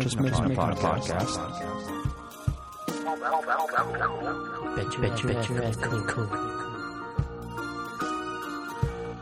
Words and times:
Just 0.00 0.16
making, 0.20 0.30
just 0.30 0.42
making, 0.42 0.56
making 0.56 0.72
a 0.72 0.80
podcast. 0.80 1.36
Bet 4.76 4.92
you, 4.92 4.98
bet 5.00 5.22
you, 5.22 5.28
bet 5.28 5.48
you, 5.48 5.54
bet 5.56 5.76
cool, 5.82 6.02
cool. 6.02 6.26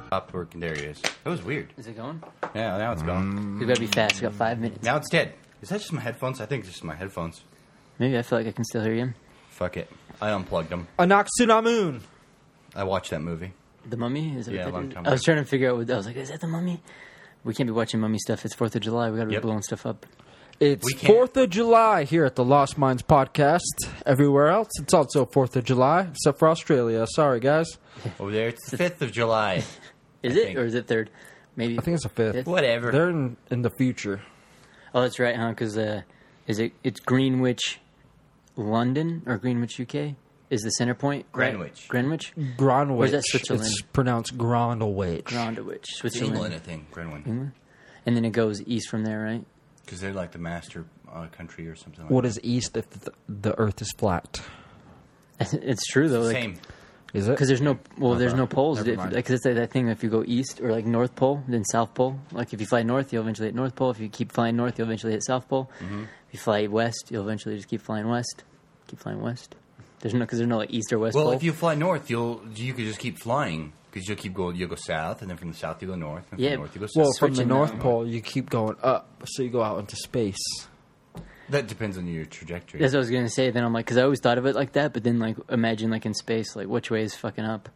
Stopped 0.06 0.32
working. 0.32 0.60
There 0.60 0.74
he 0.74 0.82
is. 0.82 1.00
That 1.00 1.30
was 1.30 1.42
weird. 1.42 1.72
Is 1.76 1.86
it 1.86 1.96
going? 1.96 2.22
Yeah, 2.54 2.76
now 2.78 2.92
it's 2.92 3.02
gone. 3.02 3.38
Mm. 3.56 3.60
We 3.60 3.66
gotta 3.66 3.80
be 3.80 3.86
fast. 3.86 4.16
We 4.16 4.20
got 4.22 4.34
five 4.34 4.58
minutes. 4.60 4.82
Now 4.84 4.96
it's 4.96 5.08
dead. 5.10 5.34
Is 5.62 5.68
that 5.70 5.80
just 5.80 5.92
my 5.92 6.00
headphones? 6.00 6.40
I 6.40 6.46
think 6.46 6.64
it's 6.64 6.72
just 6.72 6.84
my 6.84 6.94
headphones. 6.94 7.42
Maybe 7.98 8.16
I 8.18 8.22
feel 8.22 8.38
like 8.38 8.46
I 8.48 8.52
can 8.52 8.64
still 8.64 8.82
hear 8.82 8.94
you. 8.94 9.14
Fuck 9.50 9.76
it. 9.76 9.90
I 10.20 10.30
unplugged 10.30 10.70
them. 10.70 10.86
Anck-su-namun. 10.98 12.00
I 12.74 12.84
watched 12.84 13.10
that 13.10 13.22
movie. 13.22 13.52
The 13.86 13.96
Mummy? 13.96 14.36
Is 14.36 14.48
it 14.48 14.54
Yeah, 14.54 14.64
what 14.64 14.66
that 14.66 14.72
long 14.74 14.88
is? 14.88 14.94
time 14.94 15.06
I 15.06 15.10
was 15.10 15.20
ago. 15.22 15.32
trying 15.32 15.44
to 15.44 15.48
figure 15.50 15.70
out 15.70 15.76
what 15.78 15.90
I 15.90 15.96
was 15.96 16.06
like. 16.06 16.16
Is 16.16 16.30
that 16.30 16.40
the 16.40 16.48
Mummy? 16.48 16.80
We 17.44 17.54
can't 17.54 17.66
be 17.68 17.72
watching 17.72 18.00
Mummy 18.00 18.18
stuff. 18.18 18.44
It's 18.44 18.54
Fourth 18.54 18.74
of 18.74 18.82
July. 18.82 19.10
We 19.10 19.16
gotta 19.16 19.28
be 19.28 19.34
Yep. 19.34 19.42
blowing 19.42 19.62
stuff 19.62 19.84
up. 19.86 20.06
It's 20.60 20.94
4th 20.94 21.36
of 21.36 21.50
July 21.50 22.04
here 22.04 22.24
at 22.24 22.36
the 22.36 22.44
Lost 22.44 22.78
Minds 22.78 23.02
podcast. 23.02 23.60
Everywhere 24.06 24.48
else, 24.48 24.68
it's 24.80 24.94
also 24.94 25.26
4th 25.26 25.56
of 25.56 25.64
July, 25.64 26.02
except 26.12 26.38
for 26.38 26.48
Australia. 26.48 27.06
Sorry, 27.14 27.40
guys. 27.40 27.66
Over 28.20 28.30
there, 28.30 28.48
it's 28.48 28.70
the 28.70 28.76
5th 28.78 29.00
of 29.00 29.12
July. 29.12 29.64
Is 30.22 30.36
I 30.36 30.40
it 30.40 30.44
think. 30.44 30.58
or 30.58 30.64
is 30.64 30.74
it 30.74 30.86
third? 30.86 31.10
Maybe. 31.54 31.76
I 31.78 31.82
think 31.82 31.96
it's 31.96 32.04
the 32.04 32.08
5th. 32.08 32.32
Fifth? 32.32 32.46
Whatever. 32.46 32.90
They're 32.90 33.10
in, 33.10 33.36
in 33.50 33.60
the 33.60 33.68
future. 33.68 34.22
Oh, 34.94 35.02
that's 35.02 35.18
right, 35.18 35.36
huh? 35.36 35.50
Because 35.50 35.76
uh, 35.76 36.00
is 36.46 36.58
it? 36.60 36.72
It's 36.82 36.98
Greenwich, 36.98 37.78
London 38.56 39.22
or 39.26 39.36
Greenwich, 39.36 39.78
UK? 39.78 40.14
Is 40.48 40.62
the 40.62 40.70
center 40.70 40.94
point 40.94 41.26
right? 41.34 41.50
Greenwich. 41.52 41.88
Greenwich, 41.88 42.32
Greenwich. 42.56 43.00
Or 43.00 43.04
is 43.04 43.10
that 43.12 43.24
Switzerland? 43.26 43.66
It's 43.66 43.82
pronounced 43.82 44.38
Grondwich. 44.38 45.24
Greenwich, 45.24 45.84
Switzerland, 45.88 46.34
England, 46.34 46.54
I 46.54 46.58
think. 46.58 46.90
Grenwin. 46.90 47.52
and 48.06 48.16
then 48.16 48.24
it 48.24 48.30
goes 48.30 48.62
east 48.62 48.88
from 48.88 49.04
there, 49.04 49.20
right? 49.22 49.44
Because 49.84 50.00
they're 50.00 50.12
like 50.12 50.32
the 50.32 50.38
master 50.38 50.86
uh, 51.12 51.26
country 51.28 51.68
or 51.68 51.76
something 51.76 52.02
like 52.04 52.10
What 52.10 52.22
that. 52.22 52.28
is 52.28 52.40
east 52.42 52.76
if 52.76 52.88
the, 52.90 53.12
the 53.28 53.58
earth 53.58 53.80
is 53.82 53.92
flat? 53.98 54.40
it's 55.40 55.86
true 55.86 56.08
though. 56.08 56.22
Like, 56.22 56.32
Same. 56.36 56.56
Is 57.12 57.28
it? 57.28 57.32
Because 57.32 57.46
there's 57.48 57.60
no 57.60 57.78
well, 57.96 58.14
there's 58.16 58.34
no 58.34 58.46
poles. 58.46 58.78
Never 58.84 58.90
If- 59.06 59.12
Like 59.12 59.30
it's 59.30 59.44
like 59.44 59.54
that 59.54 59.70
thing. 59.70 59.88
If 59.88 60.02
you 60.02 60.10
go 60.10 60.24
east 60.26 60.60
or 60.60 60.72
like 60.72 60.84
North 60.84 61.14
Pole, 61.14 61.44
then 61.46 61.64
South 61.64 61.94
Pole. 61.94 62.18
Like 62.32 62.52
if 62.52 62.60
you 62.60 62.66
fly 62.66 62.82
north, 62.82 63.12
you'll 63.12 63.22
eventually 63.22 63.46
hit 63.48 63.54
North 63.54 63.76
Pole. 63.76 63.90
If 63.90 64.00
you 64.00 64.08
keep 64.08 64.32
flying 64.32 64.56
north, 64.56 64.78
you'll 64.78 64.88
eventually 64.88 65.12
hit 65.12 65.22
South 65.24 65.48
Pole. 65.48 65.70
Mm-hmm. 65.80 66.02
If 66.02 66.32
you 66.32 66.38
fly 66.40 66.66
west, 66.66 67.08
you'll 67.10 67.22
eventually 67.22 67.54
just 67.56 67.68
keep 67.68 67.80
flying 67.82 68.08
west. 68.08 68.42
Keep 68.88 68.98
flying 68.98 69.20
west. 69.22 69.54
There's 70.00 70.12
no 70.12 70.20
because 70.20 70.38
there's 70.38 70.48
no 70.48 70.56
like 70.58 70.72
east 70.72 70.92
or 70.92 70.98
west 70.98 71.14
Well, 71.14 71.26
pole. 71.26 71.32
if 71.34 71.42
you 71.44 71.52
fly 71.52 71.74
north, 71.76 72.10
you'll 72.10 72.42
you 72.56 72.74
could 72.74 72.84
just 72.86 72.98
keep 72.98 73.16
flying 73.18 73.72
because 73.94 74.08
you'll 74.08 74.18
keep 74.18 74.34
going. 74.34 74.56
You'll 74.56 74.68
go 74.68 74.74
south, 74.74 75.22
and 75.22 75.30
then 75.30 75.36
from 75.36 75.52
the 75.52 75.56
south 75.56 75.80
you 75.80 75.86
go 75.86 75.94
north, 75.94 76.24
and 76.30 76.30
from 76.30 76.38
Yeah. 76.40 76.50
the 76.50 76.56
north 76.56 76.74
you 76.74 76.80
go 76.80 76.86
south. 76.86 76.96
well, 76.96 77.12
from 77.12 77.30
the 77.30 77.36
switching 77.36 77.48
North 77.48 77.74
now. 77.74 77.80
Pole, 77.80 78.08
you 78.08 78.20
keep 78.20 78.50
going 78.50 78.76
up, 78.82 79.22
so 79.24 79.42
you 79.44 79.50
go 79.50 79.62
out 79.62 79.78
into 79.78 79.94
space. 79.96 80.36
that 81.50 81.68
depends 81.68 81.96
on 81.98 82.06
your 82.06 82.24
trajectory. 82.24 82.80
That's 82.80 82.92
what 82.94 82.98
I 82.98 83.00
was 83.00 83.10
gonna 83.10 83.28
say. 83.28 83.50
Then 83.50 83.62
I'm 83.64 83.72
like, 83.72 83.84
because 83.84 83.98
I 83.98 84.02
always 84.02 84.18
thought 84.18 84.38
of 84.38 84.46
it 84.46 84.54
like 84.56 84.72
that, 84.72 84.92
but 84.94 85.04
then 85.04 85.18
like 85.20 85.36
imagine 85.48 85.90
like 85.90 86.06
in 86.06 86.14
space, 86.14 86.56
like 86.56 86.66
which 86.66 86.90
way 86.90 87.02
is 87.02 87.14
fucking 87.14 87.44
up? 87.44 87.68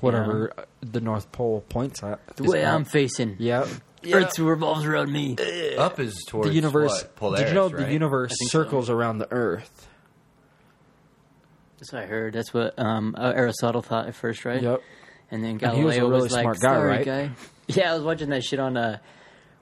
Whatever 0.00 0.52
uh, 0.58 0.64
the 0.82 1.00
North 1.00 1.30
Pole 1.32 1.64
points 1.68 2.02
at. 2.02 2.20
The 2.36 2.44
is 2.44 2.50
way 2.50 2.64
up. 2.64 2.74
I'm 2.74 2.84
facing. 2.84 3.36
Yeah. 3.38 3.66
Earth 4.12 4.38
revolves 4.38 4.84
around 4.84 5.10
me. 5.12 5.36
Up 5.78 5.98
is 5.98 6.24
towards 6.28 6.48
The 6.50 6.54
universe. 6.54 6.90
What? 7.02 7.16
Polaris, 7.16 7.40
did 7.40 7.48
you 7.50 7.54
know 7.54 7.70
right? 7.70 7.86
the 7.86 7.92
universe 7.92 8.32
I 8.32 8.36
think 8.36 8.50
so. 8.50 8.62
circles 8.64 8.90
around 8.90 9.18
the 9.18 9.32
Earth? 9.32 9.88
That's 11.78 11.92
what 11.92 12.02
I 12.02 12.06
heard. 12.06 12.34
That's 12.34 12.52
what 12.52 12.78
um, 12.78 13.14
uh, 13.16 13.32
Aristotle 13.34 13.80
thought 13.80 14.08
at 14.08 14.14
first, 14.14 14.44
right? 14.44 14.60
Yep. 14.60 14.82
And 15.30 15.42
then 15.42 15.50
And 15.52 15.60
Galileo 15.60 15.78
he 15.80 15.84
was 15.84 15.96
a 15.96 16.06
really 16.06 16.28
like, 16.28 16.42
smart 16.42 16.60
guy, 16.60 16.74
"Sorry, 16.74 16.88
right?" 16.88 17.04
guy." 17.04 17.30
Yeah, 17.66 17.92
I 17.92 17.94
was 17.94 18.02
watching 18.02 18.28
that 18.28 18.44
shit 18.44 18.60
on 18.60 18.76
uh, 18.76 18.98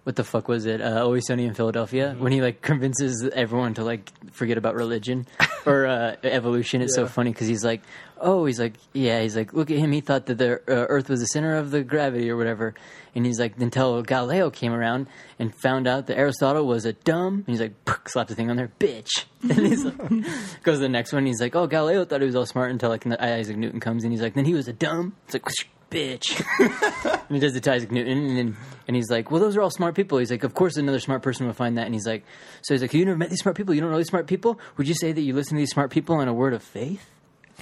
what 0.05 0.17
the 0.17 0.25
fuck 0.25 0.49
was 0.49 0.67
it? 0.67 0.81
Uh, 0.81 1.03
Always 1.05 1.27
Sunny 1.27 1.45
in 1.45 1.55
Philadelphia 1.55 2.09
Mm-hmm. 2.11 2.23
when 2.23 2.33
he 2.33 2.41
like 2.43 2.61
convinces 2.63 3.29
everyone 3.35 3.75
to 3.75 3.85
like 3.85 4.11
forget 4.33 4.59
about 4.59 4.75
religion 4.75 5.27
or 5.67 5.87
uh, 5.87 6.17
evolution. 6.25 6.83
It's 6.83 6.95
so 6.95 7.07
funny 7.07 7.31
because 7.33 7.47
he's 7.49 7.65
like, 7.65 7.83
oh, 8.21 8.45
he's 8.45 8.59
like, 8.61 8.75
yeah, 8.93 9.21
he's 9.21 9.37
like, 9.37 9.53
look 9.53 9.71
at 9.71 9.79
him. 9.79 9.93
He 9.93 10.01
thought 10.01 10.27
that 10.27 10.39
the 10.39 10.55
uh, 10.55 10.87
Earth 10.89 11.09
was 11.09 11.21
the 11.21 11.27
center 11.27 11.57
of 11.57 11.71
the 11.71 11.83
gravity 11.83 12.31
or 12.31 12.37
whatever. 12.37 12.75
And 13.15 13.27
he's 13.27 13.39
like, 13.39 13.61
until 13.61 14.01
Galileo 14.03 14.49
came 14.51 14.73
around 14.73 15.07
and 15.39 15.55
found 15.55 15.87
out 15.87 16.07
that 16.07 16.17
Aristotle 16.19 16.67
was 16.67 16.85
a 16.87 16.95
dumb. 16.95 17.45
And 17.47 17.47
he's 17.47 17.61
like, 17.61 17.75
slapped 18.09 18.31
the 18.31 18.35
thing 18.35 18.49
on 18.51 18.57
there, 18.57 18.73
bitch. 18.81 19.25
And 19.43 19.53
he's 19.67 19.85
like, 19.85 19.99
goes 20.63 20.77
to 20.77 20.83
the 20.83 20.89
next 20.89 21.13
one. 21.13 21.27
He's 21.27 21.41
like, 21.41 21.55
oh, 21.57 21.67
Galileo 21.67 22.05
thought 22.05 22.21
he 22.21 22.27
was 22.27 22.37
all 22.37 22.47
smart 22.47 22.71
until 22.71 22.89
like 22.91 23.05
Isaac 23.07 23.57
Newton 23.57 23.81
comes 23.81 24.05
and 24.05 24.13
he's 24.13 24.23
like, 24.23 24.35
then 24.35 24.45
he 24.45 24.55
was 24.55 24.69
a 24.69 24.73
dumb. 24.73 25.15
It's 25.27 25.35
like, 25.35 25.45
bitch. 25.93 26.43
and 27.29 27.37
he 27.37 27.39
does 27.39 27.55
it 27.55 27.63
to 27.65 27.73
Isaac 27.73 27.91
Newton, 27.91 28.37
and 28.37 28.57
and 28.87 28.97
he's 28.97 29.11
like, 29.11 29.31
"Well, 29.31 29.41
those 29.41 29.57
are 29.57 29.63
all 29.63 29.71
smart 29.71 29.95
people." 29.95 30.19
He's 30.19 30.31
like, 30.31 30.45
"Of 30.45 30.55
course, 30.55 30.77
another 30.77 31.01
smart 31.01 31.23
person 31.23 31.47
would 31.47 31.57
find 31.57 31.79
that." 31.79 31.87
And 31.87 31.95
he's 31.95 32.07
like, 32.07 32.25
"So 32.63 32.75
he's 32.75 32.83
like, 32.83 32.93
you 32.95 33.05
never 33.05 33.17
met 33.17 33.31
these 33.31 33.41
smart 33.41 33.57
people? 33.57 33.75
You 33.75 33.81
don't 33.81 33.91
know 33.91 33.99
these 33.99 34.09
smart 34.09 34.27
people? 34.27 34.59
Would 34.77 34.89
you 34.89 34.95
say 34.95 35.13
that 35.13 35.21
you 35.21 35.35
listen 35.35 35.57
to 35.57 35.61
these 35.61 35.71
smart 35.71 35.91
people 35.91 36.17
on 36.17 36.29
a 36.29 36.35
word 36.35 36.55
of 36.55 36.63
faith?" 36.63 37.09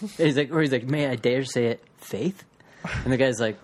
And 0.00 0.10
he's 0.26 0.36
like, 0.36 0.50
or 0.50 0.60
he's 0.60 0.72
like, 0.72 0.84
"May 0.86 1.06
I 1.08 1.16
dare 1.16 1.44
say 1.44 1.66
it, 1.66 1.84
faith?" 1.98 2.44
And 3.04 3.12
the 3.12 3.16
guy's 3.16 3.40
like. 3.40 3.58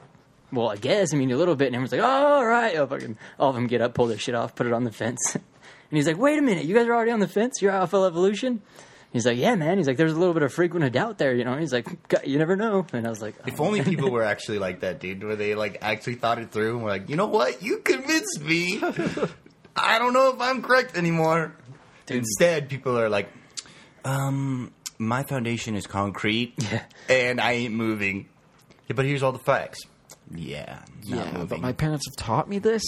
Well, 0.53 0.71
I 0.71 0.77
guess. 0.77 1.13
I 1.13 1.17
mean, 1.17 1.33
a 1.33 1.37
little 1.37 1.57
bit. 1.57 1.67
And 1.67 1.75
everyone's 1.75 1.91
like, 1.91 2.03
oh, 2.03 2.05
all 2.37 2.47
right. 2.47 2.77
Oh, 2.77 2.87
fucking, 2.87 3.19
all 3.37 3.49
of 3.49 3.57
them 3.57 3.67
get 3.67 3.81
up, 3.81 3.95
pull 3.95 4.07
their 4.07 4.17
shit 4.17 4.37
off, 4.37 4.55
put 4.55 4.69
it 4.69 4.73
on 4.73 4.85
the 4.85 4.93
fence. 4.93 5.19
and 5.35 5.43
he's 5.91 6.07
like, 6.07 6.19
wait 6.19 6.39
a 6.39 6.41
minute. 6.43 6.67
You 6.67 6.75
guys 6.75 6.87
are 6.87 6.95
already 6.95 7.11
on 7.11 7.19
the 7.19 7.27
fence? 7.27 7.61
You're 7.61 7.73
alpha 7.73 7.97
evolution? 7.97 8.63
He's 9.17 9.27
like, 9.27 9.39
yeah, 9.39 9.55
man. 9.55 9.79
He's 9.79 9.87
like, 9.87 9.97
there's 9.97 10.13
a 10.13 10.19
little 10.19 10.35
bit 10.35 10.43
of 10.43 10.53
frequent 10.53 10.85
of 10.85 10.93
doubt 10.93 11.19
there, 11.19 11.35
you 11.35 11.45
know? 11.45 11.57
He's 11.57 11.73
like, 11.73 11.87
you 12.25 12.39
never 12.39 12.55
know. 12.55 12.87
And 12.93 13.07
I 13.07 13.11
was 13.11 13.23
like, 13.23 13.35
If 13.47 13.61
only 13.61 13.83
people 13.83 14.11
were 14.11 14.23
actually 14.35 14.59
like 14.59 14.81
that, 14.81 15.01
dude, 15.01 15.25
where 15.25 15.37
they 15.37 15.55
like 15.55 15.79
actually 15.83 16.17
thought 16.17 16.39
it 16.39 16.51
through 16.51 16.75
and 16.75 16.83
were 16.85 16.91
like, 16.91 17.09
you 17.09 17.17
know 17.17 17.27
what, 17.27 17.63
you 17.63 17.79
convinced 17.79 18.41
me. 18.43 18.81
I 19.77 19.99
don't 19.99 20.13
know 20.13 20.33
if 20.35 20.41
I'm 20.41 20.63
correct 20.63 20.97
anymore. 20.97 21.55
Instead, 22.09 22.69
people 22.69 22.99
are 22.99 23.09
like, 23.09 23.29
um, 24.05 24.73
my 24.99 25.23
foundation 25.25 25.75
is 25.77 25.87
concrete, 25.87 26.55
Yeah. 26.71 26.83
and 27.09 27.41
I 27.41 27.53
ain't 27.53 27.75
moving. 27.75 28.29
Yeah, 28.89 28.95
but 28.95 29.05
here's 29.05 29.23
all 29.23 29.33
the 29.33 29.39
facts. 29.39 29.81
Yeah, 30.35 30.81
not 31.05 31.27
yeah, 31.27 31.33
moving. 31.33 31.47
but 31.49 31.61
my 31.61 31.73
parents 31.73 32.07
have 32.09 32.17
taught 32.17 32.49
me 32.49 32.59
this. 32.59 32.83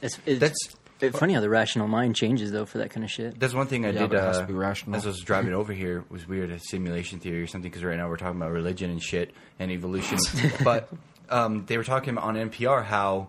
It's, 0.00 0.18
it's 0.26 0.40
That's 0.40 0.74
it's 1.02 1.18
funny 1.18 1.34
how 1.34 1.40
the 1.40 1.48
rational 1.50 1.88
mind 1.88 2.16
changes 2.16 2.52
though 2.52 2.64
for 2.64 2.78
that 2.78 2.90
kind 2.90 3.04
of 3.04 3.10
shit. 3.10 3.38
That's 3.38 3.54
one 3.54 3.66
thing 3.66 3.84
I 3.84 3.90
Yeah, 3.90 4.00
did. 4.00 4.10
but 4.10 4.16
it 4.18 4.22
has 4.22 4.36
uh, 4.38 4.40
to 4.42 4.46
be 4.46 4.52
rational. 4.54 4.96
As 4.96 5.04
I 5.04 5.08
was 5.08 5.20
driving 5.20 5.52
over 5.54 5.72
here, 5.72 6.04
was 6.08 6.26
weird 6.28 6.50
a 6.50 6.58
simulation 6.58 7.18
theory 7.20 7.42
or 7.42 7.46
something 7.46 7.70
because 7.70 7.84
right 7.84 7.96
now 7.96 8.08
we're 8.08 8.16
talking 8.16 8.36
about 8.40 8.52
religion 8.52 8.90
and 8.90 9.02
shit 9.02 9.32
and 9.58 9.70
evolution. 9.70 10.18
but 10.64 10.88
um, 11.28 11.64
they 11.66 11.76
were 11.76 11.84
talking 11.84 12.16
on 12.18 12.34
NPR 12.36 12.84
how 12.84 13.28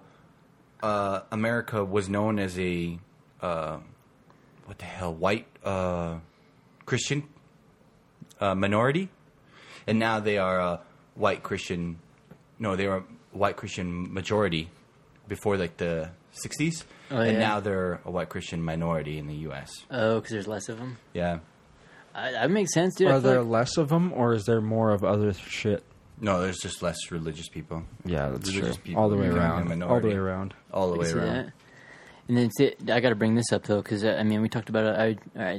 uh, 0.81 1.22
America 1.31 1.83
was 1.83 2.09
known 2.09 2.39
as 2.39 2.57
a 2.59 3.00
uh, 3.41 3.78
what 4.66 4.78
the 4.78 4.85
hell 4.85 5.13
white 5.13 5.47
uh, 5.63 6.17
Christian 6.85 7.23
uh, 8.39 8.56
minority, 8.56 9.09
and 9.88 10.00
now 10.00 10.19
they 10.19 10.38
are 10.38 10.59
a 10.59 10.81
white 11.15 11.44
Christian. 11.44 12.00
No, 12.59 12.75
they 12.75 12.88
were 12.88 12.98
a 12.98 13.03
white 13.31 13.57
Christian 13.57 14.13
majority 14.13 14.69
before 15.27 15.57
like 15.57 15.77
the 15.77 16.09
'60s, 16.45 16.83
Oh, 17.13 17.21
and 17.21 17.33
yeah. 17.33 17.39
now 17.39 17.60
they're 17.60 18.00
a 18.06 18.12
white 18.12 18.30
Christian 18.30 18.62
minority 18.62 19.18
in 19.19 19.27
the 19.27 19.36
U.S. 19.36 19.71
Oh, 19.92 20.15
because 20.15 20.31
there's 20.31 20.48
less 20.48 20.68
of 20.69 20.77
them. 20.80 20.98
Yeah. 21.13 21.39
I, 22.15 22.31
that 22.31 22.51
makes 22.51 22.74
sense, 22.74 22.95
dude. 22.95 23.07
I 23.07 23.12
Are 23.12 23.21
feel 23.21 23.30
there 23.31 23.42
like- 23.44 23.50
less 23.51 23.77
of 23.77 23.89
them, 23.89 24.12
or 24.13 24.33
is 24.33 24.45
there 24.45 24.62
more 24.62 24.92
of 24.92 25.04
other 25.04 25.33
shit? 25.33 25.83
No, 26.19 26.42
there's 26.42 26.60
just 26.60 26.81
less 26.81 26.98
religious 27.12 27.50
people. 27.50 27.83
Yeah, 28.06 28.30
that's 28.30 28.48
Religious 28.54 28.75
true. 28.77 28.83
people 28.86 29.01
All 29.04 29.10
the 29.10 29.15
way 29.18 29.27
becoming 29.30 29.42
a 29.42 29.45
around. 29.45 29.51
All 29.62 29.63
the 29.69 29.75
minority. 29.75 30.07
way 30.10 30.15
around. 30.15 30.54
All 30.74 30.92
the 30.92 31.00
way 31.00 31.06
see 31.07 31.13
around. 31.13 31.27
that. 31.48 31.54
And 32.30 32.38
then 32.38 32.50
see, 32.57 32.74
I 32.92 33.00
got 33.00 33.10
to 33.10 33.15
bring 33.15 33.36
this 33.36 33.51
up 33.51 33.63
though, 33.63 33.81
because 33.81 34.04
uh, 34.04 34.15
I 34.19 34.24
mean, 34.24 34.42
we 34.42 34.48
talked 34.48 34.69
about 34.69 34.86
it. 34.86 35.19
I, 35.36 35.44
I 35.54 35.57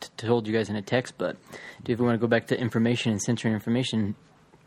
t- 0.00 0.08
told 0.16 0.46
you 0.46 0.52
guys 0.52 0.68
in 0.70 0.76
a 0.76 0.82
text, 0.82 1.14
but 1.18 1.36
do 1.84 1.92
if 1.92 2.00
we 2.00 2.06
want 2.06 2.16
to 2.16 2.20
go 2.20 2.26
back 2.26 2.46
to 2.48 2.58
information 2.58 3.12
and 3.12 3.20
censoring 3.22 3.54
information, 3.54 4.16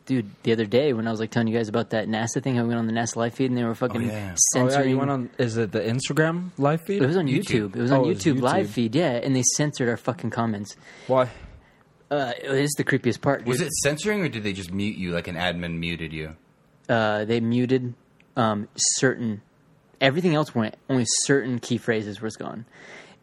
dude, 0.09 0.29
the 0.43 0.51
other 0.51 0.65
day 0.65 0.91
when 0.91 1.07
I 1.07 1.11
was 1.11 1.19
like 1.19 1.29
telling 1.29 1.47
you 1.47 1.55
guys 1.55 1.69
about 1.69 1.91
that 1.91 2.07
NASA 2.07 2.41
thing, 2.43 2.59
I 2.59 2.63
went 2.63 2.79
on 2.79 2.87
the 2.87 2.93
NASA 2.93 3.15
live 3.15 3.35
feed 3.35 3.45
and 3.51 3.57
they 3.57 3.63
were 3.63 3.75
fucking 3.75 4.01
yeah. 4.01 4.35
Oh 4.57 4.67
yeah, 4.67 4.81
you 4.81 4.97
went 4.97 5.11
on. 5.11 5.29
Is 5.37 5.55
it 5.55 5.71
the 5.71 5.79
Instagram 5.79 6.49
live 6.57 6.81
feed? 6.81 7.01
it 7.01 7.05
was 7.05 7.15
on 7.15 7.27
YouTube. 7.27 7.69
YouTube. 7.69 7.75
It 7.75 7.81
was 7.81 7.91
on 7.91 7.99
Oh, 7.99 8.05
it 8.05 8.07
was 8.15 8.23
YouTube, 8.23 8.41
live 8.41 8.69
feed, 8.69 8.95
yeah, 8.95 9.11
and 9.11 9.35
they 9.35 9.43
censored 9.55 9.87
our 9.87 9.97
fucking 9.97 10.31
comments. 10.31 10.75
Why? 11.07 11.29
Uh, 12.11 12.33
it's 12.41 12.75
the 12.75 12.83
creepiest 12.83 13.21
part. 13.21 13.45
Was 13.45 13.61
it 13.61 13.71
censoring 13.83 14.21
or 14.21 14.29
did 14.29 14.41
they 14.43 14.51
just 14.53 14.71
mute 14.73 14.97
you 14.97 15.11
like 15.11 15.27
an 15.27 15.35
admin 15.35 15.77
muted 15.77 16.11
you? 16.11 16.35
uh, 16.89 17.23
they 17.25 17.39
muted 17.39 17.93
um, 18.35 18.67
certain 18.75 19.41
everything 20.01 20.33
else 20.33 20.55
went 20.55 20.75
only 20.89 21.03
certain 21.05 21.59
key 21.59 21.77
phrases 21.77 22.19
was 22.21 22.35
gone 22.35 22.65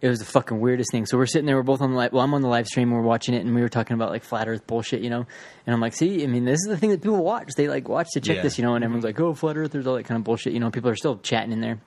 it 0.03 0.09
was 0.09 0.19
the 0.19 0.25
fucking 0.25 0.61
weirdest 0.61 0.91
thing 0.93 1.07
so 1.07 1.17
we're 1.17 1.27
sitting 1.27 1.47
there 1.47 1.57
we're 1.57 1.63
both 1.63 1.81
on 1.81 1.91
the 1.91 1.97
live 1.97 2.13
well 2.13 2.23
i'm 2.23 2.35
on 2.35 2.43
the 2.43 2.49
live 2.49 2.67
stream 2.67 2.91
we're 2.91 3.01
watching 3.01 3.35
it 3.35 3.45
and 3.45 3.55
we 3.55 3.61
were 3.63 3.69
talking 3.69 3.95
about 3.95 4.11
like 4.11 4.23
flat 4.23 4.47
earth 4.49 4.67
bullshit 4.67 5.01
you 5.01 5.09
know 5.11 5.27
and 5.67 5.75
i'm 5.75 5.81
like 5.81 5.95
see 5.95 6.23
i 6.23 6.27
mean 6.27 6.45
this 6.45 6.61
is 6.61 6.67
the 6.69 6.77
thing 6.77 6.91
that 6.91 7.01
people 7.03 7.23
watch 7.23 7.49
they 7.57 7.67
like 7.69 7.89
watch 7.89 8.07
to 8.13 8.21
check 8.21 8.37
Yeah. 8.37 8.43
this 8.43 8.59
you 8.59 8.65
know 8.65 8.75
and 8.75 8.85
everyone's 8.85 9.05
like 9.05 9.19
oh 9.21 9.33
flat 9.35 9.57
Earth, 9.57 9.73
there's 9.73 9.87
all 9.87 9.95
that 9.97 10.05
kind 10.05 10.19
of 10.19 10.25
bullshit 10.25 10.53
you 10.53 10.61
know 10.61 10.71
people 10.71 10.91
are 10.91 10.97
still 10.97 11.17
chatting 11.19 11.53
in 11.53 11.61
there 11.61 11.79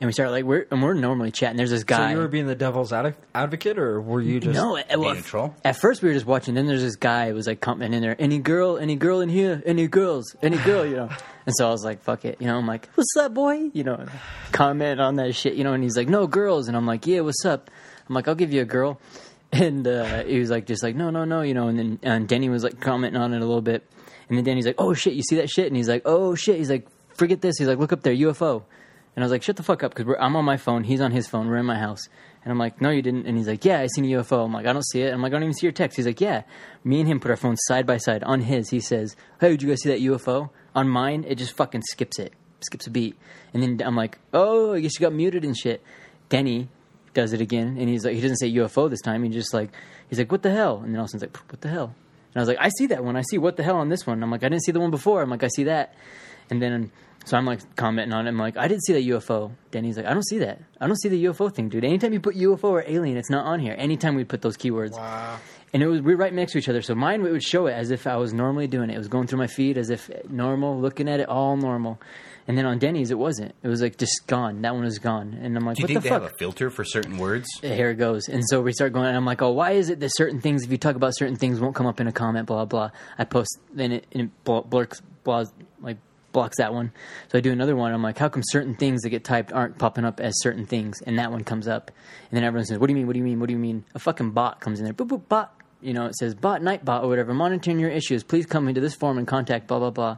and 0.00 0.06
we 0.08 0.12
start 0.12 0.30
like 0.30 0.44
we're 0.44 0.66
and 0.70 0.82
we're 0.82 0.92
normally 0.94 1.30
chatting 1.30 1.56
there's 1.56 1.70
this 1.70 1.84
guy. 1.84 1.96
So 1.96 2.02
guy 2.02 2.12
you 2.12 2.18
were 2.18 2.28
being 2.28 2.46
the 2.46 2.54
devil's 2.54 2.92
ad- 2.92 3.16
advocate, 3.34 3.78
or 3.78 3.98
were 3.98 4.20
you 4.20 4.40
just 4.40 4.54
no, 4.54 4.76
at, 4.76 4.90
well, 4.90 5.12
Being 5.12 5.24
a 5.24 5.26
troll? 5.26 5.54
At 5.64 5.76
first, 5.76 6.02
we 6.02 6.08
were 6.10 6.12
just 6.14 6.26
watching. 6.26 6.52
Then 6.52 6.66
there's 6.66 6.82
this 6.82 6.96
guy 6.96 7.28
who 7.28 7.34
was 7.34 7.46
like 7.46 7.62
commenting 7.62 7.94
in 7.94 8.02
there. 8.02 8.14
Any 8.18 8.38
girl, 8.38 8.76
any 8.76 8.96
girl 8.96 9.22
in 9.22 9.30
here, 9.30 9.62
any 9.64 9.88
girls, 9.88 10.36
any 10.42 10.58
girl, 10.58 10.84
you 10.84 10.96
know. 10.96 11.08
And 11.46 11.54
so 11.56 11.68
I 11.68 11.70
was 11.70 11.84
like, 11.84 12.02
"Fuck 12.02 12.24
it," 12.24 12.38
you 12.40 12.48
know. 12.48 12.58
I'm 12.58 12.66
like, 12.66 12.88
"What's 12.96 13.16
up, 13.16 13.32
boy?" 13.32 13.70
You 13.72 13.84
know, 13.84 14.06
comment 14.52 15.00
on 15.00 15.14
that 15.16 15.34
shit, 15.34 15.54
you 15.54 15.64
know. 15.64 15.72
And 15.72 15.82
he's 15.82 15.96
like, 15.96 16.08
"No 16.08 16.26
girls," 16.26 16.66
and 16.68 16.76
I'm 16.76 16.86
like, 16.86 17.06
"Yeah, 17.06 17.20
what's 17.20 17.44
up?" 17.44 17.70
I'm 18.08 18.14
like, 18.14 18.26
"I'll 18.26 18.34
give 18.34 18.52
you 18.52 18.62
a 18.62 18.66
girl," 18.66 19.00
and 19.52 19.86
uh, 19.86 20.24
he 20.24 20.40
was 20.40 20.50
like, 20.50 20.66
"Just 20.66 20.82
like, 20.82 20.96
no, 20.96 21.10
no, 21.10 21.24
no," 21.24 21.42
you 21.42 21.54
know. 21.54 21.68
And 21.68 21.78
then 21.78 21.98
and 22.02 22.28
Denny 22.28 22.48
was 22.48 22.64
like 22.64 22.80
commenting 22.80 23.20
on 23.20 23.32
it 23.32 23.38
a 23.38 23.46
little 23.46 23.62
bit, 23.62 23.88
and 24.28 24.36
then 24.36 24.44
Denny's 24.44 24.66
like, 24.66 24.76
"Oh 24.78 24.92
shit, 24.92 25.14
you 25.14 25.22
see 25.22 25.36
that 25.36 25.48
shit?" 25.48 25.68
And 25.68 25.76
he's 25.76 25.88
like, 25.88 26.02
"Oh 26.04 26.34
shit," 26.34 26.56
he's 26.56 26.70
like, 26.70 26.88
"Forget 27.14 27.40
this." 27.40 27.58
He's 27.58 27.68
like, 27.68 27.78
"Look 27.78 27.92
up 27.92 28.02
there, 28.02 28.14
UFO." 28.14 28.64
And 29.16 29.24
I 29.24 29.24
was 29.24 29.32
like, 29.32 29.42
shut 29.42 29.56
the 29.56 29.62
fuck 29.62 29.82
up, 29.82 29.94
because 29.94 30.14
I'm 30.20 30.36
on 30.36 30.44
my 30.44 30.58
phone, 30.58 30.84
he's 30.84 31.00
on 31.00 31.10
his 31.10 31.26
phone, 31.26 31.48
we're 31.48 31.56
in 31.56 31.64
my 31.64 31.78
house. 31.78 32.06
And 32.44 32.52
I'm 32.52 32.58
like, 32.58 32.82
no, 32.82 32.90
you 32.90 33.00
didn't. 33.00 33.26
And 33.26 33.36
he's 33.38 33.48
like, 33.48 33.64
yeah, 33.64 33.80
I 33.80 33.86
seen 33.86 34.04
a 34.04 34.08
UFO. 34.18 34.44
I'm 34.44 34.52
like, 34.52 34.66
I 34.66 34.74
don't 34.74 34.86
see 34.86 35.00
it. 35.00 35.12
I'm 35.12 35.22
like, 35.22 35.32
I 35.32 35.36
don't 35.36 35.44
even 35.44 35.54
see 35.54 35.66
your 35.66 35.72
text. 35.72 35.96
He's 35.96 36.06
like, 36.06 36.20
yeah. 36.20 36.42
Me 36.84 37.00
and 37.00 37.08
him 37.08 37.18
put 37.18 37.30
our 37.30 37.36
phones 37.36 37.58
side 37.62 37.86
by 37.86 37.96
side. 37.96 38.22
On 38.22 38.42
his, 38.42 38.68
he 38.68 38.78
says, 38.78 39.16
hey, 39.40 39.48
did 39.48 39.62
you 39.62 39.70
guys 39.70 39.80
see 39.80 39.88
that 39.88 40.00
UFO? 40.00 40.50
On 40.76 40.88
mine, 40.88 41.24
it 41.26 41.34
just 41.36 41.56
fucking 41.56 41.82
skips 41.90 42.20
it, 42.20 42.32
skips 42.60 42.86
a 42.86 42.90
beat. 42.90 43.16
And 43.52 43.62
then 43.62 43.82
I'm 43.84 43.96
like, 43.96 44.18
oh, 44.32 44.74
I 44.74 44.80
guess 44.80 44.92
you 44.94 45.00
got 45.00 45.12
muted 45.12 45.44
and 45.44 45.56
shit. 45.56 45.82
Denny 46.28 46.68
does 47.14 47.32
it 47.32 47.40
again, 47.40 47.76
and 47.78 47.88
he's 47.88 48.04
like, 48.04 48.14
he 48.14 48.20
doesn't 48.20 48.36
say 48.36 48.52
UFO 48.52 48.88
this 48.88 49.00
time. 49.00 49.24
He 49.24 49.30
just 49.30 49.54
like, 49.54 49.70
he's 50.08 50.18
like, 50.18 50.30
what 50.30 50.42
the 50.42 50.52
hell? 50.52 50.82
And 50.84 50.92
then 50.92 50.96
all 50.96 51.04
of 51.04 51.06
a 51.06 51.18
sudden, 51.18 51.28
he's 51.28 51.34
like, 51.34 51.50
what 51.50 51.60
the 51.62 51.68
hell? 51.68 51.94
And 52.36 52.36
I 52.36 52.40
was 52.40 52.48
like, 52.48 52.58
I 52.60 52.68
see 52.76 52.86
that 52.88 53.02
one. 53.02 53.16
I 53.16 53.22
see 53.22 53.38
what 53.38 53.56
the 53.56 53.62
hell 53.62 53.76
on 53.76 53.88
this 53.88 54.06
one. 54.06 54.22
I'm 54.22 54.30
like, 54.30 54.44
I 54.44 54.50
didn't 54.50 54.64
see 54.64 54.72
the 54.72 54.80
one 54.80 54.90
before. 54.90 55.22
I'm 55.22 55.30
like, 55.30 55.42
I 55.42 55.48
see 55.48 55.64
that. 55.64 55.94
And 56.50 56.60
then, 56.60 56.92
so 57.24 57.38
I'm 57.38 57.46
like 57.46 57.74
commenting 57.76 58.12
on 58.12 58.26
it. 58.26 58.28
I'm 58.28 58.38
like, 58.38 58.58
I 58.58 58.68
didn't 58.68 58.84
see 58.84 58.92
that 58.92 59.04
UFO. 59.04 59.52
Danny's 59.70 59.96
like, 59.96 60.04
I 60.04 60.12
don't 60.12 60.26
see 60.26 60.38
that. 60.38 60.60
I 60.78 60.86
don't 60.86 61.00
see 61.00 61.08
the 61.08 61.24
UFO 61.24 61.50
thing, 61.50 61.70
dude. 61.70 61.84
Anytime 61.84 62.12
you 62.12 62.20
put 62.20 62.36
UFO 62.36 62.64
or 62.64 62.84
alien, 62.86 63.16
it's 63.16 63.30
not 63.30 63.46
on 63.46 63.60
here. 63.60 63.74
Anytime 63.78 64.14
we 64.14 64.24
put 64.24 64.42
those 64.42 64.58
keywords. 64.58 64.92
Wow. 64.92 65.38
And 65.76 65.82
it 65.82 65.88
was 65.88 66.00
we 66.00 66.14
were 66.14 66.18
right 66.22 66.32
next 66.32 66.52
to 66.52 66.58
each 66.58 66.70
other. 66.70 66.80
So 66.80 66.94
mine 66.94 67.20
it 67.20 67.30
would 67.30 67.42
show 67.42 67.66
it 67.66 67.72
as 67.72 67.90
if 67.90 68.06
I 68.06 68.16
was 68.16 68.32
normally 68.32 68.66
doing 68.66 68.88
it. 68.88 68.94
It 68.94 68.98
was 68.98 69.08
going 69.08 69.26
through 69.26 69.40
my 69.40 69.46
feed 69.46 69.76
as 69.76 69.90
if 69.90 70.08
normal, 70.26 70.80
looking 70.80 71.06
at 71.06 71.20
it 71.20 71.28
all 71.28 71.58
normal. 71.58 72.00
And 72.48 72.56
then 72.56 72.64
on 72.64 72.78
Denny's, 72.78 73.10
it 73.10 73.18
wasn't. 73.18 73.54
It 73.62 73.68
was 73.68 73.82
like 73.82 73.98
just 73.98 74.26
gone. 74.26 74.62
That 74.62 74.72
one 74.74 74.84
was 74.84 74.98
gone. 74.98 75.36
And 75.38 75.54
I'm 75.54 75.66
like, 75.66 75.76
Do 75.76 75.82
you 75.82 75.84
what 75.84 75.88
think 75.88 75.98
the 75.98 76.02
they 76.04 76.08
fuck? 76.08 76.22
have 76.22 76.32
a 76.32 76.34
filter 76.38 76.70
for 76.70 76.82
certain 76.82 77.18
words? 77.18 77.46
here 77.60 77.90
it 77.90 77.96
goes. 77.96 78.26
And 78.30 78.42
so 78.48 78.62
we 78.62 78.72
start 78.72 78.94
going, 78.94 79.06
and 79.08 79.16
I'm 79.18 79.26
like, 79.26 79.42
oh, 79.42 79.50
why 79.50 79.72
is 79.72 79.90
it 79.90 80.00
that 80.00 80.16
certain 80.16 80.40
things, 80.40 80.64
if 80.64 80.70
you 80.70 80.78
talk 80.78 80.96
about 80.96 81.14
certain 81.14 81.36
things, 81.36 81.60
won't 81.60 81.74
come 81.74 81.86
up 81.86 82.00
in 82.00 82.06
a 82.06 82.12
comment, 82.12 82.46
blah, 82.46 82.64
blah. 82.64 82.92
I 83.18 83.24
post, 83.24 83.58
then 83.74 83.92
it, 83.92 84.06
and 84.12 84.22
it 84.22 84.44
bl- 84.44 84.60
blurks, 84.60 85.02
blah, 85.24 85.44
like, 85.82 85.98
blocks 86.32 86.58
that 86.58 86.72
one. 86.72 86.92
So 87.32 87.36
I 87.38 87.40
do 87.40 87.50
another 87.50 87.74
one. 87.76 87.92
I'm 87.92 88.02
like, 88.02 88.16
how 88.16 88.28
come 88.28 88.42
certain 88.46 88.76
things 88.76 89.02
that 89.02 89.10
get 89.10 89.24
typed 89.24 89.52
aren't 89.52 89.76
popping 89.78 90.04
up 90.04 90.20
as 90.20 90.32
certain 90.40 90.64
things? 90.66 91.02
And 91.02 91.18
that 91.18 91.32
one 91.32 91.42
comes 91.44 91.66
up. 91.68 91.90
And 92.30 92.36
then 92.36 92.44
everyone 92.44 92.64
says, 92.66 92.78
what 92.78 92.86
do 92.86 92.92
you 92.92 92.96
mean? 92.96 93.06
What 93.08 93.14
do 93.14 93.18
you 93.18 93.24
mean? 93.24 93.40
What 93.40 93.46
do 93.48 93.52
you 93.54 93.58
mean? 93.58 93.84
A 93.94 93.98
fucking 93.98 94.30
bot 94.30 94.60
comes 94.60 94.78
in 94.78 94.84
there. 94.84 94.94
Boop, 94.94 95.08
boop, 95.08 95.28
bot. 95.28 95.52
You 95.80 95.92
know, 95.92 96.06
it 96.06 96.16
says 96.16 96.34
bot, 96.34 96.62
night 96.62 96.84
bot, 96.84 97.04
or 97.04 97.08
whatever. 97.08 97.34
Monitoring 97.34 97.78
your 97.78 97.90
issues. 97.90 98.22
Please 98.22 98.46
come 98.46 98.68
into 98.68 98.80
this 98.80 98.94
form 98.94 99.18
and 99.18 99.26
contact 99.26 99.66
blah, 99.66 99.78
blah, 99.78 99.90
blah. 99.90 100.16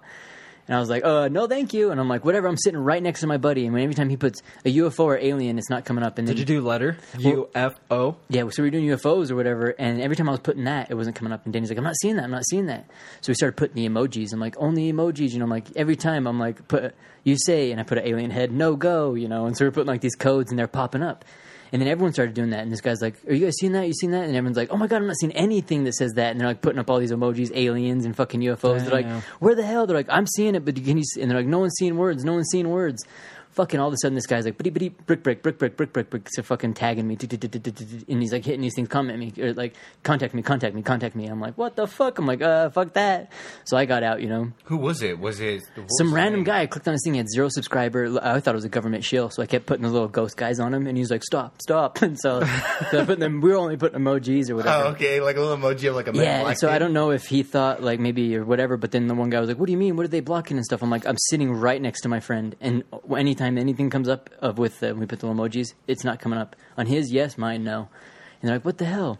And 0.67 0.77
I 0.77 0.81
was 0.81 0.91
like, 0.91 1.03
uh, 1.03 1.29
no, 1.29 1.47
thank 1.47 1.73
you. 1.73 1.91
And 1.91 1.99
I'm 1.99 2.09
like, 2.11 2.27
whatever. 2.27 2.47
I'm 2.47 2.59
sitting 2.59 2.79
right 2.79 3.03
next 3.03 3.21
to 3.21 3.27
my 3.27 3.39
buddy. 3.39 3.65
And 3.65 3.73
when 3.73 3.83
every 3.83 3.95
time 3.95 4.11
he 4.11 4.19
puts 4.19 4.43
a 4.67 4.77
UFO 4.77 5.05
or 5.05 5.17
alien, 5.17 5.57
it's 5.57 5.71
not 5.71 5.87
coming 5.87 6.05
up. 6.05 6.19
And 6.19 6.29
then 6.29 6.37
Did 6.37 6.41
you 6.41 6.61
do 6.61 6.61
letter 6.61 6.99
UFO? 7.17 8.17
yeah, 8.29 8.43
so 8.51 8.63
we 8.63 8.67
were 8.67 8.71
doing 8.71 8.85
UFOs 8.85 9.31
or 9.31 9.37
whatever, 9.37 9.71
and 9.79 10.01
every 10.01 10.15
time 10.15 10.29
I 10.29 10.33
was 10.33 10.41
putting 10.41 10.65
that, 10.65 10.91
it 10.91 10.95
wasn't 10.95 11.17
coming 11.17 11.33
up. 11.33 11.45
And 11.45 11.55
Danny's 11.55 11.71
like, 11.71 11.79
"I'm 11.79 11.85
not 11.85 11.97
seeing 12.03 12.17
that. 12.17 12.25
I'm 12.25 12.31
not 12.31 12.47
seeing 12.49 12.67
that." 12.67 12.87
So 13.23 13.31
we 13.31 13.35
started 13.35 13.57
putting 13.57 13.77
the 13.77 13.89
emojis. 13.89 14.33
I'm 14.35 14.41
like, 14.41 14.57
"Only 14.59 14.93
emojis," 14.93 15.33
you 15.33 15.39
know. 15.39 15.45
I'm 15.45 15.51
like, 15.51 15.69
every 15.75 15.97
time 15.97 16.27
I'm 16.27 16.39
like, 16.39 16.69
"Put 16.69 16.95
you 17.25 17.37
say," 17.39 17.71
and 17.71 17.81
I 17.81 17.85
put 17.85 17.97
an 17.99 18.07
alien 18.07 18.31
head, 18.31 18.53
no 18.53 18.77
go, 18.77 19.15
you 19.15 19.27
know. 19.29 19.47
And 19.47 19.57
so 19.57 19.65
we're 19.65 19.71
putting 19.71 19.89
like 19.89 20.03
these 20.03 20.17
codes, 20.17 20.51
and 20.51 20.59
they're 20.59 20.67
popping 20.69 21.03
up. 21.03 21.25
And 21.73 21.83
then 21.83 21.89
everyone 21.89 22.13
started 22.13 22.35
doing 22.35 22.51
that, 22.51 22.61
and 22.61 22.73
this 22.73 22.81
guy's 22.81 23.03
like, 23.03 23.15
"Are 23.29 23.35
you 23.35 23.45
guys 23.45 23.57
seeing 23.59 23.73
that? 23.73 23.87
You 23.87 23.93
seen 23.93 24.13
that?" 24.13 24.25
And 24.25 24.35
everyone's 24.35 24.57
like, 24.57 24.71
"Oh 24.71 24.77
my 24.77 24.87
god, 24.87 24.97
I'm 24.97 25.07
not 25.07 25.17
seeing 25.19 25.33
anything 25.33 25.85
that 25.85 25.95
says 25.95 26.13
that." 26.15 26.31
And 26.31 26.41
they're 26.41 26.49
like 26.49 26.63
putting 26.63 26.79
up 26.79 26.89
all 26.91 26.99
these 26.99 27.13
emojis, 27.13 27.51
aliens 27.55 28.05
and 28.05 28.17
fucking 28.17 28.41
UFOs. 28.41 28.83
They're 28.85 28.91
like. 28.91 29.07
"Where 29.41 29.55
the 29.55 29.65
hell?" 29.65 29.87
They're 29.87 29.97
like, 29.97 30.09
"I'm 30.09 30.27
seeing 30.27 30.55
it, 30.55 30.65
but 30.65 30.75
can 30.77 30.97
you?" 30.97 31.05
See? 31.05 31.21
And 31.21 31.31
they're 31.31 31.39
like, 31.39 31.47
"No 31.47 31.59
one's 31.59 31.75
seeing 31.79 31.97
words. 31.97 32.25
No 32.25 32.33
one's 32.33 32.49
seeing 32.51 32.69
words." 32.69 33.05
Fucking 33.59 33.81
all 33.81 33.89
of 33.89 33.93
a 33.93 33.97
sudden, 34.01 34.15
this 34.15 34.29
guy's 34.29 34.45
like, 34.45 34.57
bitty 34.57 34.71
bitty 34.71 34.89
brick 34.91 35.25
brick 35.25 35.43
brick 35.43 35.59
brick 35.59 35.77
brick 35.77 35.93
brick 35.93 36.11
brick, 36.11 36.29
so 36.31 36.45
fucking 36.45 36.75
tagging 36.75 37.09
me, 37.09 37.19
and 37.21 38.23
he's 38.23 38.33
like 38.33 38.45
hitting 38.45 38.61
these 38.61 38.77
things, 38.77 38.89
comment 38.89 39.19
me, 39.19 39.33
or 39.43 39.53
like 39.53 39.75
contact 40.05 40.33
me, 40.33 40.43
contact 40.43 40.77
me, 40.77 40.83
contact 40.83 41.17
me. 41.17 41.27
I'm 41.27 41.41
like, 41.41 41.59
what 41.59 41.75
the 41.75 41.89
fuck? 41.89 42.21
I'm 42.21 42.27
like, 42.27 42.41
uh, 42.41 42.71
fuck 42.71 42.93
that. 42.93 43.33
So 43.65 43.77
I 43.77 43.85
got 43.85 44.05
out, 44.05 44.23
you 44.23 44.29
know. 44.29 44.53
Who 44.67 44.77
was 44.77 45.03
it? 45.03 45.19
Was 45.19 45.41
it 45.41 45.65
Some 45.99 46.15
random 46.15 46.45
guy 46.45 46.61
I 46.61 46.67
clicked 46.67 46.87
on 46.87 46.93
his 46.93 47.03
thing, 47.03 47.15
he 47.15 47.19
had 47.19 47.29
zero 47.29 47.49
subscriber. 47.49 48.17
I 48.23 48.39
thought 48.39 48.55
it 48.55 48.55
was 48.55 48.65
a 48.65 48.69
government 48.69 49.03
shill, 49.03 49.29
so 49.29 49.43
I 49.43 49.47
kept 49.47 49.67
putting 49.67 49.83
the 49.83 49.91
little 49.91 50.07
ghost 50.07 50.37
guys 50.37 50.61
on 50.61 50.73
him, 50.73 50.87
and 50.87 50.97
he 50.97 51.01
was 51.03 51.11
like, 51.11 51.25
stop, 51.25 51.61
stop. 51.61 51.99
And 52.09 52.19
so, 52.19 52.41
so 52.91 53.01
I 53.01 53.05
put 53.05 53.19
them. 53.19 53.41
We 53.41 53.51
were 53.51 53.57
only 53.57 53.77
putting 53.77 53.99
emojis 53.99 54.51
or 54.51 54.57
whatever. 54.57 54.85
Oh, 54.85 54.89
okay, 54.91 55.21
like 55.21 55.37
a 55.37 55.41
little 55.41 55.57
emoji 55.57 55.89
of 55.89 55.97
like 55.97 56.07
a 56.07 56.13
man 56.13 56.23
Yeah, 56.23 56.53
so 56.55 56.71
I 56.71 56.79
don't 56.79 56.93
know 56.93 57.11
if 57.11 57.27
he 57.27 57.43
thought 57.43 57.83
like 57.83 57.99
maybe 58.01 58.37
or 58.37 58.45
whatever, 58.45 58.77
but 58.77 58.93
then 58.93 59.09
the 59.09 59.15
one 59.15 59.31
guy 59.31 59.41
was 59.41 59.49
like, 59.49 59.59
"What 59.59 59.67
do 59.67 59.73
you 59.73 59.79
mean? 59.79 59.97
What 59.97 60.05
are 60.05 60.09
they 60.09 60.21
blocking 60.21 60.57
and 60.57 60.65
stuff?" 60.65 60.83
I'm 60.83 60.91
like, 60.91 61.07
"I'm 61.07 61.19
sitting 61.29 61.53
right 61.53 61.83
next 61.83 62.03
to 62.03 62.09
my 62.09 62.21
friend, 62.21 62.55
and 62.61 62.85
anytime 63.15 63.48
anything 63.57 63.89
comes 63.89 64.09
up 64.09 64.29
of 64.41 64.59
with 64.59 64.83
uh, 64.83 64.93
we 64.97 65.07
put 65.07 65.21
the 65.21 65.29
emojis, 65.29 65.75
it's 65.87 66.03
not 66.05 66.19
coming 66.21 66.39
up 66.39 66.57
on 66.77 66.87
his. 66.87 67.13
Yes, 67.13 67.39
mine, 67.39 67.63
no." 67.63 67.89
And 68.43 68.49
they're 68.49 68.57
like, 68.57 68.65
"What 68.65 68.79
the 68.79 68.85
hell?" 68.85 69.19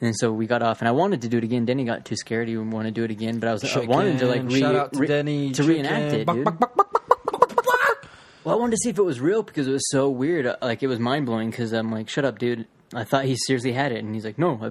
And 0.00 0.14
so 0.16 0.30
we 0.30 0.46
got 0.46 0.62
off, 0.62 0.80
and 0.80 0.88
I 0.88 0.92
wanted 0.92 1.22
to 1.22 1.28
do 1.28 1.38
it 1.38 1.44
again. 1.44 1.64
Denny 1.64 1.84
got 1.84 2.04
too 2.04 2.16
scared; 2.16 2.48
he 2.48 2.56
wanted 2.56 2.94
to 2.94 3.00
do 3.00 3.04
it 3.04 3.10
again, 3.10 3.38
but 3.40 3.48
I 3.48 3.52
was 3.52 3.64
I 3.76 3.80
wanted 3.86 4.18
to 4.20 4.26
like 4.26 4.42
re- 4.44 4.60
Shout 4.60 4.74
out 4.76 4.92
to 4.92 4.98
re- 5.00 5.06
Denny 5.08 5.52
to 5.52 5.62
reenact 5.64 6.10
Chicken. 6.12 6.20
it, 6.20 6.26
dude. 6.34 6.44
buck, 6.44 6.58
buck, 6.60 6.76
buck, 6.76 8.06
Well, 8.44 8.54
I 8.54 8.58
wanted 8.58 8.72
to 8.72 8.78
see 8.82 8.90
if 8.90 8.98
it 8.98 9.02
was 9.02 9.20
real 9.20 9.42
because 9.42 9.66
it 9.66 9.72
was 9.72 9.88
so 9.90 10.08
weird. 10.08 10.46
Uh, 10.46 10.56
Like 10.62 10.82
it 10.82 10.86
was 10.86 10.98
mind 11.00 11.26
blowing 11.26 11.50
because 11.50 11.72
I'm 11.72 11.90
like, 11.90 12.08
"Shut 12.08 12.24
up, 12.24 12.38
dude." 12.38 12.66
I 12.94 13.02
thought 13.04 13.24
he 13.24 13.36
seriously 13.36 13.72
had 13.72 13.90
it, 13.90 14.04
and 14.04 14.14
he's 14.14 14.24
like, 14.24 14.38
"No, 14.38 14.58
I, 14.62 14.70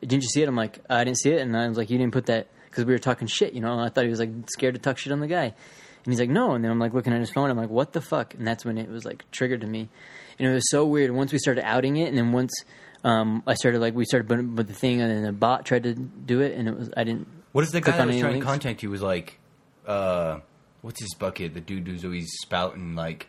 didn't 0.00 0.22
you 0.24 0.28
see 0.28 0.42
it?" 0.42 0.48
I'm 0.48 0.56
like, 0.56 0.80
"I 0.90 1.04
didn't 1.04 1.18
see 1.18 1.30
it," 1.30 1.40
and 1.42 1.56
I 1.56 1.68
was 1.68 1.76
like, 1.78 1.90
"You 1.90 1.98
didn't 1.98 2.12
put 2.12 2.26
that 2.26 2.48
because 2.70 2.84
we 2.84 2.92
were 2.92 2.98
talking 2.98 3.28
shit, 3.28 3.52
you 3.52 3.60
know?" 3.60 3.78
I 3.78 3.88
thought 3.90 4.04
he 4.04 4.10
was 4.10 4.18
like 4.20 4.30
scared 4.50 4.74
to 4.74 4.80
talk 4.80 4.98
shit 4.98 5.12
on 5.12 5.20
the 5.20 5.26
guy, 5.28 5.54
and 6.06 6.12
he's 6.12 6.20
like, 6.20 6.30
"No," 6.30 6.52
and 6.52 6.64
then 6.64 6.70
I'm 6.70 6.78
like 6.78 6.94
looking 6.94 7.12
at 7.12 7.20
his 7.20 7.30
phone. 7.30 7.50
I'm 7.50 7.56
like, 7.56 7.68
"What 7.68 7.92
the 7.92 8.00
fuck?" 8.00 8.34
And 8.34 8.46
that's 8.46 8.64
when 8.64 8.78
it 8.78 8.88
was 8.88 9.04
like 9.04 9.28
triggered 9.30 9.60
to 9.60 9.66
me, 9.66 9.88
and 10.38 10.48
it 10.48 10.52
was 10.52 10.70
so 10.70 10.86
weird. 10.86 11.10
Once 11.10 11.32
we 11.32 11.38
started 11.38 11.66
outing 11.66 11.96
it, 11.96 12.08
and 12.08 12.16
then 12.16 12.32
once 12.32 12.52
um, 13.04 13.42
I 13.46 13.54
started 13.54 13.80
like 13.80 13.94
we 13.94 14.04
started 14.04 14.28
putting 14.28 14.56
with 14.56 14.68
the 14.68 14.74
thing, 14.74 15.00
and 15.00 15.10
then 15.10 15.22
the 15.24 15.32
bot 15.32 15.64
tried 15.64 15.82
to 15.82 15.94
do 15.94 16.40
it, 16.40 16.56
and 16.56 16.68
it 16.68 16.76
was 16.76 16.90
I 16.96 17.04
didn't. 17.04 17.28
What 17.52 17.64
is 17.64 17.70
the 17.70 17.80
click 17.80 17.94
guy 17.94 17.98
that 17.98 18.02
on 18.02 18.06
was 18.08 18.16
any 18.16 18.22
trying 18.22 18.40
to 18.40 18.46
contact 18.46 18.82
you? 18.82 18.90
Was 18.90 19.02
like, 19.02 19.38
uh, 19.86 20.40
what's 20.82 21.00
his 21.00 21.14
bucket? 21.14 21.54
The 21.54 21.60
dude 21.60 21.86
who's 21.86 22.04
always 22.04 22.30
spouting 22.42 22.94
like, 22.94 23.28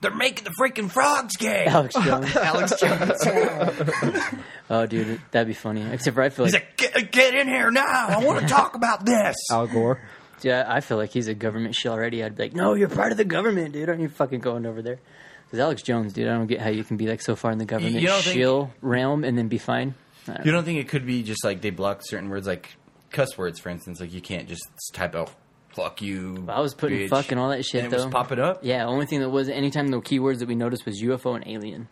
they're 0.00 0.14
making 0.14 0.44
the 0.44 0.50
freaking 0.58 0.90
frogs 0.90 1.36
gay. 1.36 1.66
Alex 1.66 1.94
Jones. 2.04 2.34
Alex 2.36 2.80
Jones. 2.80 3.26
oh, 4.70 4.86
dude, 4.86 5.20
that'd 5.30 5.46
be 5.46 5.54
funny. 5.54 5.82
Except 5.82 6.14
for 6.14 6.22
I 6.22 6.30
feel 6.30 6.46
He's 6.46 6.54
like 6.54 6.80
like, 6.80 6.92
get, 6.94 7.12
get 7.12 7.34
in 7.34 7.48
here 7.48 7.70
now. 7.70 8.06
I 8.08 8.24
want 8.24 8.40
to 8.40 8.46
talk 8.54 8.74
about 8.74 9.04
this. 9.04 9.36
Al 9.50 9.66
Gore. 9.66 10.00
Yeah, 10.42 10.64
I 10.68 10.80
feel 10.80 10.96
like 10.96 11.10
he's 11.10 11.28
a 11.28 11.34
government 11.34 11.74
shill 11.74 11.92
already. 11.92 12.22
I'd 12.24 12.36
be 12.36 12.44
like, 12.44 12.54
no, 12.54 12.74
you're 12.74 12.88
part 12.88 13.12
of 13.12 13.18
the 13.18 13.24
government, 13.24 13.72
dude. 13.72 13.88
Aren't 13.88 14.00
you 14.00 14.08
fucking 14.08 14.40
going 14.40 14.66
over 14.66 14.82
there? 14.82 14.98
Because 15.46 15.58
Alex 15.60 15.82
Jones, 15.82 16.12
dude, 16.12 16.28
I 16.28 16.32
don't 16.32 16.46
get 16.46 16.60
how 16.60 16.70
you 16.70 16.84
can 16.84 16.96
be 16.96 17.06
like 17.08 17.20
so 17.20 17.34
far 17.36 17.50
in 17.50 17.58
the 17.58 17.64
government 17.64 17.96
You 18.00 18.06
don't 18.06 18.22
think- 18.22 18.36
shill 18.36 18.70
realm 18.80 19.24
and 19.24 19.36
then 19.36 19.48
be 19.48 19.58
fine. 19.58 19.94
I 20.28 20.34
don't 20.34 20.46
You 20.46 20.52
don't 20.52 20.64
think 20.64 20.78
it 20.78 20.88
could 20.88 21.06
be 21.06 21.22
just 21.22 21.44
like 21.44 21.60
they 21.60 21.70
block 21.70 22.02
certain 22.04 22.28
words, 22.28 22.46
like 22.46 22.76
cuss 23.10 23.36
words, 23.36 23.58
for 23.58 23.68
instance? 23.70 24.00
Like 24.00 24.12
you 24.12 24.20
can't 24.20 24.48
just 24.48 24.62
type 24.92 25.14
out 25.16 25.30
"fuck 25.74 26.00
you." 26.02 26.34
know. 26.46 26.52
I 26.52 26.60
was 26.60 26.74
putting 26.74 26.98
bitch, 27.00 27.08
fuck 27.08 27.32
and 27.32 27.40
all 27.40 27.48
that 27.48 27.64
shit 27.64 27.84
and 27.84 27.92
it 27.92 27.96
though. 27.96 28.04
was 28.04 28.12
popping 28.12 28.38
up. 28.38 28.60
Yeah, 28.62 28.84
the 28.84 28.90
only 28.90 29.06
thing 29.06 29.20
that 29.20 29.30
was 29.30 29.48
anytime 29.48 29.88
the 29.88 30.00
keywords 30.00 30.38
that 30.38 30.46
we 30.48 30.54
noticed 30.54 30.86
was 30.86 31.02
UFO 31.02 31.34
and 31.34 31.44
alien. 31.48 31.88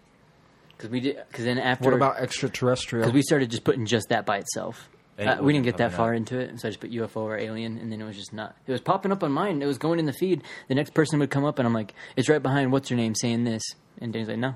Because 0.77 0.91
we 0.91 1.01
did. 1.01 1.17
Because 1.29 1.45
then 1.45 1.59
after 1.59 1.87
What 1.87 1.95
about 1.95 2.19
extraterrestrial? 2.19 3.03
Because 3.05 3.15
we 3.15 3.23
started 3.23 3.51
just 3.51 3.65
putting 3.65 3.85
just 3.87 4.11
that 4.11 4.25
by 4.25 4.39
itself. 4.39 4.89
And 5.19 5.29
Uh, 5.29 5.43
we 5.43 5.53
didn't 5.53 5.65
get 5.65 5.79
that 5.79 5.93
far 5.93 6.13
up. 6.13 6.17
into 6.17 6.39
it, 6.39 6.61
so 6.61 6.69
I 6.69 6.71
just 6.71 6.81
put 6.81 6.91
UFO 6.93 7.23
or 7.23 7.37
alien, 7.37 7.77
and 7.79 7.91
then 7.91 8.01
it 8.01 8.05
was 8.05 8.17
just 8.17 8.33
not. 8.33 8.55
It 8.67 8.73
was 8.73 8.81
popping 8.81 9.11
up 9.11 9.23
on 9.25 9.33
mine. 9.33 9.61
It 9.61 9.67
was 9.67 9.77
going 9.77 9.99
in 9.99 10.07
the 10.07 10.13
feed. 10.13 10.43
The 10.69 10.77
next 10.77 10.95
person 10.95 11.19
would 11.19 11.31
come 11.31 11.45
up, 11.45 11.59
and 11.59 11.67
I'm 11.67 11.75
like, 11.75 11.93
"It's 12.17 12.29
right 12.29 12.43
behind 12.43 12.71
what's 12.71 12.89
your 12.89 12.97
name 12.99 13.15
saying 13.17 13.43
this," 13.45 13.63
and 14.01 14.13
Danny's 14.13 14.29
like, 14.29 14.39
"No." 14.39 14.55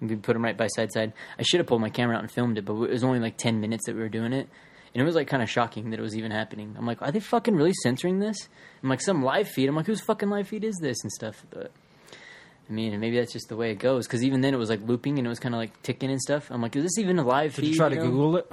And 0.00 0.10
we 0.10 0.16
put 0.16 0.32
them 0.32 0.42
right 0.42 0.56
by 0.56 0.66
side 0.66 0.92
side. 0.92 1.12
I 1.38 1.42
should 1.42 1.60
have 1.60 1.68
pulled 1.68 1.80
my 1.80 1.88
camera 1.88 2.16
out 2.16 2.22
and 2.22 2.30
filmed 2.32 2.58
it, 2.58 2.64
but 2.64 2.74
it 2.82 2.90
was 2.90 3.04
only 3.04 3.20
like 3.20 3.36
ten 3.36 3.60
minutes 3.60 3.86
that 3.86 3.94
we 3.94 4.00
were 4.02 4.08
doing 4.08 4.32
it, 4.32 4.48
and 4.92 5.00
it 5.00 5.04
was 5.04 5.14
like 5.14 5.28
kind 5.28 5.40
of 5.42 5.48
shocking 5.48 5.90
that 5.90 6.00
it 6.00 6.02
was 6.02 6.16
even 6.16 6.32
happening. 6.32 6.74
I'm 6.76 6.84
like, 6.86 7.00
"Are 7.00 7.12
they 7.12 7.20
fucking 7.20 7.54
really 7.54 7.72
censoring 7.84 8.18
this?" 8.18 8.48
I'm 8.82 8.88
like, 8.88 9.00
"Some 9.00 9.22
live 9.22 9.46
feed." 9.48 9.68
I'm 9.68 9.76
like, 9.76 9.86
"Whose 9.86 10.00
fucking 10.00 10.30
live 10.30 10.48
feed 10.48 10.64
is 10.64 10.76
this?" 10.82 10.96
and 11.04 11.12
stuff, 11.12 11.46
but. 11.50 11.70
I 12.70 12.74
mean, 12.74 12.98
maybe 13.00 13.18
that's 13.18 13.32
just 13.32 13.48
the 13.48 13.56
way 13.56 13.72
it 13.72 13.80
goes. 13.80 14.06
Because 14.06 14.24
even 14.24 14.40
then, 14.40 14.54
it 14.54 14.56
was 14.56 14.70
like 14.70 14.80
looping 14.86 15.18
and 15.18 15.26
it 15.26 15.28
was 15.28 15.40
kind 15.40 15.54
of 15.54 15.58
like 15.58 15.82
ticking 15.82 16.10
and 16.10 16.20
stuff. 16.20 16.48
I'm 16.50 16.62
like, 16.62 16.74
is 16.76 16.84
this 16.84 16.98
even 16.98 17.18
a 17.18 17.24
live 17.24 17.54
Did 17.54 17.62
feed? 17.62 17.70
you 17.70 17.76
try 17.76 17.88
to 17.90 17.96
know? 17.96 18.02
Google 18.02 18.36
it? 18.38 18.50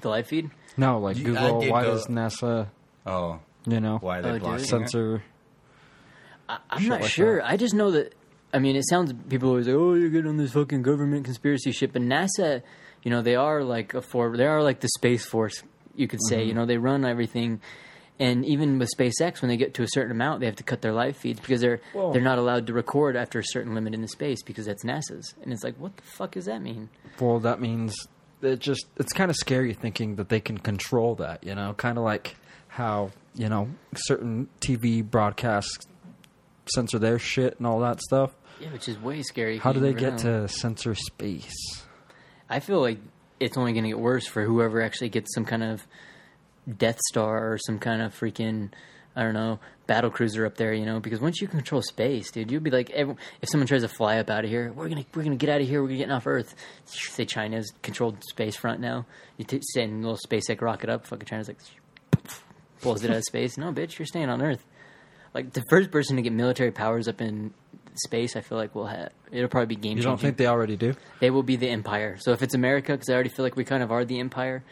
the 0.00 0.08
live 0.08 0.26
feed. 0.28 0.50
No, 0.76 0.98
like 0.98 1.16
You- 1.18 1.36
I 1.36 1.40
Google. 1.42 1.60
did 1.60 1.70
Why 1.70 1.82
go- 1.84 1.90
does 1.92 2.06
NASA? 2.06 2.68
Oh, 3.06 3.40
You 3.66 3.80
know, 3.80 3.98
why 3.98 4.18
are 4.18 4.22
they 4.22 4.28
Oh, 4.28 4.32
dude. 4.32 4.42
blocking 4.42 4.64
it? 4.64 4.68
censor? 4.68 5.22
I, 6.48 6.58
I'm 6.70 6.80
Shit 6.80 6.88
not 6.90 7.00
like 7.02 7.10
sure. 7.10 7.36
that. 7.36 7.48
I 7.50 7.56
just 7.56 7.74
know 7.74 7.90
that. 7.92 8.14
I 8.54 8.58
mean, 8.58 8.76
it 8.76 8.86
sounds 8.88 9.12
people 9.28 9.48
always 9.48 9.66
like, 9.66 9.76
"Oh, 9.76 9.94
you're 9.94 10.10
good 10.10 10.26
on 10.26 10.36
this 10.36 10.52
fucking 10.52 10.82
government 10.82 11.24
conspiracy 11.24 11.72
shit," 11.72 11.92
but 11.92 12.02
NASA, 12.02 12.62
you 13.02 13.10
know, 13.10 13.22
they 13.22 13.34
are 13.36 13.62
like 13.62 13.94
a 13.94 14.02
for 14.02 14.36
they 14.36 14.46
are 14.46 14.62
like 14.62 14.80
the 14.80 14.88
space 14.88 15.24
force. 15.24 15.62
You 15.94 16.08
could 16.08 16.20
say, 16.28 16.38
Mm-hmm. 16.40 16.48
you 16.48 16.54
know, 16.54 16.66
they 16.66 16.78
run 16.78 17.04
everything. 17.04 17.60
And 18.18 18.44
even 18.44 18.78
with 18.78 18.90
SpaceX, 18.96 19.40
when 19.42 19.48
they 19.48 19.56
get 19.56 19.74
to 19.74 19.82
a 19.82 19.88
certain 19.88 20.10
amount, 20.12 20.40
they 20.40 20.46
have 20.46 20.56
to 20.56 20.62
cut 20.62 20.80
their 20.82 20.92
live 20.92 21.16
feeds 21.16 21.40
because 21.40 21.60
they're 21.60 21.80
Whoa. 21.92 22.12
they're 22.12 22.20
not 22.22 22.38
allowed 22.38 22.66
to 22.66 22.72
record 22.74 23.16
after 23.16 23.38
a 23.38 23.44
certain 23.44 23.74
limit 23.74 23.94
in 23.94 24.02
the 24.02 24.08
space 24.08 24.42
because 24.42 24.66
that's 24.66 24.84
NASA's. 24.84 25.34
And 25.42 25.52
it's 25.52 25.64
like, 25.64 25.76
what 25.78 25.96
the 25.96 26.02
fuck 26.02 26.32
does 26.32 26.44
that 26.44 26.60
mean? 26.62 26.90
Well, 27.20 27.40
that 27.40 27.60
means 27.60 27.94
it 28.42 28.58
just 28.58 28.86
it's 28.96 29.12
kind 29.12 29.30
of 29.30 29.36
scary 29.36 29.74
thinking 29.74 30.16
that 30.16 30.28
they 30.28 30.40
can 30.40 30.58
control 30.58 31.14
that. 31.16 31.44
You 31.44 31.54
know, 31.54 31.74
kind 31.74 31.98
of 31.98 32.04
like 32.04 32.36
how 32.68 33.10
you 33.34 33.48
know 33.48 33.68
certain 33.94 34.48
TV 34.60 35.08
broadcasts 35.08 35.86
censor 36.74 36.98
their 36.98 37.18
shit 37.18 37.58
and 37.58 37.66
all 37.66 37.80
that 37.80 38.00
stuff. 38.00 38.34
Yeah, 38.60 38.72
which 38.72 38.88
is 38.88 38.98
way 39.00 39.22
scary. 39.22 39.58
How 39.58 39.72
do 39.72 39.80
they 39.80 39.94
get 39.94 40.18
to 40.18 40.46
censor 40.48 40.94
space? 40.94 41.82
I 42.48 42.60
feel 42.60 42.80
like 42.80 42.98
it's 43.40 43.56
only 43.56 43.72
going 43.72 43.84
to 43.84 43.90
get 43.90 43.98
worse 43.98 44.26
for 44.26 44.44
whoever 44.44 44.82
actually 44.82 45.08
gets 45.08 45.34
some 45.34 45.44
kind 45.44 45.64
of 45.64 45.86
Death 46.78 46.98
Star 47.10 47.52
or 47.52 47.58
some 47.58 47.78
kind 47.78 48.02
of 48.02 48.14
freaking 48.14 48.70
I 49.14 49.22
don't 49.22 49.34
know 49.34 49.58
battle 49.86 50.10
cruiser 50.10 50.46
up 50.46 50.56
there, 50.56 50.72
you 50.72 50.86
know? 50.86 51.00
Because 51.00 51.20
once 51.20 51.40
you 51.40 51.48
control 51.48 51.82
space, 51.82 52.30
dude, 52.30 52.50
you'd 52.50 52.62
be 52.62 52.70
like, 52.70 52.90
every, 52.90 53.14
if 53.42 53.48
someone 53.50 53.66
tries 53.66 53.82
to 53.82 53.88
fly 53.88 54.18
up 54.18 54.30
out 54.30 54.44
of 54.44 54.50
here, 54.50 54.72
we're 54.72 54.88
gonna 54.88 55.04
we're 55.14 55.22
gonna 55.24 55.36
get 55.36 55.50
out 55.50 55.60
of 55.60 55.68
here. 55.68 55.82
We're 55.82 55.96
getting 55.96 56.12
off 56.12 56.26
Earth. 56.26 56.54
Say 56.86 57.24
China's 57.24 57.72
controlled 57.82 58.22
space 58.24 58.56
front 58.56 58.80
now. 58.80 59.06
You 59.36 59.44
t- 59.44 59.60
send 59.74 60.04
a 60.04 60.08
little 60.08 60.18
SpaceX 60.26 60.60
rocket 60.60 60.88
up. 60.88 61.06
Fucking 61.06 61.26
China's 61.26 61.48
like 61.48 61.58
pulls 62.80 63.04
it 63.04 63.10
out 63.10 63.16
of 63.16 63.24
space. 63.24 63.58
No, 63.58 63.72
bitch, 63.72 63.98
you're 63.98 64.06
staying 64.06 64.28
on 64.28 64.40
Earth. 64.40 64.64
Like 65.34 65.52
the 65.52 65.64
first 65.68 65.90
person 65.90 66.16
to 66.16 66.22
get 66.22 66.32
military 66.32 66.70
powers 66.70 67.08
up 67.08 67.20
in 67.20 67.52
space, 67.94 68.36
I 68.36 68.40
feel 68.40 68.58
like 68.58 68.74
will 68.74 68.86
have 68.86 69.10
it'll 69.30 69.48
probably 69.48 69.76
be 69.76 69.76
game 69.76 69.96
You 69.96 70.02
don't 70.02 70.20
think 70.20 70.36
they 70.36 70.46
already 70.46 70.76
do? 70.76 70.94
They 71.20 71.30
will 71.30 71.42
be 71.42 71.56
the 71.56 71.68
empire. 71.68 72.16
So 72.18 72.32
if 72.32 72.42
it's 72.42 72.54
America, 72.54 72.92
because 72.92 73.08
I 73.08 73.14
already 73.14 73.30
feel 73.30 73.44
like 73.44 73.56
we 73.56 73.64
kind 73.64 73.82
of 73.82 73.92
are 73.92 74.04
the 74.04 74.20
empire, 74.20 74.64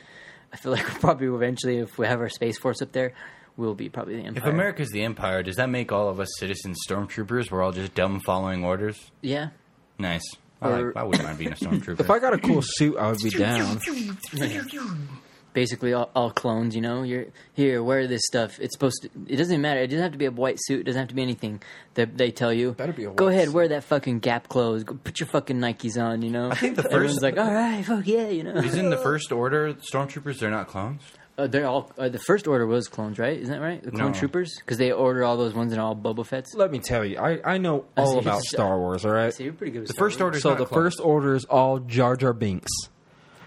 I 0.53 0.57
feel 0.57 0.73
like 0.73 0.87
we'll 0.87 0.99
probably 1.01 1.27
eventually, 1.27 1.79
if 1.79 1.99
we 1.99 2.07
have 2.07 2.21
our 2.21 2.29
space 2.29 2.59
force 2.59 2.83
up 2.83 2.93
there, 2.93 3.13
we'll 3.61 3.75
be 3.75 3.89
probably 3.89 4.17
the 4.17 4.23
empire. 4.25 4.49
If. 4.49 4.53
America's 4.53 4.89
the 4.91 5.03
empire, 5.03 5.43
does 5.43 5.57
that 5.57 5.69
make 5.69 5.93
all 5.93 6.09
of 6.09 6.19
us 6.19 6.29
citizen 6.39 6.75
stormtroopers? 6.89 7.51
We're 7.51 7.63
all 7.63 7.73
just 7.73 7.95
dumb 7.95 8.21
following 8.21 8.65
orders. 8.65 9.11
yeah, 9.23 9.51
Nice. 9.99 10.23
I, 10.63 10.69
Or- 10.71 10.87
like, 10.89 10.97
I 10.97 11.03
wouldn't 11.05 11.25
mind 11.25 11.39
being 11.39 11.53
a 11.53 11.55
stormtrooper. 11.63 12.01
If 12.01 12.11
I 12.11 12.19
got 12.19 12.35
a 12.35 12.39
cool 12.39 12.61
suit, 12.63 12.97
I 12.99 13.09
would 13.11 13.21
be 13.21 13.31
down. 13.47 13.79
basically 15.53 15.93
all, 15.93 16.11
all 16.15 16.31
clones. 16.31 16.75
You 16.75 16.81
know, 16.83 17.03
you're 17.03 17.27
here. 17.55 17.83
Wear 17.83 18.07
this 18.07 18.23
stuff. 18.27 18.59
It's 18.61 18.75
supposed 18.75 19.03
to. 19.03 19.11
It 19.27 19.37
doesn't 19.37 19.61
matter. 19.61 19.81
It 19.81 19.89
doesn't 19.89 20.03
have 20.03 20.13
to 20.13 20.19
be 20.19 20.27
a 20.27 20.31
white 20.31 20.59
suit. 20.61 20.81
It 20.81 20.85
doesn't 20.85 20.99
have 21.01 21.09
to 21.09 21.15
be 21.15 21.23
anything 21.23 21.63
that 21.95 22.17
they 22.17 22.31
tell 22.31 22.53
you. 22.53 22.73
Better 22.73 22.93
be 22.93 23.05
a 23.05 23.11
Go 23.11 23.27
white 23.27 23.33
ahead, 23.35 23.47
suit. 23.47 23.55
wear 23.55 23.69
that 23.69 23.85
fucking 23.85 24.21
Gap 24.21 24.49
clothes. 24.49 24.85
Go 24.85 24.95
put 25.03 25.19
your 25.21 25.29
fucking 25.29 25.59
Nikes 25.59 26.01
on. 26.03 26.23
You 26.23 26.31
know. 26.31 26.51
I 26.51 26.55
think 26.55 26.77
the 26.77 26.85
everyone's 26.85 27.13
first- 27.15 27.23
like, 27.23 27.39
all 27.39 27.53
right, 27.53 27.85
fuck 27.85 28.07
yeah, 28.07 28.29
you 28.29 28.43
know. 28.45 28.55
Isn't 28.57 28.91
the 28.91 28.99
first 28.99 29.33
order 29.33 29.75
stormtroopers? 29.75 30.39
They're 30.39 30.51
not 30.51 30.69
clones. 30.69 31.03
Uh, 31.41 31.47
they're 31.47 31.67
all 31.67 31.91
uh, 31.99 32.09
the 32.09 32.19
first 32.19 32.47
order 32.47 32.67
was 32.67 32.89
clones, 32.89 33.19
right? 33.19 33.39
Isn't 33.39 33.55
that 33.55 33.61
right? 33.61 33.83
The 33.83 33.91
clone 33.91 34.13
No. 34.13 34.19
troopers 34.19 34.57
because 34.59 34.79
they 34.79 34.93
order 34.93 35.25
all 35.25 35.37
those 35.37 35.55
ones 35.55 35.73
and 35.73 35.81
all 35.81 35.97
Boba 35.97 36.27
Fett's. 36.27 36.55
Let 36.55 36.71
me 36.71 36.79
tell 36.81 37.05
you, 37.05 37.19
I, 37.19 37.41
I 37.55 37.59
know 37.59 37.85
I 37.97 38.05
see. 38.05 38.11
all 38.11 38.19
about 38.19 38.43
Star 38.45 38.79
Wars. 38.79 39.05
All 39.05 39.13
right. 39.13 39.33
So 39.33 39.45
you're 39.45 39.53
pretty 39.53 39.73
good. 39.73 39.81
With 39.81 39.89
The 39.89 39.95
Star 39.95 40.07
first 40.07 40.21
Wars. 40.21 40.27
order. 40.27 40.39
So 40.41 40.55
the 40.55 40.67
first 40.67 41.01
order 41.01 41.35
is 41.35 41.45
all 41.47 41.79
Jar 41.79 42.17
Jar 42.17 42.33
Binks. 42.33 42.71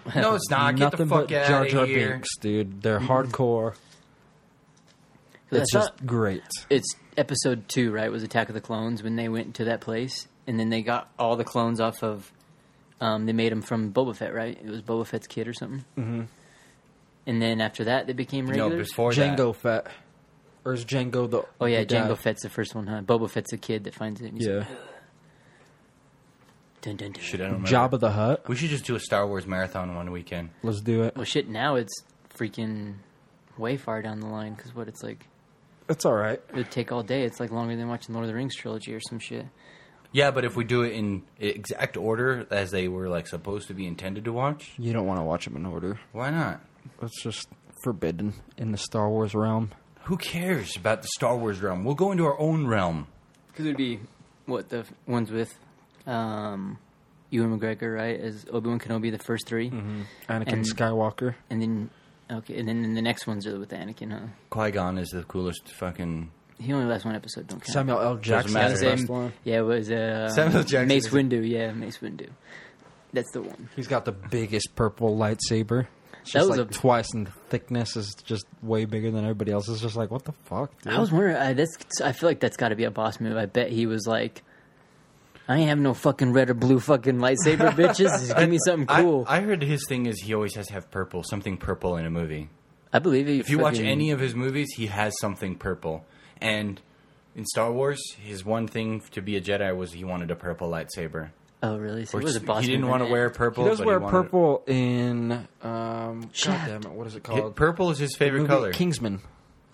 No, 0.16 0.36
it's 0.36 0.50
not. 0.50 0.76
Get 0.76 0.84
Nothing 0.92 1.08
the 1.08 1.16
fuck 1.16 1.28
but 1.30 1.36
out 1.38 1.48
Jar 1.48 1.64
of 1.64 1.70
Jar 1.70 1.86
here. 1.86 2.10
Binks, 2.12 2.36
dude. 2.42 2.82
They're 2.82 3.00
hardcore. 3.00 3.76
'Cause 5.50 5.60
I 5.60 5.62
It's 5.62 5.72
just 5.72 6.06
great. 6.06 6.42
it's 6.70 6.94
episode 7.16 7.70
two, 7.70 7.92
right? 7.92 8.12
Was 8.12 8.24
Attack 8.24 8.50
of 8.50 8.56
the 8.56 8.60
Clones 8.62 9.02
when 9.04 9.16
they 9.16 9.30
went 9.30 9.56
to 9.56 9.66
that 9.66 9.80
place, 9.82 10.28
and 10.48 10.60
then 10.60 10.70
they 10.70 10.82
got 10.82 11.10
all 11.20 11.36
the 11.36 11.44
clones 11.46 11.80
off 11.80 12.04
of. 12.04 12.32
Um, 13.00 13.26
they 13.26 13.34
made 13.34 13.52
them 13.52 13.62
from 13.62 13.92
Boba 13.94 14.16
Fett, 14.16 14.34
right? 14.34 14.58
It 14.62 14.70
was 14.70 14.82
Boba 14.82 15.06
Fett's 15.06 15.28
kid 15.28 15.48
or 15.48 15.54
something. 15.54 15.84
Mm-hmm. 15.98 16.22
And 17.26 17.42
then 17.42 17.62
after 17.62 17.86
that, 17.86 18.08
they 18.08 18.14
became 18.14 18.46
No, 18.46 18.66
regulars. 18.66 18.90
before 18.90 19.14
that. 19.14 19.38
Jango 19.38 19.56
Fett. 19.56 19.88
Or 20.66 20.74
is 20.74 20.86
Jango 20.86 21.30
the? 21.30 21.44
oh 21.62 21.66
yeah, 21.66 21.80
the 21.80 21.86
guy? 21.86 21.96
Jango 22.02 22.18
Fett's 22.18 22.44
the 22.44 22.50
first 22.50 22.74
one, 22.76 22.88
huh? 22.88 23.02
Boba 23.02 23.30
Fett's 23.30 23.52
the 23.52 23.58
kid 23.58 23.84
that 23.86 23.94
finds 23.96 24.22
it. 24.22 24.28
and 24.28 24.38
he's 24.38 24.48
Yeah. 24.48 24.60
like, 24.60 24.68
dun, 26.82 26.96
dun, 26.98 27.12
dun. 27.14 27.22
Shit, 27.24 27.40
I 27.42 27.46
don't 27.46 27.64
remember. 27.64 27.70
Jabba 27.98 28.00
the 28.00 28.12
Hutt. 28.12 28.48
We 28.50 28.56
should 28.56 28.70
just 28.70 28.86
do 28.86 28.96
a 28.96 29.00
Star 29.00 29.26
Wars 29.28 29.46
marathon 29.48 29.96
one 29.96 30.12
weekend. 30.12 30.50
Let's 30.64 30.82
do 30.82 31.04
it. 31.04 31.16
Well, 31.16 31.26
shit. 31.26 31.48
Now 31.50 31.76
it's 31.76 31.94
freaking 32.38 32.96
way 33.58 33.78
far 33.78 34.02
down 34.02 34.20
the 34.20 34.28
line 34.28 34.54
because 34.56 34.76
what 34.76 34.88
it's 34.88 35.04
like. 35.04 35.28
It's 35.90 36.06
all 36.06 36.14
right. 36.16 36.42
It 36.50 36.56
would 36.56 36.72
take 36.72 36.92
all 36.92 37.04
day. 37.04 37.24
It's 37.24 37.40
like 37.40 37.52
longer 37.52 37.76
than 37.76 37.88
watching 37.90 38.14
Lord 38.16 38.24
of 38.24 38.30
the 38.30 38.36
Rings 38.36 38.56
trilogy 38.56 38.94
or 38.94 39.00
some 39.02 39.20
shit. 39.20 39.46
Yeah, 40.14 40.32
but 40.32 40.46
if 40.46 40.56
we 40.56 40.64
do 40.64 40.84
it 40.84 40.94
in 40.94 41.24
exact 41.40 41.98
order 41.98 42.46
as 42.52 42.72
they 42.72 42.88
were 42.88 43.10
like 43.10 43.28
supposed 43.28 43.68
to 43.70 43.74
be 43.74 43.86
intended 43.88 44.26
to 44.26 44.32
watch, 44.34 44.72
You 44.78 44.94
don't 44.94 45.08
want 45.08 45.20
to 45.20 45.24
watch 45.24 45.46
them 45.46 45.56
in 45.56 45.66
order. 45.66 46.00
why 46.12 46.30
not? 46.30 46.62
It's 47.02 47.22
just 47.22 47.48
forbidden 47.84 48.34
in 48.58 48.72
the 48.72 48.78
Star 48.78 49.10
Wars 49.10 49.34
realm. 49.36 49.72
Who 50.04 50.18
cares 50.18 50.76
about 50.76 51.02
the 51.02 51.08
Star 51.16 51.36
Wars 51.38 51.62
realm? 51.62 51.84
We'll 51.84 51.96
go 51.96 52.12
into 52.12 52.26
our 52.26 52.40
own 52.40 52.68
realm. 52.68 53.08
Because 53.48 53.66
it 53.66 53.70
would 53.70 53.78
be 53.78 54.00
what 54.46 54.70
the 54.70 54.80
f- 54.80 54.94
ones 55.08 55.32
with 55.32 55.54
um, 56.08 56.78
Ewan 57.30 57.58
McGregor, 57.60 57.96
right? 57.96 58.20
As 58.20 58.46
Obi 58.52 58.70
Wan 58.70 58.80
Kenobi, 58.80 59.12
the 59.12 59.18
first 59.20 59.48
3 59.48 59.70
Mm-hmm. 59.70 60.02
Anakin 60.30 60.54
And- 60.54 60.66
Skywalker. 60.66 61.36
and 61.50 61.62
then 61.62 61.90
okay, 62.32 62.58
and 62.58 62.68
then 62.68 62.94
the 62.96 63.02
next 63.02 63.28
ones 63.28 63.46
are 63.48 63.58
with 63.60 63.70
Anakin, 63.70 64.12
huh? 64.12 64.28
Qui 64.50 64.72
Gon 64.72 64.98
is 64.98 65.10
the 65.10 65.24
coolest 65.24 65.70
fucking. 65.74 66.32
He 66.60 66.72
only 66.74 66.86
lasts 66.86 67.06
one 67.06 67.16
episode. 67.16 67.48
Don't 67.48 67.60
count. 67.60 67.74
Samuel 67.74 68.00
L. 68.00 68.16
Jackson. 68.18 68.54
matter. 68.54 68.74
is 68.74 68.80
the 68.82 68.98
Same- 68.98 69.08
one. 69.08 69.34
yeah, 69.44 69.60
it 69.60 69.62
was 69.62 69.90
uh, 69.92 70.30
Samuel 70.30 70.64
Jackson 70.64 70.88
Mace 70.88 71.06
is- 71.08 71.14
Windu. 71.14 71.48
Yeah, 71.48 71.72
Mace 71.72 71.98
Windu. 72.00 72.30
That's 73.14 73.32
the 73.32 73.42
one. 73.42 73.70
He's 73.76 73.88
got 73.88 74.06
the 74.06 74.12
biggest 74.12 74.76
purple 74.76 75.16
lightsaber. 75.18 75.88
It's 76.24 76.34
That 76.34 76.48
was 76.48 76.58
like 76.58 76.70
a- 76.70 76.74
twice 76.74 77.14
in 77.14 77.26
thickness. 77.50 77.96
Is 77.96 78.16
just 78.16 78.46
way 78.62 78.86
bigger 78.86 79.12
than 79.12 79.24
everybody 79.24 79.52
else. 79.52 79.70
It's 79.70 79.82
just 79.82 79.96
like 79.96 80.10
what 80.10 80.26
the 80.26 80.32
fuck. 80.46 80.72
Dude? 80.82 80.94
I 80.94 81.00
was 81.00 81.12
wondering. 81.12 81.36
Uh, 81.36 81.46
I, 81.50 81.54
that's. 81.54 82.02
I 82.02 82.12
feel 82.12 82.30
like 82.30 82.40
that's 82.40 82.58
got 82.58 82.70
to 82.70 82.76
be 82.76 82.86
a 82.86 82.92
boss 82.92 83.20
move. 83.20 83.38
I 83.38 83.46
bet 83.46 83.70
he 83.70 83.86
was 83.86 84.08
like, 84.08 84.42
"I 85.48 85.58
ain't 85.58 85.70
have 85.70 85.80
no 85.80 85.94
fucking 85.94 86.34
red 86.34 86.50
or 86.50 86.54
blue 86.54 86.80
fucking 86.80 87.18
lightsaber, 87.18 87.72
bitches. 87.76 87.98
Just 87.98 88.38
give 88.38 88.50
me 88.50 88.58
something 88.66 88.88
cool." 88.88 89.26
I, 89.28 89.42
heard 89.42 89.62
his 89.62 89.86
thing 89.88 90.06
is 90.06 90.22
he 90.22 90.34
always 90.34 90.56
has 90.56 90.68
to 90.68 90.74
have 90.74 90.90
purple, 90.90 91.24
something 91.24 91.58
purple 91.58 91.98
in 91.98 92.06
a 92.06 92.10
movie. 92.10 92.50
I, 92.92 93.00
believe. 93.00 93.28
If 93.28 93.50
you 93.50 93.60
watch 93.60 93.80
any 93.80 94.12
of 94.12 94.20
his 94.20 94.36
movies, 94.36 94.70
he 94.76 94.88
has 94.88 95.14
something 95.20 95.56
purple. 95.56 96.06
And 96.40 96.80
in 97.36 97.46
Star 97.46 97.72
Wars, 97.72 98.02
his 98.22 98.46
one 98.46 98.68
thing 98.68 99.02
to 99.12 99.22
be 99.22 99.36
a 99.36 99.42
Jedi 99.42 99.76
was 99.76 99.94
he 99.94 100.04
wanted 100.04 100.30
a 100.32 100.36
purple 100.36 100.70
lightsaber. 100.70 101.32
Oh, 101.66 101.78
really? 101.78 102.04
So 102.06 102.18
Or 102.18 102.22
he 102.22 102.26
was 102.26 102.36
a 102.36 102.42
boss. 102.42 102.64
he 102.66 102.72
didn't 102.72 102.88
want 102.90 103.04
to 103.06 103.10
wear 103.10 103.30
purple. 103.30 103.64
He 103.64 103.70
does 103.70 103.78
but 103.80 103.88
wear 103.88 104.00
wanted- 104.00 104.12
purple 104.12 104.64
in. 104.68 105.48
Um, 105.62 106.30
Shaft. 106.34 106.68
God 106.68 106.82
damn 106.84 106.92
it! 106.92 106.96
What 106.98 107.08
is 107.08 107.16
it 107.16 107.26
Hi- 107.26 107.40
called? 107.40 107.56
Purple 107.56 107.90
is 107.90 107.98
his 108.00 108.16
favorite 108.18 108.40
Movie 108.42 108.50
color. 108.50 108.72
Kingsman. 108.74 109.22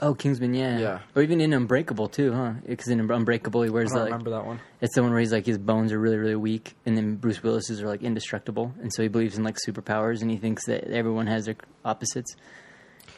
Oh, 0.01 0.13
Kingsman, 0.13 0.53
yeah. 0.53 0.79
Yeah. 0.79 0.99
Or 1.13 1.21
even 1.23 1.41
in 1.41 1.51
Unbreakable 1.51 2.07
too, 2.07 2.31
huh? 2.31 2.53
Because 2.65 2.87
in 2.87 2.99
Unbreakable, 3.01 3.63
he 3.63 3.69
I 3.69 3.71
wears 3.71 3.89
don't 3.89 3.99
like 4.01 4.05
remember 4.11 4.29
that 4.29 4.45
one. 4.45 4.61
it's 4.79 4.95
the 4.95 5.01
one 5.01 5.11
where 5.11 5.19
he's 5.19 5.33
like 5.33 5.45
his 5.45 5.57
bones 5.57 5.91
are 5.91 5.99
really 5.99 6.17
really 6.17 6.35
weak, 6.37 6.75
and 6.85 6.95
then 6.95 7.15
Bruce 7.15 7.41
Willis's 7.43 7.81
are 7.81 7.87
like 7.87 8.01
indestructible, 8.03 8.71
and 8.81 8.93
so 8.93 9.01
he 9.01 9.07
believes 9.09 9.37
in 9.37 9.43
like 9.43 9.57
superpowers, 9.57 10.21
and 10.21 10.29
he 10.31 10.37
thinks 10.37 10.65
that 10.67 10.85
everyone 10.85 11.25
has 11.27 11.45
their 11.47 11.55
opposites, 11.83 12.35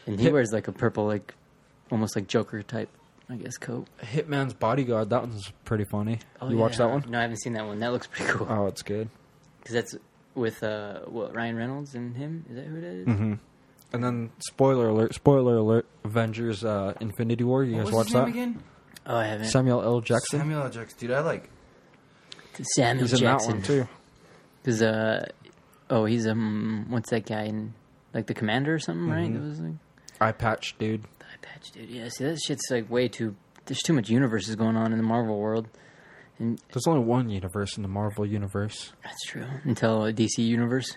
and 0.06 0.18
he 0.18 0.24
Hip- 0.24 0.32
wears 0.32 0.50
like 0.52 0.66
a 0.66 0.72
purple 0.72 1.06
like 1.06 1.34
almost 1.92 2.16
like 2.16 2.26
Joker 2.26 2.62
type, 2.62 2.88
I 3.32 3.36
guess 3.36 3.56
coat. 3.56 3.86
Hitman's 4.02 4.52
Bodyguard. 4.54 5.10
That 5.10 5.22
one's 5.22 5.50
pretty 5.64 5.84
funny. 5.84 6.18
Oh, 6.40 6.50
you 6.50 6.56
watch 6.58 6.76
that 6.76 6.90
one? 6.90 7.04
No, 7.08 7.18
I 7.18 7.22
haven't 7.22 7.40
seen 7.40 7.54
that 7.54 7.66
one. 7.66 7.78
That 7.78 7.92
looks 7.92 8.06
pretty 8.06 8.30
cool 8.32 8.46
Oh, 8.50 8.66
it's 8.66 8.82
good. 8.82 9.08
because 9.60 9.74
that's 9.74 9.94
with 10.34 10.62
uh 10.62 11.00
what 11.06 11.34
Ryan 11.34 11.56
Reynolds 11.56 11.94
and 11.94 12.16
him. 12.16 12.44
Is 12.50 12.56
that 12.56 12.66
who 12.66 12.76
it 12.76 12.84
is? 12.84 13.06
Mm-hmm. 13.06 13.34
And 13.94 14.04
then 14.04 14.30
spoiler 14.38 14.88
alert! 14.88 15.14
Spoiler 15.14 15.56
alert! 15.56 15.86
Avengers: 16.04 16.64
uh, 16.64 16.94
Infinity 17.00 17.44
War. 17.44 17.62
You 17.64 17.76
What 17.76 17.84
guys 17.86 17.92
watch 17.94 18.10
that? 18.12 18.28
again? 18.28 18.62
Oh, 19.06 19.16
I 19.16 19.26
haven't. 19.26 19.48
Samuel 19.48 19.82
L. 19.82 20.00
Jackson. 20.00 20.38
Samuel 20.40 20.62
L. 20.62 20.70
Jackson. 20.70 20.98
Dude, 20.98 21.10
I 21.10 21.20
like. 21.20 21.50
Samuel 22.74 23.04
He's 23.04 23.12
in 23.14 23.18
Jackson. 23.20 23.50
that 23.50 23.56
one 23.56 23.62
too. 23.62 23.88
Because 24.62 24.82
uh, 24.82 25.26
oh, 25.90 26.04
he's 26.04 26.26
um, 26.26 26.86
what's 26.88 27.10
that 27.10 27.26
guy 27.26 27.44
in 27.44 27.74
like 28.14 28.26
the 28.26 28.34
commander 28.34 28.74
or 28.74 28.78
something, 28.78 29.08
right? 29.08 29.28
Mhm. 29.30 29.34
That 29.34 29.48
was 29.48 29.60
like 29.60 29.72
Eye 30.20 30.32
patch, 30.32 30.76
dude. 30.78 31.04
Patch, 31.52 31.70
dude. 31.72 31.88
Yeah, 31.90 32.08
see 32.08 32.24
that 32.24 32.40
shit's 32.40 32.70
like 32.70 32.90
way 32.90 33.08
too. 33.08 33.34
There's 33.66 33.80
too 33.80 33.92
much 33.92 34.08
universes 34.08 34.56
going 34.56 34.76
on 34.76 34.92
in 34.92 34.98
the 34.98 35.04
Marvel 35.04 35.38
world, 35.38 35.68
and 36.38 36.60
There's 36.72 36.86
only 36.86 37.04
one 37.04 37.30
universe 37.30 37.76
in 37.76 37.82
the 37.82 37.88
Marvel 37.88 38.26
universe. 38.26 38.92
that's 39.04 39.24
true. 39.26 39.46
Until 39.64 40.04
a 40.04 40.12
DC 40.12 40.38
universe, 40.38 40.96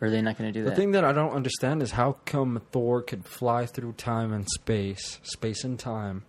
or 0.00 0.08
are 0.08 0.10
they 0.10 0.20
not 0.20 0.36
going 0.36 0.52
to 0.52 0.58
do 0.58 0.64
that? 0.64 0.70
The 0.70 0.76
thing 0.76 0.92
that 0.92 1.04
I 1.04 1.12
don't 1.12 1.32
understand 1.32 1.82
is 1.82 1.92
how 1.92 2.16
come 2.26 2.60
Thor 2.72 3.00
could 3.02 3.24
fly 3.24 3.66
through 3.66 3.92
time 3.94 4.32
and 4.32 4.46
space, 4.50 5.18
space 5.22 5.64
and 5.64 5.78
time, 5.78 6.24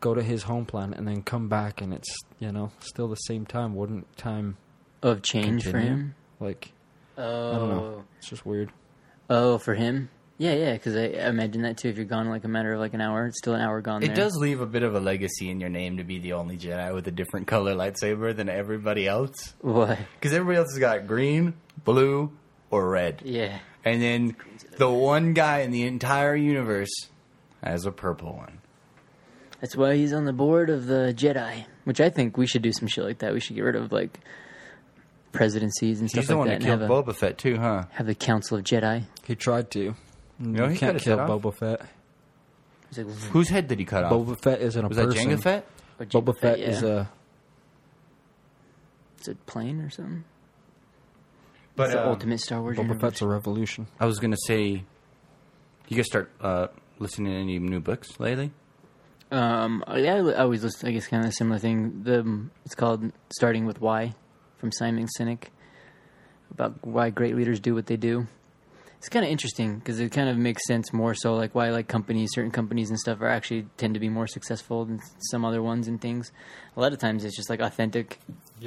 go 0.00 0.14
to 0.14 0.22
his 0.22 0.44
home 0.44 0.66
planet, 0.66 0.98
and 0.98 1.06
then 1.08 1.22
come 1.22 1.48
back, 1.48 1.80
and 1.80 1.92
it's 1.92 2.16
you 2.38 2.52
know 2.52 2.70
still 2.80 3.08
the 3.08 3.16
same 3.16 3.44
time. 3.46 3.74
Wouldn't 3.74 4.16
time 4.16 4.56
of 5.02 5.22
change 5.22 5.64
for 5.64 5.78
him. 5.78 6.14
like 6.38 6.72
Oh, 7.18 7.50
I 7.50 7.58
don't 7.58 7.68
know. 7.70 7.78
Oh. 7.80 8.04
It's 8.18 8.28
just 8.28 8.44
weird. 8.46 8.70
Oh, 9.28 9.58
for 9.58 9.74
him? 9.74 10.10
Yeah, 10.38 10.54
yeah. 10.54 10.72
Because 10.74 10.96
I 10.96 11.04
I 11.04 11.28
imagine 11.28 11.62
that 11.62 11.78
too. 11.78 11.88
If 11.88 11.96
you're 11.96 12.04
gone 12.04 12.28
like 12.28 12.44
a 12.44 12.48
matter 12.48 12.74
of 12.74 12.80
like 12.80 12.94
an 12.94 13.00
hour, 13.00 13.26
it's 13.26 13.38
still 13.38 13.54
an 13.54 13.60
hour 13.60 13.80
gone. 13.80 14.02
It 14.02 14.08
there. 14.08 14.16
does 14.16 14.36
leave 14.36 14.60
a 14.60 14.66
bit 14.66 14.82
of 14.82 14.94
a 14.94 15.00
legacy 15.00 15.50
in 15.50 15.60
your 15.60 15.70
name 15.70 15.96
to 15.96 16.04
be 16.04 16.18
the 16.18 16.34
only 16.34 16.58
Jedi 16.58 16.94
with 16.94 17.06
a 17.08 17.10
different 17.10 17.46
color 17.46 17.74
lightsaber 17.74 18.36
than 18.36 18.48
everybody 18.48 19.06
else. 19.06 19.54
What? 19.60 19.98
Because 20.18 20.34
everybody 20.34 20.58
else 20.58 20.72
has 20.72 20.78
got 20.78 21.06
green, 21.06 21.54
blue, 21.84 22.32
or 22.70 22.88
red. 22.88 23.22
Yeah. 23.24 23.58
And 23.84 24.02
then 24.02 24.36
the 24.76 24.90
one 24.90 25.32
guy 25.32 25.60
in 25.60 25.70
the 25.70 25.84
entire 25.84 26.36
universe 26.36 26.90
has 27.62 27.86
a 27.86 27.92
purple 27.92 28.34
one. 28.34 28.58
That's 29.60 29.76
why 29.76 29.96
he's 29.96 30.12
on 30.12 30.26
the 30.26 30.32
board 30.32 30.68
of 30.68 30.86
the 30.86 31.14
Jedi, 31.16 31.64
which 31.84 32.00
I 32.00 32.10
think 32.10 32.36
we 32.36 32.46
should 32.46 32.62
do 32.62 32.72
some 32.72 32.88
shit 32.88 33.04
like 33.04 33.18
that. 33.18 33.32
We 33.32 33.40
should 33.40 33.56
get 33.56 33.62
rid 33.62 33.76
of 33.76 33.90
like 33.90 34.20
presidencies 35.32 36.00
and 36.00 36.10
stuff 36.10 36.28
like 36.28 36.28
that. 36.28 36.28
He's 36.28 36.28
the 36.28 36.34
like 36.34 36.38
one 36.38 36.48
that 36.48 36.60
that 36.60 36.70
and 36.70 36.88
killed 36.88 37.06
Boba 37.06 37.16
Fett 37.16 37.38
too, 37.38 37.56
huh? 37.56 37.84
have 37.92 38.06
the 38.06 38.14
Council 38.14 38.58
of 38.58 38.64
Jedi. 38.64 39.04
He 39.26 39.34
tried 39.34 39.70
to. 39.72 39.94
Know, 40.38 40.64
you 40.64 40.70
he 40.70 40.78
can't 40.78 40.98
kill 40.98 41.18
head 41.18 41.30
off. 41.30 41.42
Boba 41.42 41.54
Fett. 41.54 41.80
He's 42.88 42.98
like, 42.98 43.16
Whose 43.30 43.48
head 43.48 43.68
did 43.68 43.78
he 43.78 43.84
cut 43.84 44.04
off? 44.04 44.12
Boba 44.12 44.36
Fett 44.42 44.60
isn't 44.60 44.84
a 44.84 44.88
was 44.88 44.96
that 44.96 45.08
person. 45.08 45.30
Jango 45.30 45.42
Fett? 45.42 45.66
"What, 45.96 46.08
Boba 46.10 46.24
Jango 46.24 46.38
Fett 46.40 46.58
yeah. 46.58 46.68
is 46.68 46.82
a 46.82 47.10
Is 49.20 49.28
it 49.28 49.46
plane 49.46 49.80
or 49.80 49.90
something? 49.90 50.24
But 51.74 51.84
It's 51.84 51.94
the 51.94 52.02
um, 52.02 52.08
ultimate 52.08 52.40
Star 52.40 52.60
Wars. 52.60 52.76
Boba 52.76 52.82
universe. 52.82 53.00
Fett's 53.00 53.22
a 53.22 53.28
revolution. 53.28 53.86
I 54.00 54.06
was 54.06 54.18
gonna 54.18 54.36
say, 54.46 54.84
you 55.88 55.96
guys 55.96 56.06
start 56.06 56.30
uh, 56.40 56.68
listening 56.98 57.32
to 57.32 57.38
any 57.38 57.58
new 57.58 57.80
books 57.80 58.18
lately? 58.18 58.52
Um, 59.30 59.82
yeah, 59.94 60.14
I 60.14 60.34
always 60.42 60.62
listen. 60.62 60.88
I 60.88 60.92
guess 60.92 61.08
kind 61.08 61.24
of 61.24 61.30
a 61.30 61.32
similar 61.32 61.58
thing. 61.58 62.02
The 62.04 62.48
it's 62.64 62.74
called 62.74 63.12
"Starting 63.34 63.66
with 63.66 63.80
Why" 63.80 64.14
from 64.58 64.70
Simon 64.72 65.08
Sinek 65.18 65.48
about 66.50 66.86
why 66.86 67.10
great 67.10 67.34
leaders 67.36 67.58
do 67.60 67.74
what 67.74 67.86
they 67.86 67.96
do. 67.96 68.26
It's 69.06 69.12
kind 69.12 69.24
of 69.24 69.30
interesting 69.30 69.78
because 69.78 70.00
it 70.00 70.10
kind 70.10 70.28
of 70.28 70.36
makes 70.36 70.66
sense 70.66 70.92
more 70.92 71.14
so 71.14 71.36
like 71.36 71.54
why 71.54 71.70
like 71.70 71.86
companies, 71.86 72.30
certain 72.34 72.50
companies 72.50 72.90
and 72.90 72.98
stuff 72.98 73.20
are 73.20 73.28
actually 73.28 73.64
tend 73.76 73.94
to 73.94 74.00
be 74.00 74.08
more 74.08 74.26
successful 74.26 74.84
than 74.84 74.98
some 75.30 75.44
other 75.44 75.62
ones 75.62 75.86
and 75.86 76.00
things. 76.00 76.32
A 76.76 76.80
lot 76.80 76.92
of 76.92 76.98
times 76.98 77.24
it's 77.24 77.36
just 77.36 77.48
like 77.48 77.60
authentic 77.60 78.18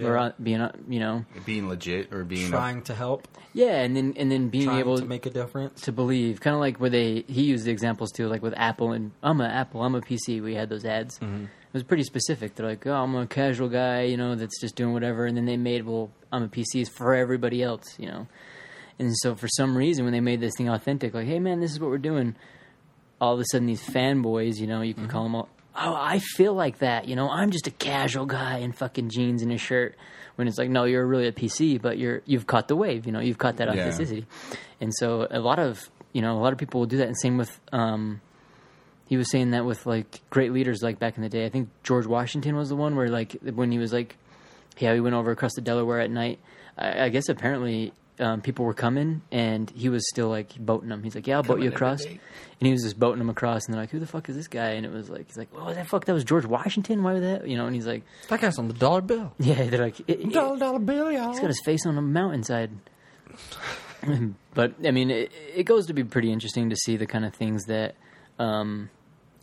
or 0.02 0.14
Yeah. 0.16 0.22
uh, 0.28 0.32
being 0.42 0.62
uh, 0.62 0.72
you 0.88 1.02
know 1.02 1.26
Being 1.46 1.68
legit 1.68 2.14
or 2.14 2.24
being 2.24 2.50
Trying 2.50 2.84
to 2.84 2.96
help, 2.96 3.28
yeah, 3.52 3.82
and 3.82 3.98
then 3.98 4.14
and 4.16 4.32
then 4.32 4.48
being 4.48 4.68
trying 4.68 4.80
able 4.80 4.98
to 4.98 5.04
make 5.04 5.26
a 5.26 5.30
difference. 5.30 5.82
to 5.82 5.92
believe. 5.92 6.40
Kind 6.40 6.54
of 6.54 6.62
like 6.62 6.78
where 6.78 6.90
they 6.90 7.26
he 7.28 7.44
used 7.44 7.66
the 7.66 7.72
examples 7.72 8.10
too, 8.14 8.30
like 8.30 8.42
with 8.42 8.54
Apple 8.56 8.94
and 8.94 9.12
I'm 9.22 9.42
a 9.42 9.46
Apple, 9.46 9.84
I'm 9.84 9.94
a 9.96 10.00
PC. 10.00 10.42
We 10.42 10.56
had 10.56 10.70
those 10.70 10.86
ads. 10.86 11.20
It 11.22 11.74
was 11.74 11.84
pretty 11.84 12.04
specific. 12.04 12.56
They're 12.56 12.66
like, 12.66 12.88
oh, 12.88 12.94
I'm 12.94 13.14
a 13.14 13.28
casual 13.28 13.68
guy, 13.68 14.04
you 14.04 14.16
know, 14.16 14.36
that's 14.36 14.58
just 14.62 14.78
doing 14.78 14.94
whatever. 14.94 15.26
And 15.26 15.36
then 15.36 15.44
they 15.46 15.58
made, 15.58 15.86
well, 15.86 16.12
I'm 16.32 16.44
a 16.44 16.48
PC 16.48 16.82
is 16.84 16.88
for 16.88 17.14
everybody 17.14 17.62
else, 17.62 18.00
you 18.00 18.08
know. 18.08 18.26
And 19.00 19.16
so 19.18 19.34
for 19.34 19.48
some 19.48 19.78
reason, 19.78 20.04
when 20.04 20.12
they 20.14 20.20
made 20.20 20.42
this 20.42 20.54
thing 20.58 20.70
authentic, 20.70 21.14
like, 21.14 21.26
hey 21.28 21.40
man, 21.40 21.60
this 21.62 21.72
is 21.72 21.80
what 21.80 21.90
we're 21.90 21.98
doing. 21.98 22.36
All 23.22 23.34
of 23.34 23.40
a 23.40 23.46
sudden, 23.52 23.66
these 23.68 23.82
fanboys, 23.84 24.58
you 24.60 24.68
know, 24.68 24.82
you 24.82 24.94
can 24.94 25.08
call 25.08 25.24
them 25.24 25.36
all. 25.36 25.50
Oh, 25.76 25.96
I 25.98 26.20
feel 26.20 26.54
like 26.54 26.80
that, 26.80 27.08
you 27.08 27.16
know. 27.16 27.30
I'm 27.30 27.52
just 27.52 27.68
a 27.68 27.72
casual 27.72 28.26
guy 28.26 28.58
in 28.58 28.72
fucking 28.74 29.10
jeans 29.10 29.42
and 29.42 29.52
a 29.52 29.58
shirt. 29.58 29.96
When 30.36 30.48
it's 30.48 30.58
like, 30.58 30.70
no, 30.70 30.84
you're 30.86 31.06
really 31.06 31.28
a 31.28 31.32
PC, 31.34 31.82
but 31.82 31.98
you're 31.98 32.22
you've 32.26 32.48
caught 32.48 32.68
the 32.70 32.76
wave, 32.76 33.06
you 33.06 33.12
know. 33.12 33.20
You've 33.20 33.38
caught 33.38 33.58
that 33.58 33.68
Yeah. 33.68 33.74
authenticity, 33.84 34.26
and 34.82 34.94
so 34.96 35.28
a 35.30 35.40
lot 35.40 35.60
of 35.60 35.90
you 36.14 36.22
know 36.22 36.38
a 36.38 36.42
lot 36.42 36.54
of 36.54 36.60
people 36.60 36.80
will 36.82 36.88
do 36.88 36.98
that. 36.98 37.08
And 37.08 37.18
same 37.20 37.38
with 37.38 37.60
um, 37.74 38.22
he 39.06 39.18
was 39.18 39.30
saying 39.32 39.52
that 39.52 39.66
with 39.66 39.86
like 39.86 40.22
great 40.30 40.52
leaders 40.54 40.82
like 40.82 40.98
back 41.00 41.18
in 41.18 41.24
the 41.24 41.30
day. 41.30 41.46
I 41.46 41.50
think 41.50 41.70
George 41.84 42.06
Washington 42.08 42.56
was 42.56 42.70
the 42.70 42.76
one 42.78 42.96
where 42.96 43.10
like 43.10 43.34
when 43.54 43.72
he 43.72 43.78
was 43.80 43.92
like, 43.92 44.16
yeah, 44.78 44.94
he 44.94 45.00
went 45.02 45.16
over 45.16 45.32
across 45.32 45.54
the 45.56 45.62
Delaware 45.62 46.00
at 46.00 46.10
night. 46.10 46.40
I, 46.78 47.06
I 47.06 47.10
guess 47.10 47.28
apparently 47.28 47.92
um, 48.20 48.42
people 48.42 48.66
were 48.66 48.74
coming 48.74 49.22
and 49.32 49.70
he 49.72 49.90
was 49.90 50.08
still 50.10 50.28
like 50.30 50.56
boating 50.58 50.90
them. 50.90 51.04
He's 51.04 51.16
like, 51.16 51.26
yeah, 51.28 51.38
I'll 51.38 51.44
boat 51.44 51.62
you 51.62 51.70
across. 51.70 52.04
And 52.06 52.20
he 52.68 52.72
was 52.72 52.84
just 52.84 53.00
boating 53.00 53.20
them 53.20 53.30
across, 53.30 53.66
and 53.66 53.74
they're 53.74 53.82
like, 53.82 53.90
"Who 53.92 54.00
the 54.00 54.06
fuck 54.06 54.28
is 54.28 54.36
this 54.36 54.50
guy?" 54.50 54.72
And 54.72 54.86
it 54.86 54.92
was 54.92 55.10
like, 55.10 55.28
he's 55.28 55.38
like, 55.38 55.48
"Oh, 55.56 55.74
that 55.74 55.88
fuck, 55.88 56.04
that 56.04 56.14
was 56.14 56.26
George 56.26 56.46
Washington. 56.46 57.04
Why 57.04 57.14
was 57.14 57.22
that?" 57.22 57.48
You 57.48 57.56
know, 57.56 57.66
and 57.66 57.74
he's 57.74 57.88
like, 57.88 58.04
That 58.28 58.42
guy's 58.42 58.60
on 58.60 58.68
the 58.68 58.74
dollar 58.74 59.00
bill. 59.00 59.32
"Yeah." 59.40 59.64
They're 59.70 59.82
like, 59.82 59.98
it, 60.02 60.20
it- 60.20 60.34
dollar 60.34 60.80
bill, 60.80 61.10
y'all. 61.10 61.32
He's 61.32 61.40
got 61.40 61.48
his 61.48 61.62
face 61.64 61.86
on 61.86 61.98
a 61.98 62.02
mountainside. 62.02 62.72
but 64.54 64.74
I 64.86 64.92
mean, 64.92 65.10
it, 65.10 65.32
it 65.56 65.64
goes 65.64 65.88
to 65.88 65.94
be 65.94 66.04
pretty 66.04 66.32
interesting 66.32 66.70
to 66.70 66.76
see 66.76 66.98
the 66.98 67.06
kind 67.06 67.26
of 67.26 67.34
things 67.34 67.66
that 67.66 67.96
um, 68.38 68.90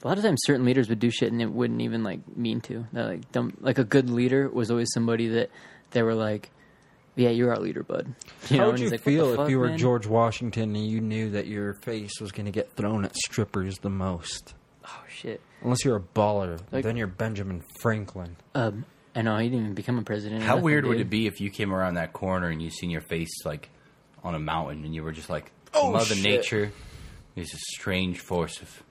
a 0.03 0.09
lot 0.09 0.18
of 0.18 0.24
times 0.24 0.40
certain 0.44 0.64
leaders 0.64 0.88
would 0.88 0.98
do 0.98 1.11
shit 1.11 1.33
and 1.33 1.40
it 1.40 1.51
wouldn't 1.51 1.81
even 1.81 2.03
like 2.03 2.20
mean 2.37 2.61
to. 2.62 2.87
They're 2.92 3.07
like, 3.07 3.33
don't, 3.33 3.62
like 3.62 3.79
a 3.79 3.85
good 3.85 4.11
leader 4.11 4.48
was 4.48 4.70
always 4.70 4.88
somebody 4.92 5.29
that 5.29 5.51
they 5.92 6.03
were 6.03 6.14
like, 6.14 6.51
"Yeah, 7.16 7.31
you're 7.31 7.50
our 7.50 7.59
leader, 7.59 7.83
bud." 7.83 8.07
You 8.48 8.57
How 8.57 8.57
know, 8.57 8.66
would 8.66 8.70
and 8.74 8.79
you 8.79 8.85
he's 8.85 8.92
like, 8.92 9.00
"What 9.00 9.05
feel 9.12 9.26
the 9.26 9.33
if 9.33 9.37
fuck, 9.38 9.50
you 9.50 9.59
were 9.59 9.68
man?" 9.68 9.79
George 9.79 10.07
Washington 10.07 10.76
and 10.76 10.87
you 10.88 11.00
knew 11.00 11.31
that 11.31 11.46
your 11.48 11.74
face 11.74 12.20
was 12.20 12.31
going 12.33 12.46
to 12.46 12.52
get 12.52 12.72
thrown 12.76 13.05
at 13.05 13.16
strippers 13.16 13.79
the 13.79 13.90
most? 13.90 14.55
Oh 14.87 15.02
shit! 15.09 15.40
Unless 15.62 15.85
you're 15.85 15.96
a 15.96 16.00
baller, 16.00 16.61
Like- 16.70 16.85
then 16.85 16.96
you're 16.96 17.07
Benjamin 17.09 17.64
Franklin. 17.81 18.37
Um, 18.55 18.85
I 19.14 19.22
know 19.22 19.37
he 19.38 19.48
didn't 19.48 19.62
even 19.64 19.74
become 19.74 19.98
a 19.98 20.02
president. 20.02 20.42
or 20.42 20.44
How 20.44 20.52
nothing, 20.55 20.64
weird 20.64 20.85
would 20.87 20.98
dude. 20.98 21.07
it 21.07 21.11
be 21.11 21.26
if 21.26 21.40
you 21.40 21.50
came 21.50 21.72
around 21.74 21.94
that 21.94 22.12
corner 22.12 22.48
and 22.48 22.62
you 22.62 22.70
seen 22.70 22.90
your 22.90 23.00
face 23.00 23.44
like 23.44 23.70
on 24.22 24.35
a 24.35 24.38
mountain 24.38 24.85
and 24.85 24.94
you 24.94 25.02
were 25.02 25.12
just 25.12 25.31
like, 25.31 25.50
Oh, 25.74 25.90
Mother 25.92 26.14
shit. 26.14 26.22
Nature 26.24 26.72
is 27.35 27.52
a 27.52 27.59
strange 27.76 28.20
force 28.20 28.61
of. 28.61 28.83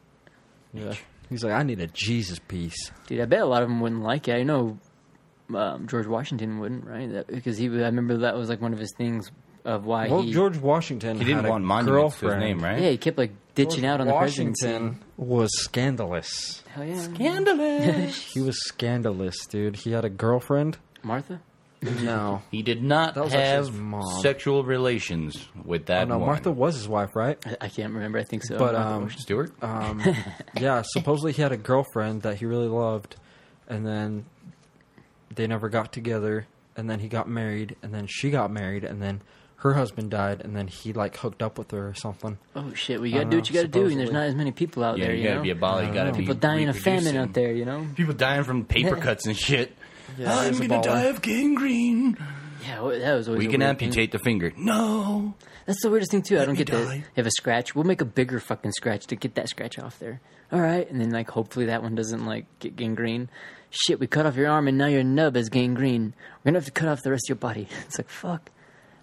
Yeah. 0.74 0.94
He's 1.30 1.44
like, 1.44 1.54
I 1.54 1.64
need 1.64 1.80
a 1.80 1.88
Jesus 1.88 2.40
piece. 2.40 2.92
Dude, 3.08 3.20
I 3.22 3.26
bet 3.26 3.42
a 3.42 3.46
lot 3.46 3.64
of 3.64 3.70
them 3.70 3.80
wouldn't 3.82 4.02
like 4.04 4.28
it. 4.28 4.36
I 4.36 4.44
know 4.44 4.78
um, 5.54 5.88
George 5.88 6.08
Washington 6.08 6.60
wouldn't, 6.60 6.86
right? 6.86 7.12
That, 7.12 7.28
because 7.28 7.58
he, 7.58 7.66
I 7.68 7.86
remember 7.86 8.18
that 8.18 8.36
was 8.36 8.50
like 8.50 8.62
one 8.62 8.74
of 8.74 8.80
his 8.80 8.94
things 8.98 9.30
of 9.64 9.86
why 9.86 10.08
Well, 10.08 10.22
he. 10.22 10.32
George 10.32 10.58
Washington 10.58 11.18
He 11.18 11.26
didn't 11.26 11.38
had 11.38 11.46
a 11.46 11.50
want 11.50 11.64
monuments 11.66 12.20
to 12.20 12.26
his 12.26 12.32
girlfriend. 12.34 12.40
name, 12.42 12.64
right? 12.64 12.82
yeah, 12.82 12.90
he 12.92 12.98
kept 12.98 13.18
like 13.18 13.32
ditching 13.56 13.82
George 13.82 13.86
out 13.86 14.02
on 14.02 14.08
the 14.08 14.14
Washington 14.14 14.54
presidency. 14.54 15.00
was 15.18 15.50
scandalous. 15.60 16.64
Hell 16.70 16.84
yeah, 16.86 17.00
Scandalous. 17.02 18.32
He 18.34 18.42
was 18.42 18.58
scandalous, 18.68 19.46
dude. 19.48 19.76
He 19.78 19.92
had 19.92 20.06
a 20.06 20.10
girlfriend. 20.10 20.78
Martha. 21.04 21.42
No, 22.02 22.42
he 22.52 22.64
did 22.64 22.82
not 22.84 23.14
That 23.14 23.26
was 23.26 23.34
actually 23.34 23.48
have 23.48 23.68
his 23.68 23.76
mom. 23.76 24.22
sexual 24.22 24.64
relations 24.64 25.48
with 25.64 25.82
oh, 25.84 25.86
that 25.94 26.08
no, 26.08 26.18
one. 26.18 26.28
Martha 26.28 26.52
was 26.52 26.76
his 26.76 26.88
wife, 26.88 27.16
right? 27.16 27.38
I, 27.46 27.66
I 27.66 27.70
can't 27.70 27.94
remember. 27.94 28.18
I 28.18 28.24
think 28.24 28.44
so. 28.44 28.58
But, 28.58 28.74
Martha 28.74 28.90
um, 28.90 29.04
Bush. 29.04 29.18
Stewart? 29.18 29.52
Um, 29.62 30.02
yeah, 30.60 30.82
supposedly 30.86 31.34
he 31.34 31.42
had 31.42 31.52
a 31.52 31.58
girlfriend 31.58 32.24
that 32.24 32.38
he 32.38 32.46
really 32.46 32.68
loved, 32.68 33.16
and 33.68 33.86
then 33.86 34.26
they 35.36 35.48
never 35.48 35.70
got 35.70 35.92
together. 35.94 36.48
And 36.78 36.90
then 36.90 37.00
he 37.00 37.08
got 37.08 37.30
married, 37.30 37.78
and 37.82 37.94
then 37.94 38.06
she 38.08 38.30
got 38.32 38.52
married, 38.52 38.84
and 38.84 39.02
then 39.02 39.22
her 39.58 39.74
husband 39.76 40.12
died, 40.12 40.42
and 40.42 40.54
then 40.56 40.68
he 40.68 40.92
like 40.92 41.16
hooked 41.18 41.42
up 41.42 41.58
with 41.58 41.72
her 41.72 41.88
or 41.88 41.94
something. 41.94 42.38
oh 42.54 42.74
shit, 42.74 43.00
well, 43.00 43.08
you 43.08 43.14
gotta 43.14 43.26
don't 43.30 43.40
what 43.40 43.50
you 43.50 43.56
gotta 43.56 43.70
do, 43.70 43.86
and 43.88 43.98
there's 43.98 44.12
not 44.12 44.24
as 44.26 44.36
many 44.36 44.52
people 44.52 44.84
out 44.84 44.98
yeah, 44.98 45.06
there. 45.06 45.16
you 45.16 45.22
You 45.22 45.28
gotta 45.30 45.36
know, 45.38 45.44
be 45.44 45.50
a 45.52 45.56
baller. 45.56 45.88
You 45.88 45.94
gotta 45.94 46.12
know. 46.12 46.18
be 46.18 46.24
people 46.24 46.36
dying 46.36 46.68
of 46.68 46.78
famine 46.78 47.16
out 47.16 47.34
there. 47.34 47.54
You 47.54 47.64
know. 47.64 47.88
People 47.96 48.14
dying 48.14 48.44
from 48.44 48.66
paper 48.66 48.96
cuts 49.08 49.26
and 49.26 49.38
shit. 49.38 49.74
Yeah, 50.18 50.38
I'm 50.38 50.58
gonna 50.58 50.84
die 50.84 51.04
of 51.04 51.22
gangrene. 51.22 52.18
Yeah, 52.68 52.82
well, 52.82 53.00
that 53.00 53.14
was 53.14 53.28
always. 53.30 53.40
We 53.40 53.48
a 53.48 53.50
can 53.52 53.62
weird 53.62 53.80
thing. 53.80 53.88
amputate 53.88 54.12
the 54.12 54.20
finger. 54.20 54.52
No. 54.58 55.36
That's 55.66 55.82
the 55.82 55.90
weirdest 55.90 56.12
thing 56.12 56.22
too. 56.24 56.36
I 56.40 56.46
don't 56.46 56.56
me 56.56 56.58
get 56.64 56.72
that. 56.72 56.86
die. 56.86 56.96
You 56.96 57.04
have 57.16 57.26
a 57.26 57.32
scratch. 57.32 57.74
We'll 57.74 57.86
make 57.86 58.02
a 58.02 58.06
bigger 58.06 58.40
fucking 58.40 58.74
scratch 58.74 59.08
to 59.08 59.16
get 59.16 59.36
that 59.36 59.48
scratch 59.50 59.80
off 59.80 59.98
there. 60.00 60.20
All 60.52 60.60
right, 60.62 60.90
and 60.92 61.00
then 61.02 61.10
like 61.12 61.30
hopefully 61.32 61.68
that 61.68 61.82
one 61.82 61.96
doesn't 61.96 62.26
like 62.26 62.46
get 62.60 62.76
gangrene. 62.76 63.30
Shit, 63.78 64.00
we 64.00 64.08
cut 64.08 64.26
off 64.26 64.36
your 64.38 64.48
arm 64.48 64.68
and 64.70 64.78
now 64.78 64.86
your 64.88 65.04
nub 65.04 65.36
is 65.36 65.50
gangrene. 65.50 66.14
We're 66.44 66.52
gonna 66.52 66.60
have 66.60 66.66
to 66.66 66.72
cut 66.72 66.88
off 66.88 67.02
the 67.04 67.12
rest 67.12 67.26
of 67.26 67.30
your 67.30 67.36
body. 67.38 67.68
It's 67.86 67.98
like 67.98 68.10
fuck. 68.10 68.50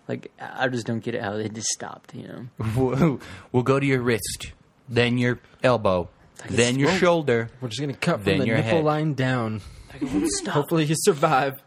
Like 0.08 0.30
I 0.40 0.64
I 0.64 0.68
just 0.68 0.87
don't 0.87 1.00
get 1.00 1.14
it 1.14 1.22
how 1.22 1.37
they 1.37 1.48
just 1.48 1.68
stopped. 1.68 2.14
You 2.14 2.28
know. 2.28 2.46
We'll, 2.76 3.20
we'll 3.52 3.62
go 3.62 3.78
to 3.78 3.85
your 3.87 4.00
wrist, 4.00 4.52
then 4.88 5.18
your 5.18 5.38
elbow, 5.62 6.08
then 6.48 6.78
your 6.78 6.90
shoulder. 6.92 7.50
We're 7.61 7.68
just 7.68 7.80
gonna 7.80 7.92
cut 7.94 8.24
Then 8.24 8.37
from 8.37 8.40
the 8.40 8.46
your 8.46 8.56
nipple 8.56 8.70
head. 8.78 8.85
line 8.85 9.14
down. 9.14 9.61
Like, 9.92 10.02
it 10.02 10.11
won't 10.12 10.28
stop. 10.40 10.54
Hopefully, 10.54 10.87
he 10.87 10.94
survive. 10.96 11.62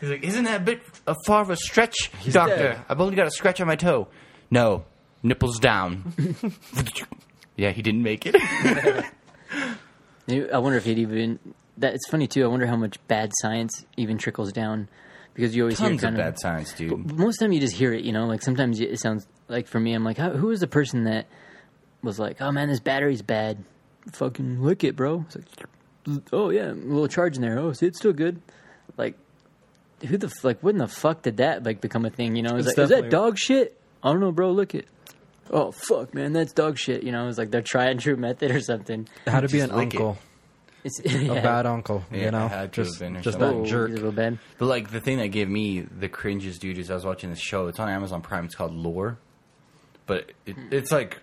He's 0.00 0.10
like, 0.10 0.22
isn't 0.22 0.44
that 0.44 0.60
a 0.60 0.64
bit 0.64 0.82
uh, 1.06 1.14
far 1.26 1.40
of 1.42 1.50
a 1.50 1.56
stretch, 1.56 2.10
He's 2.20 2.34
doctor? 2.34 2.56
dead. 2.56 2.84
I've 2.88 3.00
only 3.00 3.16
got 3.16 3.26
a 3.26 3.30
scratch 3.30 3.60
on 3.60 3.66
my 3.66 3.76
toe. 3.76 4.06
No, 4.50 4.84
nipples 5.22 5.58
down. 5.58 6.12
yeah, 7.56 7.70
he 7.70 7.80
didn't 7.82 8.02
make 8.02 8.26
it. 8.26 8.36
I 10.28 10.58
wonder 10.58 10.78
if 10.78 10.86
it 10.86 10.98
even. 10.98 11.38
That 11.78 11.94
it's 11.94 12.08
funny 12.08 12.26
too. 12.26 12.44
I 12.44 12.46
wonder 12.46 12.66
how 12.66 12.76
much 12.76 12.98
bad 13.08 13.32
science 13.40 13.84
even 13.96 14.16
trickles 14.18 14.52
down 14.52 14.88
because 15.34 15.56
you 15.56 15.62
always 15.64 15.78
Tons 15.78 15.88
hear 15.88 15.94
of 16.10 16.14
kind 16.14 16.16
bad 16.16 16.38
science, 16.38 16.72
dude. 16.72 16.90
But 16.90 17.16
most 17.16 17.34
of 17.36 17.38
the 17.40 17.44
time 17.46 17.52
you 17.52 17.60
just 17.60 17.74
hear 17.74 17.92
it, 17.92 18.04
you 18.04 18.12
know. 18.12 18.26
Like 18.26 18.42
sometimes 18.42 18.80
it 18.80 18.98
sounds 19.00 19.26
like 19.48 19.66
for 19.66 19.80
me, 19.80 19.92
I'm 19.92 20.04
like, 20.04 20.16
how, 20.16 20.30
who 20.30 20.48
was 20.48 20.60
the 20.60 20.66
person 20.68 21.04
that 21.04 21.26
was 22.02 22.18
like, 22.18 22.40
oh 22.40 22.52
man, 22.52 22.68
this 22.68 22.80
battery's 22.80 23.22
bad. 23.22 23.64
Fucking 24.12 24.62
lick 24.62 24.84
it, 24.84 24.94
bro. 24.96 25.24
It's 25.26 25.36
like, 26.06 26.26
oh 26.32 26.50
yeah, 26.50 26.70
a 26.70 26.74
little 26.74 27.08
charge 27.08 27.36
in 27.36 27.42
there. 27.42 27.58
Oh, 27.58 27.72
see, 27.72 27.86
it's 27.86 27.98
still 27.98 28.12
good. 28.12 28.40
Like, 28.96 29.16
who 30.06 30.16
the 30.18 30.26
f- 30.26 30.44
like? 30.44 30.60
When 30.60 30.76
the 30.78 30.86
fuck 30.86 31.22
did 31.22 31.38
that 31.38 31.64
like 31.64 31.80
become 31.80 32.04
a 32.04 32.10
thing? 32.10 32.36
You 32.36 32.42
know, 32.42 32.56
it's 32.56 32.68
It's 32.68 32.76
like, 32.78 32.84
is 32.84 32.90
that 32.90 33.10
dog 33.10 33.38
shit? 33.38 33.80
I 34.02 34.12
don't 34.12 34.20
know, 34.20 34.30
bro. 34.30 34.52
Look 34.52 34.74
it. 34.74 34.86
Oh 35.50 35.72
fuck, 35.72 36.14
man, 36.14 36.32
that's 36.32 36.52
dog 36.52 36.78
shit. 36.78 37.02
You 37.02 37.12
know, 37.12 37.28
it's 37.28 37.38
like 37.38 37.50
their 37.50 37.62
tried 37.62 37.90
and 37.90 38.00
true 38.00 38.16
method 38.16 38.50
or 38.50 38.60
something. 38.60 39.08
How 39.26 39.40
to 39.40 39.48
be 39.48 39.60
an 39.60 39.70
uncle. 39.70 40.12
it. 40.12 40.18
Uncle, 40.84 41.04
It's 41.04 41.30
a 41.30 41.42
bad 41.42 41.66
uncle. 41.66 42.04
Yeah, 42.12 42.18
you 42.26 42.30
know, 42.30 42.46
it 42.46 42.48
had 42.50 42.72
to 42.74 42.80
have 42.82 42.88
just 42.88 42.98
been 42.98 43.16
or 43.16 43.20
just 43.20 43.38
that 43.38 43.64
jerk. 43.64 43.90
he's 43.90 43.98
a 43.98 44.02
little 44.02 44.12
bad. 44.12 44.38
But 44.58 44.66
like 44.66 44.90
the 44.90 45.00
thing 45.00 45.18
that 45.18 45.28
gave 45.28 45.48
me 45.48 45.80
the 45.80 46.08
cringes, 46.08 46.58
dude, 46.58 46.78
is 46.78 46.90
I 46.90 46.94
was 46.94 47.04
watching 47.04 47.30
this 47.30 47.40
show. 47.40 47.68
It's 47.68 47.78
on 47.80 47.88
Amazon 47.88 48.22
Prime. 48.22 48.44
It's 48.44 48.54
called 48.54 48.74
Lore. 48.74 49.18
but 50.06 50.32
it, 50.46 50.56
it's 50.70 50.92
like 50.92 51.20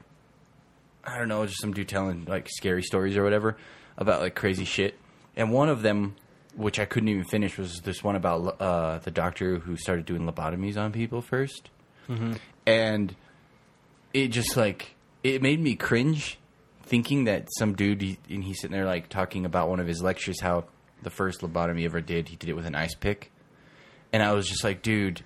I 1.03 1.17
don't 1.17 1.27
know, 1.27 1.45
just 1.45 1.61
some 1.61 1.73
dude 1.73 1.87
telling 1.89 2.25
like 2.25 2.47
scary 2.49 2.83
stories 2.83 3.17
or 3.17 3.23
whatever 3.23 3.57
about 3.97 4.21
like 4.21 4.35
crazy 4.35 4.65
shit. 4.65 4.95
And 5.35 5.51
one 5.51 5.69
of 5.69 5.81
them, 5.81 6.15
which 6.55 6.79
I 6.79 6.85
couldn't 6.85 7.09
even 7.09 7.23
finish, 7.23 7.57
was 7.57 7.79
this 7.83 8.03
one 8.03 8.15
about 8.15 8.59
uh, 8.61 8.99
the 8.99 9.09
doctor 9.11 9.59
who 9.59 9.75
started 9.77 10.05
doing 10.05 10.23
lobotomies 10.23 10.77
on 10.77 10.91
people 10.91 11.21
1st 11.21 11.69
and 12.67 13.15
it 14.13 14.27
just 14.27 14.57
like 14.57 14.95
it 15.23 15.41
made 15.41 15.61
me 15.61 15.75
cringe 15.75 16.37
thinking 16.91 17.23
that 17.23 17.47
some 17.57 17.73
dude 17.73 18.01
he, 18.01 18.17
and 18.29 18.43
he's 18.43 18.59
sitting 18.59 18.75
there 18.75 18.85
like 18.85 19.07
talking 19.07 19.45
about 19.45 19.69
one 19.69 19.79
of 19.79 19.87
his 19.87 20.03
lectures 20.03 20.41
how 20.41 20.65
the 21.03 21.09
first 21.09 21.39
lobotomy 21.39 21.79
he 21.79 21.85
ever 21.85 22.01
did 22.01 22.27
he 22.27 22.35
did 22.35 22.49
it 22.49 22.53
with 22.53 22.65
an 22.65 22.75
ice 22.75 22.93
pick. 22.93 23.31
And 24.11 24.21
i 24.21 24.33
was 24.33 24.45
just 24.45 24.61
like 24.63 24.81
dude 24.81 25.23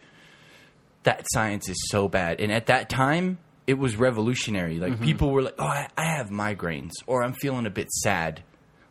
that 1.04 1.25
science 1.34 1.67
is 1.67 1.78
so 1.89 2.08
bad. 2.08 2.39
And 2.39 2.51
at 2.51 2.67
that 2.67 2.88
time 2.88 3.39
it 3.65 3.80
was 3.80 3.95
revolutionary. 3.95 4.80
Like 4.80 4.93
mm-hmm. 4.93 5.04
people 5.04 5.32
were 5.32 5.41
like 5.41 5.56
oh 5.58 5.65
I, 5.65 5.89
I 5.97 6.06
have 6.06 6.30
migraines 6.30 6.91
or 7.08 7.23
i'm 7.23 7.34
feeling 7.34 7.65
a 7.65 7.71
bit 7.71 7.91
sad. 7.91 8.43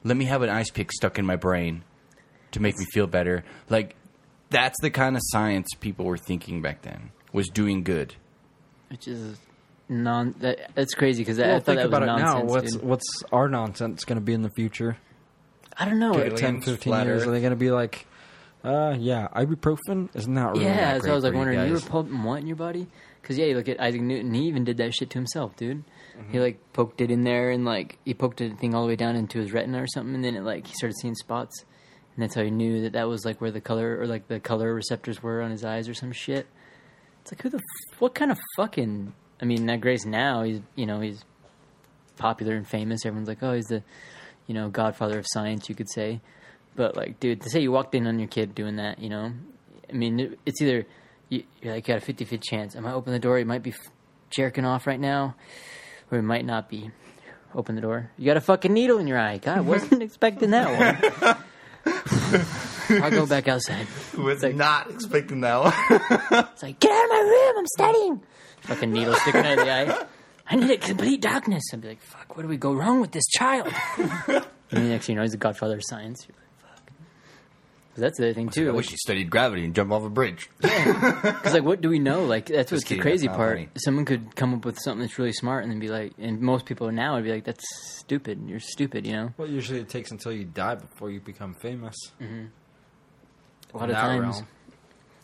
Let 0.02 0.16
me 0.16 0.24
have 0.24 0.42
an 0.42 0.50
ice 0.50 0.70
pick 0.70 0.90
stuck 0.90 1.16
in 1.16 1.24
my 1.24 1.36
brain 1.36 1.84
to 2.50 2.60
make 2.60 2.76
me 2.76 2.86
feel 2.92 3.06
better. 3.06 3.44
Like 3.70 3.94
that's 4.50 4.76
the 4.82 4.90
kind 4.90 5.14
of 5.14 5.22
science 5.26 5.68
people 5.78 6.06
were 6.06 6.18
thinking 6.18 6.60
back 6.60 6.82
then 6.82 7.12
was 7.32 7.46
doing 7.46 7.84
good. 7.84 8.16
Which 8.88 9.06
is 9.06 9.38
non. 9.88 10.34
That, 10.40 10.74
that's 10.74 10.94
crazy 10.94 11.22
because 11.22 11.38
Well, 11.38 11.50
I 11.50 11.52
thought 11.54 11.64
think 11.64 11.78
that 11.78 11.90
was 11.90 11.98
about 11.98 12.02
it 12.02 12.22
now. 12.22 12.44
What's 12.44 12.72
dude. 12.72 12.82
what's 12.82 13.24
our 13.32 13.48
nonsense 13.48 14.04
going 14.04 14.18
to 14.18 14.24
be 14.24 14.32
in 14.32 14.42
the 14.42 14.50
future? 14.50 14.98
I 15.76 15.84
don't 15.86 15.98
know. 15.98 16.12
Like 16.12 16.36
10, 16.36 16.60
15 16.60 16.76
flat 16.78 17.06
years, 17.06 17.26
are 17.26 17.32
they 17.32 17.40
going 17.40 17.50
to 17.50 17.56
be 17.56 17.70
like, 17.70 18.06
uh, 18.64 18.96
yeah, 18.98 19.28
ibuprofen 19.34 20.08
is 20.14 20.26
not 20.26 20.52
really 20.52 20.64
yeah, 20.64 20.94
that 20.94 21.02
so 21.02 21.10
I 21.10 21.14
was 21.14 21.24
like 21.24 21.34
wondering, 21.34 21.58
you, 21.60 21.74
guys. 21.74 21.84
were 21.84 21.90
pumping 21.90 22.22
what 22.22 22.40
in 22.40 22.46
your 22.46 22.56
body? 22.56 22.86
Because 23.20 23.36
yeah, 23.36 23.46
you 23.46 23.56
look 23.56 23.68
at 23.68 23.80
Isaac 23.80 24.00
Newton. 24.00 24.32
He 24.32 24.44
even 24.44 24.64
did 24.64 24.78
that 24.78 24.94
shit 24.94 25.10
to 25.10 25.18
himself, 25.18 25.56
dude. 25.56 25.84
Mm-hmm. 26.16 26.32
He 26.32 26.40
like 26.40 26.72
poked 26.72 27.00
it 27.00 27.10
in 27.10 27.24
there 27.24 27.50
and 27.50 27.64
like 27.64 27.98
he 28.04 28.14
poked 28.14 28.40
a 28.40 28.50
thing 28.50 28.74
all 28.74 28.82
the 28.82 28.88
way 28.88 28.96
down 28.96 29.16
into 29.16 29.38
his 29.38 29.52
retina 29.52 29.82
or 29.82 29.86
something, 29.86 30.14
and 30.14 30.24
then 30.24 30.34
it 30.36 30.42
like 30.44 30.66
he 30.66 30.74
started 30.74 30.96
seeing 31.00 31.14
spots, 31.14 31.64
and 32.14 32.22
that's 32.22 32.34
how 32.34 32.42
he 32.42 32.50
knew 32.50 32.82
that 32.82 32.92
that 32.92 33.08
was 33.08 33.24
like 33.24 33.40
where 33.40 33.50
the 33.50 33.60
color 33.60 33.98
or 34.00 34.06
like 34.06 34.28
the 34.28 34.40
color 34.40 34.72
receptors 34.72 35.22
were 35.22 35.42
on 35.42 35.50
his 35.50 35.64
eyes 35.64 35.88
or 35.88 35.94
some 35.94 36.12
shit. 36.12 36.46
It's 37.20 37.32
like 37.32 37.42
who 37.42 37.50
the 37.50 37.58
f- 37.58 38.00
what 38.00 38.14
kind 38.14 38.30
of 38.30 38.38
fucking? 38.56 39.12
I 39.40 39.44
mean, 39.44 39.66
that 39.66 39.80
Grace 39.80 40.04
now 40.04 40.42
he's 40.42 40.60
you 40.74 40.86
know 40.86 41.00
he's 41.00 41.24
popular 42.16 42.54
and 42.54 42.66
famous. 42.66 43.04
Everyone's 43.04 43.28
like, 43.28 43.42
oh, 43.42 43.54
he's 43.54 43.66
the 43.66 43.82
you 44.46 44.54
know 44.54 44.68
godfather 44.68 45.18
of 45.18 45.26
science, 45.28 45.68
you 45.68 45.74
could 45.74 45.90
say. 45.90 46.20
But 46.76 46.96
like, 46.96 47.20
dude, 47.20 47.40
to 47.42 47.50
say 47.50 47.60
you 47.60 47.72
walked 47.72 47.94
in 47.94 48.06
on 48.06 48.18
your 48.18 48.28
kid 48.28 48.54
doing 48.54 48.76
that, 48.76 48.98
you 48.98 49.08
know, 49.08 49.32
I 49.88 49.92
mean, 49.92 50.36
it's 50.44 50.60
either 50.60 50.86
you, 51.28 51.44
you're 51.62 51.74
like 51.74 51.86
you 51.86 51.94
got 51.94 52.02
a 52.02 52.12
50-50 52.12 52.42
chance. 52.42 52.76
I 52.76 52.92
open 52.92 53.12
the 53.12 53.18
door. 53.18 53.38
He 53.38 53.44
might 53.44 53.62
be 53.62 53.74
jerking 54.30 54.64
off 54.64 54.86
right 54.86 54.98
now, 54.98 55.36
or 56.10 56.18
he 56.18 56.22
might 56.22 56.44
not 56.44 56.68
be. 56.68 56.90
Open 57.56 57.76
the 57.76 57.80
door. 57.80 58.10
You 58.18 58.26
got 58.26 58.36
a 58.36 58.40
fucking 58.40 58.72
needle 58.72 58.98
in 58.98 59.06
your 59.06 59.16
eye. 59.16 59.38
God, 59.38 59.58
I 59.58 59.60
wasn't 59.60 60.02
expecting 60.08 60.50
that 60.50 61.38
one. 61.84 62.44
I'll 63.02 63.10
go 63.10 63.26
back 63.34 63.48
outside. 63.48 63.86
was 64.16 64.42
like- 64.42 64.54
not 64.54 64.90
expecting 64.90 65.40
that 65.42 65.60
one 65.62 65.72
It's 66.52 66.62
like, 66.62 66.80
get 66.80 66.90
out 66.90 67.04
of 67.04 67.10
my 67.10 67.20
room. 67.20 67.58
I'm 67.58 67.66
studying. 67.66 68.22
Fucking 68.62 68.92
needle 68.92 69.14
sticking 69.14 69.44
out 69.44 69.58
of 69.58 69.64
the 69.64 69.72
eye. 69.72 70.06
I 70.46 70.56
need 70.56 70.70
a 70.70 70.78
complete 70.78 71.20
darkness. 71.22 71.62
I'd 71.72 71.80
be 71.80 71.88
like, 71.88 72.02
fuck, 72.02 72.36
what 72.36 72.42
do 72.42 72.48
we 72.48 72.56
go 72.58 72.72
wrong 72.74 73.00
with 73.00 73.12
this 73.12 73.26
child? 73.28 73.72
and 73.98 74.44
then 74.70 74.88
next 74.90 75.06
thing 75.06 75.14
you 75.14 75.16
know, 75.16 75.22
he's 75.22 75.32
the 75.32 75.38
godfather 75.38 75.76
of 75.76 75.82
science. 75.84 76.26
You're 76.28 76.36
like, 76.36 76.76
fuck. 76.76 76.86
'Cause 76.86 78.00
that's 78.02 78.18
the 78.18 78.24
other 78.26 78.34
thing, 78.34 78.48
too. 78.50 78.64
I 78.64 78.66
like- 78.68 78.76
wish 78.76 78.90
you 78.90 78.96
studied 78.98 79.30
gravity 79.30 79.64
and 79.64 79.74
jump 79.74 79.90
off 79.92 80.02
a 80.04 80.10
bridge. 80.10 80.50
Because 80.60 81.54
like, 81.54 81.62
what 81.64 81.80
do 81.80 81.88
we 81.88 81.98
know? 81.98 82.24
Like, 82.24 82.46
that's 82.46 82.70
what's 82.72 82.84
the 82.84 82.98
crazy 82.98 83.26
part. 83.28 83.56
funny. 83.56 83.68
Someone 83.76 84.04
could 84.04 84.34
come 84.36 84.52
up 84.52 84.64
with 84.66 84.78
something 84.80 85.00
that's 85.06 85.18
really 85.18 85.32
smart 85.32 85.62
and 85.62 85.72
then 85.72 85.78
be 85.78 85.88
like, 85.88 86.12
and 86.18 86.40
most 86.40 86.66
people 86.66 86.90
now 86.92 87.14
would 87.14 87.24
be 87.24 87.30
like, 87.32 87.44
"That's 87.44 87.64
stupid. 87.98 88.42
You're 88.48 88.60
stupid." 88.60 89.06
You 89.06 89.12
know, 89.12 89.34
Well, 89.38 89.48
usually 89.48 89.80
it 89.80 89.88
takes 89.88 90.10
until 90.10 90.32
you 90.32 90.44
die 90.44 90.74
before 90.74 91.10
you 91.10 91.20
become 91.20 91.54
famous. 91.54 91.94
Mm-hmm. 92.20 92.46
A 93.74 93.78
lot 93.78 93.90
of 93.90 93.96
times. 93.96 94.36
realm. 94.36 94.46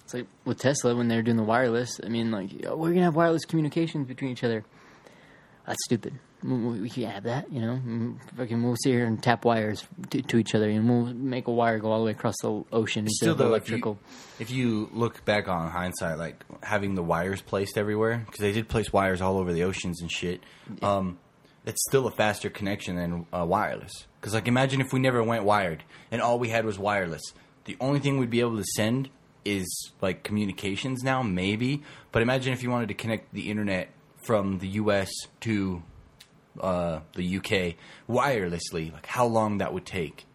It's 0.04 0.14
like 0.14 0.26
with 0.44 0.58
Tesla 0.58 0.94
when 0.96 1.08
they 1.08 1.16
were 1.16 1.22
doing 1.22 1.36
the 1.36 1.42
wireless. 1.44 2.00
I 2.04 2.08
mean, 2.08 2.30
like, 2.30 2.50
oh, 2.66 2.76
we're 2.76 2.90
gonna 2.90 3.04
have 3.04 3.16
wireless 3.16 3.44
communications 3.44 4.08
between 4.08 4.32
each 4.32 4.42
other. 4.44 4.64
That's 5.66 5.84
stupid. 5.84 6.14
We, 6.42 6.88
can't 6.88 7.12
have 7.12 7.24
that. 7.24 7.52
You 7.52 7.60
know, 7.60 7.80
Mm, 7.86 8.16
fucking, 8.36 8.62
we'll 8.62 8.74
sit 8.82 8.92
here 8.92 9.04
and 9.04 9.22
tap 9.22 9.44
wires 9.44 9.86
to, 10.08 10.22
to 10.22 10.38
each 10.38 10.54
other, 10.54 10.70
and 10.70 10.88
we'll 10.88 11.12
make 11.12 11.48
a 11.48 11.52
wire 11.52 11.78
go 11.78 11.92
all 11.92 11.98
the 11.98 12.06
way 12.06 12.12
across 12.12 12.34
the 12.40 12.64
ocean 12.72 13.04
instead 13.04 13.26
Still, 13.26 13.32
of 13.32 13.38
though, 13.38 13.54
if 13.54 13.68
you, 13.68 13.98
if 14.38 14.50
you 14.50 14.88
look 14.94 15.22
back 15.26 15.48
on 15.48 15.70
hindsight, 15.70 16.16
like 16.18 16.42
having 16.62 16.94
the 16.94 17.02
wires 17.02 17.42
placed 17.42 17.76
everywhere, 17.76 18.22
because 18.24 18.40
they 18.40 18.52
did 18.52 18.68
place 18.68 18.90
wires 18.90 19.20
all 19.20 19.36
over 19.36 19.52
the 19.52 19.64
oceans 19.64 20.00
and 20.00 20.10
shit, 20.10 20.42
um, 20.82 21.18
it's 21.66 21.84
still 21.88 22.06
a 22.06 22.10
faster 22.10 22.48
connection 22.48 22.96
than 22.96 23.26
uh, 23.34 23.44
wireless. 23.46 23.92
Because, 24.18 24.32
like, 24.32 24.48
imagine 24.48 24.80
if 24.80 24.94
we 24.94 24.98
never 24.98 25.22
went 25.22 25.44
wired 25.44 25.84
and 26.10 26.22
all 26.22 26.38
we 26.38 26.48
had 26.48 26.64
was 26.64 26.78
wireless. 26.78 27.22
The 27.70 27.76
only 27.78 28.00
thing 28.00 28.18
we'd 28.18 28.30
be 28.30 28.40
able 28.40 28.56
to 28.56 28.64
send 28.64 29.10
is, 29.44 29.92
like, 30.00 30.24
communications 30.24 31.04
now, 31.04 31.22
maybe. 31.22 31.84
But 32.10 32.20
imagine 32.20 32.52
if 32.52 32.64
you 32.64 32.70
wanted 32.70 32.88
to 32.88 32.94
connect 32.94 33.32
the 33.32 33.48
internet 33.48 33.90
from 34.24 34.58
the 34.58 34.66
US 34.70 35.08
to 35.42 35.84
uh, 36.60 36.98
the 37.14 37.36
UK 37.36 37.76
wirelessly, 38.08 38.92
like, 38.92 39.06
how 39.06 39.24
long 39.24 39.58
that 39.58 39.72
would 39.72 39.86
take. 39.86 40.26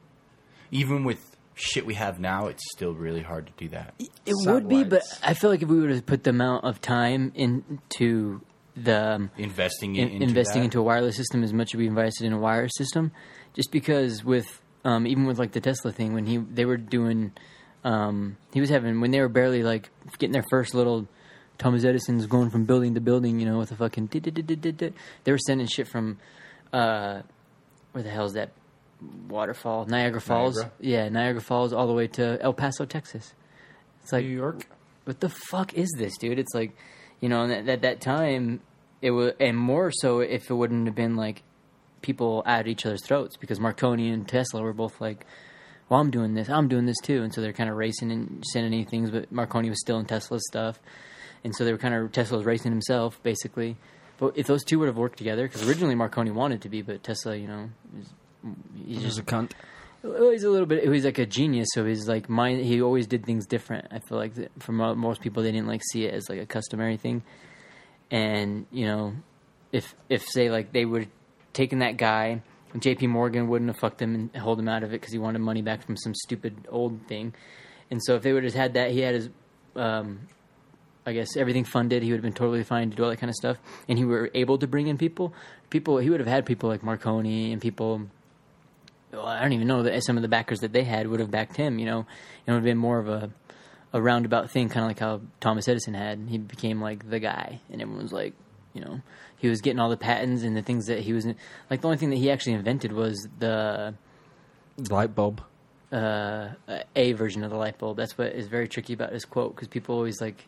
Even 0.72 1.04
with 1.04 1.36
shit 1.56 1.86
we 1.86 1.96
have 1.96 2.22
now, 2.22 2.48
it's 2.48 2.64
still 2.72 2.94
really 2.94 3.22
hard 3.22 3.48
to 3.48 3.54
do 3.58 3.68
that. 3.68 3.96
It 4.00 4.10
would 4.46 4.70
be, 4.70 4.86
but. 4.86 5.04
I 5.22 5.34
feel 5.34 5.50
like 5.50 5.62
if 5.62 5.68
we 5.68 5.82
were 5.82 5.90
to 5.90 6.02
put 6.02 6.24
the 6.24 6.30
amount 6.30 6.64
of 6.64 6.80
time 6.80 7.34
into 7.36 8.40
the 8.78 9.16
um, 9.16 9.32
Investing 9.38 9.98
in, 9.98 10.08
in, 10.08 10.14
into 10.14 10.28
investing 10.28 10.62
that. 10.62 10.66
into 10.68 10.80
a 10.80 10.84
wireless 10.84 11.18
system 11.18 11.44
as 11.44 11.52
much 11.52 11.74
as 11.74 11.78
we 11.78 11.86
invested 11.86 12.28
in 12.28 12.32
a 12.32 12.40
wire 12.40 12.70
system, 12.70 13.12
just 13.54 13.74
because 13.74 14.24
with 14.24 14.62
um, 14.86 15.06
even 15.08 15.26
with 15.26 15.40
like 15.40 15.52
the 15.52 15.60
Tesla 15.60 15.92
thing 15.92 16.14
when 16.14 16.26
he 16.26 16.38
they 16.38 16.64
were 16.64 16.78
doing, 16.78 17.34
um, 17.84 18.38
he 18.54 18.62
was 18.62 18.70
having 18.70 19.02
when 19.02 19.12
they 19.12 19.20
were 19.20 19.28
barely 19.28 19.64
like 19.64 19.90
getting 20.20 20.32
their 20.32 20.46
first 20.50 20.74
little 20.76 21.08
Thomas 21.58 21.84
Edison's 21.84 22.28
going 22.28 22.52
from 22.52 22.66
building 22.66 22.94
to 22.94 23.02
building, 23.02 23.40
you 23.40 23.46
know, 23.46 23.58
with 23.58 23.72
a 23.72 23.76
fucking 23.76 24.08
they 24.08 25.32
were 25.32 25.38
sending 25.40 25.68
shit 25.68 25.88
from 25.88 26.20
uh, 26.72 27.22
where 27.92 28.04
the 28.04 28.10
hell 28.10 28.26
is 28.26 28.34
that 28.34 28.52
waterfall 29.28 29.86
Niagara 29.86 30.22
Falls? 30.22 30.56
Niagara? 30.56 30.74
Yeah, 30.80 31.10
Niagara 31.10 31.42
Falls 31.42 31.74
all 31.74 31.88
the 31.88 31.94
way 31.94 32.08
to 32.08 32.42
El 32.42 32.54
Paso, 32.54 32.86
Texas. 32.86 33.34
It's 34.04 34.14
like 34.14 34.24
New 34.24 34.32
York. 34.32 34.68
what 35.06 35.20
the 35.20 35.30
fuck 35.30 35.74
is 35.74 35.92
this, 35.98 36.16
dude? 36.18 36.38
It's 36.38 36.54
like, 36.54 36.78
you 37.22 37.30
know, 37.30 37.50
at 37.50 37.66
that, 37.66 37.82
that 37.82 38.02
time, 38.02 38.62
it 39.02 39.10
was, 39.12 39.34
and 39.40 39.58
more 39.58 39.92
so 39.92 40.20
if 40.20 40.50
it 40.50 40.54
wouldn't 40.54 40.86
have 40.86 40.96
been 40.96 41.16
like 41.16 41.42
people 42.02 42.44
at 42.46 42.68
each 42.68 42.86
other's 42.86 43.04
throats 43.04 43.38
because 43.38 43.60
Marconi 43.60 44.10
and 44.10 44.28
Tesla 44.28 44.62
were 44.62 44.74
both 44.74 45.00
like, 45.02 45.26
well, 45.90 46.00
I'm 46.00 46.12
doing 46.12 46.34
this, 46.34 46.50
I'm 46.50 46.68
doing 46.68 46.86
this 46.86 47.00
too, 47.04 47.24
and 47.24 47.34
so 47.34 47.42
they're 47.42 47.54
kind 47.54 47.70
of 47.70 47.76
racing 47.76 48.12
and 48.12 48.44
sending 48.52 48.74
any 48.74 48.86
things, 48.86 49.12
but 49.12 49.32
Marconi 49.32 49.70
was 49.70 49.80
still 49.80 50.00
in 50.00 50.06
Tesla's 50.06 50.46
stuff, 50.48 50.80
and 51.44 51.56
so 51.56 51.64
they 51.64 51.72
were 51.72 51.78
kind 51.78 51.94
of 51.94 52.12
Tesla 52.12 52.38
was 52.38 52.46
racing 52.46 52.72
himself 52.72 53.22
basically. 53.24 53.78
But 54.18 54.38
if 54.38 54.48
those 54.48 54.64
two 54.64 54.80
would 54.80 54.88
have 54.88 54.98
worked 54.98 55.18
together, 55.18 55.48
because 55.48 55.68
originally 55.68 55.96
Marconi 55.96 56.32
wanted 56.32 56.62
to 56.62 56.70
be, 56.70 56.82
but 56.82 57.04
Tesla, 57.04 57.36
you 57.36 57.48
know, 57.48 57.70
he's 57.96 58.10
He's 58.86 59.02
just 59.02 59.20
a 59.20 59.24
cunt. 59.24 59.52
well, 60.04 60.32
he's 60.32 60.44
a 60.44 60.50
little 60.50 60.66
bit. 60.66 60.88
He's 60.88 61.06
like 61.06 61.18
a 61.18 61.26
genius, 61.26 61.70
so 61.74 61.86
he's 61.86 62.08
like 62.08 62.30
mind. 62.30 62.64
He 62.64 62.82
always 62.82 63.08
did 63.08 63.26
things 63.26 63.46
different. 63.46 63.88
I 63.92 64.00
feel 64.00 64.18
like 64.18 64.34
for 64.60 64.72
most 64.72 65.22
people, 65.22 65.44
they 65.44 65.52
didn't 65.52 65.68
like 65.68 65.82
see 65.92 66.06
it 66.06 66.14
as 66.14 66.30
like 66.30 66.40
a 66.40 66.46
customary 66.46 66.98
thing. 66.98 67.24
And 68.12 68.66
you 68.72 68.86
know, 68.86 69.14
if 69.72 69.96
if 70.10 70.28
say 70.28 70.50
like 70.50 70.72
they 70.72 70.86
would 70.86 71.10
taken 71.56 71.80
that 71.80 71.98
guy, 71.98 72.42
J.P. 72.78 73.08
Morgan 73.08 73.48
wouldn't 73.48 73.70
have 73.70 73.80
fucked 73.80 74.02
him 74.02 74.14
and 74.14 74.36
held 74.36 74.60
him 74.60 74.68
out 74.68 74.84
of 74.84 74.90
it 74.90 75.02
because 75.02 75.12
he 75.12 75.18
wanted 75.18 75.40
money 75.40 75.62
back 75.62 75.84
from 75.84 75.98
some 75.98 76.14
stupid 76.14 76.68
old 76.70 77.08
thing. 77.08 77.34
And 77.90 78.02
so 78.04 78.16
if 78.16 78.22
they 78.22 78.34
would 78.34 78.44
have 78.44 78.54
had 78.54 78.74
that, 78.76 78.92
he 78.92 79.00
had 79.00 79.16
his. 79.16 79.30
Um, 79.76 80.28
I 81.08 81.14
guess 81.14 81.38
everything 81.38 81.66
funded, 81.66 82.02
he 82.02 82.10
would 82.10 82.18
have 82.18 82.24
been 82.24 82.34
totally 82.34 82.64
fine 82.64 82.90
to 82.90 82.96
do 82.96 83.04
all 83.04 83.12
that 83.12 83.18
kind 83.18 83.30
of 83.30 83.36
stuff, 83.36 83.58
and 83.88 84.00
he 84.00 84.06
were 84.06 84.32
able 84.34 84.58
to 84.58 84.66
bring 84.66 84.88
in 84.88 84.98
people. 84.98 85.34
People, 85.70 86.00
he 86.00 86.10
would 86.10 86.20
have 86.20 86.28
had 86.28 86.48
people 86.48 86.68
like 86.68 86.82
Marconi 86.82 87.52
and 87.52 87.62
people 87.62 88.08
well, 89.16 89.28
I 89.28 89.42
don't 89.42 89.54
even 89.54 89.68
know 89.68 89.84
that 89.84 90.04
some 90.04 90.18
of 90.18 90.24
the 90.24 90.28
backers 90.28 90.60
that 90.60 90.74
they 90.74 90.84
had 90.84 91.08
would 91.08 91.20
have 91.20 91.32
backed 91.32 91.56
him. 91.56 91.80
You 91.80 91.86
know, 91.86 92.00
it 92.46 92.52
would 92.52 92.56
have 92.56 92.64
been 92.64 92.78
more 92.78 93.00
of 93.00 93.08
a 93.08 93.32
a 93.94 94.02
roundabout 94.02 94.52
thing, 94.52 94.68
kind 94.68 94.84
of 94.84 94.90
like 94.90 95.00
how 95.00 95.22
Thomas 95.40 95.68
Edison 95.70 95.94
had. 95.94 96.28
He 96.28 96.38
became 96.38 96.82
like 96.82 97.10
the 97.10 97.20
guy, 97.20 97.62
and 97.72 97.82
everyone 97.82 98.04
was 98.04 98.12
like, 98.12 98.34
you 98.76 98.82
know, 98.82 99.02
he 99.38 99.48
was 99.48 99.62
getting 99.62 99.80
all 99.80 99.90
the 99.90 99.98
patents 99.98 100.44
and 100.44 100.56
the 100.56 100.62
things 100.62 100.86
that 100.86 101.00
he 101.00 101.14
was 101.14 101.26
like. 101.72 101.82
The 101.82 101.88
only 101.88 101.98
thing 101.98 102.12
that 102.12 102.18
he 102.18 102.30
actually 102.30 102.54
invented 102.54 102.92
was 102.92 103.28
the 103.40 103.96
Light 104.90 105.16
bulb. 105.16 105.42
uh, 105.92 106.50
a 106.96 107.14
version 107.14 107.44
of 107.44 107.50
the 107.52 107.58
light 107.58 107.78
bulb. 107.78 107.96
That's 107.98 108.18
what 108.18 108.34
is 108.34 108.48
very 108.48 108.68
tricky 108.68 108.94
about 108.94 109.14
his 109.14 109.24
quote 109.26 109.56
because 109.56 109.70
people 109.70 109.96
always 109.96 110.20
like 110.20 110.46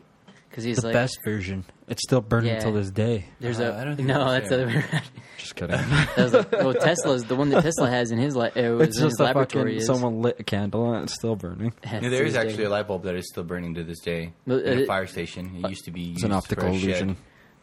because 0.50 0.64
he's 0.64 0.76
The 0.78 0.88
like 0.88 0.92
best 0.94 1.18
version. 1.24 1.64
It's 1.88 2.02
still 2.02 2.20
burning 2.22 2.52
Yeah. 2.54 2.60
till 2.60 2.72
this 2.72 2.90
day. 2.90 3.26
There's 3.40 3.60
Uh, 3.60 3.72
a 3.76 3.80
I 3.80 3.84
don't 3.84 3.96
think 3.96 4.08
no, 4.08 4.30
that's 4.30 4.48
that's 4.48 4.50
the 4.50 4.54
other 4.56 4.66
way 4.66 4.84
around. 4.92 5.02
Just 5.38 5.54
kidding. 5.56 5.76
That 6.16 6.16
was 6.16 6.32
like, 6.34 6.52
well, 6.52 6.74
Tesla's 6.74 7.24
the 7.24 7.36
one 7.36 7.48
that 7.50 7.62
Tesla 7.62 7.88
has 7.88 8.10
in 8.10 8.18
his 8.18 8.34
li- 8.36 8.50
uh, 8.56 8.72
was 8.74 8.88
it's 8.88 8.98
in 8.98 9.04
his 9.04 9.12
just 9.12 9.20
a 9.20 9.24
laboratory. 9.24 9.74
fucking 9.78 9.86
someone 9.86 10.20
lit 10.20 10.36
a 10.40 10.44
candle 10.44 10.92
and 10.92 11.04
it's 11.04 11.14
still 11.14 11.36
burning. 11.36 11.72
Yeah, 11.90 12.00
there 12.08 12.24
is 12.24 12.34
actually 12.36 12.64
a 12.64 12.70
light 12.70 12.88
bulb 12.88 13.04
that 13.04 13.14
is 13.14 13.28
still 13.28 13.44
burning 13.44 13.74
to 13.74 13.84
this 13.84 14.00
day 14.00 14.32
Well, 14.46 14.58
in 14.58 14.78
uh, 14.78 14.82
a 14.82 14.86
fire 14.86 15.06
station. 15.06 15.54
It 15.62 15.68
used 15.70 15.84
to 15.86 15.90
be 15.90 16.12
It's 16.12 16.22
an 16.24 16.32
optical 16.32 16.68
for 16.72 16.78
shed. 16.78 16.88
illusion. 16.88 17.16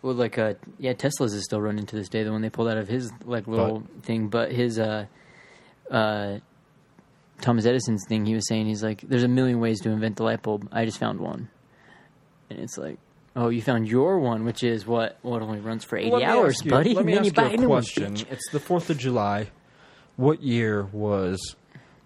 Well, 0.05 0.13
like 0.13 0.37
uh, 0.37 0.53
yeah, 0.77 0.93
Tesla's 0.93 1.33
is 1.33 1.45
still 1.45 1.59
running 1.59 1.87
to 1.87 1.95
this 1.95 2.09
day. 2.09 2.21
The 2.21 2.31
one 2.31 2.43
they 2.43 2.51
pulled 2.51 2.67
out 2.67 2.77
of 2.77 2.87
his 2.87 3.11
like 3.23 3.47
little 3.47 3.81
thing, 4.03 4.27
but 4.27 4.51
his 4.51 4.77
uh, 4.77 5.07
uh, 5.89 6.37
Thomas 7.41 7.65
Edison's 7.65 8.05
thing. 8.07 8.23
He 8.23 8.35
was 8.35 8.47
saying 8.47 8.67
he's 8.67 8.83
like, 8.83 9.01
there's 9.01 9.23
a 9.23 9.27
million 9.27 9.59
ways 9.59 9.81
to 9.81 9.89
invent 9.89 10.17
the 10.17 10.23
light 10.23 10.43
bulb. 10.43 10.69
I 10.71 10.85
just 10.85 10.99
found 10.99 11.19
one, 11.19 11.49
and 12.51 12.59
it's 12.59 12.77
like. 12.77 12.99
Oh, 13.35 13.49
you 13.49 13.63
found 13.63 13.87
your 13.87 14.19
one, 14.19 14.45
which 14.45 14.63
is 14.63 14.85
what? 14.85 15.17
What 15.23 15.41
only 15.41 15.59
runs 15.59 15.83
for 15.83 15.97
eighty 15.97 16.23
hours, 16.23 16.63
you- 16.63 16.69
buddy. 16.69 16.93
Let 16.93 17.03
me 17.03 17.13
and 17.13 17.25
ask 17.25 17.35
you 17.35 17.43
you 17.43 17.49
a 17.49 17.57
new 17.57 17.67
one, 17.67 17.81
question. 17.81 18.15
It's 18.29 18.47
the 18.51 18.59
Fourth 18.59 18.91
of 18.91 18.99
July. 18.99 19.49
What 20.17 20.43
year 20.43 20.83
was 20.83 21.55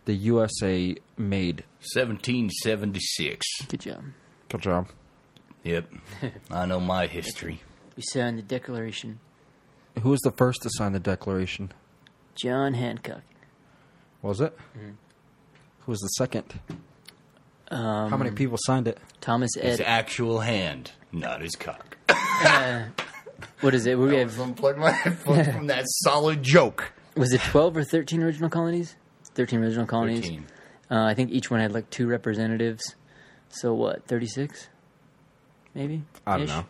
the 0.05 0.13
USA 0.13 0.95
made? 1.17 1.65
1776. 1.93 3.45
Good 3.67 3.81
job. 3.81 4.03
Good 4.47 4.61
job. 4.61 4.87
Yep. 5.63 5.93
I 6.49 6.65
know 6.65 6.79
my 6.79 7.05
history. 7.05 7.61
We 7.99 8.03
signed 8.03 8.37
the 8.37 8.43
Declaration. 8.43 9.19
Who 10.01 10.11
was 10.11 10.21
the 10.21 10.31
first 10.31 10.61
to 10.61 10.69
sign 10.71 10.93
the 10.93 11.01
Declaration? 11.01 11.73
John 12.33 12.73
Hancock. 12.73 13.23
Was 14.21 14.39
it? 14.39 14.57
Mm-hmm. 14.57 14.91
Who 15.79 15.91
was 15.91 15.99
the 15.99 16.07
second? 16.07 16.61
Um, 17.69 18.09
How 18.09 18.15
many 18.15 18.31
people 18.31 18.57
signed 18.57 18.87
it? 18.87 18.99
Thomas 19.19 19.51
Ed. 19.57 19.65
His 19.65 19.79
Ed. 19.81 19.83
actual 19.83 20.39
hand, 20.39 20.93
not 21.11 21.41
his 21.41 21.57
cock. 21.57 21.97
What 23.59 23.73
is 23.73 23.85
it? 23.85 23.99
We 23.99 24.15
have, 24.15 24.31
unplug 24.35 24.77
my 24.77 24.91
headphones 25.03 25.49
from 25.49 25.67
that 25.67 25.83
solid 25.87 26.41
joke. 26.41 26.93
was 27.17 27.33
it 27.33 27.41
twelve 27.41 27.75
or 27.75 27.83
thirteen 27.83 28.23
original 28.23 28.49
colonies? 28.49 28.95
Thirteen 29.35 29.61
original 29.61 29.85
colonies. 29.85 30.21
13. 30.21 30.45
Uh, 30.89 31.03
I 31.03 31.13
think 31.15 31.31
each 31.31 31.51
one 31.51 31.59
had 31.59 31.73
like 31.73 31.89
two 31.89 32.07
representatives. 32.07 32.95
So 33.49 33.73
what? 33.73 34.05
Thirty 34.07 34.27
six, 34.27 34.69
maybe. 35.75 36.03
I 36.25 36.37
don't 36.37 36.47
know. 36.47 36.65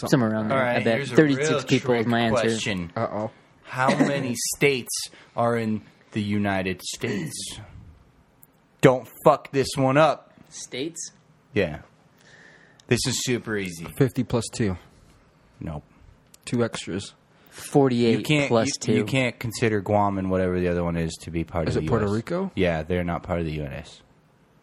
Something. 0.00 0.10
Somewhere 0.10 0.30
around 0.32 0.48
there. 0.48 0.58
right, 0.58 0.76
I 0.76 0.84
bet 0.84 0.96
here's 0.96 1.12
a 1.12 1.16
real 1.16 1.62
people 1.62 1.94
is 1.94 2.04
trick 2.04 2.06
my 2.06 2.20
answer. 2.20 2.42
question. 2.42 2.92
Uh 2.96 3.08
oh. 3.10 3.30
How 3.64 3.88
many 4.06 4.34
states 4.56 4.92
are 5.36 5.56
in 5.56 5.82
the 6.12 6.22
United 6.22 6.82
States? 6.82 7.58
Don't 8.80 9.08
fuck 9.24 9.50
this 9.52 9.68
one 9.76 9.96
up. 9.96 10.32
States. 10.48 11.10
Yeah. 11.54 11.80
This 12.88 13.00
is 13.06 13.24
super 13.24 13.56
easy. 13.56 13.86
50 13.98 14.22
plus 14.24 14.44
2. 14.52 14.76
Nope. 15.60 15.82
Two 16.44 16.62
extras. 16.64 17.14
Forty-eight 17.50 18.18
You 18.18 18.22
can't 18.22 18.48
plus 18.48 18.66
you, 18.68 18.72
two. 18.80 18.92
you 18.92 19.04
can't 19.04 19.38
consider 19.38 19.80
Guam 19.80 20.18
and 20.18 20.30
whatever 20.30 20.60
the 20.60 20.68
other 20.68 20.84
one 20.84 20.94
is 20.96 21.14
to 21.22 21.30
be 21.30 21.42
part 21.42 21.68
Is 21.68 21.76
of 21.76 21.82
Is 21.82 21.84
it 21.84 21.86
the 21.86 21.90
Puerto 21.90 22.06
Rico? 22.06 22.50
Yeah, 22.54 22.82
they're 22.82 23.02
not 23.02 23.22
part 23.22 23.40
of 23.40 23.46
the 23.46 23.62
US. 23.62 24.02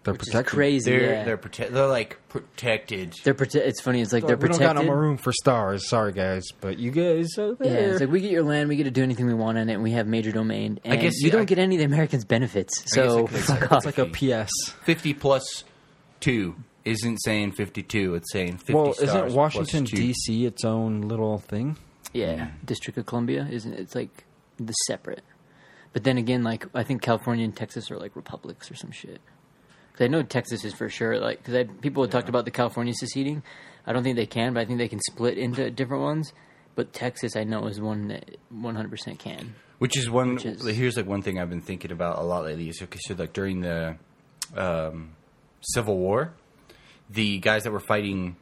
They're 0.03 0.13
Which 0.13 0.23
is 0.23 0.27
protected. 0.29 0.53
crazy. 0.53 0.91
They're 0.91 1.01
yeah. 1.13 1.23
they're 1.23 1.37
prote- 1.37 1.69
they're 1.71 1.87
like 1.87 2.19
protected. 2.27 3.13
They're 3.23 3.33
prote- 3.33 3.55
It's 3.55 3.79
funny. 3.79 4.01
It's 4.01 4.11
like 4.11 4.27
they're 4.27 4.35
we 4.35 4.49
don't 4.49 4.57
protected. 4.57 4.75
got 4.77 4.85
no 4.85 4.91
room 4.91 5.15
for 5.17 5.31
stars. 5.31 5.87
Sorry, 5.87 6.11
guys. 6.11 6.43
But 6.59 6.77
you 6.77 6.91
guys 6.91 7.37
are 7.37 7.55
Yeah, 7.61 7.71
it's 7.71 8.01
like 8.01 8.09
we 8.09 8.19
get 8.19 8.31
your 8.31 8.43
land, 8.43 8.67
we 8.67 8.75
get 8.75 8.83
to 8.83 8.91
do 8.91 9.01
anything 9.01 9.27
we 9.27 9.33
want 9.33 9.57
on 9.57 9.69
it, 9.69 9.73
and 9.75 9.81
we 9.83 9.91
have 9.91 10.05
major 10.05 10.31
domain. 10.33 10.79
And 10.83 10.99
guess, 10.99 11.13
you 11.21 11.27
yeah, 11.27 11.31
don't 11.33 11.41
I- 11.43 11.45
get 11.45 11.57
any 11.59 11.75
of 11.75 11.79
the 11.79 11.85
Americans' 11.85 12.25
benefits. 12.25 12.83
So 12.93 13.19
I 13.25 13.27
could- 13.27 13.39
fuck 13.39 13.61
it's 13.61 13.71
off. 13.71 13.85
it's 13.85 13.97
like 13.97 13.97
a 13.97 14.05
PS. 14.07 14.71
50 14.83 15.13
plus 15.13 15.63
2 16.19 16.55
isn't 16.83 17.17
saying 17.23 17.53
52, 17.53 18.15
it's 18.15 18.31
saying 18.33 18.57
50 18.57 18.73
Well, 18.73 18.93
stars 18.93 19.07
isn't 19.09 19.21
plus 19.21 19.33
Washington. 19.33 19.85
D.C. 19.85 20.45
its 20.45 20.65
own 20.65 21.01
little 21.01 21.37
thing? 21.37 21.77
Yeah, 22.11 22.49
District 22.65 22.97
of 22.97 23.05
Columbia 23.05 23.47
isn't 23.49 23.73
it's 23.73 23.95
like 23.95 24.25
the 24.59 24.73
separate. 24.87 25.23
But 25.93 26.03
then 26.03 26.17
again, 26.17 26.43
like 26.43 26.65
I 26.75 26.83
think 26.83 27.01
California 27.01 27.45
and 27.45 27.55
Texas 27.55 27.89
are 27.89 27.97
like 27.97 28.15
republics 28.17 28.69
or 28.69 28.75
some 28.75 28.91
shit. 28.91 29.21
Because 29.93 30.05
I 30.05 30.07
know 30.09 30.23
Texas 30.23 30.65
is 30.65 30.73
for 30.73 30.89
sure 30.89 31.17
like 31.19 31.43
because 31.43 31.67
people 31.81 32.03
had 32.03 32.11
talked 32.11 32.27
about 32.27 32.43
the 32.45 32.51
California 32.51 32.93
seceding. 32.93 33.43
I 33.85 33.93
don't 33.93 34.03
think 34.03 34.15
they 34.17 34.25
can, 34.25 34.53
but 34.53 34.61
I 34.61 34.65
think 34.65 34.79
they 34.79 34.87
can 34.87 34.99
split 34.99 35.37
into 35.37 35.69
different 35.71 36.03
ones. 36.03 36.33
But 36.75 36.91
Texas, 36.93 37.35
I 37.35 37.43
know, 37.43 37.67
is 37.67 37.79
one 37.79 38.07
that 38.07 38.37
one 38.49 38.75
hundred 38.75 38.89
percent 38.89 39.19
can. 39.19 39.53
Which 39.77 39.95
is 39.97 40.09
one. 40.09 40.33
Which 40.35 40.45
is- 40.45 40.65
here's 40.65 40.97
like 40.97 41.05
one 41.05 41.21
thing 41.21 41.39
I've 41.39 41.49
been 41.49 41.61
thinking 41.61 41.91
about 41.91 42.17
a 42.17 42.23
lot 42.23 42.43
lately. 42.45 42.69
Is 42.69 42.81
okay, 42.81 42.99
so 43.03 43.13
like 43.13 43.33
during 43.33 43.61
the 43.61 43.97
um, 44.55 45.11
Civil 45.61 45.97
War, 45.97 46.33
the 47.09 47.37
guys 47.39 47.63
that 47.63 47.71
were 47.71 47.79
fighting 47.79 48.35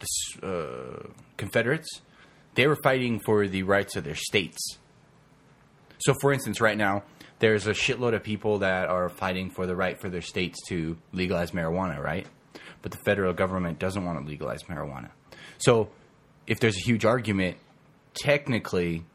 the 0.00 0.46
uh, 0.46 1.08
Confederates, 1.38 2.02
they 2.54 2.66
were 2.66 2.76
fighting 2.82 3.20
for 3.24 3.48
the 3.48 3.62
rights 3.62 3.96
of 3.96 4.04
their 4.04 4.14
states. 4.14 4.78
So, 6.04 6.12
for 6.20 6.34
instance, 6.34 6.60
right 6.60 6.76
now 6.76 7.02
there's 7.38 7.66
a 7.66 7.72
shitload 7.72 8.14
of 8.14 8.22
people 8.22 8.58
that 8.58 8.88
are 8.88 9.08
fighting 9.08 9.48
for 9.50 9.66
the 9.66 9.74
right 9.74 9.98
for 9.98 10.10
their 10.10 10.20
states 10.20 10.58
to 10.68 10.98
legalize 11.12 11.52
marijuana, 11.52 11.98
right? 11.98 12.26
But 12.82 12.92
the 12.92 12.98
federal 12.98 13.32
government 13.32 13.78
doesn't 13.78 14.04
want 14.04 14.20
to 14.20 14.26
legalize 14.26 14.64
marijuana. 14.64 15.08
So, 15.56 15.88
if 16.46 16.60
there's 16.60 16.76
a 16.76 16.84
huge 16.84 17.06
argument, 17.06 17.56
technically, 18.12 19.06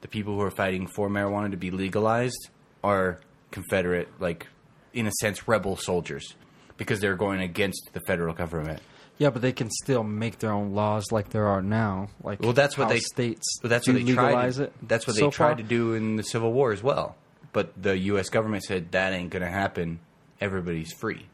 the 0.00 0.08
people 0.08 0.34
who 0.34 0.40
are 0.40 0.50
fighting 0.50 0.88
for 0.88 1.08
marijuana 1.08 1.52
to 1.52 1.56
be 1.56 1.70
legalized 1.70 2.48
are 2.82 3.20
Confederate, 3.52 4.08
like 4.18 4.48
in 4.92 5.06
a 5.06 5.12
sense, 5.20 5.46
rebel 5.46 5.76
soldiers, 5.76 6.34
because 6.76 6.98
they're 6.98 7.14
going 7.14 7.40
against 7.40 7.90
the 7.92 8.00
federal 8.00 8.34
government. 8.34 8.80
Yeah, 9.18 9.30
but 9.30 9.42
they 9.42 9.52
can 9.52 9.70
still 9.70 10.02
make 10.02 10.38
their 10.38 10.52
own 10.52 10.72
laws 10.72 11.12
like 11.12 11.30
there 11.30 11.46
are 11.46 11.62
now. 11.62 12.08
Like 12.22 12.40
Well, 12.40 12.52
that's 12.52 12.76
what 12.76 12.88
they 12.88 12.98
states. 12.98 13.58
But 13.60 13.68
that's 13.68 13.86
what 13.86 13.94
they 13.94 14.02
tried. 14.04 14.26
legalize 14.26 14.58
it. 14.58 14.72
that's 14.82 15.06
what 15.06 15.16
so 15.16 15.26
they 15.26 15.30
tried 15.30 15.48
far. 15.48 15.56
to 15.56 15.62
do 15.62 15.94
in 15.94 16.16
the 16.16 16.24
Civil 16.24 16.52
War 16.52 16.72
as 16.72 16.82
well. 16.82 17.16
But 17.52 17.80
the 17.80 17.96
U.S. 17.98 18.30
government 18.30 18.64
said 18.64 18.92
that 18.92 19.12
ain't 19.12 19.30
going 19.30 19.42
to 19.42 19.50
happen. 19.50 20.00
Everybody's 20.40 20.92
free. 20.92 21.26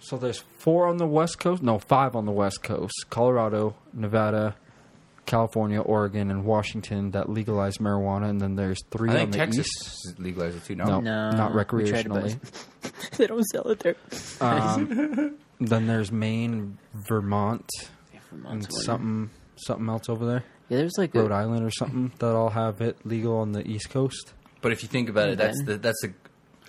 So 0.00 0.18
there's 0.18 0.42
four 0.58 0.86
on 0.86 0.98
the 0.98 1.06
West 1.06 1.38
Coast. 1.38 1.62
No, 1.62 1.78
five 1.78 2.14
on 2.14 2.26
the 2.26 2.32
West 2.32 2.62
Coast: 2.62 3.06
Colorado, 3.08 3.74
Nevada, 3.94 4.56
California, 5.26 5.80
Oregon, 5.80 6.30
and 6.30 6.44
Washington 6.44 7.12
that 7.12 7.28
legalize 7.28 7.78
marijuana. 7.78 8.28
And 8.30 8.40
then 8.40 8.56
there's 8.56 8.82
three 8.90 9.10
I 9.10 9.12
on 9.12 9.18
think 9.18 9.32
the 9.32 9.38
Texas 9.38 9.66
east. 10.06 10.18
legalized 10.18 10.56
it 10.58 10.64
too. 10.64 10.74
No, 10.76 10.84
No. 10.84 11.00
No, 11.00 11.30
not 11.30 11.54
we 11.72 11.88
tried 11.88 12.02
to 12.02 12.08
buy 12.10 12.20
recreationally. 12.22 12.32
it. 12.84 12.92
they 13.18 13.26
don't 13.26 13.44
sell 13.44 13.68
it 13.68 13.78
there. 13.80 13.96
Um, 14.40 15.36
then 15.60 15.86
there's 15.86 16.10
Maine, 16.12 16.78
Vermont, 17.08 17.68
and 18.12 18.22
Vermont's 18.30 18.68
one. 18.72 18.82
something 18.82 19.30
something 19.56 19.88
else 19.88 20.08
over 20.08 20.26
there. 20.26 20.44
Yeah, 20.68 20.78
there's 20.78 20.94
like 20.98 21.14
Rhode 21.14 21.30
a, 21.30 21.34
Island 21.34 21.64
or 21.64 21.70
something 21.70 22.12
that 22.18 22.34
all 22.34 22.50
have 22.50 22.80
it 22.80 22.96
legal 23.06 23.36
on 23.38 23.52
the 23.52 23.66
East 23.66 23.90
Coast. 23.90 24.32
But 24.62 24.72
if 24.72 24.82
you 24.82 24.88
think 24.88 25.08
about 25.08 25.28
it, 25.28 25.38
that's 25.38 25.62
the 25.64 25.76
that's 25.76 26.00
the. 26.02 26.12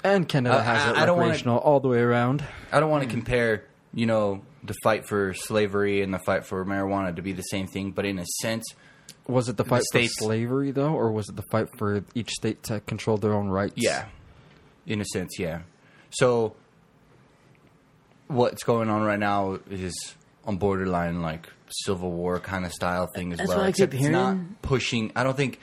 And 0.04 0.28
Canada 0.30 0.58
I- 0.58 0.62
has 0.62 0.82
I- 0.84 0.89
it 0.91 0.98
I 0.98 1.06
don't 1.06 1.15
wanna- 1.18 1.30
recreational 1.30 1.58
all 1.60 1.80
the 1.80 1.88
way 1.88 2.00
around. 2.00 2.44
I 2.72 2.80
don't 2.80 2.89
want 2.91 3.04
to 3.04 3.10
compare, 3.10 3.63
you 3.94 4.06
know, 4.06 4.41
the 4.67 4.75
fight 4.84 5.08
for 5.08 5.34
slavery 5.34 6.01
and 6.01 6.13
the 6.13 6.19
fight 6.19 6.45
for 6.45 6.63
marijuana 6.65 7.15
to 7.15 7.21
be 7.21 7.34
the 7.34 7.41
same 7.43 7.67
thing, 7.67 7.91
but 7.91 8.06
in 8.06 8.19
a 8.19 8.25
sense, 8.41 8.63
Was 9.28 9.49
it 9.49 9.58
the 9.58 9.65
fight 9.65 9.84
states- 9.84 10.15
for 10.17 10.25
slavery 10.25 10.71
though, 10.71 10.93
or 10.93 11.12
was 11.12 11.30
it 11.30 11.36
the 11.36 11.43
fight 11.51 11.67
for 11.78 12.04
each 12.13 12.32
state 12.32 12.63
to 12.63 12.80
control 12.82 13.17
their 13.17 13.34
own 13.34 13.47
rights? 13.49 13.73
Yeah. 13.78 14.06
In 14.86 15.01
a 15.01 15.06
sense, 15.06 15.39
yeah. 15.39 15.62
So 16.12 16.56
what's 18.28 18.63
going 18.63 18.89
on 18.89 19.04
right 19.04 19.19
now 19.19 19.60
is 19.69 19.93
on 20.45 20.58
borderline 20.58 21.21
like 21.21 21.49
Civil 21.69 22.12
War 22.12 22.39
kind 22.39 22.65
of 22.65 22.71
style 22.73 23.08
thing 23.08 23.32
as 23.32 23.38
That's 23.39 23.49
well. 23.49 23.58
what 23.60 23.65
I 23.65 23.69
except 23.69 23.91
keep 23.91 24.01
it's 24.01 24.10
not 24.10 24.34
hearing. 24.34 24.56
pushing 24.62 25.12
I 25.15 25.23
don't 25.23 25.36
think 25.38 25.60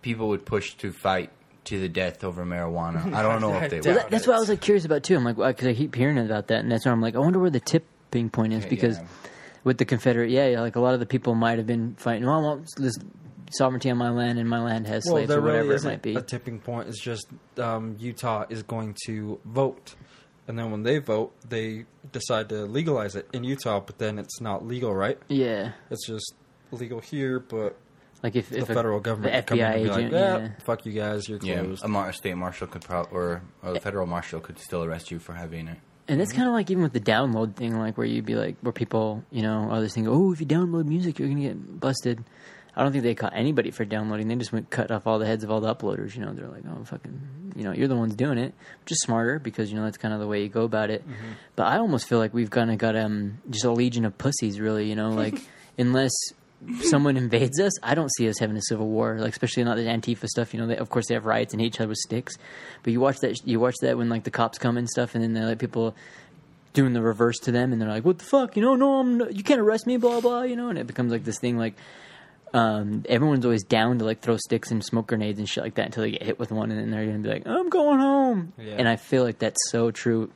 people 0.00 0.28
would 0.28 0.44
push 0.44 0.74
to 0.74 0.92
fight 0.92 1.30
to 1.64 1.78
the 1.78 1.88
death 1.88 2.24
over 2.24 2.44
marijuana. 2.44 3.12
I 3.14 3.22
don't 3.22 3.40
know 3.40 3.54
if 3.54 3.70
they 3.70 3.80
Well, 3.80 3.94
would. 3.94 4.02
that, 4.04 4.10
that's 4.10 4.26
what 4.26 4.36
I 4.36 4.38
was 4.40 4.48
like 4.48 4.60
curious 4.60 4.84
about 4.84 5.04
too. 5.04 5.14
I'm 5.16 5.24
like, 5.24 5.36
because 5.36 5.68
I 5.68 5.74
keep 5.74 5.94
hearing 5.94 6.18
about 6.18 6.48
that, 6.48 6.60
and 6.60 6.72
that's 6.72 6.84
why 6.86 6.92
I'm 6.92 7.00
like, 7.00 7.14
I 7.14 7.18
wonder 7.18 7.38
where 7.38 7.50
the 7.50 7.60
tipping 8.12 8.28
point 8.30 8.52
is 8.52 8.66
because 8.66 8.98
yeah. 8.98 9.06
with 9.64 9.78
the 9.78 9.84
Confederate, 9.86 10.30
yeah, 10.30 10.48
yeah, 10.48 10.60
like 10.60 10.76
a 10.76 10.80
lot 10.80 10.92
of 10.94 11.00
the 11.00 11.06
people 11.06 11.34
might 11.34 11.56
have 11.58 11.66
been 11.66 11.94
fighting. 11.94 12.26
Well, 12.26 12.38
I 12.38 12.42
want 12.42 12.68
this 12.76 12.94
sovereignty 13.52 13.90
on 13.90 13.96
my 13.96 14.10
land, 14.10 14.38
and 14.38 14.48
my 14.48 14.60
land 14.62 14.86
has 14.86 15.04
Well, 15.06 15.14
slaves 15.16 15.28
there 15.28 15.38
or 15.38 15.42
whatever 15.42 15.58
really 15.62 15.72
it 15.72 15.76
isn't 15.76 15.90
might 15.90 16.02
be. 16.02 16.14
a 16.14 16.22
tipping 16.22 16.60
point. 16.60 16.88
is 16.88 16.98
just 16.98 17.26
um, 17.58 17.96
Utah 17.98 18.44
is 18.50 18.62
going 18.62 18.94
to 19.06 19.40
vote, 19.46 19.94
and 20.46 20.58
then 20.58 20.70
when 20.70 20.82
they 20.82 20.98
vote, 20.98 21.32
they 21.48 21.86
decide 22.12 22.48
to 22.50 22.66
legalize 22.66 23.16
it 23.16 23.28
in 23.32 23.44
Utah. 23.44 23.80
But 23.80 23.98
then 23.98 24.18
it's 24.18 24.40
not 24.40 24.66
legal, 24.66 24.94
right? 24.94 25.18
yeah, 25.28 25.72
It's 25.90 26.06
just 26.06 26.34
legal 26.70 27.00
here, 27.00 27.40
but 27.40 27.76
like 28.22 28.36
if, 28.36 28.50
the 28.50 28.58
if 28.58 28.68
a- 28.70 28.74
federal 28.74 29.00
government 29.00 29.32
the 29.34 29.38
could 29.42 29.46
come 29.46 29.58
in 29.58 29.64
FBI 29.64 29.74
and 29.74 29.84
be 29.84 29.90
agent, 29.90 30.02
like, 30.04 30.12
yeah, 30.12 30.38
yeah. 30.38 30.48
fuck 30.64 30.84
you 30.86 30.92
guys, 30.92 31.28
you're 31.28 31.38
yeah, 31.42 31.60
closed. 31.62 31.84
a 31.84 31.88
mar- 31.88 32.12
state 32.12 32.36
marshal 32.36 32.66
could 32.66 32.82
pro- 32.82 33.04
or 33.10 33.42
a 33.62 33.80
federal 33.80 34.06
marshal 34.06 34.40
could 34.40 34.58
still 34.58 34.84
arrest 34.84 35.10
you 35.10 35.18
for 35.18 35.32
having 35.34 35.68
it. 35.68 35.78
And 36.12 36.20
it's 36.20 36.34
kind 36.34 36.46
of 36.46 36.52
like 36.52 36.70
even 36.70 36.82
with 36.82 36.92
the 36.92 37.00
download 37.00 37.54
thing, 37.56 37.78
like 37.78 37.96
where 37.96 38.06
you'd 38.06 38.26
be 38.26 38.34
like, 38.34 38.56
where 38.60 38.70
people, 38.70 39.24
you 39.30 39.40
know, 39.40 39.70
others 39.70 39.94
think, 39.94 40.08
oh, 40.08 40.30
if 40.30 40.40
you 40.40 40.46
download 40.46 40.84
music, 40.84 41.18
you're 41.18 41.26
gonna 41.26 41.40
get 41.40 41.80
busted. 41.80 42.22
I 42.76 42.82
don't 42.82 42.92
think 42.92 43.02
they 43.02 43.14
caught 43.14 43.32
anybody 43.34 43.70
for 43.70 43.86
downloading. 43.86 44.28
They 44.28 44.34
just 44.34 44.52
went 44.52 44.68
cut 44.68 44.90
off 44.90 45.06
all 45.06 45.18
the 45.18 45.24
heads 45.24 45.42
of 45.42 45.50
all 45.50 45.62
the 45.62 45.74
uploaders. 45.74 46.14
You 46.14 46.20
know, 46.20 46.34
they're 46.34 46.48
like, 46.48 46.64
oh, 46.68 46.84
fucking, 46.84 47.52
you 47.56 47.64
know, 47.64 47.72
you're 47.72 47.88
the 47.88 47.96
ones 47.96 48.14
doing 48.14 48.36
it, 48.36 48.52
which 48.80 48.92
is 48.92 49.00
smarter 49.00 49.38
because 49.38 49.70
you 49.70 49.78
know 49.78 49.84
that's 49.84 49.96
kind 49.96 50.12
of 50.12 50.20
the 50.20 50.26
way 50.26 50.42
you 50.42 50.50
go 50.50 50.64
about 50.64 50.90
it. 50.90 51.02
But 51.56 51.68
I 51.68 51.78
almost 51.78 52.06
feel 52.06 52.18
like 52.18 52.34
we've 52.34 52.50
kind 52.50 52.70
of 52.70 52.76
got 52.76 52.94
um 52.94 53.38
just 53.48 53.64
a 53.64 53.70
legion 53.72 54.04
of 54.04 54.18
pussies, 54.18 54.60
really. 54.60 54.90
You 54.90 54.96
know, 54.96 55.12
like 55.12 55.40
unless 55.78 56.12
someone 56.82 57.16
invades 57.16 57.60
us, 57.60 57.72
I 57.82 57.94
don't 57.94 58.10
see 58.16 58.28
us 58.28 58.38
having 58.38 58.56
a 58.56 58.62
civil 58.62 58.88
war. 58.88 59.16
Like 59.18 59.32
especially 59.32 59.64
not 59.64 59.76
the 59.76 59.82
Antifa 59.84 60.26
stuff. 60.26 60.54
You 60.54 60.60
know, 60.60 60.66
they, 60.66 60.76
of 60.76 60.90
course 60.90 61.06
they 61.08 61.14
have 61.14 61.26
riots 61.26 61.52
and 61.52 61.60
hate 61.60 61.68
each 61.68 61.80
other 61.80 61.88
with 61.88 61.98
sticks. 61.98 62.36
But 62.82 62.92
you 62.92 63.00
watch 63.00 63.18
that, 63.22 63.46
you 63.46 63.60
watch 63.60 63.74
that 63.82 63.96
when 63.96 64.08
like 64.08 64.24
the 64.24 64.30
cops 64.30 64.58
come 64.58 64.76
and 64.76 64.88
stuff, 64.88 65.14
and 65.14 65.22
then 65.22 65.32
they 65.34 65.40
let 65.42 65.58
people 65.58 65.94
doing 66.72 66.92
the 66.92 67.02
reverse 67.02 67.38
to 67.40 67.52
them, 67.52 67.72
and 67.72 67.80
they're 67.80 67.88
like, 67.88 68.04
"What 68.04 68.18
the 68.18 68.24
fuck? 68.24 68.56
You 68.56 68.62
know, 68.62 68.74
no, 68.74 69.00
I'm 69.00 69.20
you 69.30 69.42
can't 69.42 69.60
arrest 69.60 69.86
me." 69.86 69.96
Blah 69.96 70.20
blah. 70.20 70.42
You 70.42 70.56
know, 70.56 70.68
and 70.68 70.78
it 70.78 70.86
becomes 70.86 71.12
like 71.12 71.24
this 71.24 71.38
thing 71.38 71.58
like. 71.58 71.74
Um, 72.54 73.06
everyone's 73.08 73.46
always 73.46 73.64
down 73.64 73.98
to 74.00 74.04
like 74.04 74.20
throw 74.20 74.36
sticks 74.36 74.70
and 74.70 74.84
smoke 74.84 75.06
grenades 75.06 75.38
and 75.38 75.48
shit 75.48 75.64
like 75.64 75.76
that 75.76 75.86
until 75.86 76.02
they 76.02 76.10
get 76.10 76.22
hit 76.22 76.38
with 76.38 76.52
one, 76.52 76.70
and 76.70 76.78
then 76.78 76.90
they're 76.90 77.06
gonna 77.06 77.20
be 77.20 77.30
like, 77.30 77.46
"I'm 77.46 77.70
going 77.70 77.98
home." 77.98 78.52
Yeah. 78.58 78.74
And 78.76 78.86
I 78.86 78.96
feel 78.96 79.24
like 79.24 79.38
that's 79.38 79.70
so 79.70 79.90
true 79.90 80.30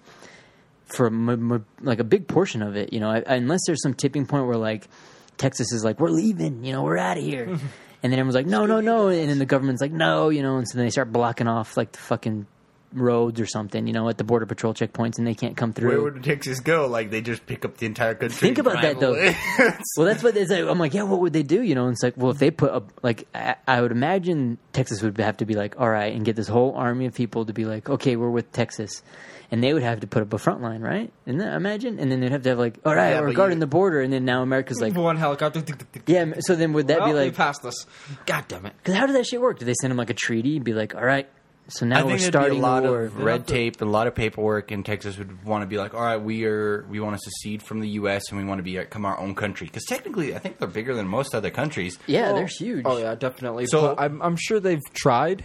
for 0.87 1.09
m- 1.09 1.29
m- 1.29 1.67
like 1.83 1.99
a 1.99 2.05
big 2.05 2.27
portion 2.27 2.63
of 2.63 2.75
it. 2.75 2.95
You 2.95 3.01
know, 3.01 3.11
I, 3.11 3.19
unless 3.19 3.61
there's 3.67 3.83
some 3.83 3.93
tipping 3.93 4.25
point 4.25 4.47
where 4.47 4.57
like 4.57 4.89
Texas 5.37 5.73
is 5.73 5.85
like, 5.85 6.01
"We're 6.01 6.11
leaving," 6.11 6.65
you 6.65 6.73
know, 6.73 6.83
we're 6.83 6.99
out 6.99 7.19
of 7.19 7.25
here, 7.25 7.45
and 8.03 8.13
then 8.13 8.13
everyone's 8.13 8.35
like, 8.35 8.47
"No, 8.47 8.67
no, 8.67 8.81
no," 8.81 9.09
and 9.09 9.29
then 9.29 9.39
the 9.39 9.47
government's 9.47 9.81
like, 9.81 9.93
"No," 9.93 10.29
you 10.29 10.43
know, 10.43 10.57
and 10.57 10.69
so 10.69 10.79
then 10.79 10.87
they 10.87 10.91
start 10.91 11.13
blocking 11.13 11.49
off 11.49 11.77
like 11.77 11.93
the 11.93 11.99
fucking 11.99 12.47
roads 12.93 13.41
or 13.41 13.47
something, 13.47 13.87
you 13.87 13.93
know, 13.93 14.09
at 14.09 14.19
the 14.19 14.25
border 14.25 14.47
patrol 14.47 14.75
checkpoints, 14.75 15.19
and 15.19 15.27
they 15.27 15.35
can't 15.35 15.57
come 15.57 15.73
through. 15.73 15.89
Where 15.89 16.03
would 16.03 16.25
Texas 16.25 16.61
go? 16.61 16.87
Like 16.87 17.11
they 17.11 17.21
just 17.21 17.47
pick 17.47 17.65
up 17.65 17.77
the 17.77 17.87
entire 17.87 18.15
country. 18.15 18.37
Think 18.37 18.59
about 18.59 18.83
that, 18.83 19.01
though. 19.01 19.13
well, 19.97 20.07
that's 20.07 20.23
what 20.23 20.37
it's 20.37 20.51
like. 20.51 20.65
I'm 20.65 20.79
like, 20.79 20.95
yeah, 20.95 21.03
what 21.03 21.21
would 21.21 21.33
they 21.33 21.43
do? 21.43 21.63
You 21.63 21.75
know, 21.75 21.85
and 21.85 21.93
it's 21.93 22.03
like, 22.03 22.17
well, 22.17 22.31
if 22.31 22.39
they 22.39 22.51
put 22.51 22.71
up, 22.71 22.93
like, 23.03 23.27
I, 23.35 23.57
I 23.67 23.81
would 23.81 23.93
imagine 23.93 24.59
Texas 24.73 25.03
would 25.03 25.19
have 25.19 25.39
to 25.39 25.47
be 25.47 25.55
like, 25.55 25.79
all 25.79 25.91
right, 25.91 26.15
and 26.15 26.25
get 26.25 26.37
this 26.37 26.49
whole 26.49 26.75
army 26.75 27.07
of 27.07 27.15
people 27.15 27.47
to 27.47 27.53
be 27.53 27.65
like, 27.65 27.89
okay, 27.89 28.17
we're 28.17 28.31
with 28.31 28.51
Texas. 28.53 29.03
And 29.51 29.63
they 29.63 29.73
would 29.73 29.85
have 29.85 30.01
to 30.01 30.07
put 30.09 30.23
up 30.23 30.33
a 30.33 30.39
front 30.39 30.61
line, 30.61 30.81
right? 30.81 31.13
And 31.25 31.41
then 31.41 31.53
imagine, 31.55 32.01
and 32.01 32.11
then 32.11 32.19
they'd 32.21 32.33
have 32.33 32.43
to 32.43 32.49
have 32.49 32.59
like, 32.59 32.79
all 32.85 32.95
right, 32.95 33.11
Yeah, 33.11 33.21
we're 33.21 33.29
but 33.29 33.37
guarding 33.37 33.59
you- 33.59 33.61
the 33.61 33.67
border, 33.69 34.01
and 34.01 34.13
then 34.13 34.25
now 34.25 34.43
America's 34.43 34.81
like, 34.81 34.95
one 34.97 35.17
helicopter. 35.17 35.63
yeah. 36.07 36.25
So 36.41 36.57
then 36.57 36.73
would 36.73 36.89
that 36.89 36.99
well, 36.99 37.09
be 37.09 37.13
they 37.15 37.25
like? 37.27 37.35
passed 37.37 37.65
us. 37.65 37.87
God 38.27 38.45
damn 38.49 38.67
it! 38.67 38.73
Because 38.79 38.95
how 38.95 39.07
did 39.07 39.15
that 39.15 39.25
shit 39.27 39.41
work? 39.41 39.59
Did 39.61 39.67
they 39.67 39.75
send 39.81 39.93
them 39.93 39.99
like 39.99 40.11
a 40.11 40.15
treaty 40.15 40.57
and 40.57 40.65
be 40.65 40.73
like, 40.73 40.97
all 40.97 41.05
right, 41.05 41.29
so 41.69 41.87
now 41.87 42.01
I 42.01 42.03
we're 42.03 42.09
think 42.11 42.21
there'd 42.23 42.33
starting 42.33 42.53
be 42.55 42.59
a 42.59 42.63
lot 42.63 42.83
the 42.83 42.89
war? 42.89 43.03
of 43.03 43.19
red 43.19 43.47
tape 43.47 43.81
and 43.81 43.89
a 43.89 43.93
lot 43.93 44.09
of 44.09 44.17
paperwork, 44.17 44.73
and 44.73 44.85
Texas 44.85 45.17
would 45.17 45.45
want 45.45 45.63
to 45.63 45.67
be 45.69 45.79
like, 45.79 45.95
"All 45.95 46.01
right, 46.03 46.17
we 46.21 46.45
are 46.45 46.85
we 46.91 46.99
want 46.99 47.15
to 47.17 47.21
secede 47.23 47.63
from 47.63 47.79
the 47.81 47.89
U.S. 47.91 48.25
and 48.31 48.41
we 48.41 48.45
want 48.45 48.59
to 48.59 48.63
be 48.65 48.79
uh, 48.81 48.85
come 48.85 49.05
our 49.05 49.17
own 49.19 49.37
country." 49.37 49.69
Because 49.69 49.85
technically, 49.85 50.35
I 50.35 50.39
think 50.39 50.59
they're 50.59 50.67
bigger 50.67 50.95
than 50.95 51.07
most 51.07 51.35
other 51.37 51.51
countries. 51.51 51.99
yeah, 52.09 52.27
Well, 52.27 52.35
they're 52.37 52.47
huge. 52.49 52.83
Oh 52.85 52.99
yeah, 52.99 53.15
definitely. 53.15 53.67
So- 53.67 53.81
So 53.81 53.95
I'm, 53.97 54.21
I'm 54.23 54.37
sure 54.37 54.59
they've 54.59 54.83
tried, 54.93 55.45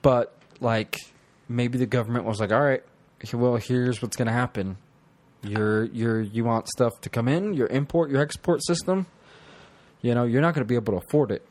but 0.00 0.32
like 0.60 0.96
maybe 1.48 1.76
the 1.78 1.86
government 1.86 2.24
was 2.24 2.38
like, 2.40 2.52
all 2.52 2.60
right, 2.62 2.82
well 3.32 3.56
here's 3.56 4.02
what's 4.02 4.16
going 4.16 4.26
to 4.26 4.32
happen. 4.32 4.76
You're 5.42 5.84
you're 5.86 6.20
you 6.20 6.44
want 6.44 6.68
stuff 6.68 6.92
to 7.02 7.08
come 7.08 7.28
in, 7.28 7.54
your 7.54 7.66
import, 7.68 8.10
your 8.10 8.20
export 8.22 8.64
system. 8.64 9.06
You 10.00 10.14
know, 10.14 10.24
you're 10.24 10.40
not 10.42 10.54
going 10.54 10.64
to 10.64 10.68
be 10.68 10.74
able 10.76 10.92
to 10.98 11.04
afford 11.06 11.30
it. 11.30 11.46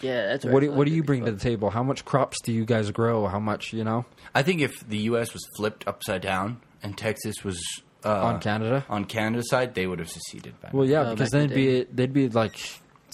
Yeah, 0.00 0.26
that's 0.26 0.44
What 0.44 0.60
do, 0.60 0.70
what 0.72 0.86
do 0.86 0.92
you 0.92 1.02
bring 1.02 1.24
to 1.24 1.32
the 1.32 1.38
table? 1.40 1.70
How 1.70 1.82
much 1.82 2.04
crops 2.04 2.36
do 2.42 2.52
you 2.52 2.64
guys 2.66 2.90
grow? 2.90 3.26
How 3.26 3.38
much 3.40 3.72
you 3.72 3.84
know 3.84 4.04
I 4.34 4.42
think 4.42 4.60
if 4.60 4.86
the 4.86 4.98
U.S. 5.10 5.32
was 5.32 5.42
flipped 5.56 5.86
upside 5.88 6.20
down 6.20 6.60
and 6.82 6.96
Texas 6.98 7.36
was 7.44 7.58
uh, 8.04 8.12
on 8.26 8.40
Canada? 8.40 8.84
on 8.90 9.04
Canada's 9.06 9.48
side, 9.48 9.74
they 9.74 9.86
would 9.86 9.98
have 10.00 10.10
seceded. 10.10 10.60
By 10.60 10.68
now. 10.68 10.78
Well, 10.78 10.86
yeah, 10.88 11.00
Oh, 11.06 11.10
because 11.14 11.30
back 11.30 11.42
in 11.42 11.48
then 11.48 11.56
the 11.56 11.68
it'd 11.76 11.88
be 11.88 11.94
they'd 11.94 12.12
be 12.12 12.28
like 12.28 12.58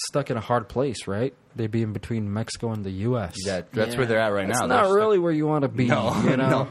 stuck 0.09 0.31
in 0.31 0.37
a 0.37 0.41
hard 0.41 0.69
place, 0.69 1.07
right? 1.07 1.35
They'd 1.55 1.71
be 1.71 1.83
in 1.83 1.93
between 1.93 2.33
Mexico 2.33 2.71
and 2.73 2.85
the 2.85 2.91
U.S. 3.09 3.35
that, 3.47 3.73
that's 3.73 3.93
Yeah. 3.93 3.99
where 3.99 4.07
they're 4.07 4.19
at 4.21 4.33
right 4.33 4.47
That's 4.47 4.61
now. 4.61 4.67
not 4.67 4.85
They're 4.87 4.95
really 4.95 5.19
where 5.19 5.33
you 5.33 5.47
want 5.47 5.63
to 5.63 5.69
be. 5.69 5.87
No, 5.89 6.21
you 6.23 6.37
know, 6.37 6.69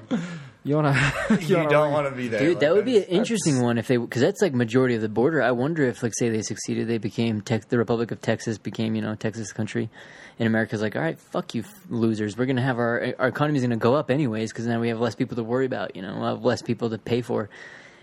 you 0.70 0.76
want 0.76 0.96
to. 0.96 1.04
stuck- 1.36 1.50
You 1.50 1.56
don't 1.68 1.92
want 1.92 2.08
to 2.10 2.16
be 2.16 2.28
there, 2.28 2.40
Dude, 2.40 2.50
Like, 2.54 2.60
that 2.62 2.74
would 2.74 2.86
be 2.86 2.98
an 2.98 3.04
interesting 3.04 3.62
one 3.62 3.78
if 3.78 3.88
they 3.88 3.98
because 3.98 4.22
that's 4.22 4.42
like 4.42 4.54
majority 4.54 4.96
of 4.96 5.02
the 5.02 5.10
border. 5.10 5.42
I 5.42 5.52
wonder 5.52 5.84
if, 5.84 6.02
like, 6.04 6.14
say 6.16 6.30
they 6.30 6.42
succeeded, 6.42 6.88
they 6.88 6.98
became 6.98 7.42
Tex 7.42 7.66
the 7.66 7.78
Republic 7.78 8.12
of 8.12 8.22
Texas 8.22 8.58
became 8.58 8.96
you 8.96 9.02
know 9.02 9.16
Texas 9.16 9.52
country, 9.52 9.90
and 10.38 10.48
America's 10.48 10.82
like, 10.82 10.96
all 10.96 11.02
right, 11.02 11.20
fuck 11.20 11.54
you, 11.56 11.64
losers. 11.90 12.38
We're 12.38 12.46
gonna 12.46 12.62
have 12.62 12.78
our 12.78 13.14
our 13.20 13.28
economy's 13.28 13.64
gonna 13.64 13.78
go 13.78 13.96
up 13.96 14.12
anyways 14.12 14.52
because 14.52 14.68
now 14.68 14.80
we 14.80 14.90
have 14.90 15.00
less 15.00 15.16
people 15.16 15.36
to 15.38 15.44
worry 15.44 15.66
about. 15.66 15.96
You 15.96 16.02
know, 16.04 16.16
we'll 16.20 16.30
have 16.36 16.46
less 16.46 16.62
people 16.62 16.90
to 16.92 16.98
pay 16.98 17.22
for, 17.22 17.50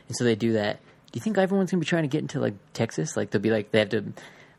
and 0.08 0.16
so 0.16 0.24
they 0.24 0.34
do 0.34 0.52
that. 0.54 0.80
Do 1.12 1.18
you 1.18 1.20
think 1.20 1.38
everyone's 1.38 1.70
gonna 1.70 1.80
be 1.80 1.86
trying 1.86 2.02
to 2.02 2.08
get 2.08 2.20
into 2.22 2.40
like 2.40 2.54
Texas? 2.74 3.16
Like 3.16 3.30
they'll 3.30 3.40
be 3.40 3.50
like 3.50 3.70
they 3.70 3.78
have 3.78 3.90
to. 3.90 4.12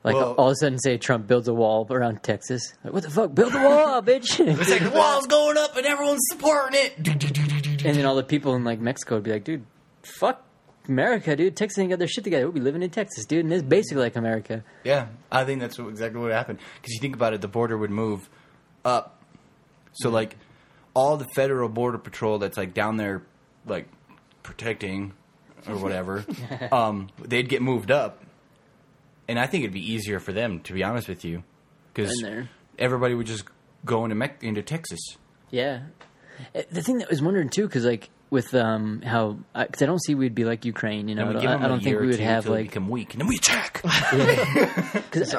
Like 0.03 0.15
Well- 0.15 0.33
all 0.33 0.47
of 0.49 0.51
a 0.53 0.55
sudden, 0.55 0.77
say 0.79 0.97
Trump 0.97 1.27
builds 1.27 1.47
a 1.49 1.53
wall 1.53 1.85
around 1.89 2.21
Texas. 2.23 2.61
Like, 2.83 2.93
what 2.93 3.03
the 3.03 3.09
fuck? 3.09 3.33
Build 3.33 3.53
a 3.55 3.57
wall, 3.63 4.01
bitch! 4.03 4.39
It's 4.39 4.69
like 4.69 4.83
the 4.83 4.91
wall's 4.91 5.25
going 5.27 5.57
up 5.57 5.75
and 5.75 5.85
everyone's 5.85 6.21
supporting 6.31 6.79
it. 6.81 6.93
And 7.85 7.97
then 7.97 8.05
all 8.07 8.15
the 8.15 8.23
people 8.23 8.55
in 8.55 8.63
like 8.63 8.79
Mexico 8.79 9.15
would 9.15 9.23
be 9.23 9.31
like, 9.31 9.43
dude, 9.43 9.65
fuck 10.19 10.43
America, 10.87 11.35
dude. 11.35 11.55
Texas 11.55 11.79
ain't 11.79 11.89
got 11.89 11.99
their 11.99 12.07
shit 12.07 12.23
together. 12.23 12.45
We'll 12.45 12.53
be 12.53 12.59
living 12.59 12.83
in 12.83 12.89
Texas, 12.89 13.25
dude. 13.25 13.43
And 13.43 13.53
it's 13.53 13.63
basically 13.63 14.03
like 14.03 14.15
America. 14.15 14.63
Yeah, 14.83 15.07
I 15.31 15.43
think 15.43 15.61
that's 15.61 15.77
what, 15.77 15.89
exactly 15.89 16.21
what 16.21 16.31
happened. 16.31 16.59
Because 16.75 16.93
you 16.93 16.99
think 16.99 17.15
about 17.15 17.33
it, 17.33 17.41
the 17.41 17.47
border 17.47 17.77
would 17.77 17.91
move 17.91 18.29
up. 18.85 19.21
So 19.93 20.09
like 20.09 20.37
all 20.93 21.17
the 21.17 21.27
federal 21.35 21.69
border 21.69 21.97
patrol 21.97 22.39
that's 22.39 22.57
like 22.57 22.73
down 22.73 22.97
there, 22.97 23.23
like 23.65 23.87
protecting 24.43 25.13
or 25.67 25.77
whatever, 25.77 26.25
um, 26.71 27.09
they'd 27.19 27.49
get 27.49 27.61
moved 27.61 27.91
up, 27.91 28.23
and 29.27 29.37
I 29.37 29.47
think 29.47 29.63
it'd 29.63 29.73
be 29.73 29.91
easier 29.93 30.19
for 30.19 30.31
them, 30.31 30.61
to 30.61 30.73
be 30.73 30.83
honest 30.83 31.09
with 31.09 31.25
you, 31.25 31.43
because 31.93 32.23
everybody 32.79 33.13
would 33.13 33.27
just 33.27 33.43
go 33.85 34.05
into 34.05 34.15
Mex- 34.15 34.43
into 34.43 34.61
Texas. 34.61 34.99
Yeah. 35.51 35.81
Uh, 36.55 36.61
The 36.71 36.81
thing 36.81 36.97
that 36.99 37.07
I 37.07 37.09
was 37.11 37.21
wondering 37.21 37.49
too, 37.49 37.67
because 37.67 37.85
like 37.85 38.09
with 38.29 38.53
um 38.53 39.01
how 39.03 39.37
because 39.55 39.81
I 39.81 39.85
don't 39.85 40.03
see 40.03 40.13
we'd 40.13 40.35
be 40.35 40.43
like 40.43 40.65
Ukraine, 40.65 41.07
you 41.07 41.15
know. 41.15 41.29
I 41.29 41.33
don't, 41.33 41.37
I, 41.37 41.51
them 41.53 41.61
I 41.61 41.65
a 41.65 41.67
don't 41.69 41.81
think 41.83 41.99
we 41.99 42.07
would 42.07 42.19
have 42.19 42.45
like 42.47 42.65
become 42.65 42.89
weak, 42.89 43.13
and 43.13 43.21
then 43.21 43.27
we 43.27 43.37
attack. 43.37 43.81
Cause, 45.11 45.33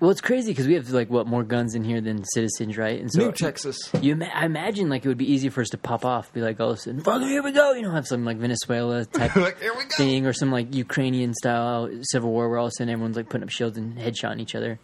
well, 0.00 0.10
it's 0.10 0.20
crazy 0.20 0.52
because 0.52 0.66
we 0.66 0.74
have 0.74 0.88
like 0.90 1.10
what 1.10 1.26
more 1.26 1.42
guns 1.42 1.74
in 1.74 1.82
here 1.84 2.00
than 2.00 2.24
citizens, 2.24 2.76
right? 2.78 3.00
And 3.00 3.12
so 3.12 3.20
New 3.24 3.32
Texas. 3.32 3.90
You, 4.00 4.12
ima- 4.12 4.30
I 4.34 4.46
imagine 4.46 4.88
like 4.88 5.04
it 5.04 5.08
would 5.08 5.18
be 5.18 5.30
easy 5.32 5.48
for 5.48 5.60
us 5.60 5.68
to 5.70 5.78
pop 5.78 6.04
off, 6.04 6.32
be 6.32 6.40
like 6.40 6.60
all 6.60 6.70
of 6.70 6.76
a 6.78 6.80
sudden, 6.80 7.02
here 7.22 7.42
we 7.42 7.52
go, 7.52 7.72
you 7.72 7.82
know, 7.82 7.90
have 7.90 8.06
some 8.06 8.24
like 8.24 8.36
Venezuela 8.38 9.04
type 9.06 9.34
Like, 9.36 9.60
here 9.60 9.74
we 9.76 9.82
go. 9.84 9.96
thing, 9.96 10.26
or 10.26 10.32
some 10.32 10.50
like 10.52 10.74
Ukrainian 10.74 11.34
style 11.34 11.88
civil 12.02 12.30
war 12.30 12.48
where 12.48 12.58
all 12.58 12.66
of 12.66 12.70
a 12.70 12.72
sudden 12.78 12.92
everyone's 12.92 13.16
like 13.16 13.28
putting 13.28 13.42
up 13.44 13.50
shields 13.50 13.76
and 13.76 13.98
headshotting 13.98 14.40
each 14.40 14.54
other. 14.54 14.78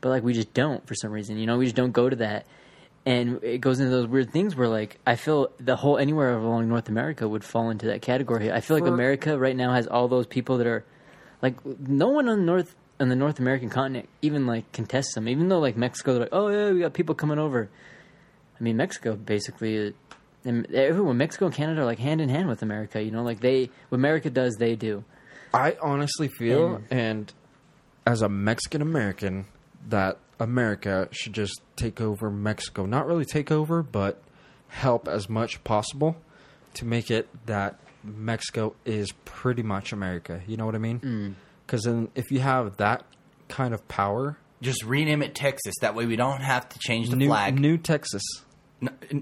But 0.00 0.10
like 0.10 0.22
we 0.22 0.34
just 0.34 0.52
don't 0.52 0.86
for 0.86 0.94
some 0.94 1.10
reason, 1.10 1.38
you 1.38 1.46
know, 1.46 1.56
we 1.56 1.64
just 1.64 1.76
don't 1.76 1.92
go 1.92 2.08
to 2.10 2.16
that, 2.16 2.44
and 3.06 3.42
it 3.42 3.60
goes 3.60 3.80
into 3.80 3.90
those 3.90 4.06
weird 4.06 4.32
things 4.32 4.56
where 4.56 4.68
like 4.68 4.98
I 5.06 5.16
feel 5.16 5.50
the 5.60 5.76
whole 5.76 5.98
anywhere 5.98 6.36
along 6.36 6.68
North 6.68 6.88
America 6.88 7.28
would 7.28 7.44
fall 7.44 7.70
into 7.70 7.86
that 7.86 8.02
category. 8.02 8.50
I 8.50 8.60
feel 8.60 8.76
like 8.76 8.84
For- 8.84 8.94
America 8.94 9.38
right 9.38 9.56
now 9.56 9.72
has 9.72 9.86
all 9.86 10.08
those 10.08 10.26
people 10.26 10.58
that 10.58 10.66
are 10.66 10.84
like 11.42 11.64
no 11.64 12.08
one 12.08 12.28
on 12.28 12.46
North 12.46 12.74
on 13.00 13.08
the 13.08 13.16
North 13.16 13.38
American 13.38 13.70
continent 13.70 14.08
even 14.22 14.46
like 14.46 14.70
contests 14.72 15.14
them, 15.14 15.28
even 15.28 15.48
though 15.48 15.58
like 15.58 15.76
Mexico, 15.76 16.12
they're 16.12 16.20
like, 16.22 16.28
oh 16.32 16.48
yeah, 16.48 16.70
we 16.70 16.80
got 16.80 16.94
people 16.94 17.14
coming 17.14 17.38
over. 17.38 17.68
I 18.58 18.62
mean, 18.62 18.76
Mexico 18.76 19.16
basically, 19.16 19.88
uh, 19.88 19.90
and 20.44 20.72
everyone, 20.72 21.16
Mexico 21.16 21.46
and 21.46 21.54
Canada 21.54 21.82
are 21.82 21.84
like 21.84 21.98
hand 21.98 22.20
in 22.20 22.28
hand 22.28 22.48
with 22.48 22.62
America. 22.62 23.02
You 23.02 23.10
know, 23.10 23.22
like 23.22 23.40
they 23.40 23.70
what 23.88 23.96
America 23.96 24.30
does, 24.30 24.54
they 24.58 24.76
do. 24.76 25.04
I 25.52 25.76
honestly 25.82 26.28
feel, 26.28 26.82
and 26.90 27.32
as 28.06 28.22
a 28.22 28.28
Mexican 28.28 28.82
American, 28.82 29.46
that 29.88 30.18
America 30.40 31.08
should 31.12 31.32
just 31.32 31.60
take 31.76 32.00
over 32.00 32.30
Mexico. 32.30 32.86
Not 32.86 33.06
really 33.06 33.24
take 33.24 33.50
over, 33.50 33.82
but 33.82 34.22
help 34.68 35.06
as 35.08 35.28
much 35.28 35.62
possible 35.64 36.16
to 36.74 36.84
make 36.84 37.10
it 37.10 37.28
that 37.46 37.78
Mexico 38.02 38.74
is 38.84 39.12
pretty 39.24 39.62
much 39.62 39.92
America. 39.92 40.42
You 40.46 40.56
know 40.56 40.66
what 40.66 40.74
I 40.74 40.78
mean? 40.78 41.00
Mm. 41.00 41.34
Because 41.66 41.84
then, 41.84 42.08
if 42.14 42.30
you 42.30 42.40
have 42.40 42.76
that 42.78 43.04
kind 43.48 43.72
of 43.72 43.86
power, 43.88 44.36
Just 44.60 44.84
rename 44.84 45.22
it 45.22 45.34
Texas. 45.34 45.74
That 45.80 45.94
way 45.94 46.04
we 46.06 46.16
don't 46.16 46.40
have 46.42 46.68
to 46.70 46.78
change 46.78 47.08
the 47.10 47.16
new, 47.16 47.28
flag. 47.28 47.58
new 47.58 47.78
Texas. 47.78 48.22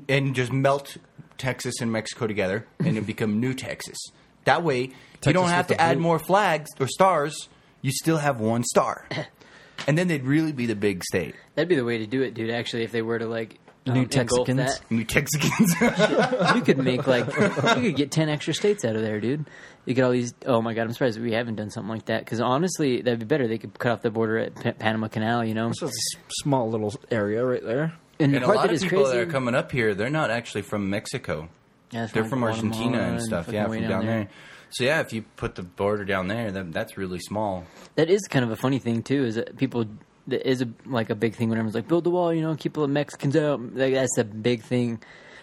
And 0.08 0.34
just 0.34 0.50
melt 0.52 0.96
Texas 1.38 1.74
and 1.80 1.92
Mexico 1.92 2.26
together, 2.26 2.66
and 2.80 2.96
it 2.98 3.06
become 3.06 3.38
New 3.38 3.54
Texas. 3.54 3.96
That 4.44 4.62
way, 4.64 4.90
you 5.24 5.32
don't 5.32 5.48
have 5.50 5.68
to 5.68 5.80
add 5.80 5.94
blue- 5.98 6.02
more 6.02 6.18
flags 6.18 6.70
or 6.80 6.88
stars. 6.88 7.48
You 7.80 7.92
still 7.92 8.16
have 8.18 8.40
one 8.40 8.64
star, 8.64 9.06
and 9.86 9.96
then 9.98 10.08
they'd 10.08 10.24
really 10.24 10.52
be 10.52 10.66
the 10.66 10.76
big 10.76 11.02
state. 11.04 11.34
That'd 11.54 11.68
be 11.68 11.76
the 11.76 11.84
way 11.84 11.98
to 11.98 12.06
do 12.06 12.22
it, 12.22 12.34
dude. 12.34 12.50
Actually, 12.50 12.84
if 12.84 12.92
they 12.92 13.02
were 13.02 13.18
to 13.18 13.26
like 13.26 13.58
um, 13.86 13.94
New 13.94 14.02
engulf 14.02 14.46
Texicans? 14.48 14.56
that, 14.56 14.80
New 14.90 15.04
Texicans. 15.04 16.54
you 16.56 16.62
could 16.62 16.78
make 16.78 17.06
like 17.06 17.26
you 17.26 17.82
could 17.82 17.96
get 17.96 18.10
ten 18.10 18.28
extra 18.28 18.54
states 18.54 18.84
out 18.84 18.96
of 18.96 19.02
there, 19.02 19.20
dude. 19.20 19.46
You 19.84 19.94
get 19.94 20.04
all 20.04 20.12
these. 20.12 20.32
Oh 20.46 20.62
my 20.62 20.74
god, 20.74 20.82
I'm 20.82 20.92
surprised 20.92 21.20
we 21.20 21.32
haven't 21.32 21.56
done 21.56 21.70
something 21.70 21.90
like 21.90 22.04
that. 22.06 22.24
Because 22.24 22.40
honestly, 22.40 23.02
that'd 23.02 23.18
be 23.18 23.24
better. 23.24 23.48
They 23.48 23.58
could 23.58 23.76
cut 23.78 23.92
off 23.92 24.02
the 24.02 24.10
border 24.10 24.38
at 24.38 24.54
Pa- 24.54 24.72
Panama 24.72 25.08
Canal, 25.08 25.44
you 25.44 25.54
know. 25.54 25.68
It's 25.68 25.80
just 25.80 25.92
a 25.92 26.18
s- 26.18 26.24
small 26.42 26.70
little 26.70 26.94
area 27.10 27.44
right 27.44 27.62
there. 27.62 27.92
And 28.20 28.32
the 28.32 28.36
and 28.36 28.44
a 28.44 28.48
lot 28.48 28.56
that 28.62 28.66
of 28.66 28.72
is 28.74 28.82
people 28.84 29.02
crazy. 29.02 29.16
that 29.18 29.26
are 29.28 29.30
coming 29.30 29.54
up 29.56 29.72
here, 29.72 29.94
they're 29.94 30.10
not 30.10 30.30
actually 30.30 30.62
from 30.62 30.88
Mexico. 30.88 31.48
Yeah, 31.90 32.04
it's 32.04 32.12
They're 32.12 32.22
like 32.22 32.30
from 32.30 32.40
Guatemala 32.40 32.68
Argentina 32.78 33.02
and 33.14 33.22
stuff. 33.22 33.46
fucking 33.46 33.54
Yeah, 33.60 33.66
from 33.66 33.88
down 33.88 34.06
there. 34.06 34.28
So 34.72 34.84
yeah, 34.84 35.00
if 35.00 35.12
you 35.12 35.22
put 35.36 35.54
the 35.54 35.62
border 35.62 36.04
down 36.04 36.28
there, 36.28 36.50
then 36.50 36.70
that's 36.70 36.96
really 36.96 37.18
small. 37.18 37.64
That 37.96 38.08
is 38.08 38.22
kind 38.28 38.44
of 38.44 38.50
a 38.50 38.56
funny 38.56 38.78
thing 38.78 39.02
too. 39.02 39.24
Is 39.24 39.34
that 39.34 39.56
people 39.56 39.86
that 40.28 40.48
is 40.48 40.62
a, 40.62 40.68
like 40.86 41.10
a 41.10 41.14
big 41.14 41.34
thing 41.34 41.48
when 41.48 41.58
everyone's 41.58 41.74
like 41.74 41.88
build 41.88 42.04
the 42.04 42.10
wall, 42.10 42.32
you 42.32 42.42
know, 42.42 42.54
keep 42.54 42.74
the 42.74 42.88
Mexicans 42.88 43.36
out. 43.36 43.60
Like 43.74 43.94
that's 43.94 44.16
a 44.18 44.24
big 44.24 44.62
thing. 44.62 45.02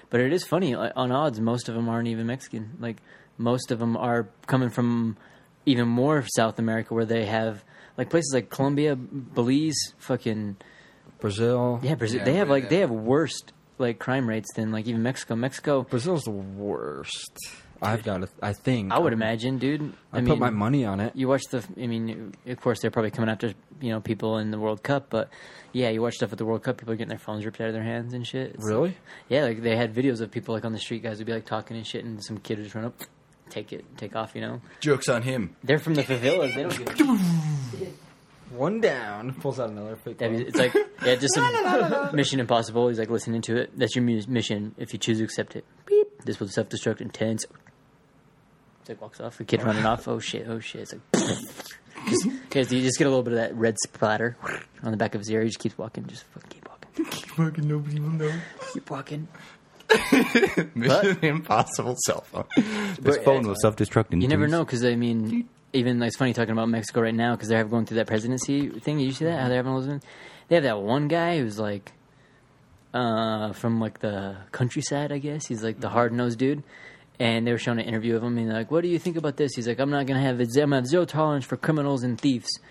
But 0.10 0.22
it 0.22 0.34
is 0.34 0.44
funny 0.44 0.76
like, 0.76 0.94
on 0.96 1.12
odds. 1.12 1.40
Most 1.40 1.70
of 1.70 1.76
them 1.76 1.88
aren't 1.90 2.08
even 2.08 2.26
Mexican. 2.28 2.78
Like 2.80 2.98
most 3.38 3.72
of 3.72 3.80
them 3.80 3.96
are 3.96 4.30
coming 4.48 4.70
from 4.70 5.18
even 5.66 5.88
more 5.88 6.26
South 6.36 6.58
America, 6.58 6.94
where 6.94 7.06
they 7.06 7.26
have 7.26 7.64
like 7.98 8.10
places 8.10 8.32
like 8.34 8.50
Colombia, 8.50 8.96
Belize, 8.96 9.94
fucking 10.00 10.58
Brazil. 11.20 11.80
yeah, 11.84 11.96
Brazil. 11.96 12.20
Yeah, 12.20 12.26
they 12.26 12.34
have 12.34 12.50
really 12.50 12.62
like 12.62 12.70
they 12.70 12.80
have 12.80 12.90
worst 12.90 13.54
like 13.78 14.00
crime 14.00 14.28
rates 14.28 14.48
than 14.56 14.72
like 14.72 14.88
even 14.88 15.04
Mexico. 15.04 15.36
Mexico. 15.36 15.84
Brazil's 15.84 16.24
the 16.24 16.32
worst. 16.32 17.32
I've 17.82 18.04
got 18.04 18.24
a, 18.24 18.30
I 18.42 18.54
think. 18.54 18.92
I 18.92 19.00
would 19.00 19.14
imagine, 19.14 19.58
dude. 19.58 19.94
I, 20.12 20.20
I, 20.20 20.22
put 20.22 20.38
my 20.38 20.50
money 20.50 20.86
on 20.86 21.00
it. 21.00 21.16
You 21.16 21.28
watch 21.28 21.44
the. 21.50 21.64
I 21.82 21.88
mean, 21.88 22.34
of 22.48 22.60
course, 22.62 22.80
they're 22.82 22.92
probably 22.92 23.12
coming 23.12 23.30
after 23.30 23.54
you 23.80 23.90
know 23.90 24.02
people 24.02 24.38
in 24.38 24.52
the 24.52 24.60
World 24.60 24.84
Cup, 24.84 25.08
but 25.10 25.30
yeah, 25.72 25.90
you 25.90 26.02
watch 26.02 26.16
stuff 26.16 26.32
at 26.32 26.38
the 26.38 26.46
World 26.46 26.64
Cup. 26.64 26.78
People 26.78 26.94
are 26.94 26.98
getting 26.98 27.10
their 27.10 27.18
phones 27.20 27.46
ripped 27.46 27.62
out 27.62 27.68
of 27.68 27.74
their 27.74 27.84
hands 27.84 28.14
and 28.14 28.26
shit. 28.28 28.50
It's- 28.52 28.64
Really? 28.66 28.98
Yeah, 29.30 29.44
like 29.46 29.62
they 29.62 29.76
had 29.76 29.94
videos 29.96 30.20
of 30.22 30.30
people 30.32 30.54
like 30.56 30.66
on 30.66 30.74
the 30.74 30.80
street, 30.80 31.04
guys 31.04 31.18
would 31.20 31.28
be 31.28 31.34
like 31.34 31.46
talking 31.46 31.78
and 31.78 31.86
shit, 31.88 32.04
and 32.04 32.24
some 32.24 32.38
kid 32.38 32.58
would 32.58 32.64
just 32.66 32.76
run 32.76 32.86
up, 32.86 33.00
take 33.50 33.72
it, 33.72 33.86
take 33.98 34.16
off. 34.16 34.32
You 34.36 34.42
know, 34.42 34.62
Jokes 34.82 35.08
on 35.08 35.22
him. 35.22 35.56
they're 35.64 35.80
from 35.80 35.96
the 35.96 36.04
favelas. 36.04 36.56
They 36.56 36.64
don't 36.64 36.96
give. 36.98 37.10
a 37.10 38.56
One 38.56 38.82
down. 38.82 39.34
Pulls 39.36 39.60
out 39.60 39.70
another 39.70 39.96
fake. 39.96 40.18
That 40.18 40.32
It's 40.32 40.58
like 40.58 40.74
yeah, 41.06 41.16
just 41.16 41.36
some 41.36 42.10
Mission 42.16 42.40
Impossible. 42.40 42.88
He's 42.90 42.98
like 43.00 43.10
listening 43.10 43.42
to 43.44 43.56
it. 43.58 43.78
That's 43.78 43.96
your 43.96 44.04
mu- 44.04 44.22
mission. 44.28 44.74
If 44.78 44.92
you 44.92 45.00
choose 45.00 45.20
to 45.20 45.24
accept 45.24 45.56
it, 45.56 45.66
beep. 45.86 46.08
This 46.26 46.40
will 46.40 46.48
self 46.48 46.68
destruct 46.70 47.00
in 47.00 47.10
ten. 47.12 47.38
It's 48.90 48.98
like 48.98 49.02
walks 49.02 49.20
off. 49.22 49.38
The 49.38 49.44
kid 49.46 49.62
running 49.64 49.86
off. 49.86 50.08
Oh 50.08 50.20
shit! 50.20 50.48
Oh 50.48 50.60
shit! 50.60 50.82
It's 50.82 50.94
like 50.94 51.02
just, 52.10 52.28
because 52.44 52.74
you 52.74 52.82
just 52.82 52.98
get 52.98 53.06
a 53.06 53.10
little 53.10 53.24
bit 53.24 53.34
of 53.34 53.40
that 53.40 53.56
red 53.56 53.76
splatter 53.84 54.36
on 54.84 54.92
the 54.92 54.98
back 54.98 55.14
of 55.16 55.22
his 55.22 55.30
ear. 55.30 55.42
He 55.42 55.48
just 55.48 55.60
keeps 55.60 55.78
walking. 55.78 56.08
Just 56.08 56.24
fucking 56.24 56.50
keep 56.50 56.68
walking. 56.68 57.06
Fucking 57.06 57.68
nobody 57.68 58.00
will 58.00 58.10
know. 58.10 58.32
Keep 58.74 58.90
walking. 58.90 59.28
Mission 60.76 61.18
Impossible 61.24 61.96
cell 62.06 62.22
phone. 62.22 62.46
This 62.56 62.98
But, 63.18 63.24
phone 63.26 63.46
uh, 63.46 63.50
will 63.50 63.56
self-destruct 63.62 64.12
in 64.12 64.22
You 64.22 64.28
never 64.28 64.46
twos. 64.46 64.52
know 64.52 64.66
because 64.66 64.84
I 64.84 64.96
mean, 64.96 65.48
even 65.74 66.00
like, 66.00 66.08
it's 66.08 66.18
funny 66.18 66.34
talking 66.34 66.52
about 66.52 66.68
Mexico 66.70 67.02
right 67.02 67.14
now 67.16 67.36
because 67.36 67.50
they're 67.50 67.64
going 67.64 67.86
through 67.86 67.98
that 67.98 68.08
presidency 68.08 68.70
thing. 68.70 68.98
Did 68.98 69.06
you 69.06 69.12
see 69.12 69.26
that? 69.26 69.40
How 69.42 69.48
they're 69.48 69.58
having 69.58 69.72
all 69.72 69.82
those? 69.82 70.02
They 70.48 70.56
have 70.56 70.64
that 70.64 70.82
one 70.82 71.08
guy 71.08 71.40
who's 71.40 71.60
like, 71.60 71.92
uh, 72.94 73.54
from 73.54 73.80
like 73.80 74.00
the 74.00 74.36
countryside, 74.52 75.12
I 75.12 75.20
guess. 75.20 75.46
He's 75.48 75.64
like 75.64 75.80
the 75.80 75.90
hard 75.90 76.12
nosed 76.12 76.40
dude. 76.40 76.64
And 77.20 77.46
they 77.46 77.52
were 77.52 77.58
showing 77.58 77.80
an 77.80 77.86
interview 77.86 78.16
of 78.16 78.24
him, 78.24 78.38
and 78.38 78.50
like, 78.50 78.72
"What 78.72 78.82
do 78.82 78.88
you 78.88 78.98
think 78.98 79.18
about 79.18 79.36
this?" 79.36 79.54
He's 79.56 79.68
like, 79.68 79.80
"I'm 79.80 79.90
not 79.90 80.06
gonna 80.06 80.22
have. 80.22 80.40
I'm 80.40 80.48
gonna 80.56 80.76
have 80.78 80.88
zero 80.88 81.04
tolerance 81.06 81.44
for 81.46 81.58
criminals 81.58 82.04
and 82.04 82.20
thieves." 82.20 82.48
And 82.58 82.64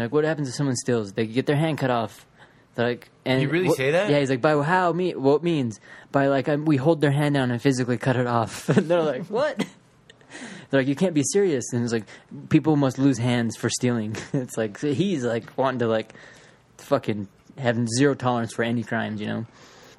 they're 0.00 0.04
like, 0.06 0.12
"What 0.12 0.24
happens 0.24 0.48
if 0.48 0.54
someone 0.56 0.74
steals? 0.74 1.12
They 1.12 1.26
get 1.26 1.46
their 1.46 1.54
hand 1.56 1.78
cut 1.78 1.90
off." 1.90 2.26
They're 2.74 2.88
like, 2.88 3.08
and 3.24 3.40
You 3.40 3.48
really 3.48 3.68
what- 3.68 3.76
say 3.76 3.92
that? 3.92 4.10
Yeah, 4.10 4.18
he's 4.18 4.30
like, 4.30 4.40
by 4.40 4.60
how 4.60 4.92
me? 4.92 5.14
What 5.14 5.44
means 5.44 5.78
by 6.10 6.26
like 6.26 6.48
um, 6.48 6.64
we 6.64 6.76
hold 6.76 7.00
their 7.00 7.12
hand 7.12 7.36
down 7.36 7.52
and 7.52 7.62
physically 7.62 7.98
cut 7.98 8.16
it 8.16 8.26
off? 8.26 8.68
and 8.76 8.88
they're 8.88 9.00
like, 9.00 9.26
what? 9.26 9.58
They're 10.70 10.80
like, 10.80 10.88
you 10.88 10.96
can't 10.96 11.14
be 11.14 11.22
serious. 11.32 11.72
And 11.72 11.84
it's 11.84 11.92
like, 11.92 12.06
people 12.48 12.74
must 12.74 12.98
lose 12.98 13.16
hands 13.18 13.56
for 13.56 13.70
stealing. 13.70 14.16
it's 14.32 14.56
like 14.56 14.76
so 14.78 14.92
he's 14.92 15.22
like 15.24 15.56
wanting 15.56 15.78
to 15.80 15.86
like 15.86 16.14
fucking 16.78 17.28
having 17.58 17.86
zero 17.86 18.14
tolerance 18.14 18.52
for 18.52 18.64
any 18.64 18.82
crimes, 18.82 19.20
you 19.20 19.28
know. 19.28 19.46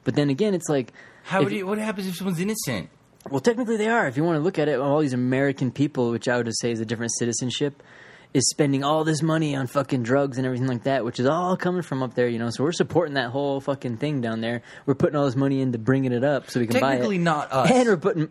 But 0.03 0.15
then 0.15 0.29
again, 0.29 0.53
it's 0.53 0.67
like, 0.67 0.91
How 1.23 1.39
if- 1.39 1.45
would 1.45 1.53
you, 1.53 1.65
what 1.65 1.77
happens 1.77 2.07
if 2.07 2.17
someone's 2.17 2.41
innocent? 2.41 2.89
Well, 3.30 3.41
technically 3.41 3.78
they 3.78 3.88
are. 3.88 4.07
If 4.07 4.17
you 4.17 4.23
want 4.23 4.38
to 4.38 4.43
look 4.43 4.59
at 4.59 4.67
it, 4.67 4.80
all 4.80 4.99
these 4.99 5.13
American 5.13 5.71
people, 5.71 6.11
which 6.11 6.28
I 6.28 6.38
would 6.38 6.49
say 6.57 6.71
is 6.71 6.80
a 6.80 6.86
different 6.86 7.11
citizenship, 7.17 7.82
is 8.36 8.49
spending 8.49 8.84
all 8.84 9.05
this 9.05 9.21
money 9.21 9.55
on 9.55 9.65
fucking 9.65 10.03
drugs 10.03 10.38
and 10.38 10.45
everything 10.45 10.67
like 10.67 10.84
that, 10.84 11.05
which 11.05 11.21
is 11.21 11.26
all 11.26 11.55
coming 11.55 11.82
from 11.82 12.03
up 12.03 12.15
there, 12.15 12.28
you 12.28 12.38
know. 12.38 12.49
So 12.49 12.65
we're 12.65 12.73
supporting 12.73 13.13
that 13.13 13.30
whole 13.30 13.61
fucking 13.61 13.95
thing 13.97 14.19
down 14.19 14.41
there. 14.41 14.61
We're 14.86 14.95
putting 14.95 15.15
all 15.15 15.23
this 15.23 15.38
money 15.38 15.61
into 15.61 15.78
bringing 15.78 16.11
it 16.11 16.23
up 16.26 16.49
so 16.49 16.59
we 16.59 16.67
can 16.67 16.82
buy 16.82 16.89
it. 16.89 16.97
Technically 16.97 17.17
not 17.17 17.51
us. 17.53 17.71
And 17.71 17.88
we're 17.88 17.97
putting. 17.97 18.30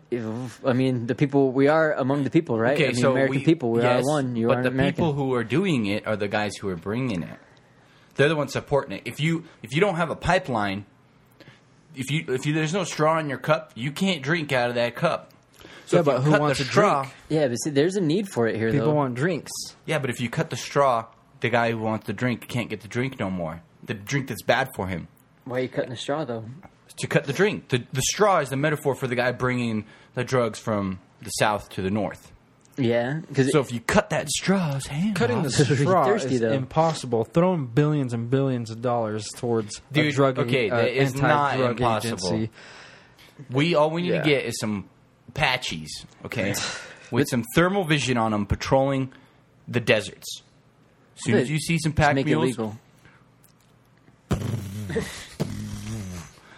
I 0.63 0.73
mean, 0.73 1.07
the 1.07 1.15
people 1.15 1.51
we 1.51 1.67
are 1.67 1.93
among 1.93 2.23
the 2.23 2.29
people, 2.29 2.59
right? 2.59 2.75
Okay, 2.75 2.89
I 2.89 2.91
mean, 2.91 3.01
so 3.01 3.11
American 3.11 3.35
we, 3.37 3.43
people. 3.43 3.71
We 3.71 3.81
yes, 3.81 4.03
are 4.03 4.07
one. 4.07 4.35
You 4.35 4.47
but 4.47 4.59
are 4.59 4.63
the 4.63 4.69
American. 4.69 4.95
people 4.95 5.13
who 5.13 5.33
are 5.33 5.43
doing 5.43 5.87
it 5.87 6.05
are 6.05 6.15
the 6.15 6.27
guys 6.27 6.55
who 6.55 6.69
are 6.69 6.75
bringing 6.75 7.23
it. 7.23 7.39
They're 8.13 8.29
the 8.29 8.35
ones 8.35 8.53
supporting 8.53 8.97
it. 8.97 9.01
If 9.05 9.19
you 9.19 9.45
if 9.63 9.73
you 9.73 9.81
don't 9.81 9.95
have 9.95 10.11
a 10.11 10.15
pipeline, 10.15 10.85
if 11.97 12.11
you 12.11 12.25
if 12.33 12.45
you, 12.45 12.53
there's 12.53 12.73
no 12.73 12.83
straw 12.83 13.17
in 13.19 13.29
your 13.29 13.37
cup, 13.37 13.71
you 13.75 13.91
can't 13.91 14.21
drink 14.21 14.51
out 14.51 14.69
of 14.69 14.75
that 14.75 14.95
cup. 14.95 15.31
So 15.85 15.97
Yeah, 15.97 16.01
if 16.01 16.05
you 16.07 16.11
but 16.13 16.21
who 16.23 16.31
cut 16.31 16.41
wants 16.41 16.59
the 16.59 16.65
a 16.65 16.67
straw? 16.67 17.01
drink? 17.03 17.13
yeah, 17.29 17.47
but 17.47 17.55
see, 17.57 17.69
there's 17.69 17.95
a 17.95 18.01
need 18.01 18.27
for 18.29 18.47
it 18.47 18.55
here, 18.55 18.71
People 18.71 18.87
though. 18.87 18.93
want 18.95 19.15
drinks. 19.15 19.51
Yeah, 19.85 19.99
but 19.99 20.09
if 20.09 20.19
you 20.19 20.29
cut 20.29 20.49
the 20.49 20.55
straw, 20.57 21.05
the 21.41 21.49
guy 21.49 21.71
who 21.71 21.77
wants 21.77 22.07
the 22.07 22.13
drink 22.13 22.47
can't 22.47 22.69
get 22.69 22.81
the 22.81 22.87
drink 22.87 23.19
no 23.19 23.29
more. 23.29 23.61
The 23.83 23.93
drink 23.93 24.27
that's 24.29 24.41
bad 24.41 24.69
for 24.75 24.87
him. 24.87 25.07
Why 25.43 25.59
are 25.59 25.61
you 25.61 25.69
cutting 25.69 25.91
the 25.91 25.95
straw, 25.95 26.25
though? 26.25 26.45
To 26.97 27.07
cut 27.07 27.25
the 27.25 27.33
drink, 27.33 27.67
the 27.69 27.83
the 27.93 28.01
straw 28.01 28.39
is 28.39 28.49
the 28.49 28.55
metaphor 28.55 28.95
for 28.95 29.05
the 29.07 29.15
guy 29.15 29.31
bringing 29.31 29.85
the 30.15 30.23
drugs 30.23 30.57
from 30.57 30.99
the 31.21 31.29
south 31.31 31.69
to 31.71 31.81
the 31.83 31.91
north. 31.91 32.31
Yeah, 32.77 33.21
because 33.27 33.51
So 33.51 33.59
if 33.61 33.71
you 33.71 33.79
cut 33.79 34.09
that 34.09 34.27
straw's 34.29 34.85
hand 34.87 35.15
Cutting 35.15 35.43
the 35.43 35.49
straw 35.51 36.05
thirsty, 36.05 36.35
is 36.35 36.41
though. 36.41 36.51
impossible. 36.51 37.23
Throwing 37.23 37.67
billions 37.67 38.13
and 38.13 38.29
billions 38.29 38.69
of 38.69 38.81
dollars 38.81 39.27
towards 39.37 39.81
a 39.93 40.11
drug 40.11 40.37
okay, 40.39 40.69
uh, 40.69 40.75
that 40.77 40.89
is 40.91 41.15
not 41.15 41.53
anti-drug 41.53 41.79
impossible. 41.79 42.33
agency. 42.33 42.51
We 43.49 43.75
all 43.75 43.91
we 43.91 44.01
need 44.01 44.09
Yeah. 44.11 44.21
to 44.23 44.29
get 44.29 44.45
is 44.45 44.57
some 44.59 44.89
Apaches, 45.29 46.05
okay, 46.25 46.53
with 47.11 47.27
some 47.29 47.43
thermal 47.55 47.83
vision 47.83 48.17
on 48.17 48.31
them, 48.31 48.45
patrolling 48.45 49.11
the 49.67 49.79
deserts. 49.81 50.41
As 51.17 51.23
soon 51.23 51.35
as 51.35 51.49
you 51.49 51.59
see 51.59 51.77
some 51.77 51.91
pack 51.93 52.15
make 52.15 52.25
it 52.25 52.29
mules, 52.29 52.45
legal. 52.57 52.77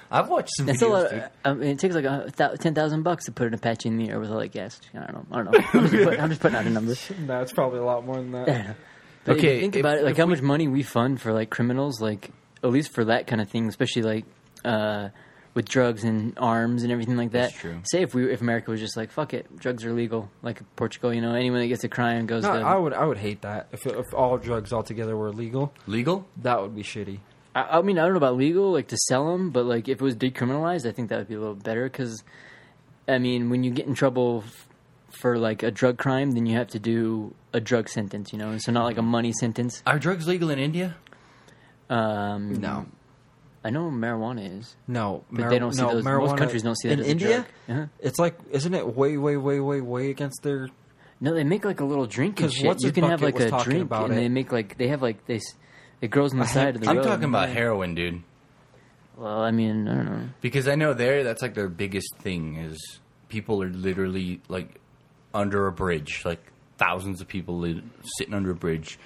I've 0.10 0.30
watched 0.30 0.52
some 0.58 0.70
It's 0.70 0.82
a 0.82 0.86
videos. 0.86 0.90
lot. 0.92 1.10
dude. 1.12 1.20
Of, 1.20 1.30
I 1.46 1.54
mean, 1.54 1.70
it 1.70 1.80
takes 1.80 1.96
like 1.96 2.06
a 2.06 2.32
thou- 2.36 2.56
ten 2.56 2.74
thousand 2.74 3.04
bucks 3.04 3.26
to 3.26 3.32
put 3.32 3.48
an 3.48 3.54
Apache 3.54 3.90
in 3.90 3.98
the 3.98 4.10
air 4.10 4.20
with 4.20 4.32
all 4.32 4.40
that 4.40 4.52
gas. 4.52 4.80
I 4.94 5.00
don't 5.12 5.14
know. 5.14 5.26
I 5.32 5.44
don't 5.44 5.52
know. 5.52 5.60
I'm 5.74 5.88
just, 5.90 6.04
putting, 6.04 6.20
I'm 6.22 6.30
just 6.30 6.42
putting 6.42 6.58
out 6.58 6.66
a 6.66 6.70
number. 6.70 6.94
No, 7.20 7.42
it's 7.42 7.52
probably 7.54 7.80
a 7.80 7.84
lot 7.84 8.06
more 8.06 8.16
than 8.16 8.32
that. 8.32 8.76
But 9.26 9.38
Okay, 9.38 9.60
think 9.60 9.76
if- 9.76 9.82
about 9.82 9.98
it. 9.98 10.04
Like 10.06 10.18
how 10.18 10.26
we- 10.26 10.32
much 10.36 10.42
money 10.42 10.68
we 10.68 10.84
fund 10.84 11.20
for 11.20 11.34
like 11.34 11.50
criminals, 11.50 12.00
like 12.02 12.32
at 12.64 12.70
least 12.70 12.92
for 12.94 13.06
that 13.06 13.28
kind 13.28 13.42
of 13.42 13.50
thing, 13.50 13.68
especially 13.68 14.02
like 14.04 14.26
uh, 14.64 15.10
with 15.54 15.68
drugs 15.68 16.04
and 16.04 16.34
arms 16.38 16.84
and 16.84 16.92
everything 16.92 17.18
like 17.18 17.32
that. 17.32 17.50
That's 17.50 17.56
true. 17.60 17.80
Say 17.84 18.02
if 18.04 18.14
we 18.14 18.32
if 18.32 18.40
America 18.42 18.72
was 18.72 18.80
just 18.80 18.96
like 18.96 19.12
fuck 19.12 19.34
it, 19.34 19.54
drugs 19.58 19.84
are 19.84 19.92
legal, 19.92 20.32
like 20.42 20.62
Portugal. 20.78 21.14
You 21.14 21.20
know, 21.22 21.34
anyone 21.34 21.60
that 21.60 21.68
gets 21.68 21.84
a 21.84 21.90
crime 21.90 22.26
goes 22.28 22.44
No, 22.44 22.54
to. 22.54 22.66
I 22.66 22.78
would 22.78 22.94
I 22.94 23.04
would 23.06 23.18
hate 23.18 23.42
that 23.42 23.68
if 23.74 23.86
if 23.86 24.14
all 24.14 24.38
drugs 24.38 24.72
altogether 24.72 25.18
were 25.18 25.32
legal. 25.34 25.74
Legal? 25.86 26.26
That 26.38 26.62
would 26.62 26.76
be 26.76 26.84
shitty. 26.84 27.20
I, 27.58 27.78
I 27.78 27.82
mean, 27.82 27.98
I 27.98 28.04
don't 28.04 28.12
know 28.14 28.18
about 28.18 28.36
legal, 28.38 28.72
like 28.72 28.88
to 28.90 28.98
sell 29.08 29.32
them, 29.32 29.50
but 29.50 29.66
like 29.66 29.88
if 29.88 30.00
it 30.02 30.04
was 30.04 30.16
decriminalized, 30.16 30.88
I 30.88 30.92
think 30.92 31.10
that 31.10 31.18
would 31.18 31.28
be 31.28 31.36
a 31.36 31.40
little 31.40 31.56
better. 31.56 31.84
Because, 31.90 32.24
I 33.08 33.18
mean, 33.18 33.50
when 33.50 33.64
you 33.64 33.72
get 33.72 33.88
in 33.88 33.94
trouble 33.96 34.44
f- 34.46 34.68
for 35.22 35.38
like 35.38 35.64
a 35.64 35.72
drug 35.72 35.98
crime, 35.98 36.32
then 36.32 36.46
you 36.46 36.56
have 36.58 36.68
to 36.70 36.80
do 36.80 37.34
a 37.54 37.60
drug 37.60 37.90
sentence, 37.90 38.32
you 38.34 38.40
know, 38.40 38.58
so 38.60 38.72
not 38.72 38.84
like 38.86 38.98
a 38.98 39.02
money 39.02 39.34
sentence. 39.34 39.82
Are 39.88 39.98
drugs 40.00 40.28
legal 40.28 40.50
in 40.50 40.60
India? 40.60 40.96
Um, 41.90 42.54
No. 42.62 42.86
I 43.64 43.70
know 43.70 43.90
marijuana 43.92 44.60
is, 44.60 44.76
No, 44.88 45.26
but 45.30 45.50
they 45.50 45.60
don't 45.60 45.74
see 45.74 45.82
no, 45.82 45.92
those. 45.96 46.04
marijuana 46.06 46.28
Most 46.28 46.38
countries 46.38 46.64
don't 46.64 46.78
see 46.78 46.88
that 46.88 46.94
in 46.94 47.00
as 47.02 47.08
a 47.08 47.12
India. 47.12 47.28
drug. 47.68 47.78
Uh-huh. 47.78 47.86
It's 48.00 48.18
like, 48.20 48.38
isn't 48.52 48.74
it 48.74 48.96
way, 48.96 49.18
way, 49.18 49.36
way, 49.36 49.60
way, 49.60 49.82
way 49.82 50.10
against 50.10 50.42
their? 50.44 50.70
No, 51.20 51.34
they 51.34 51.44
make 51.44 51.66
like 51.66 51.82
a 51.82 51.84
little 51.86 52.06
drink 52.06 52.40
and 52.40 52.48
'Cause 52.50 52.54
shit. 52.54 52.66
what's 52.68 52.84
You 52.84 52.92
can 52.94 53.04
have 53.06 53.22
like 53.22 53.40
a 53.40 53.50
drink, 53.64 53.82
about 53.84 54.06
and 54.06 54.14
it. 54.14 54.22
they 54.22 54.30
make 54.30 54.52
like 54.54 54.78
they 54.78 54.88
have 54.90 55.02
like 55.02 55.26
they. 55.26 55.42
S- 55.98 56.04
It 56.04 56.10
grows 56.10 56.34
on 56.34 56.40
the 56.40 56.46
side 56.46 56.76
of 56.76 56.82
the 56.82 56.90
I'm 56.90 56.98
road. 56.98 57.04
talking 57.04 57.26
about 57.26 57.50
heroin, 57.50 57.96
dude. 57.96 58.22
Well, 59.18 59.42
I 59.42 59.52
mean, 59.52 59.88
I 59.88 59.96
don't 59.96 60.06
know. 60.06 60.30
Because 60.42 60.68
I 60.68 60.76
know 60.76 60.94
there, 60.94 61.24
that's 61.24 61.42
like 61.42 61.56
their 61.56 61.70
biggest 61.70 62.16
thing 62.18 62.56
is 62.58 63.00
people 63.30 63.62
are 63.64 63.70
literally 63.70 64.42
like 64.48 64.80
under 65.34 65.66
a 65.68 65.72
bridge, 65.72 66.22
like 66.24 66.40
thousands 66.78 67.20
of 67.22 67.28
people 67.28 67.58
li- 67.58 67.84
sitting 68.18 68.34
under 68.36 68.52
a 68.52 68.56
bridge, 68.56 69.00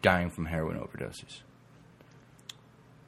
dying 0.00 0.30
from 0.30 0.46
heroin 0.46 0.78
overdoses. 0.78 1.42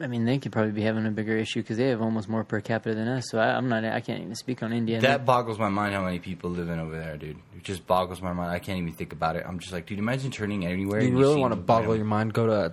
I 0.02 0.06
mean, 0.06 0.24
they 0.24 0.38
could 0.38 0.50
probably 0.52 0.72
be 0.72 0.80
having 0.80 1.04
a 1.06 1.10
bigger 1.10 1.36
issue 1.36 1.60
because 1.60 1.76
they 1.76 1.88
have 1.88 2.00
almost 2.00 2.26
more 2.26 2.42
per 2.42 2.60
capita 2.62 2.94
than 2.94 3.06
us. 3.06 3.24
So 3.30 3.38
I, 3.38 3.54
I'm 3.54 3.68
not. 3.68 3.84
I 3.84 4.00
can't 4.00 4.22
even 4.22 4.34
speak 4.34 4.62
on 4.62 4.72
India. 4.72 4.98
That 5.00 5.26
boggles 5.26 5.58
my 5.58 5.68
mind 5.68 5.94
how 5.94 6.02
many 6.02 6.18
people 6.18 6.48
living 6.50 6.78
over 6.78 6.98
there, 6.98 7.18
dude. 7.18 7.36
It 7.54 7.64
just 7.64 7.86
boggles 7.86 8.22
my 8.22 8.32
mind. 8.32 8.50
I 8.50 8.60
can't 8.60 8.78
even 8.78 8.94
think 8.94 9.12
about 9.12 9.36
it. 9.36 9.44
I'm 9.46 9.58
just 9.58 9.72
like, 9.74 9.84
dude, 9.86 9.98
imagine 9.98 10.30
turning 10.30 10.64
anywhere. 10.64 11.02
You 11.02 11.08
and 11.08 11.18
really 11.18 11.34
see 11.34 11.40
want 11.40 11.52
to 11.52 11.56
boggle 11.60 11.96
your 11.96 12.06
mind? 12.06 12.32
Go 12.32 12.46
to 12.46 12.52
a 12.66 12.72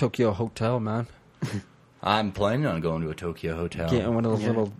Tokyo 0.00 0.32
hotel, 0.32 0.80
man. 0.80 1.06
I'm 2.02 2.32
planning 2.32 2.64
on 2.64 2.80
going 2.80 3.02
to 3.02 3.10
a 3.10 3.14
Tokyo 3.14 3.54
hotel. 3.54 3.90
Get 3.90 4.06
in 4.06 4.14
one 4.14 4.24
of 4.24 4.32
those 4.32 4.40
Yeah. 4.40 4.48
little 4.48 4.72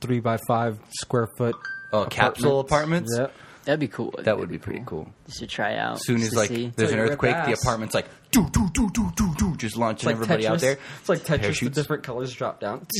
three 0.00 0.20
by 0.20 0.38
five 0.46 0.78
square 1.00 1.26
foot. 1.36 1.56
oh, 1.92 2.04
capsule 2.04 2.60
apartments? 2.60 3.12
Yeah. 3.18 3.26
That'd 3.64 3.80
be 3.80 3.88
cool. 3.88 4.14
That 4.18 4.38
would 4.38 4.48
be 4.48 4.56
pretty 4.58 4.84
cool. 4.86 5.08
Just 5.26 5.40
to 5.40 5.46
try 5.48 5.74
out. 5.76 5.94
As 5.94 6.06
soon 6.06 6.22
as 6.22 6.30
to 6.30 6.36
like 6.36 6.48
see. 6.48 6.72
there's 6.76 6.92
an 6.92 6.98
Like 6.98 7.02
rip 7.02 7.12
earthquake, 7.14 7.34
the 7.44 7.50
ass. 7.50 7.62
apartment's 7.64 7.94
like 7.96 8.06
do 8.30 8.48
do 8.52 8.70
do 8.72 8.88
do 8.94 9.10
do 9.16 9.34
do, 9.36 9.56
just 9.56 9.76
launching 9.76 10.08
everybody 10.10 10.46
out 10.46 10.60
there. 10.60 10.78
It's 11.00 11.08
like 11.08 11.18
Tetris. 11.20 11.26
The 11.26 11.38
Parachutes. 11.38 11.74
different 11.74 12.02
colors 12.04 12.32
drop 12.32 12.60
down. 12.60 12.86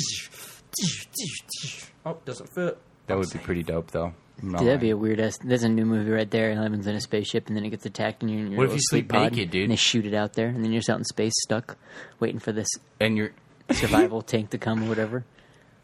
Oh, 2.07 2.17
doesn't 2.25 2.49
fit. 2.55 2.79
That 3.07 3.19
would 3.19 3.31
be 3.31 3.39
pretty 3.39 3.63
dope, 3.63 3.91
though. 3.91 4.15
I'm 4.43 4.53
Dude, 4.53 4.61
that'd 4.61 4.81
be 4.81 4.91
a 4.91 4.97
weird 4.97 5.21
ass. 5.21 5.39
There's 5.39 5.63
a 5.65 5.69
new 5.69 5.85
movie 5.85 6.11
right 6.11 6.31
there. 6.31 6.51
Eleven's 6.53 6.87
in 6.87 6.95
a 6.95 7.01
spaceship, 7.01 7.49
and 7.49 7.57
then 7.57 7.65
it 7.65 7.71
gets 7.71 7.85
attacked, 7.85 8.23
and 8.23 8.31
you're 8.31 8.41
in 8.41 8.53
your 8.53 8.59
What 8.59 8.69
if 8.69 8.73
you 8.75 8.81
sleep 8.81 9.09
pod, 9.09 9.33
naked, 9.33 9.51
dude? 9.51 9.63
And 9.65 9.73
they 9.73 9.77
shoot 9.77 10.07
it 10.07 10.15
out 10.15 10.33
there, 10.35 10.49
and 10.49 10.65
then 10.65 10.73
you're 10.73 10.81
just 10.81 10.91
out 10.91 10.99
in 10.99 11.05
space, 11.05 11.35
stuck, 11.43 11.77
waiting 12.21 12.39
for 12.39 12.53
this 12.53 12.69
and 13.01 13.17
you're 13.17 13.33
survival 13.73 14.23
tank 14.23 14.51
to 14.51 14.59
come 14.59 14.85
or 14.85 14.89
whatever. 14.89 15.25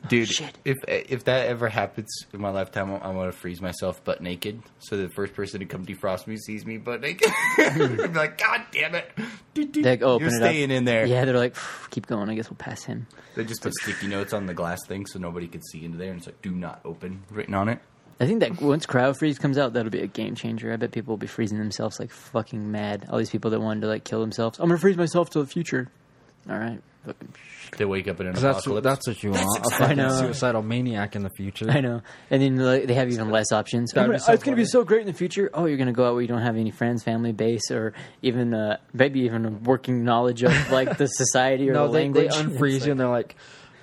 Oh, 0.05 0.09
dude. 0.09 0.29
shit. 0.29 0.57
If 0.65 0.77
if 0.87 1.25
that 1.25 1.47
ever 1.47 1.69
happens 1.69 2.09
in 2.33 2.41
my 2.41 2.51
lifetime, 2.51 2.91
I'm, 2.93 3.03
I'm 3.03 3.15
gonna 3.15 3.33
freeze 3.33 3.61
myself 3.61 4.03
butt 4.05 4.21
naked, 4.23 4.63
so 4.79 4.97
the 4.97 5.09
first 5.09 5.35
person 5.35 5.61
to 5.61 5.67
come 5.67 5.85
defrost 5.85 6.27
me 6.27 6.37
sees 6.37 6.65
me 6.67 6.79
butt 6.79 7.01
naked. 7.01 7.31
Be 7.57 7.97
like, 8.09 8.39
God 8.39 8.63
damn 8.73 8.95
it! 8.95 9.11
They 9.55 9.97
go 9.97 10.13
open 10.15 10.29
You're 10.29 10.37
it 10.37 10.43
up. 10.43 10.51
staying 10.51 10.71
in 10.71 10.85
there. 10.85 11.07
Yeah, 11.07 11.25
they're 11.25 11.37
like, 11.39 11.57
keep 11.91 12.07
going. 12.07 12.29
I 12.29 12.35
guess 12.35 12.51
we'll 12.51 12.59
pass 12.59 12.85
him. 12.85 13.07
They 13.35 13.45
just 13.45 13.63
put 13.63 13.75
sticky 13.75 14.09
notes 14.09 14.33
on 14.33 14.47
the 14.47 14.55
glass 14.55 14.79
thing 14.87 15.07
so 15.07 15.19
nobody 15.19 15.47
could 15.49 15.63
see 15.65 15.85
into 15.85 15.99
there, 15.99 16.11
and 16.11 16.19
it's 16.19 16.27
like, 16.27 16.41
"Do 16.43 16.51
not 16.53 16.81
open" 16.85 17.25
written 17.31 17.55
on 17.55 17.69
it. 17.69 17.81
I 18.19 18.27
think 18.27 18.41
that 18.41 18.61
once 18.63 18.87
cryo 18.87 19.15
freeze 19.17 19.39
comes 19.39 19.59
out, 19.59 19.75
that'll 19.75 19.91
be 19.91 20.01
a 20.01 20.07
game 20.07 20.35
changer. 20.35 20.73
I 20.73 20.77
bet 20.77 20.91
people 20.93 21.13
will 21.13 21.19
be 21.19 21.27
freezing 21.27 21.59
themselves 21.59 22.01
like 22.01 22.11
fucking 22.11 22.71
mad. 22.73 23.07
All 23.11 23.19
these 23.19 23.31
people 23.31 23.51
that 23.51 23.61
wanted 23.61 23.83
to 23.83 23.89
like 23.89 24.05
kill 24.05 24.21
themselves. 24.21 24.59
I'm 24.59 24.69
gonna 24.69 24.79
freeze 24.79 24.97
myself 24.97 25.31
to 25.31 25.41
the 25.41 25.47
future. 25.47 25.89
All 26.49 26.59
right. 26.59 26.81
They 27.79 27.85
wake 27.85 28.09
up 28.09 28.21
in 28.21 28.27
an 28.27 28.33
'Cause 28.33 28.43
that's 28.43 28.59
apocalypse. 28.67 28.85
that's 28.85 29.07
what 29.09 29.23
you 29.23 29.31
want. 29.33 29.65
A 29.73 29.75
I 29.75 29.79
fucking 29.79 29.97
know. 29.97 30.09
suicidal 30.21 30.63
maniac 30.63 31.15
in 31.15 31.23
the 31.23 31.31
future. 31.31 31.71
I 31.71 31.81
know. 31.81 32.01
And 32.31 32.43
then 32.43 32.57
like, 32.57 32.87
they 32.87 32.95
have 32.95 33.11
even 33.13 33.31
less 33.31 33.53
options. 33.53 33.93
That'd 33.93 34.07
I'm 34.07 34.11
be 34.11 34.19
gonna- 34.19 34.25
so 34.25 34.33
it's 34.33 34.43
going 34.43 34.57
to 34.57 34.61
be 34.61 34.67
so 34.67 34.83
great 34.85 35.03
in 35.03 35.07
the 35.07 35.13
future. 35.13 35.51
Oh, 35.55 35.67
you're 35.67 35.77
going 35.77 35.87
to 35.89 35.93
go 35.93 36.05
out 36.07 36.15
where 36.15 36.23
you 36.23 36.27
don't 36.29 36.43
have 36.43 36.57
any 36.57 36.71
friends, 36.73 37.03
family 37.05 37.33
base, 37.33 37.71
or 37.71 37.93
even 38.23 38.55
uh, 38.55 38.79
maybe 38.93 39.21
even 39.21 39.45
a 39.47 39.51
working 39.51 40.03
knowledge 40.05 40.43
of 40.43 40.71
like 40.73 40.97
the 40.99 41.07
society 41.07 41.69
or 41.71 41.75
No, 41.75 41.87
the 41.89 41.93
they, 41.93 42.09
they 42.09 42.29
language. 42.29 42.35
unfreeze 42.59 42.87
you 42.87 42.91
and 42.93 42.99
they're 43.01 43.09
like, 43.09 43.37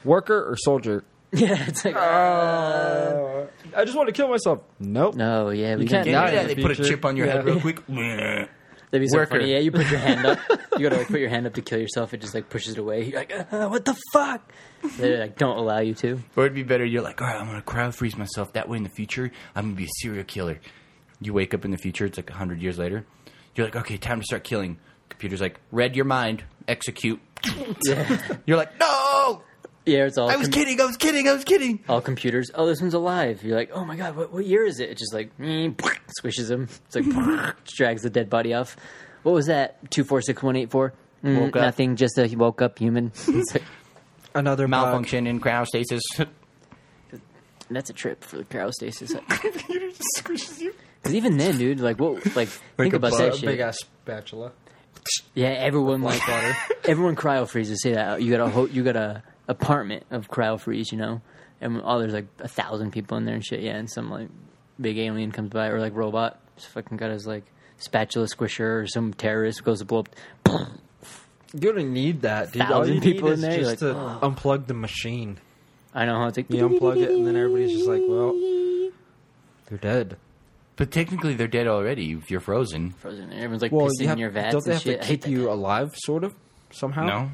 worker 0.04 0.44
or 0.50 0.58
soldier? 0.58 1.04
yeah, 1.42 1.66
it's 1.68 1.84
like 1.86 1.96
Uh, 1.96 3.46
I 3.76 3.86
just 3.86 3.98
want 3.98 4.08
to 4.08 4.14
kill 4.14 4.28
myself. 4.30 4.60
Nope. 4.80 5.16
no, 5.16 5.50
yeah, 5.50 5.76
we 5.76 5.84
You 5.84 5.88
don't 5.88 5.96
can't 5.98 6.06
do 6.06 6.12
die 6.12 6.32
that. 6.32 6.34
yeah, 6.34 6.44
they 6.48 6.54
the 6.56 6.62
put 6.62 6.72
a 6.72 6.76
future. 6.76 6.90
chip 6.92 7.06
on 7.06 7.18
your 7.18 7.28
head 7.28 7.44
real 7.46 7.60
quick. 7.60 7.86
That'd 7.88 8.50
be 8.92 9.08
so 9.08 9.18
Worker. 9.18 9.40
funny. 9.40 9.52
Yeah, 9.52 9.58
you 9.58 9.72
put 9.72 9.90
your 9.90 10.00
hand 10.00 10.26
up. 10.26 10.40
You 10.78 10.90
gotta 10.90 10.98
like, 10.98 11.08
put 11.08 11.20
your 11.20 11.30
hand 11.30 11.46
up 11.46 11.54
to 11.54 11.62
kill 11.62 11.78
yourself. 11.80 12.16
It 12.16 12.22
just 12.22 12.34
like 12.34 12.50
pushes 12.50 12.74
it 12.74 12.80
away. 12.80 13.04
You're 13.06 13.20
like, 13.20 13.32
uh, 13.54 13.68
what 13.70 13.86
the 13.86 13.96
fuck? 14.12 14.52
They 14.98 15.18
like 15.20 15.38
don't 15.38 15.56
allow 15.58 15.80
you 15.82 15.94
to. 15.96 16.20
Or 16.36 16.46
it'd 16.46 16.56
be 16.56 16.64
better. 16.64 16.84
You're 16.84 17.04
like, 17.04 17.22
all 17.22 17.28
right, 17.28 17.40
I'm 17.40 17.46
gonna 17.46 17.62
cryo 17.62 17.94
freeze 17.94 18.18
myself. 18.18 18.54
That 18.54 18.68
way, 18.68 18.78
in 18.78 18.84
the 18.84 18.90
future, 18.90 19.32
I'm 19.56 19.66
gonna 19.66 19.76
be 19.76 19.84
a 19.86 19.90
serial 20.02 20.24
killer. 20.24 20.60
You 21.22 21.32
wake 21.34 21.54
up 21.54 21.64
in 21.64 21.70
the 21.70 21.78
future. 21.78 22.06
It's 22.06 22.18
like 22.18 22.30
hundred 22.32 22.60
years 22.62 22.80
later. 22.80 23.06
You're 23.56 23.68
like, 23.68 23.76
okay, 23.76 23.98
time 23.98 24.20
to 24.20 24.26
start 24.26 24.44
killing. 24.44 24.80
Computer's 25.10 25.42
like, 25.42 25.60
read 25.72 25.96
your 25.96 26.06
mind, 26.06 26.44
execute. 26.68 27.20
You're 28.48 28.58
like, 28.58 28.80
no, 28.80 29.44
Yeah, 29.86 30.06
it's 30.06 30.18
all. 30.18 30.30
I 30.30 30.36
was 30.38 30.48
com- 30.48 30.54
kidding. 30.54 30.80
I 30.80 30.86
was 30.86 30.96
kidding. 30.98 31.28
I 31.28 31.34
was 31.34 31.44
kidding. 31.44 31.84
All 31.90 32.00
computers. 32.02 32.52
Oh, 32.56 32.66
this 32.66 32.80
one's 32.82 32.94
alive. 32.94 33.44
You're 33.44 33.58
like, 33.58 33.72
oh 33.74 33.84
my 33.84 33.96
god, 33.98 34.16
what, 34.16 34.32
what 34.32 34.46
year 34.46 34.66
is 34.66 34.80
it? 34.80 34.90
It 34.90 34.98
just 34.98 35.14
like 35.14 35.38
mm, 35.38 35.76
squishes 36.22 36.50
him. 36.50 36.70
It's 36.88 36.96
like 36.96 37.56
drags 37.66 38.02
the 38.04 38.10
dead 38.10 38.30
body 38.30 38.54
off. 38.54 38.78
What 39.24 39.34
was 39.34 39.48
that? 39.48 39.92
Two 39.92 40.04
four 40.04 40.22
six 40.22 40.42
one 40.42 40.56
eight 40.56 40.72
four. 40.72 40.94
Mm, 41.24 41.40
Woke 41.42 41.56
up. 41.58 41.62
Nothing. 41.64 41.96
Just 41.96 42.18
a 42.18 42.28
woke 42.36 42.62
up 42.62 42.80
human. 42.80 43.12
It's 43.28 43.54
like, 43.54 43.64
Another 44.36 44.68
bug. 44.68 44.72
Malfunction 44.72 45.28
in 45.28 45.40
cryostasis. 45.40 46.02
that's 47.70 47.90
a 47.90 47.94
trip 47.94 48.24
for 48.24 48.38
the 48.38 48.44
cryostasis. 48.46 49.16
Computer 49.30 49.90
just 49.90 50.02
squishes 50.18 50.60
you. 50.60 50.74
Because 51.02 51.16
even 51.16 51.38
then, 51.38 51.58
dude, 51.58 51.80
like 51.80 52.00
what? 52.00 52.26
Like, 52.36 52.48
think 52.78 52.94
a 52.94 52.98
about 52.98 53.12
bug, 53.12 53.20
that 53.20 53.36
shit. 53.36 53.46
big 53.46 53.60
ass 53.60 53.78
spatula. 53.80 54.52
Yeah, 55.36 55.50
everyone 55.50 56.02
like 56.02 56.26
water. 56.28 56.54
everyone 56.86 57.16
cryo 57.16 57.48
freezes. 57.48 57.82
Say 57.82 57.94
that 57.94 58.22
you 58.22 58.32
got 58.36 58.48
a 58.48 58.50
ho- 58.50 58.68
you 58.68 58.84
got 58.84 58.96
a 58.96 59.22
apartment 59.48 60.06
of 60.12 60.30
cryo 60.30 60.60
freeze, 60.60 60.92
you 60.92 60.98
know, 60.98 61.22
and 61.62 61.82
all 61.82 61.98
oh, 61.98 62.00
there's 62.00 62.14
like 62.14 62.28
a 62.40 62.48
thousand 62.48 62.92
people 62.92 63.18
in 63.18 63.26
there 63.26 63.36
and 63.36 63.46
shit. 63.46 63.62
Yeah, 63.62 63.76
and 63.76 63.90
some 63.90 64.10
like 64.10 64.30
big 64.80 64.98
alien 64.98 65.32
comes 65.32 65.50
by 65.50 65.68
or 65.68 65.80
like 65.80 65.94
robot, 65.96 66.40
just 66.56 66.70
fucking 66.70 66.98
got 66.98 67.12
his 67.12 67.26
like 67.28 67.44
spatula 67.78 68.28
squisher 68.28 68.84
or 68.84 68.88
some 68.88 69.14
terrorist 69.14 69.64
goes 69.64 69.80
to 69.80 69.86
blow 69.86 70.00
up. 70.00 70.10
You 71.56 71.72
don't 71.72 71.94
need 71.94 72.22
that, 72.24 72.52
dude. 72.52 72.64
All 72.64 72.68
Thousand 72.82 72.96
you 72.96 73.02
people 73.02 73.30
need 73.30 73.34
in 73.34 73.40
is 73.40 73.42
there, 73.42 73.60
just 73.60 73.82
like, 73.84 73.94
to 73.94 74.26
unplug 74.26 74.66
the 74.68 74.74
machine. 74.74 75.38
I 75.94 76.06
know 76.06 76.16
how 76.18 76.28
it's 76.28 76.38
like. 76.38 76.50
You 76.50 76.68
unplug 76.68 76.98
it, 76.98 77.12
and 77.12 77.28
then 77.28 77.36
everybody's 77.36 77.74
just 77.78 77.88
like, 77.88 78.02
well, 78.08 78.34
they're 79.68 79.78
dead. 79.78 80.18
but 80.78 80.90
technically, 80.90 81.36
they're 81.36 81.48
dead 81.48 81.68
already. 81.68 82.12
If 82.14 82.32
you're 82.32 82.40
frozen, 82.40 82.92
frozen. 82.94 83.32
Everyone's 83.32 83.62
like 83.62 83.72
Well, 83.72 83.86
pissing 83.86 84.02
you 84.02 84.08
have, 84.08 84.16
in 84.18 84.22
your 84.22 84.32
vats 84.32 84.54
don't 84.54 84.66
they 84.66 84.72
and 84.72 84.74
have 84.74 84.82
shit. 84.82 85.00
to 85.02 85.06
I 85.06 85.08
hate 85.08 85.22
keep 85.22 85.22
that. 85.26 85.30
you 85.30 85.52
alive, 85.52 85.92
sort 85.96 86.24
of, 86.24 86.34
somehow? 86.72 87.06
no. 87.06 87.32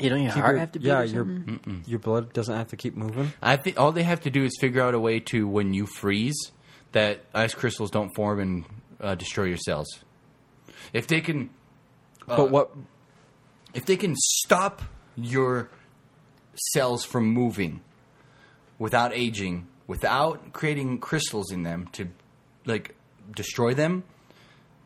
You 0.00 0.08
don't 0.10 0.22
your 0.22 0.32
Keep 0.32 0.42
heart 0.42 0.54
your- 0.54 0.60
have 0.60 0.72
to 0.72 0.78
beat. 0.78 0.88
yeah, 0.88 1.00
or 1.00 1.04
your 1.04 1.24
something? 1.24 1.84
your 1.86 1.98
blood 1.98 2.32
doesn't 2.32 2.54
have 2.54 2.68
to 2.68 2.76
keep 2.76 2.96
moving. 2.96 3.32
I 3.42 3.56
think 3.56 3.78
all 3.78 3.92
they 3.92 4.02
have 4.02 4.20
to 4.22 4.30
do 4.30 4.44
is 4.44 4.56
figure 4.60 4.82
out 4.82 4.94
a 4.94 5.00
way 5.00 5.20
to 5.20 5.46
when 5.46 5.74
you 5.74 5.86
freeze 5.86 6.36
that 6.92 7.20
ice 7.34 7.54
crystals 7.54 7.90
don't 7.90 8.10
form 8.16 8.40
and 8.40 8.64
uh, 9.00 9.14
destroy 9.14 9.44
your 9.44 9.56
cells. 9.58 9.86
If 10.92 11.06
they 11.06 11.20
can, 11.20 11.50
but 12.26 12.50
what? 12.50 12.70
if 13.74 13.84
they 13.86 13.96
can 13.96 14.14
stop 14.16 14.82
your 15.16 15.68
cells 16.72 17.04
from 17.04 17.26
moving 17.26 17.80
without 18.78 19.12
aging, 19.14 19.68
without 19.86 20.52
creating 20.52 20.98
crystals 20.98 21.52
in 21.52 21.62
them 21.62 21.88
to 21.92 22.08
like 22.66 22.96
destroy 23.34 23.74
them, 23.74 24.02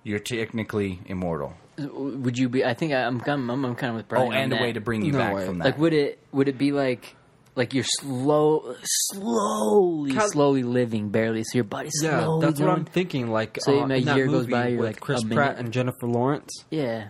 you're 0.02 0.18
technically 0.18 1.00
immortal. 1.06 1.54
Would 1.78 2.38
you 2.38 2.48
be? 2.48 2.64
I 2.64 2.74
think 2.74 2.92
I- 2.92 3.04
I'm. 3.04 3.20
I'm, 3.26 3.50
I'm 3.50 3.74
kind 3.74 3.90
of 3.90 3.96
with 3.96 4.08
Brian. 4.08 4.26
Oh, 4.26 4.30
on 4.30 4.36
and 4.36 4.52
a 4.52 4.56
that. 4.56 4.62
way 4.62 4.72
to 4.72 4.80
bring 4.80 5.04
you 5.04 5.12
No 5.12 5.18
back 5.18 5.34
way. 5.34 5.46
from 5.46 5.58
that. 5.58 5.64
Like, 5.64 5.78
would 5.78 5.92
it 5.92 6.18
would 6.32 6.48
it 6.48 6.56
be 6.58 6.70
like 6.72 7.16
like 7.56 7.74
you're 7.74 7.84
slow, 8.00 8.74
slowly, 8.82 10.12
Kind- 10.12 10.30
slowly 10.32 10.62
living 10.62 11.08
barely, 11.10 11.42
so 11.44 11.50
your 11.54 11.64
body's 11.64 11.92
Yeah, 12.02 12.22
slowly 12.22 12.46
that's 12.46 12.60
what. 12.60 12.70
I'm 12.70 12.84
thinking. 12.84 13.30
Like, 13.30 13.58
So 13.60 13.72
uh, 13.72 13.86
a 13.88 13.94
in 13.96 14.04
that 14.04 14.16
year 14.16 14.26
goes 14.26 14.46
by, 14.46 14.68
you're 14.68 14.78
with 14.80 14.86
like, 14.88 15.00
Chris 15.00 15.22
Pratt 15.24 15.30
minute. 15.56 15.58
and 15.58 15.72
Jennifer 15.72 16.06
Lawrence, 16.06 16.50
Yeah, 16.70 17.08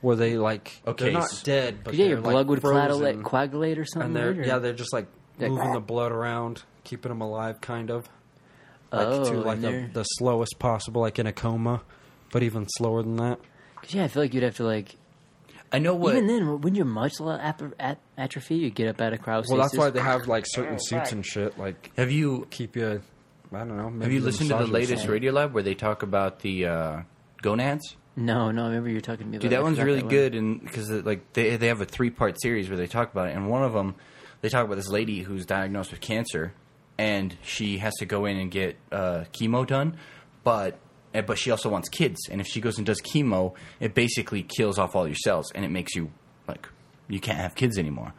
where 0.00 0.16
they 0.16 0.36
like 0.36 0.80
Okay, 0.86 1.04
they're 1.04 1.12
not 1.12 1.40
dead, 1.44 1.78
but 1.84 1.94
yeah, 1.94 2.06
your 2.06 2.16
they're, 2.16 2.24
like, 2.24 2.32
blood 2.32 2.48
would 2.48 2.60
frozen. 2.60 2.88
coagulate, 2.88 3.24
coagulate 3.24 3.78
or 3.78 3.84
something. 3.84 4.06
and 4.08 4.16
they're 4.16 4.30
right? 4.32 4.38
Or- 4.40 4.44
yeah, 4.44 4.58
they're 4.58 4.72
just 4.72 4.92
like 4.92 5.06
Yeah. 5.38 5.48
moving 5.48 5.72
the 5.72 5.80
blood 5.80 6.12
around, 6.12 6.62
keeping 6.84 7.10
them 7.10 7.20
alive, 7.20 7.60
kind 7.60 7.90
of. 7.90 8.08
Like 8.92 9.06
oh, 9.06 9.24
to 9.24 9.40
like 9.40 9.62
and 9.62 9.94
the 9.94 10.02
slowest 10.02 10.58
possible, 10.58 11.00
like 11.00 11.18
in 11.20 11.26
a 11.28 11.32
coma, 11.32 11.82
but 12.32 12.42
even 12.42 12.66
slower 12.68 13.02
than 13.04 13.16
that. 13.16 13.38
'Cause, 13.82 13.94
yeah, 13.94 14.04
I 14.04 14.08
feel 14.08 14.22
like 14.22 14.34
you'd 14.34 14.42
have 14.42 14.56
to 14.56 14.64
like. 14.64 14.96
I 15.72 15.78
know 15.78 15.94
what. 15.94 16.14
Even 16.16 16.26
then, 16.26 16.50
wouldn't 16.60 16.76
your 16.76 16.84
muscle 16.86 17.30
at- 17.30 17.62
at- 17.78 17.98
atrophy? 18.18 18.56
You 18.56 18.70
get 18.70 18.88
up 18.88 19.00
out 19.00 19.12
of 19.12 19.20
cryostasis. 19.20 19.48
Well, 19.50 19.58
that's 19.60 19.76
why 19.76 19.90
they 19.90 20.00
have 20.00 20.26
like 20.26 20.44
certain 20.48 20.78
suits 20.80 21.12
and 21.12 21.24
shit, 21.24 21.58
like 21.58 21.92
have 21.96 22.10
you 22.10 22.46
keep 22.50 22.74
you. 22.76 23.00
I 23.52 23.58
don't 23.58 23.76
know. 23.76 23.90
Maybe 23.90 24.04
have 24.04 24.12
you 24.12 24.20
listened 24.20 24.50
to 24.50 24.56
the 24.58 24.66
latest 24.66 25.02
something. 25.02 25.10
Radio 25.10 25.32
Lab 25.32 25.52
where 25.54 25.62
they 25.62 25.74
talk 25.74 26.02
about 26.02 26.40
the 26.40 26.66
uh, 26.66 27.00
gonads? 27.42 27.96
No, 28.16 28.50
no. 28.50 28.64
I 28.64 28.68
remember 28.68 28.88
you 28.88 28.96
were 28.96 29.00
talking 29.00 29.26
to 29.26 29.30
me. 29.32 29.38
Dude, 29.38 29.52
about 29.52 29.52
it. 29.52 29.56
that 29.58 29.62
one's 29.62 29.80
really 29.80 30.00
that 30.02 30.08
good, 30.08 30.34
and 30.34 30.60
because 30.60 30.90
like 30.90 31.32
they 31.34 31.56
they 31.56 31.68
have 31.68 31.80
a 31.80 31.84
three 31.84 32.10
part 32.10 32.40
series 32.42 32.68
where 32.68 32.76
they 32.76 32.86
talk 32.88 33.12
about 33.12 33.28
it, 33.28 33.36
and 33.36 33.48
one 33.48 33.62
of 33.62 33.72
them 33.72 33.94
they 34.40 34.48
talk 34.48 34.64
about 34.64 34.74
this 34.76 34.88
lady 34.88 35.22
who's 35.22 35.46
diagnosed 35.46 35.90
with 35.92 36.00
cancer, 36.00 36.52
and 36.98 37.36
she 37.42 37.78
has 37.78 37.94
to 38.00 38.06
go 38.06 38.24
in 38.24 38.36
and 38.38 38.50
get 38.50 38.76
uh, 38.90 39.24
chemo 39.32 39.64
done, 39.66 39.96
but 40.42 40.78
but 41.12 41.38
she 41.38 41.50
also 41.50 41.68
wants 41.68 41.88
kids, 41.88 42.28
and 42.30 42.40
if 42.40 42.46
she 42.46 42.60
goes 42.60 42.78
and 42.78 42.86
does 42.86 43.00
chemo, 43.00 43.54
it 43.80 43.94
basically 43.94 44.42
kills 44.42 44.78
off 44.78 44.94
all 44.94 45.06
your 45.06 45.16
cells, 45.16 45.50
and 45.52 45.64
it 45.64 45.70
makes 45.70 45.94
you 45.94 46.12
like 46.46 46.68
you 47.08 47.20
can't 47.20 47.38
have 47.38 47.54
kids 47.54 47.78
anymore. 47.78 48.12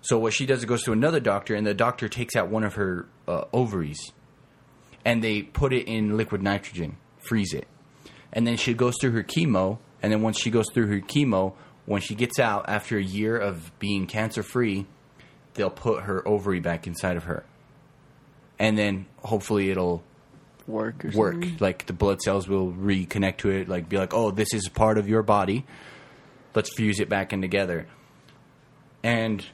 So 0.00 0.18
what 0.18 0.32
she 0.32 0.46
does 0.46 0.60
is 0.60 0.64
goes 0.64 0.84
to 0.84 0.92
another 0.92 1.20
doctor, 1.20 1.54
and 1.54 1.66
the 1.66 1.74
doctor 1.74 2.08
takes 2.08 2.36
out 2.36 2.48
one 2.48 2.62
of 2.62 2.74
her 2.74 3.06
uh, 3.26 3.44
ovaries, 3.52 4.12
and 5.04 5.22
they 5.22 5.42
put 5.42 5.72
it 5.72 5.88
in 5.88 6.16
liquid 6.16 6.42
nitrogen, 6.42 6.96
freeze 7.18 7.52
it. 7.52 7.66
And 8.32 8.46
then 8.46 8.56
she 8.56 8.74
goes 8.74 8.94
through 9.00 9.12
her 9.12 9.22
chemo 9.22 9.78
and 10.02 10.12
then 10.12 10.22
once 10.22 10.38
she 10.38 10.50
goes 10.50 10.70
through 10.70 10.86
her 10.88 11.00
chemo 11.00 11.54
when 11.84 12.00
she 12.00 12.14
gets 12.14 12.38
out 12.38 12.68
after 12.68 12.98
a 12.98 13.02
year 13.02 13.36
of 13.36 13.76
being 13.78 14.06
cancer 14.06 14.42
free 14.42 14.86
they'll 15.54 15.70
put 15.70 16.02
her 16.02 16.26
ovary 16.28 16.60
back 16.60 16.86
inside 16.86 17.16
of 17.16 17.24
her. 17.24 17.44
And 18.58 18.76
then 18.76 19.06
hopefully 19.24 19.70
it'll 19.70 20.02
work 20.66 21.04
or 21.04 21.10
work 21.10 21.32
something. 21.34 21.56
like 21.60 21.86
the 21.86 21.92
blood 21.92 22.20
cells 22.20 22.48
will 22.48 22.72
reconnect 22.72 23.38
to 23.38 23.50
it 23.50 23.68
like 23.68 23.88
be 23.88 23.96
like 23.96 24.12
oh 24.12 24.30
this 24.30 24.52
is 24.52 24.68
part 24.68 24.98
of 24.98 25.08
your 25.08 25.22
body 25.22 25.64
let's 26.54 26.74
fuse 26.74 26.98
it 27.00 27.08
back 27.08 27.32
in 27.32 27.40
together 27.40 27.86
and 29.02 29.46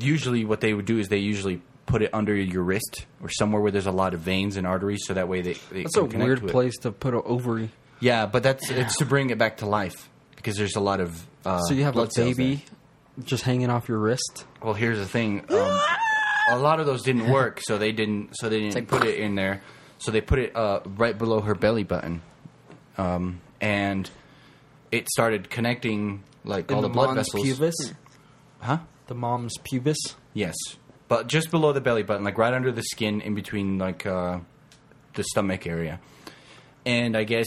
usually 0.00 0.44
what 0.44 0.60
they 0.60 0.72
would 0.74 0.84
do 0.86 0.98
is 0.98 1.08
they 1.08 1.18
usually 1.18 1.60
put 1.86 2.02
it 2.02 2.10
under 2.12 2.34
your 2.34 2.62
wrist 2.62 3.06
or 3.20 3.28
somewhere 3.28 3.60
where 3.60 3.72
there's 3.72 3.86
a 3.86 3.92
lot 3.92 4.14
of 4.14 4.20
veins 4.20 4.56
and 4.56 4.66
arteries 4.66 5.00
so 5.06 5.14
that 5.14 5.28
way 5.28 5.40
they, 5.42 5.54
they 5.72 5.82
That's 5.82 5.94
can 5.96 6.04
a 6.04 6.08
connect 6.08 6.26
weird 6.26 6.40
to 6.42 6.46
place 6.48 6.76
to 6.78 6.92
put 6.92 7.14
an 7.14 7.22
ovary. 7.24 7.70
Yeah, 7.98 8.26
but 8.26 8.42
that's 8.42 8.70
it's 8.70 8.96
to 8.98 9.04
bring 9.04 9.30
it 9.30 9.38
back 9.38 9.58
to 9.58 9.66
life 9.66 10.08
because 10.36 10.56
there's 10.56 10.76
a 10.76 10.80
lot 10.80 11.00
of 11.00 11.26
uh, 11.44 11.58
so 11.62 11.74
you 11.74 11.82
have 11.84 11.96
a 11.96 12.08
baby 12.14 12.64
just 13.24 13.42
hanging 13.42 13.68
off 13.68 13.88
your 13.88 13.98
wrist. 13.98 14.46
Well, 14.62 14.72
here's 14.72 14.98
the 14.98 15.06
thing: 15.06 15.44
um, 15.50 15.80
a 16.48 16.56
lot 16.58 16.80
of 16.80 16.86
those 16.86 17.02
didn't 17.02 17.28
work, 17.30 17.60
so 17.60 17.76
they 17.76 17.92
didn't. 17.92 18.36
So 18.36 18.48
they 18.48 18.60
didn't 18.60 18.74
like- 18.74 18.88
put 18.88 19.04
it 19.04 19.18
in 19.18 19.34
there. 19.34 19.60
So 20.00 20.10
they 20.10 20.20
put 20.20 20.38
it 20.38 20.56
uh, 20.56 20.80
right 20.84 21.16
below 21.16 21.40
her 21.40 21.54
belly 21.54 21.84
button, 21.84 22.22
um, 22.98 23.40
and 23.60 24.10
it 24.90 25.08
started 25.08 25.50
connecting 25.50 26.24
like 26.44 26.70
In 26.70 26.76
all 26.76 26.82
the, 26.82 26.88
the, 26.88 26.94
blood 26.94 27.14
mons 27.14 27.28
vessels. 27.32 27.46
pubis. 27.46 27.94
Huh? 28.60 28.78
The 29.06 29.14
mom's 29.14 29.56
pubis. 29.58 30.16
Yes, 30.34 30.56
but 31.08 31.26
just 31.26 31.50
below 31.50 31.72
the 31.72 31.80
belly 31.80 32.02
button, 32.02 32.24
like 32.24 32.38
right 32.38 32.54
under 32.54 32.72
the 32.72 32.82
skin, 32.82 33.20
in 33.20 33.34
between 33.34 33.78
like 33.78 34.06
uh, 34.06 34.40
the 35.14 35.22
stomach 35.22 35.66
area. 35.66 36.00
And 36.86 37.16
I 37.16 37.24
guess 37.24 37.46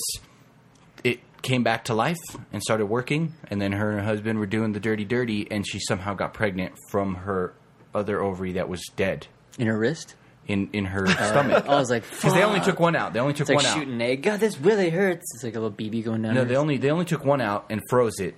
it 1.03 1.19
came 1.41 1.63
back 1.63 1.85
to 1.85 1.93
life 1.93 2.17
and 2.51 2.61
started 2.61 2.85
working. 2.85 3.33
And 3.49 3.61
then 3.61 3.71
her 3.71 3.89
and 3.89 3.99
her 3.99 4.05
husband 4.05 4.37
were 4.39 4.45
doing 4.45 4.73
the 4.73 4.79
dirty, 4.79 5.05
dirty, 5.05 5.49
and 5.49 5.67
she 5.67 5.79
somehow 5.79 6.13
got 6.13 6.33
pregnant 6.33 6.73
from 6.91 7.15
her 7.15 7.53
other 7.95 8.21
ovary 8.21 8.53
that 8.53 8.69
was 8.69 8.81
dead 8.95 9.27
in 9.57 9.67
her 9.67 9.77
wrist. 9.77 10.15
In 10.47 10.69
in 10.73 10.85
her 10.85 11.07
stomach. 11.07 11.65
I 11.67 11.75
was 11.79 11.89
like, 11.89 12.03
Because 12.09 12.33
they 12.33 12.43
only 12.43 12.59
took 12.59 12.79
one 12.79 12.95
out. 12.95 13.13
They 13.13 13.19
only 13.19 13.33
took 13.33 13.41
It's 13.41 13.49
like 13.49 13.57
one 13.57 13.65
out. 13.65 13.73
shooting 13.77 13.93
an 13.93 14.01
egg. 14.01 14.23
God, 14.23 14.39
this 14.39 14.59
really 14.59 14.89
hurts. 14.89 15.25
It's 15.35 15.43
like 15.43 15.55
a 15.55 15.59
little 15.59 15.75
BB 15.75 16.03
going 16.03 16.21
down. 16.21 16.33
No, 16.35 16.41
her- 16.41 16.45
they 16.47 16.55
only 16.55 16.77
they 16.77 16.89
only 16.91 17.05
took 17.05 17.23
one 17.25 17.41
out 17.41 17.65
and 17.69 17.81
froze 17.89 18.19
it. 18.19 18.35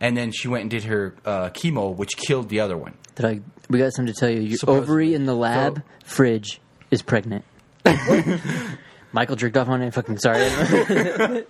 And 0.00 0.16
then 0.16 0.32
she 0.32 0.48
went 0.48 0.62
and 0.62 0.70
did 0.70 0.84
her 0.84 1.14
uh, 1.24 1.50
chemo, 1.50 1.94
which 1.94 2.16
killed 2.16 2.48
the 2.48 2.60
other 2.60 2.76
one. 2.76 2.94
Did 3.14 3.24
I? 3.26 3.40
We 3.70 3.78
got 3.78 3.92
something 3.94 4.12
to 4.12 4.18
tell 4.18 4.28
you. 4.28 4.40
Your 4.40 4.58
Supposedly. 4.58 4.82
ovary 4.84 5.14
in 5.14 5.24
the 5.24 5.34
lab 5.34 5.82
fridge 6.04 6.60
is 6.90 7.00
pregnant. 7.00 7.44
Michael 9.12 9.36
jerked 9.36 9.56
off 9.56 9.68
on 9.68 9.80
it. 9.82 9.94
Fucking 9.94 10.18
sorry. 10.18 10.40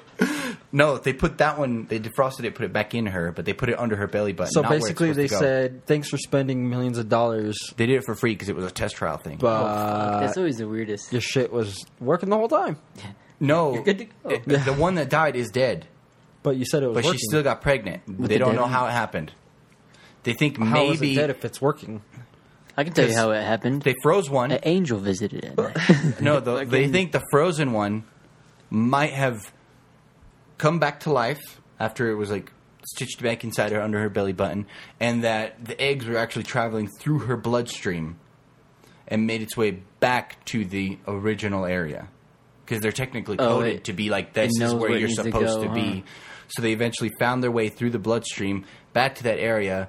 No, 0.77 0.99
they 0.99 1.13
put 1.13 1.39
that 1.39 1.57
one. 1.57 1.87
They 1.87 2.01
defrosted 2.01 2.43
it, 2.45 2.57
put 2.57 2.65
it 2.65 2.73
back 2.73 2.95
in 2.97 3.07
her, 3.07 3.31
but 3.31 3.45
they 3.45 3.53
put 3.53 3.69
it 3.69 3.79
under 3.79 3.95
her 3.95 4.09
belly 4.09 4.33
button. 4.33 4.51
So 4.53 4.63
not 4.63 4.71
where 4.71 4.79
it's 4.79 4.87
basically, 4.89 5.07
supposed 5.13 5.19
they 5.21 5.29
to 5.29 5.35
go. 5.35 5.39
said, 5.41 5.87
"Thanks 5.87 6.09
for 6.09 6.19
spending 6.19 6.69
millions 6.69 6.99
of 6.99 7.09
dollars, 7.09 7.57
they 7.77 7.87
did 7.87 7.99
it 7.99 8.05
for 8.05 8.17
free 8.17 8.33
because 8.33 8.49
it 8.49 8.57
was 8.57 8.65
a 8.65 8.71
test 8.73 8.97
trial 8.97 9.17
thing. 9.17 9.37
but 9.39 9.47
oh, 9.63 10.21
That's 10.21 10.37
always 10.37 10.57
the 10.59 10.67
weirdest. 10.69 11.13
your 11.13 11.21
shit 11.21 11.53
was 11.53 11.87
working 12.01 12.29
the 12.29 12.37
whole 12.37 12.49
time." 12.49 12.77
no, 13.41 13.75
You're 13.75 13.85
good 13.85 13.99
to 13.99 14.05
go. 14.07 14.31
it- 14.31 14.45
the 14.47 14.73
one 14.77 14.97
that 14.97 15.09
died 15.09 15.37
is 15.37 15.49
dead, 15.51 15.87
But 16.43 16.57
you 16.57 16.65
said 16.65 16.83
it 16.83 16.89
was 16.89 16.97
but 16.97 17.05
working. 17.05 17.19
she 17.21 17.27
still 17.27 17.43
got 17.45 17.63
pregnant. 17.63 18.03
they 18.09 18.27
the 18.35 18.39
don't 18.41 18.49
dead 18.49 18.57
know 18.57 18.63
one? 18.63 18.71
how 18.73 18.87
it 18.89 18.91
happened. 18.93 19.31
They 20.25 20.33
think 20.33 20.59
How 20.59 20.91
is 20.91 21.01
maybe 21.01 21.13
it 21.13 21.17
dead 21.17 21.31
if 21.31 21.45
it's 21.45 21.61
working? 21.63 22.03
I 22.77 22.83
can 22.83 22.93
tell 22.95 23.07
you 23.09 23.15
how 23.15 23.31
it 23.31 23.43
happened. 23.45 23.83
they 23.83 23.95
froze 24.03 24.29
one. 24.29 24.51
An 24.51 24.59
angel 24.65 24.99
visited 24.99 25.45
it. 25.45 26.21
No, 26.21 26.41
the, 26.41 26.65
they 26.65 26.89
think 26.89 27.13
the 27.13 27.23
frozen 27.31 27.73
one 27.73 28.03
might 28.71 29.13
have 29.13 29.53
come 30.59 30.79
back 30.79 31.01
to 31.01 31.13
life 31.13 31.61
after 31.81 32.11
it 32.11 32.15
was 32.15 32.31
like 32.31 32.53
stitched 32.87 33.23
back 33.23 33.45
inside 33.45 33.73
her 33.73 33.81
under 33.81 33.99
her 34.01 34.09
belly 34.09 34.33
button, 34.33 34.67
and 35.01 35.25
that 35.25 35.65
the 35.65 35.81
eggs 35.81 36.07
were 36.07 36.17
actually 36.19 36.43
traveling 36.45 36.89
through 37.01 37.21
her 37.21 37.37
bloodstream 37.37 38.17
and 39.09 39.27
made 39.27 39.43
its 39.43 39.57
way 39.57 39.71
back 40.01 40.43
to 40.47 40.65
the 40.65 40.99
original 41.07 41.65
area 41.67 42.09
because 42.65 42.81
they're 42.83 42.93
technically 42.93 43.37
Oh, 43.39 43.59
coded 43.59 43.75
it- 43.77 43.85
to 43.85 43.93
be 43.93 44.09
like 44.11 44.33
this 44.33 44.51
is 44.61 44.73
where 44.73 44.91
where 44.91 44.99
you're 44.99 45.09
needs 45.09 45.17
to 45.19 45.25
supposed 45.25 45.61
to, 45.63 45.69
be. 45.73 46.01
huh? 46.01 46.07
So 46.49 46.63
they 46.63 46.73
eventually 46.73 47.11
found 47.19 47.43
their 47.43 47.51
way 47.51 47.69
through 47.69 47.91
the 47.91 47.99
bloodstream 47.99 48.65
back 48.93 49.15
to 49.17 49.23
that 49.25 49.39
area 49.39 49.89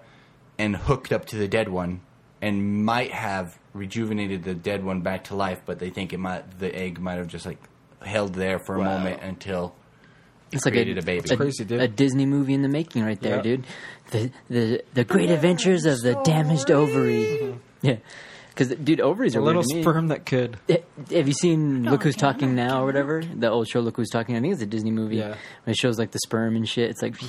and 0.57 0.76
hooked 0.76 1.11
up 1.11 1.26
to 1.28 1.36
the 1.38 1.47
dead 1.47 1.68
one 1.70 2.01
and 2.41 2.86
might 2.86 3.11
have 3.11 3.57
rejuvenated 3.74 4.43
the 4.43 4.53
dead 4.53 4.84
one 4.84 5.01
back 5.01 5.26
to 5.26 5.36
life, 5.36 5.61
but 5.66 5.80
they 5.80 5.89
think 5.89 6.13
it 6.13 6.18
might 6.20 6.59
the 6.59 6.74
egg 6.74 6.99
might 6.99 7.16
have 7.16 7.28
just 7.28 7.45
like 7.45 7.59
held 8.01 8.34
there 8.36 8.59
for 8.59 8.76
a 8.76 8.80
Wow. 8.80 8.97
moment 8.97 9.22
until 9.22 9.76
It's 10.52 10.66
like 10.66 10.76
a, 10.76 10.82
a, 10.82 11.02
baby. 11.02 11.18
it's 11.18 11.32
a, 11.32 11.38
Crazy, 11.38 11.66
dude. 11.66 11.82
a 11.82 11.88
Disney 11.88 12.26
movie 12.26 12.54
in 12.54 12.62
the 12.62 12.70
making, 12.70 13.04
right 13.04 13.20
there, 13.20 13.38
Yeah. 13.38 13.41
dude. 13.41 13.66
The 14.12 14.32
the 14.50 14.84
the 14.93 15.04
great 15.04 15.30
adventures 15.32 15.86
of 15.86 16.00
the 16.02 16.14
damaged 16.24 16.70
ovary. 16.72 17.56
Yeah, 17.82 17.98
because 18.50 18.70
dude, 18.70 19.02
ovaries 19.02 19.36
A 19.36 19.39
are 19.39 19.41
little 19.41 19.62
weird 19.62 19.70
to 19.70 19.76
me. 19.76 19.82
sperm 19.82 20.08
that 20.10 20.26
could. 20.26 20.58
Eh, 20.70 20.78
Have 21.12 21.28
you 21.28 21.34
seen 21.34 21.84
Look 21.84 22.04
Who's 22.04 22.16
Talking 22.16 22.54
Now 22.56 22.84
or 22.84 22.86
whatever? 22.86 23.22
The 23.24 23.50
old 23.50 23.68
show 23.68 23.80
Look 23.82 23.98
Who's 23.98 24.10
Talking. 24.10 24.38
I 24.38 24.41
think 24.41 24.54
it's 24.54 24.62
a 24.62 24.68
Disney 24.68 24.91
movie. 24.91 25.18
Yeah. 25.18 25.30
When 25.30 25.72
it 25.74 25.78
shows 25.78 25.98
like 25.98 26.12
the 26.12 26.20
sperm 26.20 26.56
and 26.56 26.68
shit. 26.70 26.89
It's 26.91 27.02
like, 27.02 27.20
yeah, 27.22 27.28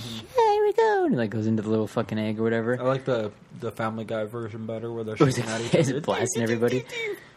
here 0.52 0.64
we 0.64 0.72
go, 0.74 1.04
and 1.06 1.14
it 1.14 1.16
like 1.16 1.30
goes 1.30 1.46
into 1.46 1.62
the 1.62 1.70
little 1.70 1.86
fucking 1.86 2.18
egg 2.18 2.38
or 2.38 2.42
whatever. 2.42 2.78
I 2.78 2.84
like 2.84 3.06
the 3.06 3.32
the 3.58 3.72
Family 3.72 4.04
Guy 4.04 4.24
version 4.24 4.66
better, 4.66 4.92
where 4.92 5.02
they're 5.04 5.16
Or 5.18 5.28
is 5.28 5.36
shooting 5.36 5.50
at 5.50 5.60
it, 5.62 5.66
each 5.74 5.74
is 5.74 5.90
other. 5.90 6.00
blasting 6.02 6.42
everybody? 6.42 6.84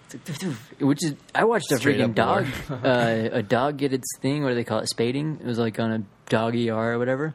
Which 0.79 1.03
is, 1.03 1.15
I 1.35 1.43
watched 1.45 1.71
a 1.71 1.77
Straight 1.77 1.99
freaking 1.99 2.15
dog, 2.15 2.47
uh, 2.69 3.29
a 3.31 3.43
dog 3.43 3.77
get 3.77 3.93
its 3.93 4.07
thing. 4.19 4.43
What 4.43 4.49
do 4.49 4.55
they 4.55 4.63
call 4.63 4.79
it? 4.79 4.89
Spaying. 4.89 5.39
It 5.41 5.45
was 5.45 5.59
like 5.59 5.79
on 5.79 5.91
a 5.91 6.03
dog 6.29 6.55
ER 6.55 6.73
or 6.93 6.99
whatever. 6.99 7.33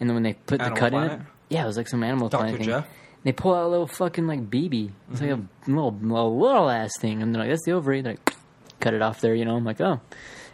And 0.00 0.08
then 0.08 0.14
when 0.14 0.22
they 0.22 0.34
put 0.34 0.60
Animal 0.60 0.74
the 0.74 0.80
cut 0.80 0.94
in 0.94 1.02
it, 1.10 1.20
yeah, 1.48 1.64
it 1.64 1.66
was 1.66 1.76
like 1.76 1.88
some 1.88 2.02
animal 2.02 2.28
Dr. 2.28 2.40
planet 2.40 2.58
thing. 2.58 2.66
Jeff? 2.66 2.86
They 3.24 3.32
pull 3.32 3.54
out 3.54 3.64
a 3.64 3.68
little 3.68 3.86
fucking 3.86 4.26
like 4.26 4.50
BB. 4.50 4.92
It's 5.10 5.20
like 5.20 5.30
a 5.30 5.42
little, 5.66 5.92
little, 5.92 6.38
little 6.38 6.70
ass 6.70 6.92
thing, 7.00 7.22
and 7.22 7.34
they're 7.34 7.42
like, 7.42 7.50
"That's 7.50 7.64
the 7.64 7.72
ovary." 7.72 8.00
They're 8.00 8.12
like, 8.12 8.34
cut 8.80 8.94
it 8.94 9.02
off 9.02 9.20
there, 9.20 9.34
you 9.34 9.44
know. 9.44 9.56
I'm 9.56 9.64
like, 9.64 9.80
oh. 9.80 10.00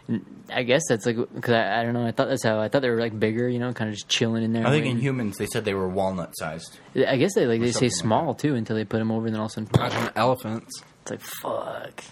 And 0.07 0.25
I 0.51 0.63
guess 0.63 0.81
that's 0.89 1.05
like 1.05 1.15
because 1.15 1.53
I, 1.53 1.81
I 1.81 1.83
don't 1.83 1.93
know. 1.93 2.05
I 2.05 2.11
thought 2.11 2.29
that's 2.29 2.43
how 2.43 2.59
I 2.59 2.67
thought 2.69 2.81
they 2.81 2.89
were 2.89 2.99
like 2.99 3.17
bigger, 3.17 3.47
you 3.47 3.59
know, 3.59 3.71
kind 3.73 3.89
of 3.89 3.95
just 3.95 4.09
chilling 4.09 4.43
in 4.43 4.53
there. 4.53 4.65
I 4.65 4.71
think 4.71 4.85
in 4.85 4.93
waiting. 4.93 5.01
humans 5.01 5.37
they 5.37 5.45
said 5.45 5.65
they 5.65 5.73
were 5.73 5.87
walnut 5.87 6.31
sized. 6.35 6.79
I 6.95 7.17
guess 7.17 7.35
they 7.35 7.45
like 7.45 7.61
they 7.61 7.67
say 7.67 7.89
something 7.89 8.09
like 8.09 8.23
small 8.23 8.33
too 8.33 8.55
until 8.55 8.75
they 8.75 8.85
put 8.85 8.97
them 8.97 9.11
over, 9.11 9.27
and 9.27 9.35
then 9.35 9.39
all 9.39 9.45
of 9.45 9.51
a 9.51 9.53
sudden, 9.53 9.69
Imagine 9.75 10.09
elephants. 10.15 10.83
It's 11.03 11.11
like 11.11 11.21
fuck, 11.21 12.03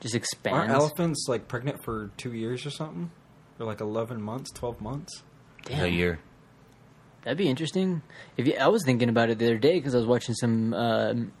just 0.00 0.14
expands. 0.14 0.58
Aren't 0.58 0.70
elephants 0.72 1.26
like 1.28 1.46
pregnant 1.48 1.82
for 1.84 2.10
two 2.16 2.32
years 2.32 2.66
or 2.66 2.70
something? 2.70 3.10
Or 3.60 3.66
like 3.66 3.80
eleven 3.80 4.20
months, 4.20 4.50
twelve 4.50 4.80
months? 4.80 5.22
Damn. 5.64 5.84
A 5.84 5.88
year. 5.88 6.18
That'd 7.22 7.38
be 7.38 7.48
interesting. 7.48 8.02
If 8.36 8.46
you, 8.46 8.54
I 8.60 8.66
was 8.68 8.84
thinking 8.84 9.08
about 9.08 9.30
it 9.30 9.38
the 9.38 9.46
other 9.46 9.56
day 9.58 9.74
because 9.74 9.94
I 9.94 9.98
was 9.98 10.06
watching 10.06 10.34
some 10.34 10.74
um 10.74 11.32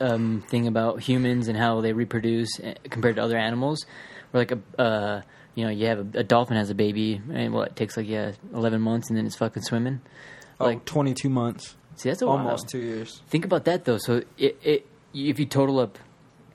um, 0.00 0.42
thing 0.48 0.66
about 0.66 1.00
humans 1.02 1.46
and 1.48 1.58
how 1.58 1.82
they 1.82 1.92
reproduce 1.92 2.58
eh, 2.60 2.74
compared 2.84 3.16
to 3.16 3.22
other 3.22 3.36
animals. 3.36 3.84
Where 4.30 4.40
like 4.42 4.52
a 4.52 4.80
uh, 4.80 5.22
you 5.54 5.64
know 5.64 5.70
you 5.70 5.86
have 5.86 5.98
a, 6.14 6.20
a 6.20 6.24
dolphin 6.24 6.56
has 6.56 6.70
a 6.70 6.74
baby 6.74 7.20
and 7.32 7.52
what 7.52 7.68
it 7.68 7.76
takes 7.76 7.96
like 7.96 8.08
yeah 8.08 8.32
eleven 8.54 8.80
months 8.80 9.08
and 9.10 9.18
then 9.18 9.26
it's 9.26 9.36
fucking 9.36 9.62
swimming. 9.62 10.00
Like 10.58 10.68
Like 10.76 10.84
22 10.84 11.28
months. 11.28 11.76
see 11.96 12.08
that's 12.08 12.22
a 12.22 12.26
Almost 12.26 12.64
while. 12.64 12.70
two 12.70 12.78
years. 12.78 13.22
Think 13.28 13.44
about 13.44 13.64
that 13.66 13.84
though. 13.84 13.98
So 13.98 14.22
it, 14.38 14.58
it 14.62 14.86
if 15.14 15.38
you 15.38 15.46
total 15.46 15.78
up. 15.80 15.98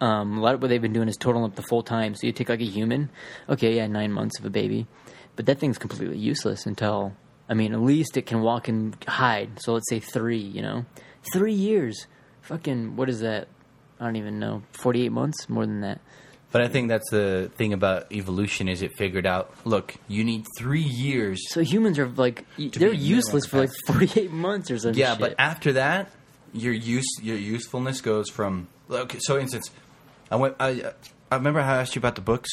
Um, 0.01 0.37
a 0.37 0.41
lot 0.41 0.55
of 0.55 0.61
what 0.61 0.67
they've 0.67 0.81
been 0.81 0.93
doing 0.93 1.07
is 1.07 1.15
totaling 1.17 1.45
up 1.45 1.55
the 1.55 1.61
full 1.63 1.81
time. 1.81 2.15
So 2.15 2.27
you 2.27 2.33
take 2.33 2.49
like 2.49 2.61
a 2.61 2.65
human, 2.65 3.09
okay, 3.49 3.75
yeah, 3.75 3.87
nine 3.87 4.11
months 4.11 4.39
of 4.39 4.45
a 4.45 4.49
baby, 4.49 4.87
but 5.35 5.45
that 5.45 5.59
thing's 5.59 5.77
completely 5.77 6.17
useless 6.17 6.65
until 6.65 7.13
I 7.47 7.53
mean, 7.53 7.73
at 7.73 7.81
least 7.81 8.17
it 8.17 8.25
can 8.25 8.41
walk 8.41 8.67
and 8.67 8.95
hide. 9.07 9.61
So 9.61 9.73
let's 9.73 9.89
say 9.89 9.99
three, 9.99 10.39
you 10.39 10.61
know, 10.61 10.85
three 11.33 11.53
years. 11.53 12.07
Fucking 12.41 12.95
what 12.95 13.09
is 13.09 13.21
that? 13.21 13.47
I 13.99 14.05
don't 14.05 14.15
even 14.15 14.39
know. 14.39 14.63
Forty 14.71 15.05
eight 15.05 15.11
months, 15.11 15.47
more 15.47 15.65
than 15.65 15.81
that. 15.81 16.01
But 16.51 16.61
I 16.61 16.67
think 16.67 16.87
that's 16.87 17.09
the 17.11 17.51
thing 17.55 17.73
about 17.73 18.11
evolution 18.11 18.69
is 18.69 18.81
it 18.81 18.95
figured 18.97 19.25
out. 19.25 19.53
Look, 19.65 19.95
you 20.07 20.23
need 20.23 20.45
three 20.57 20.81
years. 20.81 21.41
So 21.49 21.61
humans 21.61 21.99
are 21.99 22.07
like 22.07 22.45
they're 22.57 22.93
useless 22.93 23.45
for 23.45 23.59
like 23.59 23.71
forty 23.87 24.09
eight 24.19 24.31
months 24.31 24.71
or 24.71 24.77
something. 24.77 24.99
yeah, 24.99 25.15
but 25.19 25.35
after 25.37 25.73
that, 25.73 26.11
your 26.53 26.73
use 26.73 27.07
your 27.21 27.37
usefulness 27.37 28.01
goes 28.01 28.29
from. 28.29 28.67
Okay, 28.89 29.17
so 29.19 29.39
instance, 29.39 29.71
I 30.31 30.35
went. 30.37 30.55
I 30.59 30.91
I 31.31 31.35
remember 31.35 31.61
how 31.61 31.73
I 31.73 31.77
asked 31.81 31.95
you 31.95 31.99
about 31.99 32.15
the 32.15 32.21
books. 32.21 32.49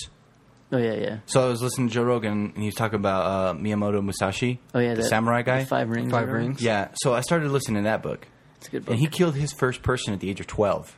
oh 0.72 0.78
yeah, 0.78 0.94
yeah, 0.94 1.18
So 1.26 1.44
I 1.44 1.48
was 1.50 1.60
listening 1.62 1.88
to 1.88 1.94
Joe 1.94 2.02
Rogan, 2.04 2.52
and 2.54 2.56
he 2.56 2.66
was 2.66 2.74
talking 2.74 2.96
about 2.96 3.26
uh, 3.26 3.54
Miyamoto 3.58 4.02
Musashi, 4.02 4.58
oh 4.74 4.78
yeah. 4.78 4.94
the 4.94 5.02
that- 5.02 5.08
samurai 5.08 5.42
guy. 5.42 5.60
the 5.60 5.66
five 5.66 5.90
rings. 5.90 6.10
Five 6.10 6.22
or 6.28 6.32
whatever. 6.32 6.38
rings. 6.38 6.62
Yeah, 6.62 6.88
so 6.94 7.12
I 7.14 7.20
started 7.20 7.50
listening 7.50 7.82
to 7.84 7.88
that 7.90 8.02
book, 8.02 8.26
It's 8.56 8.68
a 8.68 8.70
good 8.70 8.84
book. 8.86 8.92
and 8.92 9.00
he 9.00 9.06
killed 9.06 9.34
his 9.34 9.52
first 9.52 9.82
person 9.82 10.14
at 10.14 10.20
the 10.20 10.30
age 10.30 10.40
of 10.40 10.46
12 10.46 10.96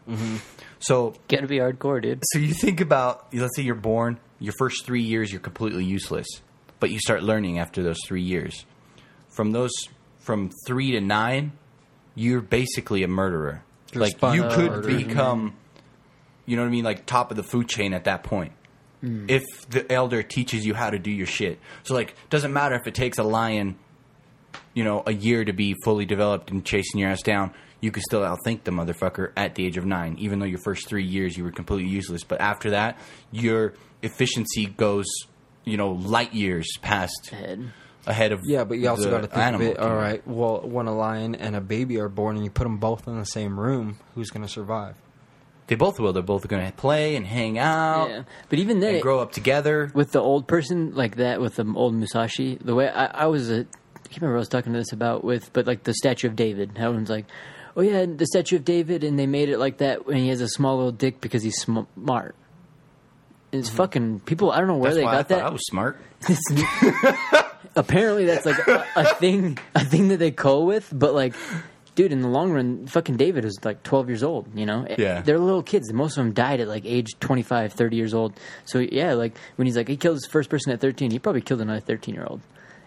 So, 0.80 1.14
Gotta 1.28 1.46
be 1.48 1.58
hardcore, 1.58 2.00
dude. 2.02 2.22
so 2.32 2.38
you 2.38 2.54
think 2.54 2.80
about, 2.80 3.32
let's 3.34 3.56
say 3.56 3.62
you're 3.62 3.74
born, 3.74 4.18
your 4.38 4.52
first 4.58 4.84
three 4.86 5.02
years 5.02 5.32
you're 5.32 5.40
completely 5.40 5.84
useless, 5.84 6.26
but 6.78 6.90
you 6.90 6.98
start 7.00 7.22
learning 7.22 7.58
after 7.58 7.82
those 7.82 7.98
three 8.06 8.22
years. 8.22 8.64
From 9.30 9.50
those, 9.52 9.72
from 10.20 10.50
three 10.66 10.92
to 10.92 11.00
nine, 11.00 11.52
you're 12.14 12.40
basically 12.42 13.02
a 13.02 13.08
murderer. 13.08 13.62
You're 13.92 14.02
like 14.02 14.12
spun 14.16 14.34
you 14.36 14.44
out 14.44 14.52
could 14.52 14.70
murderer. 14.70 14.96
become, 14.98 15.54
you 16.46 16.56
know 16.56 16.62
what 16.62 16.68
I 16.68 16.72
mean, 16.72 16.84
like 16.84 17.06
top 17.06 17.30
of 17.30 17.36
the 17.36 17.42
food 17.42 17.68
chain 17.68 17.94
at 17.94 18.04
that 18.04 18.22
point. 18.22 18.52
Mm. 19.02 19.30
If 19.30 19.42
the 19.68 19.90
elder 19.92 20.22
teaches 20.22 20.64
you 20.64 20.74
how 20.74 20.90
to 20.90 20.98
do 20.98 21.10
your 21.10 21.26
shit, 21.26 21.58
so 21.82 21.94
like, 21.94 22.14
doesn't 22.30 22.52
matter 22.52 22.74
if 22.74 22.86
it 22.86 22.94
takes 22.94 23.18
a 23.18 23.22
lion 23.24 23.76
you 24.74 24.84
know, 24.84 25.02
a 25.06 25.12
year 25.12 25.44
to 25.44 25.52
be 25.52 25.74
fully 25.84 26.04
developed 26.04 26.50
and 26.50 26.64
chasing 26.64 27.00
your 27.00 27.10
ass 27.10 27.22
down, 27.22 27.52
you 27.80 27.90
could 27.90 28.02
still 28.02 28.22
outthink 28.22 28.64
the 28.64 28.70
motherfucker 28.70 29.32
at 29.36 29.54
the 29.54 29.64
age 29.64 29.76
of 29.76 29.86
nine, 29.86 30.16
even 30.18 30.38
though 30.38 30.46
your 30.46 30.58
first 30.58 30.88
three 30.88 31.04
years 31.04 31.36
you 31.36 31.44
were 31.44 31.52
completely 31.52 31.88
useless. 31.88 32.24
But 32.24 32.40
after 32.40 32.70
that, 32.70 32.98
your 33.30 33.74
efficiency 34.02 34.66
goes, 34.66 35.06
you 35.64 35.76
know, 35.76 35.92
light 35.92 36.34
years 36.34 36.66
past 36.82 37.30
Head. 37.30 37.72
ahead 38.06 38.32
of 38.32 38.40
Yeah, 38.44 38.64
but 38.64 38.78
you 38.78 38.88
also 38.88 39.10
got 39.10 39.22
to 39.22 39.26
think 39.28 39.34
of 39.34 39.40
animal 39.40 39.66
it. 39.68 39.78
All 39.78 39.88
kingdom. 39.88 39.98
right, 39.98 40.26
well, 40.26 40.60
when 40.62 40.86
a 40.86 40.94
lion 40.94 41.34
and 41.34 41.54
a 41.54 41.60
baby 41.60 42.00
are 42.00 42.08
born, 42.08 42.36
and 42.36 42.44
you 42.44 42.50
put 42.50 42.64
them 42.64 42.78
both 42.78 43.06
in 43.06 43.18
the 43.18 43.26
same 43.26 43.58
room, 43.58 43.98
who's 44.14 44.30
going 44.30 44.44
to 44.44 44.52
survive? 44.52 44.96
They 45.66 45.76
both 45.76 45.98
will. 45.98 46.12
They're 46.12 46.22
both 46.22 46.46
going 46.46 46.66
to 46.66 46.72
play 46.72 47.16
and 47.16 47.26
hang 47.26 47.58
out 47.58 48.10
Yeah, 48.10 48.22
but 48.50 48.58
even 48.58 48.80
then, 48.80 48.94
and 48.94 49.02
grow 49.02 49.20
up 49.20 49.32
together. 49.32 49.90
with 49.94 50.12
the 50.12 50.20
old 50.20 50.46
person 50.46 50.94
like 50.94 51.16
that 51.16 51.40
with 51.40 51.56
the 51.56 51.64
old 51.74 51.94
Musashi, 51.94 52.56
the 52.56 52.74
way 52.74 52.88
I, 52.88 53.06
I 53.06 53.26
was, 53.26 53.50
a, 53.50 53.60
I 53.60 54.08
can't 54.08 54.20
remember 54.20 54.34
what 54.34 54.38
I 54.40 54.40
was 54.40 54.48
talking 54.48 54.72
to 54.74 54.78
this 54.78 54.92
about 54.92 55.24
with, 55.24 55.52
but 55.54 55.66
like 55.66 55.84
the 55.84 55.94
statue 55.94 56.28
of 56.28 56.36
David. 56.36 56.72
Everyone's 56.76 57.08
like, 57.08 57.24
oh 57.76 57.80
yeah, 57.80 58.04
the 58.06 58.26
statue 58.26 58.56
of 58.56 58.64
David, 58.64 59.04
and 59.04 59.18
they 59.18 59.26
made 59.26 59.48
it 59.48 59.58
like 59.58 59.78
that 59.78 60.06
when 60.06 60.18
he 60.18 60.28
has 60.28 60.40
a 60.42 60.48
small 60.48 60.76
little 60.76 60.92
dick 60.92 61.20
because 61.22 61.42
he's 61.42 61.56
sm- 61.60 61.88
smart. 61.96 62.34
And 63.52 63.60
It's 63.60 63.68
mm-hmm. 63.68 63.76
fucking 63.78 64.20
people. 64.20 64.50
I 64.52 64.58
don't 64.58 64.66
know 64.68 64.76
where 64.76 64.92
That's 64.94 64.96
they 64.96 65.02
got 65.02 65.14
I 65.14 65.16
thought 65.22 65.28
that. 65.28 65.46
I 65.46 65.50
was 65.50 65.66
smart. 65.66 65.98
Apparently, 67.76 68.24
that's 68.26 68.46
like 68.46 68.58
a, 68.68 68.84
a 68.94 69.14
thing, 69.16 69.58
a 69.74 69.84
thing 69.84 70.08
that 70.08 70.18
they 70.18 70.30
co 70.30 70.64
with. 70.64 70.88
But 70.92 71.14
like, 71.14 71.34
dude, 71.94 72.12
in 72.12 72.20
the 72.22 72.28
long 72.28 72.50
run, 72.50 72.86
fucking 72.86 73.16
David 73.16 73.44
is 73.44 73.58
like 73.64 73.82
12 73.82 74.08
years 74.08 74.22
old. 74.22 74.48
You 74.54 74.66
know, 74.66 74.84
eh, 74.88 74.96
Yeah. 74.98 75.20
they're 75.22 75.38
little 75.38 75.62
kids. 75.62 75.92
Most 75.92 76.16
of 76.18 76.24
them 76.24 76.32
died 76.32 76.60
at 76.60 76.68
like 76.68 76.84
age 76.84 77.18
25, 77.20 77.72
30 77.72 77.96
years 77.96 78.14
old. 78.14 78.34
So 78.64 78.78
yeah, 78.80 79.14
like 79.14 79.36
when 79.56 79.66
he's 79.66 79.76
like 79.76 79.88
he 79.88 79.96
killed 79.96 80.16
his 80.16 80.26
first 80.26 80.50
person 80.50 80.72
at 80.72 80.80
13, 80.80 81.10
he 81.10 81.18
probably 81.18 81.40
killed 81.42 81.60
another 81.60 81.80
13 81.80 82.14
year 82.14 82.26
old. 82.28 82.40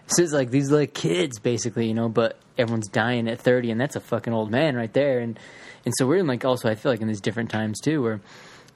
So 0.08 0.22
it's 0.22 0.32
like 0.32 0.50
these 0.50 0.70
like 0.70 0.94
kids 0.94 1.38
basically, 1.38 1.86
you 1.86 1.94
know, 1.94 2.08
but 2.08 2.38
everyone's 2.56 2.88
dying 2.88 3.28
at 3.28 3.38
30, 3.40 3.70
and 3.70 3.80
that's 3.80 3.94
a 3.96 4.00
fucking 4.00 4.32
old 4.32 4.50
man 4.50 4.74
right 4.76 4.92
there. 4.92 5.18
And 5.20 5.38
and 5.84 5.94
so 5.98 6.06
we're 6.06 6.16
in 6.16 6.26
like 6.26 6.44
also 6.44 6.68
I 6.70 6.74
feel 6.74 6.92
like 6.92 7.00
in 7.00 7.08
these 7.08 7.20
different 7.20 7.50
times 7.50 7.78
too, 7.80 8.02
where 8.02 8.20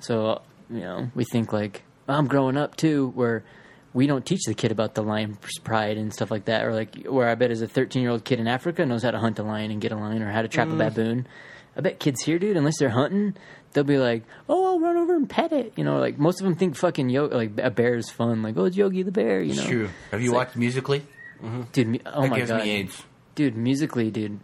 so 0.00 0.42
you 0.70 0.80
know 0.80 1.10
we 1.14 1.24
think 1.24 1.52
like 1.52 1.82
oh, 2.08 2.14
I'm 2.14 2.26
growing 2.26 2.56
up 2.56 2.76
too, 2.76 3.12
where 3.14 3.44
we 3.94 4.06
don't 4.06 4.24
teach 4.24 4.44
the 4.46 4.54
kid 4.54 4.72
about 4.72 4.94
the 4.94 5.02
lion's 5.02 5.58
pride 5.64 5.98
and 5.98 6.12
stuff 6.12 6.30
like 6.30 6.46
that, 6.46 6.64
or 6.64 6.72
like 6.74 7.04
where 7.04 7.28
I 7.28 7.34
bet 7.34 7.50
as 7.50 7.62
a 7.62 7.68
13 7.68 8.02
year 8.02 8.10
old 8.10 8.24
kid 8.24 8.40
in 8.40 8.46
Africa 8.48 8.86
knows 8.86 9.02
how 9.02 9.10
to 9.10 9.18
hunt 9.18 9.38
a 9.38 9.42
lion 9.42 9.70
and 9.70 9.80
get 9.80 9.92
a 9.92 9.96
lion, 9.96 10.22
or 10.22 10.30
how 10.30 10.42
to 10.42 10.48
trap 10.48 10.68
a 10.68 10.72
mm. 10.72 10.78
baboon. 10.78 11.26
I 11.76 11.80
bet 11.80 11.98
kids 11.98 12.22
here, 12.22 12.38
dude, 12.38 12.56
unless 12.56 12.78
they're 12.78 12.90
hunting, 12.90 13.34
they'll 13.72 13.84
be 13.84 13.98
like, 13.98 14.24
"Oh, 14.48 14.64
I'll 14.66 14.80
run 14.80 14.96
over 14.96 15.14
and 15.14 15.28
pet 15.28 15.52
it." 15.52 15.72
You 15.76 15.84
know, 15.84 15.98
like 15.98 16.18
most 16.18 16.40
of 16.40 16.44
them 16.44 16.54
think 16.54 16.76
fucking 16.76 17.08
yo 17.10 17.26
like 17.26 17.52
a 17.58 17.70
bear 17.70 17.94
is 17.94 18.10
fun. 18.10 18.42
Like, 18.42 18.56
"Oh, 18.56 18.64
it's 18.66 18.76
Yogi 18.76 19.02
the 19.02 19.12
bear." 19.12 19.40
You 19.42 19.54
know, 19.54 19.64
true. 19.66 19.88
Have 20.10 20.20
you 20.20 20.28
It's 20.30 20.36
like- 20.36 20.46
watched 20.48 20.56
Musically? 20.56 21.02
Mm-hmm. 21.42 21.62
dude. 21.72 21.88
mu- 21.88 21.98
Oh 22.06 22.22
that 22.22 22.30
my 22.30 22.36
gives 22.38 22.50
god, 22.50 22.62
me 22.62 22.70
AIDS. 22.70 23.02
dude. 23.34 23.56
Musically, 23.56 24.10
dude. 24.10 24.38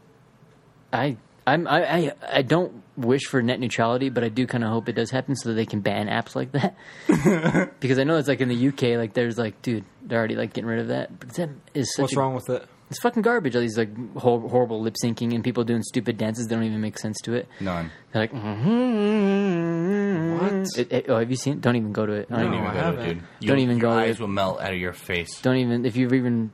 I 0.92 1.16
I'm 1.46 1.66
I 1.66 1.84
I, 1.96 2.12
I 2.30 2.42
don't 2.42 2.82
wish 2.98 3.22
for 3.26 3.40
net 3.42 3.60
neutrality, 3.60 4.08
but 4.10 4.24
I 4.24 4.28
do 4.28 4.46
kind 4.46 4.64
of 4.64 4.70
hope 4.70 4.88
it 4.88 4.94
does 4.94 5.10
happen 5.10 5.36
so 5.36 5.50
that 5.50 5.54
they 5.54 5.66
can 5.66 5.80
ban 5.80 6.08
apps 6.08 6.34
like 6.36 6.52
that. 6.52 6.76
because 7.80 7.98
I 7.98 8.04
know 8.04 8.16
it's 8.16 8.28
like 8.28 8.40
in 8.40 8.48
the 8.48 8.68
UK, 8.68 8.98
like 8.98 9.14
there's 9.14 9.38
like, 9.38 9.60
dude, 9.62 9.84
they're 10.02 10.18
already 10.18 10.36
like 10.36 10.52
getting 10.52 10.68
rid 10.68 10.80
of 10.80 10.88
that. 10.88 11.18
But 11.18 11.30
that 11.34 11.50
is 11.74 11.94
such 11.94 12.02
What's 12.02 12.14
a, 12.14 12.18
wrong 12.18 12.34
with 12.34 12.48
it? 12.50 12.66
It's 12.90 13.00
fucking 13.00 13.22
garbage. 13.22 13.54
All 13.54 13.60
these 13.62 13.76
like 13.78 13.94
hor- 14.16 14.48
horrible 14.48 14.80
lip 14.80 14.94
syncing 15.02 15.34
and 15.34 15.44
people 15.44 15.62
doing 15.62 15.82
stupid 15.82 16.16
dances 16.16 16.46
that 16.46 16.54
don't 16.54 16.64
even 16.64 16.80
make 16.80 16.98
sense 16.98 17.18
to 17.24 17.34
it. 17.34 17.46
None. 17.60 17.90
They're 18.12 18.22
like, 18.22 18.32
mm-hmm. 18.32 20.38
what? 20.38 20.78
It, 20.78 20.92
it- 20.92 21.06
oh, 21.08 21.18
have 21.18 21.30
you 21.30 21.36
seen? 21.36 21.60
Don't 21.60 21.76
even 21.76 21.92
go 21.92 22.06
to 22.06 22.12
it. 22.12 22.28
I 22.30 22.42
Don't 22.42 22.52
don't, 22.52 22.54
even 22.54 22.66
I 22.66 22.72
go 22.72 22.72
to 22.72 22.78
it, 22.78 22.84
haven't. 22.84 23.04
dude. 23.18 23.22
You- 23.40 23.48
Don't 23.48 23.58
even 23.58 23.78
your 23.78 23.90
go 23.90 23.96
to 23.96 24.02
eyes 24.02 24.16
it. 24.16 24.20
will 24.20 24.28
melt 24.28 24.60
out 24.60 24.72
of 24.72 24.78
your 24.78 24.92
face. 24.92 25.40
don't 25.42 25.56
even. 25.56 25.84
If 25.84 25.96
you've 25.96 26.12
even, 26.12 26.52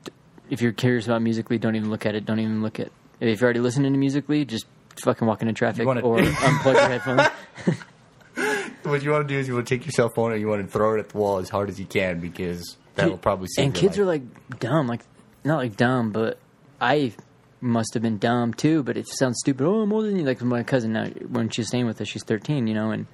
if 0.50 0.62
you're 0.62 0.72
curious 0.72 1.06
about 1.06 1.22
musically, 1.22 1.58
don't 1.58 1.76
even 1.76 1.90
look 1.90 2.06
at 2.06 2.14
it. 2.14 2.24
Don't 2.24 2.40
even 2.40 2.62
look 2.62 2.80
at. 2.80 2.90
If 3.20 3.40
you're 3.40 3.46
already 3.46 3.60
listening 3.60 3.92
to 3.92 3.98
musically, 3.98 4.44
just 4.44 4.66
fucking 5.02 5.26
walking 5.26 5.48
in 5.48 5.54
traffic 5.54 5.86
wanna- 5.86 6.00
or 6.02 6.18
unplug 6.20 6.74
your 6.74 6.88
headphones. 6.88 7.28
What 8.82 9.02
you 9.02 9.12
want 9.12 9.26
to 9.26 9.34
do 9.34 9.40
is 9.40 9.48
you 9.48 9.54
want 9.54 9.66
to 9.66 9.74
take 9.78 9.86
your 9.86 9.92
cell 9.92 10.10
phone 10.14 10.32
and 10.32 10.40
you 10.42 10.46
want 10.48 10.60
to 10.62 10.70
throw 10.70 10.94
it 10.94 10.98
at 10.98 11.08
the 11.08 11.16
wall 11.16 11.38
as 11.38 11.48
hard 11.48 11.70
as 11.70 11.80
you 11.80 11.86
can 11.86 12.20
because 12.20 12.76
that 12.96 13.08
will 13.08 13.16
probably 13.16 13.48
save 13.48 13.64
And 13.64 13.74
your 13.74 13.80
kids 13.80 13.96
life. 13.98 14.02
are 14.02 14.06
like 14.06 14.60
dumb, 14.60 14.86
like 14.88 15.00
not 15.42 15.56
like 15.56 15.76
dumb, 15.78 16.10
but 16.10 16.38
I 16.82 17.14
must 17.62 17.94
have 17.94 18.02
been 18.02 18.18
dumb 18.18 18.52
too. 18.52 18.82
But 18.82 18.98
it 18.98 19.08
sounds 19.08 19.36
stupid. 19.38 19.66
Oh, 19.66 19.80
I'm 19.80 19.90
older 19.90 20.08
than 20.08 20.18
you. 20.18 20.24
Like 20.26 20.42
my 20.42 20.62
cousin 20.64 20.92
now, 20.92 21.06
when 21.06 21.48
she's 21.48 21.68
staying 21.68 21.86
with 21.86 21.98
us, 22.02 22.08
she's 22.08 22.24
13, 22.24 22.66
you 22.66 22.74
know, 22.74 22.90
and 22.90 23.06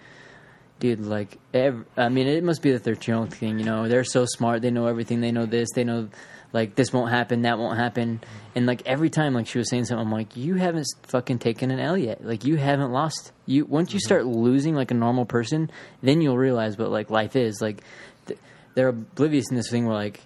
dude, 0.81 1.01
like, 1.07 1.39
ev 1.55 1.85
I 1.97 2.09
mean, 2.09 2.27
it 2.27 2.43
must 2.43 2.63
be 2.63 2.73
the 2.73 2.81
13 2.81 3.13
year 3.13 3.21
old 3.21 3.33
thing, 3.33 3.61
you 3.61 3.65
know. 3.65 3.87
They're 3.87 4.03
so 4.03 4.25
smart. 4.27 4.63
They 4.63 4.73
know 4.73 4.87
everything. 4.89 5.21
They 5.21 5.31
know 5.31 5.47
this. 5.47 5.69
They 5.77 5.85
know, 5.85 6.09
like, 6.53 6.75
this 6.75 6.93
won't 6.93 7.11
happen. 7.11 7.43
That 7.43 7.59
won't 7.59 7.79
happen. 7.79 8.21
And 8.55 8.67
like 8.67 8.83
every 8.87 9.11
time, 9.11 9.35
like 9.35 9.47
she 9.47 9.59
was 9.59 9.69
saying 9.71 9.85
something, 9.85 10.05
I'm 10.05 10.13
like, 10.13 10.37
you 10.37 10.55
haven't 10.55 10.87
fucking 11.05 11.39
taken 11.39 11.71
an 11.71 11.79
L 11.79 11.97
yet. 11.97 12.25
Like 12.25 12.45
you 12.45 12.57
haven't 12.57 12.93
lost. 12.93 13.33
You 13.47 13.65
once 13.65 13.93
you 13.93 13.99
mm-hmm. 13.99 14.07
start 14.07 14.27
losing 14.27 14.75
like 14.75 14.91
a 14.91 14.95
normal 14.95 15.25
person, 15.25 15.71
then 16.03 16.21
you'll 16.21 16.39
realize 16.39 16.77
what 16.77 16.91
like 16.91 17.11
life 17.11 17.37
is. 17.37 17.61
Like 17.61 17.83
th- 18.27 18.41
they're 18.75 18.89
oblivious 18.89 19.51
in 19.51 19.57
this 19.57 19.71
thing 19.71 19.87
where 19.87 19.95
like 19.95 20.21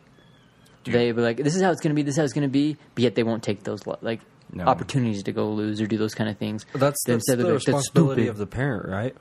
they 0.85 1.13
be 1.13 1.21
like, 1.21 1.39
this 1.39 1.55
is 1.55 1.63
how 1.63 1.71
it's 1.71 1.81
gonna 1.81 1.95
be. 1.95 2.03
This 2.03 2.15
is 2.15 2.19
how 2.19 2.25
it's 2.25 2.33
gonna 2.33 2.49
be. 2.49 2.77
But 2.95 3.05
yet 3.05 3.15
they 3.15 3.23
won't 3.23 3.43
take 3.43 3.63
those 3.65 3.87
lo- 3.87 3.99
like. 4.01 4.21
No. 4.53 4.65
Opportunities 4.67 5.25
to 5.25 5.33
go 5.33 5.51
lose 5.51 5.81
or 5.81 5.87
do 5.87 5.99
those 5.99 6.15
kind 6.15 6.31
of 6.31 6.37
things. 6.39 6.65
That's, 6.75 7.03
that's 7.07 7.27
the 7.27 7.37
like, 7.39 7.55
responsibility 7.55 8.23
stupid." 8.23 8.31
of 8.31 8.37
the 8.37 8.47
parent, 8.47 8.89
right? 8.89 9.17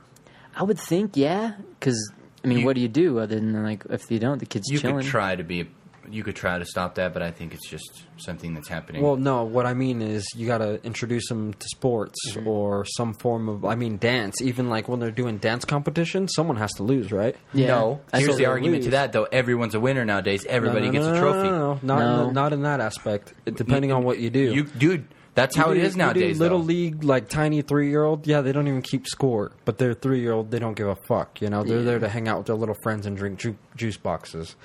I 0.55 0.61
would 0.61 0.77
think, 0.77 1.17
yeah, 1.17 1.53
because 1.79 2.11
I 2.43 2.47
mean, 2.47 2.59
You- 2.59 2.65
what 2.65 2.75
do 2.75 2.81
you 2.81 2.87
do 2.87 3.19
other 3.19 3.35
than 3.35 3.63
like 3.63 3.83
if 3.89 4.11
you 4.11 4.19
don't, 4.19 4.37
the 4.37 4.45
kid's 4.45 4.69
You 4.69 4.77
chilling. 4.77 4.97
could 4.97 5.05
try 5.07 5.35
to 5.35 5.43
be, 5.43 5.69
you 6.09 6.23
could 6.23 6.35
try 6.35 6.57
to 6.59 6.65
stop 6.65 6.95
that, 6.95 7.13
but 7.13 7.21
I 7.21 7.31
think 7.31 7.53
it's 7.53 7.69
just 7.69 8.03
something 8.17 8.53
that's 8.53 8.67
happening. 8.67 9.01
Well, 9.01 9.15
no. 9.15 9.43
What 9.43 9.65
I 9.65 9.73
mean 9.73 10.01
is, 10.01 10.25
you 10.35 10.45
got 10.47 10.59
to 10.59 10.83
introduce 10.83 11.27
them 11.29 11.53
to 11.53 11.67
sports 11.69 12.17
Mm-hmm. 12.29 12.47
or 12.47 12.85
some 12.85 13.13
form 13.13 13.49
of. 13.49 13.65
I 13.65 13.75
mean, 13.75 13.97
dance. 13.97 14.41
Even 14.41 14.69
like 14.69 14.87
when 14.87 14.99
they're 14.99 15.11
doing 15.11 15.37
dance 15.37 15.65
competition, 15.65 16.27
someone 16.27 16.57
has 16.57 16.71
to 16.73 16.83
lose, 16.83 17.11
right? 17.11 17.35
Yeah. 17.53 17.67
no, 17.67 18.01
I 18.11 18.17
here's 18.19 18.31
saw 18.31 18.35
the 18.37 18.43
they 18.43 18.45
argument 18.45 18.83
to 18.85 18.89
that 18.91 19.11
though. 19.13 19.23
Everyone's 19.31 19.75
a 19.75 19.79
winner 19.79 20.05
nowadays. 20.05 20.45
Everybody 20.45 20.87
No, 20.87 20.91
no, 20.91 20.91
gets 20.91 21.05
no, 21.05 21.13
a 21.13 21.19
trophy. 21.19 21.49
No, 21.49 21.59
no, 21.59 21.79
not, 21.83 21.99
No. 21.99 22.21
In 22.21 22.27
the, 22.27 22.33
not 22.33 22.53
in 22.53 22.61
that 22.63 22.79
aspect. 22.79 23.33
It- 23.45 23.55
depending 23.55 23.91
on 23.91 24.03
what 24.03 24.19
you 24.19 24.29
do. 24.29 24.53
You, 24.53 24.63
dude, 24.63 25.05
that's 25.35 25.55
You 25.55 25.63
how 25.63 25.71
it 25.71 25.75
do- 25.75 25.79
is 25.81 25.85
you 25.87 25.91
do 25.93 25.97
nowadays. 25.99 26.39
little 26.39 26.59
though. 26.59 26.65
league, 26.65 27.03
like 27.03 27.27
tiny 27.29 27.61
three 27.61 27.89
year 27.89 28.03
old, 28.03 28.27
yeah, 28.27 28.41
they 28.41 28.51
don't 28.51 28.67
even 28.67 28.81
keep 28.81 29.07
score. 29.07 29.51
But 29.65 29.77
they're 29.79 29.93
three 29.95 30.19
year 30.21 30.33
old, 30.33 30.51
they 30.51 30.59
don't 30.59 30.75
give 30.75 30.87
a 30.87 30.95
fuck. 30.95 31.41
You 31.41 31.49
know, 31.49 31.63
they're 31.63 31.79
Yeah. 31.79 31.83
there 31.85 31.99
to 31.99 32.09
hang 32.09 32.27
out 32.27 32.37
with 32.39 32.47
their 32.47 32.55
little 32.55 32.75
friends 32.83 33.05
and 33.05 33.15
drink 33.17 33.39
ju- 33.39 33.57
juice 33.75 33.97
boxes. 33.97 34.55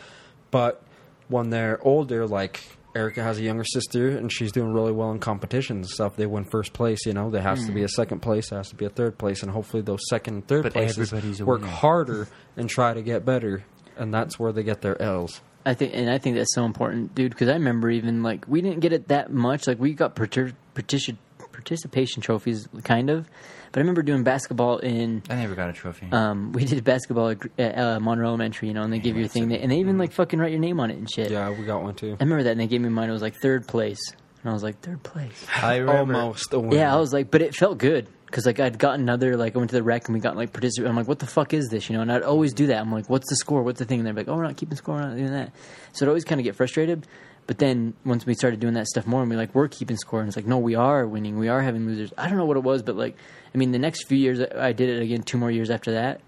But 0.51 0.83
when 1.29 1.51
they're 1.51 1.79
older, 1.87 2.27
like 2.27 2.63
Erica 2.95 3.23
has 3.23 3.39
a 3.39 3.43
younger 3.43 3.65
sister 3.65 4.09
and 4.09 4.33
she's 4.33 4.53
doing 4.53 4.73
really 4.73 4.93
well 4.93 5.11
in 5.11 5.19
competitions 5.19 5.87
and 5.87 5.91
stuff. 5.91 6.17
They 6.17 6.27
win 6.27 6.45
first 6.45 6.73
place. 6.73 7.07
You 7.07 7.13
know, 7.13 7.31
there 7.31 7.43
has 7.43 7.65
to 7.67 7.73
be 7.73 7.83
a 7.83 7.85
hmm. 7.85 7.91
second 7.91 8.21
place, 8.21 8.51
there 8.51 8.59
has 8.59 8.71
to 8.71 8.77
be 8.77 8.85
a 8.85 8.91
third 8.91 9.19
place, 9.19 9.43
and 9.43 9.53
hopefully 9.53 9.83
those 9.83 10.01
second 10.09 10.35
and 10.35 10.49
third 10.49 10.65
But 10.65 10.73
places 10.73 11.43
work 11.43 11.63
harder 11.63 12.29
and 12.57 12.69
try 12.69 12.95
to 12.95 13.03
get 13.03 13.25
better. 13.25 13.65
And 13.97 14.15
that's 14.15 14.39
where 14.39 14.53
they 14.53 14.63
get 14.63 14.81
their 14.81 15.01
L's. 15.01 15.41
I 15.67 15.75
think, 15.75 15.93
and 15.95 16.09
I 16.09 16.19
think 16.19 16.37
that's 16.37 16.55
so 16.55 16.65
important, 16.65 17.15
dude. 17.15 17.33
Because 17.33 17.49
I 17.49 17.55
remember 17.55 17.91
even 17.91 18.23
like 18.23 18.47
we 18.49 18.63
didn't 18.63 18.81
get 18.81 18.93
it 18.93 19.09
that 19.09 19.33
much. 19.33 19.67
Like 19.67 19.79
we 19.79 19.93
got 19.93 20.15
partic- 20.15 20.55
partici- 20.75 21.19
participation 21.53 22.23
trophies, 22.23 22.69
kind 22.85 23.11
of. 23.11 23.29
But 23.73 23.79
I 23.79 23.81
remember 23.81 24.03
doing 24.03 24.23
basketball 24.23 24.79
in. 24.79 25.23
I 25.29 25.37
never 25.37 25.55
got 25.55 25.69
a 25.69 25.73
trophy. 25.73 26.09
Um, 26.11 26.53
we 26.53 26.65
did 26.65 26.85
basketball 26.85 27.31
at, 27.31 27.39
at 27.59 27.79
uh, 27.79 28.01
Monroe 28.01 28.29
Elementary, 28.29 28.69
you 28.69 28.75
know, 28.75 28.83
and 28.83 28.93
they 28.93 28.99
give 28.99 29.17
you 29.17 29.25
a 29.25 29.29
thing, 29.29 29.49
that, 29.49 29.61
and 29.61 29.71
they 29.71 29.77
even 29.79 29.99
like 29.99 30.13
fucking 30.13 30.39
write 30.39 30.53
your 30.53 30.61
name 30.61 30.81
on 30.81 30.91
it 30.91 30.97
and 30.99 31.11
shit. 31.11 31.31
Yeah, 31.31 31.51
we 31.51 31.65
got 31.65 31.83
one 31.83 31.95
too. 31.95 32.17
I 32.19 32.25
remember 32.25 32.45
that, 32.45 32.53
and 32.53 32.61
they 32.61 32.67
gave 32.67 32.81
me 32.81 32.89
mine. 32.89 33.09
It 33.09 33.13
was 33.13 33.23
like 33.23 33.37
third 33.37 33.67
place, 33.69 34.01
and 34.43 34.51
I 34.51 34.53
was 34.53 34.63
like 34.63 34.81
third 34.81 35.03
place. 35.03 35.47
I 35.63 35.77
remember. 35.79 36.15
Almost 36.15 36.53
a 36.55 36.61
win. 36.61 36.73
Yeah, 36.73 36.95
I 36.95 36.99
was 36.99 37.13
like, 37.13 37.31
but 37.31 37.43
it 37.43 37.55
felt 37.55 37.79
good 37.79 38.09
because 38.27 38.47
like 38.47 38.61
I'd 38.61 38.79
gotten 38.79 39.01
another 39.01 39.37
like 39.37 39.55
I 39.55 39.59
went 39.59 39.71
to 39.71 39.77
the 39.77 39.83
rec 39.83 40.07
and 40.07 40.15
we 40.15 40.21
got 40.21 40.37
like 40.37 40.53
participate. 40.53 40.89
I'm 40.89 40.97
like, 40.97 41.09
what 41.09 41.19
the 41.19 41.27
fuck 41.27 41.55
is 41.55 41.69
this? 41.69 41.89
You 41.89 41.97
know, 41.97 42.03
and 42.03 42.13
I'd 42.13 42.23
always 42.23 42.53
do 42.53 42.67
that. 42.69 42.79
I'm 42.81 42.93
like, 42.93 43.09
what's 43.09 43.29
the 43.29 43.37
score? 43.37 43.63
What's 43.63 43.79
the 43.79 43.85
thing? 43.85 44.01
And 44.01 44.07
they're 44.07 44.15
like, 44.15 44.29
oh, 44.29 44.37
we're 44.37 44.43
not 44.45 44.57
keeping 44.57 44.77
score. 44.77 44.97
We're 44.97 45.09
not 45.09 45.17
doing 45.17 45.33
that. 45.33 45.53
So 45.93 46.05
I'd 46.07 46.09
always 46.09 46.25
kind 46.25 46.41
of 46.41 46.45
get 46.45 46.57
frustrated. 46.57 47.07
But 47.49 47.57
then 47.57 47.95
once 48.05 48.27
we 48.27 48.35
started 48.35 48.61
doing 48.61 48.75
that 48.75 48.87
stuff 48.89 49.07
more, 49.07 49.23
and 49.23 49.31
we 49.31 49.35
like 49.35 49.55
we're 49.55 49.69
keeping 49.69 49.97
score, 49.97 50.21
and 50.21 50.29
it's 50.29 50.37
like, 50.37 50.47
no, 50.47 50.59
we 50.59 50.75
are 50.75 51.07
winning. 51.07 51.39
We 51.39 51.49
are 51.49 51.63
having 51.63 51.87
losers. 51.87 52.13
I 52.19 52.29
don't 52.29 52.37
know 52.37 52.45
what 52.45 52.59
it 52.59 52.63
was, 52.63 52.83
but 52.83 52.95
like, 52.95 53.17
I 53.55 53.59
mean, 53.59 53.73
the 53.73 53.79
next 53.79 54.07
few 54.07 54.19
years 54.19 54.39
I 54.39 54.73
did 54.73 54.91
it 54.91 55.03
again. 55.03 55.23
Two 55.23 55.39
more 55.39 55.51
years 55.51 55.71
after 55.71 55.93
that. 55.93 56.21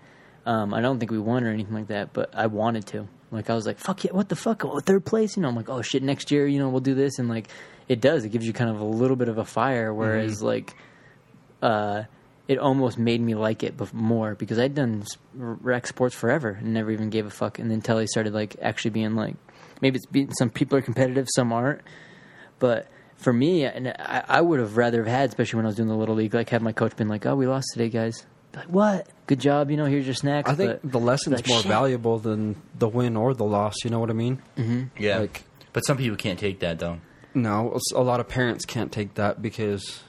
Um, 0.46 0.72
I 0.72 0.80
don't 0.80 0.98
think 0.98 1.10
we 1.10 1.18
won 1.18 1.44
or 1.44 1.50
anything 1.50 1.74
like 1.74 1.88
that, 1.88 2.14
but 2.14 2.34
I 2.34 2.46
wanted 2.46 2.86
to. 2.88 3.06
Like 3.30 3.50
I 3.50 3.54
was 3.54 3.66
like, 3.66 3.78
fuck 3.78 4.02
yeah, 4.02 4.12
what 4.12 4.30
the 4.30 4.34
fuck? 4.34 4.64
Oh, 4.64 4.80
third 4.80 5.04
place, 5.04 5.36
you 5.36 5.42
know. 5.42 5.48
I'm 5.50 5.56
like, 5.56 5.68
oh 5.68 5.82
shit, 5.82 6.02
next 6.02 6.30
year, 6.30 6.46
you 6.46 6.58
know, 6.58 6.70
we'll 6.70 6.80
do 6.80 6.94
this, 6.94 7.18
and 7.18 7.28
like, 7.28 7.48
it 7.86 8.00
does. 8.00 8.24
It 8.24 8.30
gives 8.30 8.46
you 8.46 8.54
kind 8.54 8.70
of 8.70 8.80
a 8.80 8.84
little 8.84 9.16
bit 9.16 9.28
of 9.28 9.36
a 9.36 9.44
fire. 9.44 9.92
Whereas 9.92 10.42
like, 10.42 10.74
uh, 11.60 12.04
it 12.48 12.58
almost 12.58 12.98
made 12.98 13.20
me 13.20 13.34
like 13.34 13.62
it 13.62 13.74
more 13.92 14.34
because 14.34 14.58
I'd 14.58 14.74
done 14.74 15.04
rec 15.34 15.86
sports 15.86 16.14
forever 16.14 16.56
and 16.58 16.72
never 16.72 16.90
even 16.90 17.10
gave 17.10 17.26
a 17.26 17.30
fuck. 17.30 17.58
And 17.58 17.70
then 17.70 17.76
until 17.76 17.98
I 17.98 18.06
started 18.06 18.32
like 18.32 18.56
actually 18.62 18.92
being 18.92 19.14
like, 19.16 19.36
maybe 19.80 19.96
it's 19.96 20.06
being, 20.06 20.32
some 20.34 20.50
people 20.50 20.78
are 20.78 20.82
competitive, 20.82 21.26
some 21.34 21.52
aren't. 21.52 21.80
But 22.58 22.88
for 23.16 23.32
me, 23.32 23.64
and 23.64 23.88
I, 23.88 24.24
I 24.28 24.40
would 24.40 24.60
have 24.60 24.76
rather 24.76 24.98
have 25.04 25.06
had, 25.12 25.28
especially 25.30 25.58
when 25.58 25.66
I 25.66 25.68
was 25.68 25.76
doing 25.76 25.88
the 25.88 25.96
little 25.96 26.14
league, 26.14 26.34
like 26.34 26.50
have 26.50 26.62
my 26.62 26.72
coach 26.72 26.96
been 26.96 27.08
like, 27.08 27.26
"Oh, 27.26 27.34
we 27.34 27.46
lost 27.46 27.68
today, 27.72 27.88
guys." 27.88 28.26
Be 28.52 28.58
Like 28.58 28.68
what? 28.68 29.06
Good 29.26 29.40
job, 29.40 29.70
you 29.70 29.76
know. 29.76 29.84
Here's 29.86 30.06
your 30.06 30.14
snacks. 30.14 30.50
I 30.50 30.54
think 30.54 30.80
but- 30.82 30.92
the 30.92 30.98
lesson's 31.00 31.36
like, 31.36 31.48
more 31.48 31.58
shit. 31.60 31.68
valuable 31.68 32.18
than 32.18 32.60
the 32.78 32.88
win 32.88 33.16
or 33.16 33.32
the 33.34 33.44
loss. 33.44 33.76
You 33.84 33.90
know 33.90 33.98
what 34.00 34.10
I 34.10 34.14
mean? 34.14 34.42
Mm-hmm. 34.56 35.02
yeah, 35.02 35.18
like- 35.18 35.44
but 35.72 35.82
some 35.86 35.96
people 35.96 36.16
can't 36.16 36.38
take 36.38 36.60
that 36.60 36.78
though. 36.78 36.98
No, 37.32 37.78
a 37.94 38.02
lot 38.02 38.18
of 38.20 38.28
parents 38.28 38.64
can't 38.64 38.90
take 38.90 39.14
that 39.14 39.40
because 39.40 40.02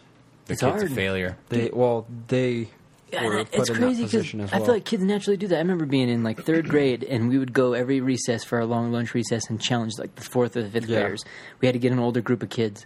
The 0.48 0.54
It's 0.54 0.62
kid's 0.64 0.82
hard. 0.82 0.92
a 0.92 0.96
failure. 0.96 1.38
they 1.50 1.70
well 1.72 2.08
they 2.28 2.52
Yeah, 2.58 2.66
were 3.14 3.38
and 3.40 3.52
put 3.52 3.60
it's 3.62 3.70
in 3.70 3.76
crazy 3.76 4.02
that 4.04 4.12
position 4.12 4.42
as 4.42 4.54
I 4.54 4.58
feel 4.60 4.68
like 4.68 4.86
kids 4.86 5.04
naturally 5.04 5.38
do 5.38 5.48
that. 5.48 5.56
I 5.56 5.60
remember 5.60 5.86
being 5.86 6.10
in 6.10 6.24
like 6.24 6.44
third 6.44 6.70
grade, 6.70 7.04
and 7.04 7.30
we 7.30 7.38
would 7.38 7.54
go 7.54 7.74
every 7.74 8.00
recess 8.02 8.44
for 8.44 8.60
our 8.60 8.66
long 8.66 8.92
lunch 8.92 9.14
recess 9.14 9.50
and 9.50 9.60
challenge 9.62 9.94
like 9.98 10.16
the 10.16 10.24
fourth 10.24 10.56
or 10.58 10.64
the 10.64 10.70
fifth 10.70 10.88
Yeah. 10.88 11.02
graders. 11.02 11.26
We 11.60 11.68
had 11.68 11.74
to 11.74 11.80
get 11.80 11.92
an 11.92 12.00
older 12.00 12.22
group 12.22 12.42
of 12.44 12.50
kids, 12.50 12.86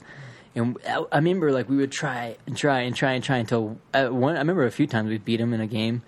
and 0.56 0.78
I, 0.88 1.04
I 1.12 1.18
remember 1.18 1.52
like 1.52 1.70
we 1.70 1.78
would 1.78 1.92
try 1.92 2.38
and 2.48 2.56
try 2.58 2.82
and 2.82 2.96
try 2.96 3.12
and 3.14 3.24
try 3.24 3.38
until 3.38 3.78
uh, 3.94 4.08
one. 4.08 4.36
I 4.36 4.40
remember 4.40 4.66
a 4.66 4.72
few 4.72 4.88
times 4.88 5.10
we 5.10 5.18
beat 5.18 5.38
them 5.38 5.54
in 5.54 5.62
a 5.62 5.68
game, 5.68 6.02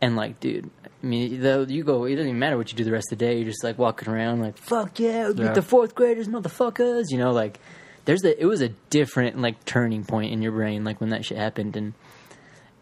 and 0.00 0.16
like, 0.16 0.40
dude. 0.40 0.70
I 0.84 1.06
mean, 1.08 1.40
though 1.40 1.62
you 1.62 1.82
go, 1.82 2.04
it 2.04 2.14
doesn't 2.14 2.28
even 2.28 2.38
matter 2.38 2.56
what 2.56 2.70
you 2.70 2.76
do 2.78 2.84
the 2.84 2.92
rest 2.92 3.10
of 3.10 3.18
the 3.18 3.24
day. 3.24 3.34
You're 3.36 3.48
just 3.48 3.64
like 3.64 3.76
walking 3.76 4.08
around, 4.08 4.40
like, 4.40 4.56
"Fuck 4.56 5.00
yeah, 5.00 5.26
we 5.26 5.34
beat 5.34 5.42
Yeah. 5.42 5.52
the 5.52 5.60
fourth 5.62 5.96
graders, 5.96 6.28
motherfuckers!" 6.28 7.06
You 7.10 7.18
know, 7.18 7.32
like, 7.32 7.58
there's 8.04 8.24
a. 8.24 8.40
It 8.40 8.46
was 8.46 8.60
a 8.60 8.68
different 8.90 9.40
like 9.40 9.64
turning 9.64 10.04
point 10.04 10.32
in 10.32 10.42
your 10.42 10.52
brain, 10.52 10.84
like 10.84 11.00
when 11.00 11.10
that 11.10 11.24
shit 11.24 11.38
happened, 11.38 11.76
and 11.76 11.94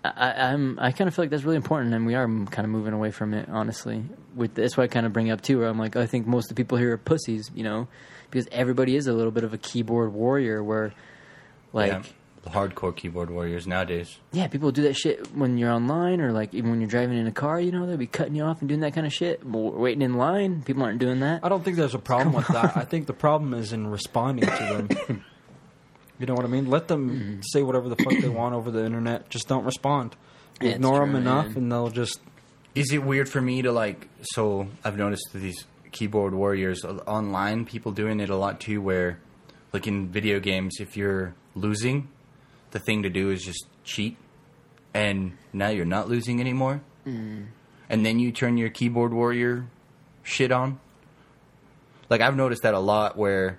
I, 0.04 0.32
I'm 0.32 0.78
I 0.78 0.92
kind 0.92 1.08
of 1.08 1.14
feel 1.14 1.24
like 1.24 1.30
that's 1.30 1.44
really 1.44 1.56
important, 1.56 1.92
and 1.92 2.06
we 2.06 2.14
are 2.14 2.26
kind 2.26 2.60
of 2.64 2.68
moving 2.68 2.94
away 2.94 3.10
from 3.10 3.34
it. 3.34 3.48
Honestly, 3.50 4.02
with 4.34 4.54
that's 4.54 4.76
why 4.76 4.84
I 4.84 4.88
kind 4.88 5.04
of 5.04 5.12
bring 5.12 5.26
it 5.26 5.32
up 5.32 5.42
too. 5.42 5.58
Where 5.58 5.68
I'm 5.68 5.78
like, 5.78 5.96
I 5.96 6.06
think 6.06 6.26
most 6.26 6.44
of 6.44 6.56
the 6.56 6.62
people 6.62 6.78
here 6.78 6.92
are 6.92 6.98
pussies, 6.98 7.50
you 7.54 7.62
know, 7.62 7.86
because 8.30 8.48
everybody 8.50 8.96
is 8.96 9.06
a 9.06 9.12
little 9.12 9.30
bit 9.30 9.44
of 9.44 9.52
a 9.52 9.58
keyboard 9.58 10.14
warrior. 10.14 10.64
Where, 10.64 10.94
like, 11.74 11.92
yeah, 11.92 12.02
the 12.42 12.50
hardcore 12.50 12.96
keyboard 12.96 13.30
warriors 13.30 13.66
nowadays. 13.66 14.16
yeah, 14.32 14.46
people 14.48 14.72
do 14.72 14.82
that 14.84 14.94
shit 14.96 15.34
when 15.34 15.58
you're 15.58 15.70
online 15.70 16.22
or 16.22 16.32
like 16.32 16.54
even 16.54 16.70
when 16.70 16.80
you're 16.80 16.88
driving 16.88 17.18
in 17.18 17.26
a 17.26 17.32
car. 17.32 17.60
You 17.60 17.70
know, 17.70 17.86
they'll 17.86 17.98
be 17.98 18.06
cutting 18.06 18.34
you 18.34 18.44
off 18.44 18.60
and 18.60 18.68
doing 18.68 18.80
that 18.80 18.94
kind 18.94 19.06
of 19.06 19.12
shit. 19.12 19.44
Well, 19.44 19.72
waiting 19.72 20.00
in 20.02 20.14
line, 20.14 20.62
people 20.62 20.82
aren't 20.82 20.98
doing 20.98 21.20
that. 21.20 21.40
I 21.44 21.50
don't 21.50 21.62
think 21.62 21.76
there's 21.76 21.94
a 21.94 21.98
problem 21.98 22.34
with 22.34 22.48
that. 22.48 22.74
I 22.74 22.84
think 22.84 23.06
the 23.06 23.12
problem 23.12 23.52
is 23.52 23.74
in 23.74 23.86
responding 23.88 24.48
to 24.48 24.86
them. 25.08 25.24
you 26.20 26.26
know 26.26 26.34
what 26.34 26.44
I 26.44 26.48
mean? 26.48 26.66
Let 26.70 26.86
them 26.88 27.10
Mm-hmm. 27.10 27.40
say 27.42 27.62
whatever 27.62 27.88
the 27.88 27.96
fuck 27.96 28.12
they 28.20 28.28
want 28.28 28.54
over 28.54 28.70
the 28.70 28.84
internet. 28.84 29.28
Just 29.30 29.48
don't 29.48 29.64
respond. 29.64 30.14
Yeah, 30.60 30.68
it's 30.70 30.76
Ignore 30.76 31.00
them 31.06 31.16
enough, 31.16 31.46
man. 31.48 31.56
and 31.56 31.72
they'll 31.72 31.90
just 31.90 32.20
Is 32.74 32.92
it 32.92 33.02
weird 33.02 33.28
for 33.28 33.40
me 33.40 33.62
to 33.62 33.72
like? 33.72 34.08
So 34.22 34.68
I've 34.84 34.96
noticed 34.98 35.24
that 35.32 35.38
these 35.38 35.64
keyboard 35.92 36.34
warriors 36.34 36.84
uh, 36.84 36.98
online, 37.06 37.64
people 37.64 37.90
doing 37.92 38.20
it 38.20 38.28
a 38.30 38.36
lot 38.36 38.60
too. 38.60 38.80
Where, 38.82 39.18
like 39.72 39.86
in 39.86 40.08
video 40.08 40.38
games, 40.40 40.76
if 40.78 40.96
you're 40.96 41.34
losing, 41.54 42.08
the 42.72 42.78
thing 42.78 43.02
to 43.02 43.08
do 43.10 43.30
is 43.30 43.42
just 43.42 43.66
cheat 43.84 44.16
and 44.94 45.36
now 45.52 45.68
you're 45.68 45.84
not 45.84 46.08
losing 46.08 46.40
anymore, 46.40 46.80
and 47.04 48.06
then 48.06 48.18
you 48.18 48.30
turn 48.32 48.56
your 48.56 48.68
keyboard 48.70 49.12
warrior 49.12 49.66
shit 50.22 50.52
on. 50.52 50.78
Like 52.08 52.20
I've 52.20 52.36
noticed 52.36 52.62
that 52.62 52.74
a 52.74 52.78
lot 52.80 53.16
where 53.16 53.58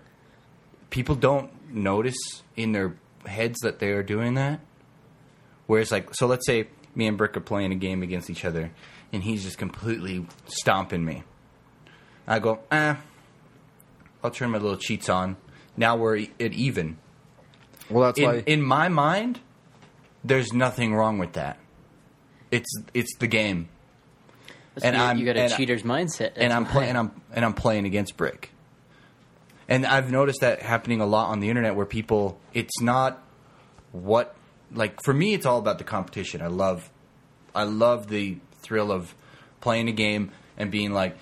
people 0.89 1.15
don't 1.15 1.49
notice 1.73 2.43
in 2.63 2.71
their 2.71 2.95
heads 3.25 3.59
that 3.61 3.79
they 3.79 3.91
are 3.91 4.03
doing 4.03 4.33
that. 4.35 4.59
Whereas, 5.67 5.91
like, 5.91 6.13
so 6.15 6.27
let's 6.27 6.45
say 6.45 6.67
me 6.95 7.07
and 7.07 7.17
Brick 7.17 7.37
are 7.37 7.41
playing 7.41 7.71
a 7.71 7.75
game 7.75 8.03
against 8.03 8.29
each 8.29 8.43
other, 8.45 8.71
and 9.13 9.23
he's 9.23 9.43
just 9.43 9.57
completely 9.57 10.25
stomping 10.47 11.05
me. 11.05 11.23
I 12.27 12.39
go, 12.39 12.59
eh, 12.71 12.95
I'll 14.23 14.31
turn 14.31 14.51
my 14.51 14.57
little 14.57 14.77
cheats 14.77 15.09
on. 15.09 15.37
Now 15.77 15.95
we're 15.95 16.17
e- 16.17 16.31
at 16.39 16.53
even. 16.53 16.97
Well, 17.89 18.05
that's 18.07 18.19
In, 18.19 18.25
why. 18.25 18.43
in 18.45 18.61
my 18.61 18.89
mind, 18.89 19.39
there's 20.23 20.53
nothing 20.53 20.93
wrong 20.93 21.17
with 21.17 21.33
that. 21.33 21.57
It's 22.51 22.69
it's 22.93 23.15
the 23.17 23.27
game, 23.27 23.69
That's 24.75 24.85
And 24.85 24.95
you, 24.95 25.01
I'm- 25.01 25.17
you 25.17 25.25
got 25.25 25.37
a 25.37 25.41
and 25.41 25.53
I- 25.53 25.57
cheater's 25.57 25.83
mindset. 25.83 26.33
and 26.35 26.51
I'm 26.53 26.65
playing 26.65 26.89
and 26.89 26.97
I'm 26.97 27.21
and 27.33 27.43
I'm 27.45 27.53
playing 27.53 27.85
against 27.85 28.17
Brick. 28.17 28.50
And 29.71 29.85
I've 29.85 30.11
noticed 30.11 30.41
that 30.41 30.61
happening 30.61 30.99
a 30.99 31.05
lot 31.05 31.29
on 31.29 31.39
the 31.39 31.49
internet 31.49 31.75
where 31.75 31.85
people 31.85 32.37
it's 32.53 32.81
not 32.81 33.23
what 33.93 34.35
like 34.73 35.01
for 35.01 35.13
me 35.13 35.33
it's 35.33 35.45
all 35.45 35.59
about 35.59 35.77
the 35.77 35.83
competition. 35.85 36.41
I 36.41 36.47
love 36.47 36.89
I 37.55 37.63
love 37.63 38.07
the 38.09 38.37
thrill 38.61 38.91
of 38.91 39.15
playing 39.61 39.87
a 39.87 39.93
game 39.93 40.31
and 40.57 40.71
being 40.71 40.91
like 40.91 41.17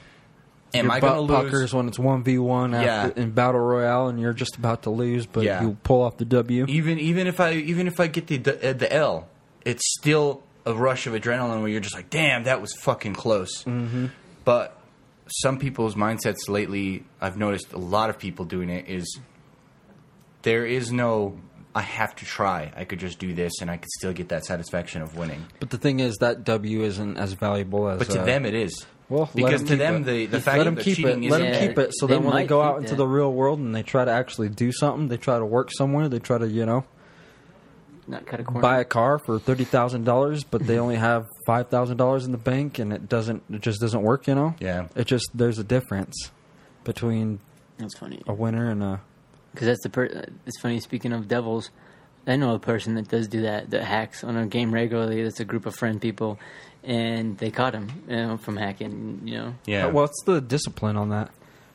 am 0.73 0.85
your 0.85 0.93
I 0.93 0.99
going 0.99 1.27
to 1.27 1.33
lose? 1.51 1.73
when 1.73 1.87
it's 1.87 1.99
one 1.99 2.23
v 2.23 2.39
one 2.39 2.73
in 2.73 3.31
battle 3.31 3.61
royale 3.61 4.07
and 4.07 4.19
you're 4.19 4.33
just 4.33 4.55
about 4.55 4.83
to 4.83 4.89
lose, 4.89 5.25
but 5.27 5.43
Yeah. 5.43 5.61
you 5.61 5.77
pull 5.83 6.01
off 6.01 6.17
the 6.17 6.25
W. 6.25 6.65
even 6.67 6.97
even 6.99 7.27
if 7.27 7.39
I 7.39 7.53
even 7.53 7.87
if 7.87 7.99
I 7.99 8.07
get 8.07 8.27
the 8.27 8.37
the, 8.37 8.69
uh, 8.69 8.73
the 8.73 8.91
L, 8.91 9.27
it's 9.63 9.83
still 9.99 10.41
a 10.65 10.73
rush 10.73 11.05
of 11.07 11.13
adrenaline 11.13 11.59
where 11.61 11.69
you're 11.69 11.79
just 11.81 11.95
like, 11.95 12.09
damn, 12.09 12.45
that 12.45 12.61
was 12.61 12.73
fucking 12.81 13.13
close. 13.13 13.63
Mm-hmm. 13.63 14.07
But 14.43 14.75
some 15.31 15.59
people's 15.59 15.95
mindsets 15.95 16.47
lately, 16.49 17.03
I've 17.21 17.37
noticed 17.37 17.73
a 17.73 17.77
lot 17.77 18.09
of 18.09 18.17
people 18.19 18.45
doing 18.45 18.69
it 18.69 18.87
is 18.87 19.19
there 20.41 20.65
is 20.65 20.91
no 20.91 21.37
I 21.75 21.81
have 21.81 22.15
to 22.17 22.25
try. 22.25 22.73
I 22.75 22.83
could 22.83 22.99
just 22.99 23.19
do 23.19 23.33
this 23.33 23.61
and 23.61 23.69
I 23.69 23.77
could 23.77 23.89
still 23.91 24.11
get 24.11 24.29
that 24.29 24.43
satisfaction 24.43 25.01
of 25.03 25.15
winning. 25.15 25.45
But 25.59 25.69
the 25.69 25.77
thing 25.77 25.99
is, 25.99 26.17
that 26.17 26.43
W 26.43 26.81
isn't 26.81 27.17
as 27.17 27.33
valuable 27.33 27.87
as. 27.89 27.99
But 27.99 28.09
to 28.09 28.21
uh, 28.21 28.25
them, 28.25 28.45
it 28.45 28.55
is. 28.55 28.85
well, 29.07 29.29
because 29.35 29.61
to 29.63 29.75
them, 29.75 29.97
it. 29.97 30.05
the 30.05 30.25
the 30.25 30.37
Let 30.37 30.43
fact 30.43 30.63
them 30.63 30.75
that 30.75 30.83
keep 30.83 30.95
cheating 30.97 31.23
it. 31.23 31.31
Let 31.31 31.37
them 31.39 31.53
Yeah. 31.53 31.67
keep 31.67 31.77
it. 31.77 31.91
So 31.93 32.07
They 32.07 32.15
then 32.15 32.23
when 32.23 32.35
they 32.35 32.47
go 32.47 32.61
out 32.61 32.77
into 32.79 32.89
that. 32.91 32.95
the 32.97 33.07
real 33.07 33.31
world 33.31 33.59
and 33.59 33.75
they 33.75 33.83
try 33.83 34.03
to 34.03 34.11
actually 34.11 34.49
do 34.49 34.71
something, 34.71 35.09
they 35.09 35.17
try 35.17 35.37
to 35.37 35.45
work 35.45 35.69
somewhere. 35.71 36.09
They 36.09 36.19
try 36.19 36.39
to 36.39 36.47
you 36.47 36.65
know 36.65 36.85
not 38.09 38.25
cut 38.25 38.39
a 38.39 38.43
corner. 38.43 38.61
buy 38.61 38.79
a 38.79 38.85
car 38.85 39.19
for 39.19 39.39
thirty 39.39 39.63
thousand 39.63 40.03
dollars, 40.03 40.43
but 40.43 40.65
they 40.65 40.77
only 40.79 40.95
have 40.95 41.25
five 41.45 41.69
thousand 41.69 41.97
dollars 41.97 42.25
in 42.25 42.31
the 42.31 42.37
bank, 42.37 42.79
and 42.79 42.91
it 42.91 43.07
doesn't. 43.07 43.43
It 43.51 43.61
just 43.61 43.79
doesn't 43.79 44.01
work. 44.01 44.27
You 44.27 44.35
know. 44.35 44.55
Yeah. 44.59 44.87
It 44.95 45.05
just 45.07 45.29
there's 45.33 45.59
a 45.59 45.63
difference 45.63 46.31
between 46.83 47.39
That's 47.77 47.97
funny 47.97 48.21
a 48.27 48.33
winner 48.33 48.69
and 48.69 48.83
a. 48.83 49.01
because 49.53 49.67
that's 49.67 49.83
the. 49.83 49.89
Per- 49.89 50.25
it's 50.45 50.59
funny. 50.61 50.79
Speaking 50.79 51.13
of 51.13 51.27
devils, 51.27 51.69
I 52.27 52.35
know 52.35 52.53
a 52.55 52.59
person 52.59 52.95
that 52.95 53.07
does 53.07 53.27
do 53.27 53.41
that. 53.43 53.69
That 53.69 53.83
hacks 53.83 54.23
on 54.23 54.35
a 54.37 54.45
game 54.47 54.73
regularly. 54.73 55.23
That's 55.23 55.39
a 55.39 55.45
group 55.45 55.65
of 55.65 55.75
friend 55.75 56.01
people, 56.01 56.39
and 56.83 57.37
they 57.37 57.51
caught 57.51 57.73
him 57.73 58.03
you 58.07 58.15
know, 58.15 58.37
from 58.37 58.57
hacking. 58.57 59.21
You 59.25 59.37
know. 59.37 59.55
Yeah. 59.65 59.87
Uh, 59.87 59.91
What's 59.91 60.21
the 60.25 60.41
discipline 60.41 60.97
on 60.97 61.09
that? 61.09 61.31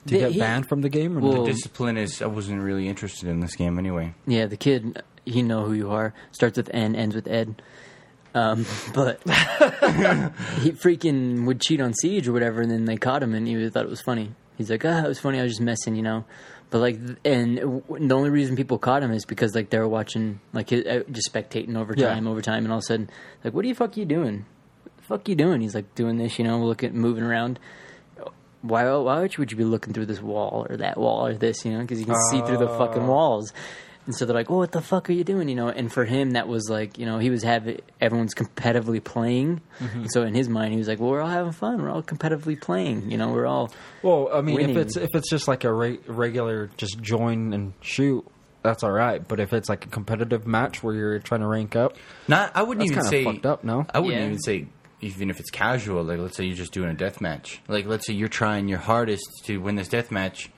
Do 0.07 0.15
you 0.15 0.21
The- 0.21 0.27
get 0.27 0.33
he- 0.35 0.41
banned 0.41 0.69
from 0.69 0.83
the 0.83 0.91
game 0.91 1.17
or 1.17 1.21
Well- 1.21 1.33
no? 1.33 1.47
Discipline 1.47 1.97
is. 1.97 2.21
I 2.21 2.27
wasn't 2.27 2.61
really 2.63 2.89
interested 2.89 3.29
in 3.29 3.41
this 3.41 3.57
game 3.57 3.79
anyway. 3.79 4.15
Yeah, 4.27 4.47
the 4.47 4.57
kid, 4.59 5.03
he 5.25 5.43
know 5.43 5.65
who 5.65 5.73
you 5.73 5.91
are. 5.91 6.15
Starts 6.33 6.57
with 6.57 6.71
N, 6.73 6.95
ends 6.95 7.15
with 7.15 7.27
Ed. 7.29 7.63
Um, 8.35 8.67
but 8.95 9.21
he 9.25 10.73
freaking 10.73 11.47
would 11.47 11.61
cheat 11.61 11.81
on 11.81 11.95
Siege 11.95 12.29
or 12.29 12.33
whatever, 12.33 12.61
and 12.63 12.71
then 12.71 12.85
they 12.85 12.97
caught 12.97 13.23
him, 13.23 13.35
and 13.35 13.47
he 13.47 13.69
thought 13.71 13.85
it 13.85 13.91
was 13.91 14.03
funny. 14.03 14.33
He's 14.57 14.71
like, 14.71 14.85
ah, 14.85 15.05
it 15.05 15.09
was 15.09 15.19
funny. 15.21 15.41
I 15.41 15.43
was 15.43 15.53
just 15.53 15.61
messing, 15.61 15.97
you 15.97 16.03
know. 16.03 16.25
But 16.71 16.79
like, 16.81 16.99
and 17.25 17.59
the 17.59 18.15
only 18.17 18.31
reason 18.31 18.57
people 18.57 18.79
caught 18.79 19.03
him 19.03 19.13
is 19.13 19.25
because 19.25 19.55
like 19.55 19.71
they 19.71 19.79
were 19.79 19.89
watching, 19.89 20.41
like, 20.53 20.73
uh, 20.73 21.01
just 21.11 21.33
spectating 21.33 21.77
over 21.77 21.95
Yeah. 21.97 22.09
time, 22.09 22.27
over 22.27 22.41
time, 22.43 22.65
and 22.65 22.73
all 22.73 22.79
of 22.79 22.83
a 22.85 22.87
sudden, 22.87 23.11
like, 23.45 23.55
what 23.55 23.63
the 23.65 23.73
fuck 23.75 23.97
you 23.97 24.05
doing? 24.05 24.45
What 24.83 24.97
the 24.97 25.03
fuck 25.03 25.29
you 25.29 25.35
doing? 25.37 25.61
He's 25.61 25.75
like 25.75 25.95
doing 25.95 26.17
this, 26.19 26.39
you 26.39 26.45
know, 26.45 26.59
looking, 26.65 26.97
moving 26.97 27.23
around. 27.25 27.59
Why, 28.63 28.91
why 28.97 29.21
would 29.21 29.53
you 29.53 29.59
be 29.59 29.65
looking 29.65 29.93
through 29.93 30.07
this 30.07 30.23
wall 30.23 30.67
or 30.71 30.79
that 30.79 30.97
wall 30.97 31.27
or 31.27 31.35
this, 31.35 31.65
you 31.67 31.73
know? 31.73 31.81
Because 31.81 32.01
you 32.01 32.07
can 32.07 32.17
see 32.31 32.41
through 32.41 32.57
the 32.57 32.69
fucking 32.69 33.07
walls. 33.07 33.53
And 34.07 34.15
so 34.15 34.27
they're 34.27 34.35
like, 34.35 34.51
"Oh, 34.51 34.59
what 34.59 34.73
the 34.73 34.83
fuck 34.83 35.09
are 35.09 35.13
you 35.13 35.25
doing?" 35.25 35.49
You 35.49 35.55
know. 35.55 35.69
And 35.69 35.91
for 35.93 36.05
him, 36.05 36.33
that 36.33 36.47
was 36.47 36.69
like, 36.69 36.99
you 36.99 37.07
know, 37.07 37.19
he 37.19 37.31
was 37.31 37.43
having 37.43 37.81
everyone's 38.01 38.35
competitively 38.35 39.03
playing. 39.03 39.61
Mm-hmm. 39.81 40.01
And 40.01 40.13
so 40.13 40.23
in 40.25 40.35
his 40.35 40.49
mind, 40.49 40.73
he 40.73 40.79
was 40.79 40.89
like, 40.89 41.01
"Well, 41.01 41.11
we're 41.11 41.23
all 41.23 41.29
having 41.29 41.53
fun. 41.53 41.81
We're 41.81 41.91
all 41.91 42.03
competitively 42.03 42.61
playing. 42.61 43.11
You 43.11 43.17
know, 43.19 43.33
we're 43.33 43.47
all." 43.47 43.71
Well, 44.03 44.29
I 44.33 44.41
mean, 44.43 44.57
winning. 44.57 44.71
if 44.71 44.77
it's 44.77 44.97
if 44.97 45.09
it's 45.15 45.31
just 45.31 45.49
like 45.49 45.65
a 45.65 45.73
re- 45.73 46.01
regular 46.07 46.71
just 46.77 47.01
join 47.01 47.53
and 47.55 47.73
shoot, 47.81 48.27
that's 48.63 48.83
all 48.83 48.93
right. 48.93 49.27
But 49.27 49.41
if 49.41 49.53
it's 49.55 49.69
like 49.69 49.87
a 49.87 49.89
competitive 49.89 50.47
match 50.47 50.83
where 50.83 50.95
you're 50.95 51.19
trying 51.19 51.41
to 51.41 51.47
rank 51.49 51.75
up, 51.75 51.97
Not. 52.29 52.53
I 52.55 52.63
wouldn't 52.63 52.87
That's 52.87 53.09
even 53.09 53.11
say 53.11 53.25
fucked 53.25 53.47
up, 53.47 53.65
no? 53.65 53.87
I 53.95 54.01
wouldn't 54.01 54.21
Yeah. 54.21 54.27
even 54.27 54.39
say 54.41 54.67
even 55.01 55.31
if 55.31 55.41
it's 55.41 55.51
casual. 55.51 56.03
Like 56.05 56.19
let's 56.19 56.37
say 56.37 56.45
you're 56.45 56.57
just 56.57 56.73
doing 56.73 56.91
a 56.91 56.95
death 56.95 57.21
match. 57.23 57.61
Like 57.69 57.87
let's 57.87 58.07
say 58.07 58.13
you're 58.13 58.29
trying 58.29 58.69
your 58.69 58.79
hardest 58.81 59.25
to 59.45 59.59
win 59.59 59.77
this 59.77 59.89
death 59.89 60.11
match, 60.11 60.51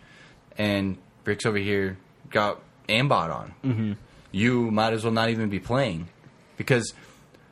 and 0.59 0.99
Bricks 1.25 1.47
over 1.47 1.59
here 1.59 1.99
got 2.31 2.61
aimbot 2.89 3.35
on. 3.35 3.55
Mm-hmm. 3.65 3.93
You 4.33 4.71
might 4.71 4.93
as 4.93 5.05
well 5.05 5.13
not 5.13 5.31
even 5.31 5.49
be 5.49 5.61
playing, 5.61 6.09
because 6.57 6.93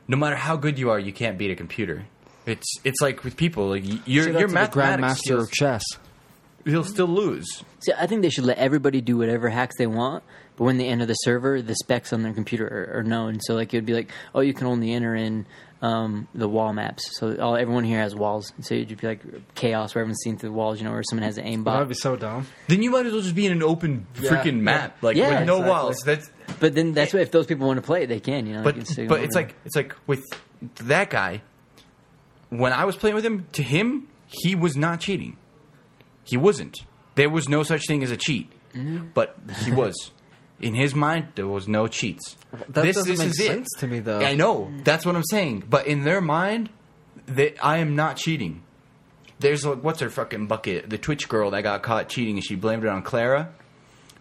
no 0.07 0.17
matter 0.17 0.35
how 0.35 0.55
good 0.55 0.77
you 0.77 0.89
are, 0.91 0.99
you 0.99 1.13
can't 1.13 1.37
beat 1.37 1.51
a 1.51 1.55
computer. 1.55 2.05
It's 2.45 2.75
it's 2.83 3.01
like 3.01 3.23
with 3.23 3.37
people 3.37 3.69
like 3.69 3.83
you're 4.07 4.25
So 4.25 4.39
your 4.39 4.47
that's 4.47 4.73
the 4.73 4.79
grandmaster 4.79 5.41
of 5.41 5.51
chess. 5.51 5.83
he'll 6.63 6.83
still 6.83 7.07
lose. 7.07 7.63
See, 7.79 7.91
I 7.97 8.05
think 8.07 8.21
they 8.21 8.29
should 8.29 8.43
let 8.45 8.57
everybody 8.57 9.01
do 9.01 9.17
whatever 9.17 9.49
hacks 9.49 9.75
they 9.77 9.87
want, 9.87 10.23
but 10.55 10.63
when 10.65 10.77
they 10.77 10.87
enter 10.87 11.05
the 11.07 11.15
server, 11.15 11.61
the 11.61 11.75
specs 11.75 12.13
on 12.13 12.21
their 12.21 12.33
computer 12.33 12.67
are, 12.67 12.99
are 12.99 13.03
known. 13.03 13.39
So, 13.41 13.55
like, 13.55 13.73
it 13.73 13.77
would 13.77 13.85
be 13.85 13.93
like, 13.93 14.11
oh, 14.33 14.41
you 14.41 14.53
can 14.53 14.67
only 14.67 14.93
enter 14.93 15.15
in 15.15 15.45
um, 15.81 16.27
the 16.33 16.47
wall 16.47 16.73
maps. 16.73 17.03
So, 17.19 17.35
all 17.37 17.55
everyone 17.55 17.83
here 17.83 17.99
has 17.99 18.15
walls. 18.15 18.51
So, 18.61 18.75
it'd 18.75 18.99
be 18.99 19.07
like 19.07 19.21
chaos 19.55 19.93
where 19.93 20.01
everyone's 20.01 20.19
seeing 20.23 20.37
through 20.37 20.49
the 20.49 20.55
walls, 20.55 20.79
you 20.79 20.85
know, 20.85 20.91
where 20.91 21.03
someone 21.03 21.23
has 21.25 21.37
an 21.37 21.45
aimbot. 21.45 21.65
That'd 21.73 21.87
be 21.89 21.93
so 21.95 22.15
dumb. 22.15 22.47
Then 22.67 22.81
you 22.81 22.91
might 22.91 23.05
as 23.05 23.13
well 23.13 23.21
just 23.21 23.35
be 23.35 23.45
in 23.45 23.51
an 23.51 23.61
open 23.63 24.07
Yeah, 24.19 24.29
freaking 24.31 24.45
yeah. 24.45 24.51
map, 24.61 25.03
like 25.03 25.15
Yeah, 25.17 25.39
with 25.39 25.47
no 25.47 25.55
exactly. 25.57 25.69
walls. 25.69 25.97
That's 26.05 26.29
But 26.59 26.75
then 26.75 26.93
that's 26.93 27.13
what 27.13 27.21
if 27.21 27.31
those 27.31 27.45
people 27.45 27.67
want 27.67 27.77
to 27.77 27.81
play, 27.85 28.05
they 28.05 28.19
can, 28.19 28.47
you 28.47 28.53
know. 28.55 28.63
but 28.63 28.75
they 28.85 29.05
but 29.07 29.21
it's 29.21 29.35
like 29.35 29.55
it's 29.65 29.75
like 29.75 29.95
with 30.07 30.23
that 30.75 31.09
guy. 31.09 31.41
When 32.49 32.71
I 32.73 32.85
was 32.85 32.95
playing 32.95 33.15
with 33.15 33.25
him, 33.25 33.47
to 33.53 33.63
him, 33.63 34.07
he 34.27 34.55
was 34.55 34.77
not 34.77 34.99
cheating. 35.01 35.35
He 36.23 36.37
wasn't. 36.37 36.77
There 37.15 37.29
was 37.29 37.49
no 37.49 37.63
such 37.63 37.85
thing 37.87 38.03
as 38.03 38.11
a 38.11 38.17
cheat, 38.17 38.51
Mm-hmm. 38.73 39.07
but 39.13 39.37
he 39.63 39.71
was. 39.71 40.11
In 40.61 40.73
his 40.73 40.95
mind, 40.95 41.27
there 41.35 41.47
was 41.47 41.67
no 41.67 41.87
cheats. 41.87 42.37
That 42.69 42.83
this 42.83 42.95
doesn't 42.95 43.11
this 43.11 43.19
make 43.19 43.27
is 43.29 43.39
it. 43.39 43.47
sense 43.47 43.67
to 43.79 43.87
me, 43.87 43.99
though. 43.99 44.19
I 44.21 44.35
know 44.35 44.71
that's 44.83 45.05
what 45.05 45.15
I'm 45.15 45.23
saying, 45.25 45.63
but 45.69 45.85
in 45.87 46.03
their 46.03 46.21
mind, 46.21 46.69
that 47.27 47.55
I 47.63 47.77
am 47.79 47.95
not 47.95 48.15
cheating. 48.17 48.63
There's 49.39 49.65
like 49.65 49.83
what's 49.83 49.99
her 49.99 50.09
fucking 50.09 50.47
bucket? 50.47 50.89
The 50.89 50.97
Twitch 50.97 51.27
girl 51.27 51.51
that 51.51 51.61
got 51.63 51.83
caught 51.83 52.07
cheating, 52.07 52.35
and 52.37 52.45
she 52.45 52.55
blamed 52.55 52.83
it 52.83 52.89
on 52.89 53.01
Clara. 53.01 53.49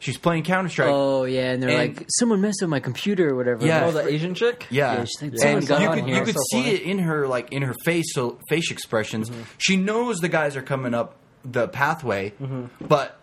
She's 0.01 0.19
playing 0.19 0.43
Counter 0.43 0.69
Strike. 0.69 0.89
oh 0.91 1.23
yeah, 1.25 1.53
and 1.53 1.63
they're 1.63 1.71
And- 1.71 1.97
like, 1.97 2.07
someone 2.19 2.41
messed 2.41 2.61
with 2.61 2.69
my 2.69 2.81
computer 2.81 3.31
or 3.31 3.37
whatever. 3.37 3.65
Yeah. 3.65 3.85
Oh, 3.87 3.93
the 3.93 4.07
Asian 4.07 4.35
chick. 4.35 4.67
Yeah, 4.71 4.95
Yeah, 4.99 5.05
she's 5.05 5.23
like, 5.23 5.39
someone 5.39 5.59
and 5.59 5.67
got 5.69 5.81
you 5.83 5.89
on 5.89 5.95
could 5.99 6.05
here. 6.07 6.17
you 6.19 6.25
could 6.25 6.35
So 6.35 6.41
see 6.51 6.63
funny. 6.65 6.75
it 6.75 6.83
in 6.83 6.99
her 6.99 7.29
like 7.29 7.53
in 7.53 7.63
her 7.63 7.75
face, 7.85 8.13
so 8.13 8.39
face 8.49 8.71
expressions. 8.73 9.31
Mm-hmm. 9.31 9.43
She 9.59 9.77
knows 9.77 10.19
the 10.19 10.29
guys 10.29 10.57
are 10.57 10.63
coming 10.63 10.95
up 10.95 11.15
the 11.45 11.69
pathway, 11.69 12.31
Mm-hmm. 12.43 12.87
but 12.87 13.19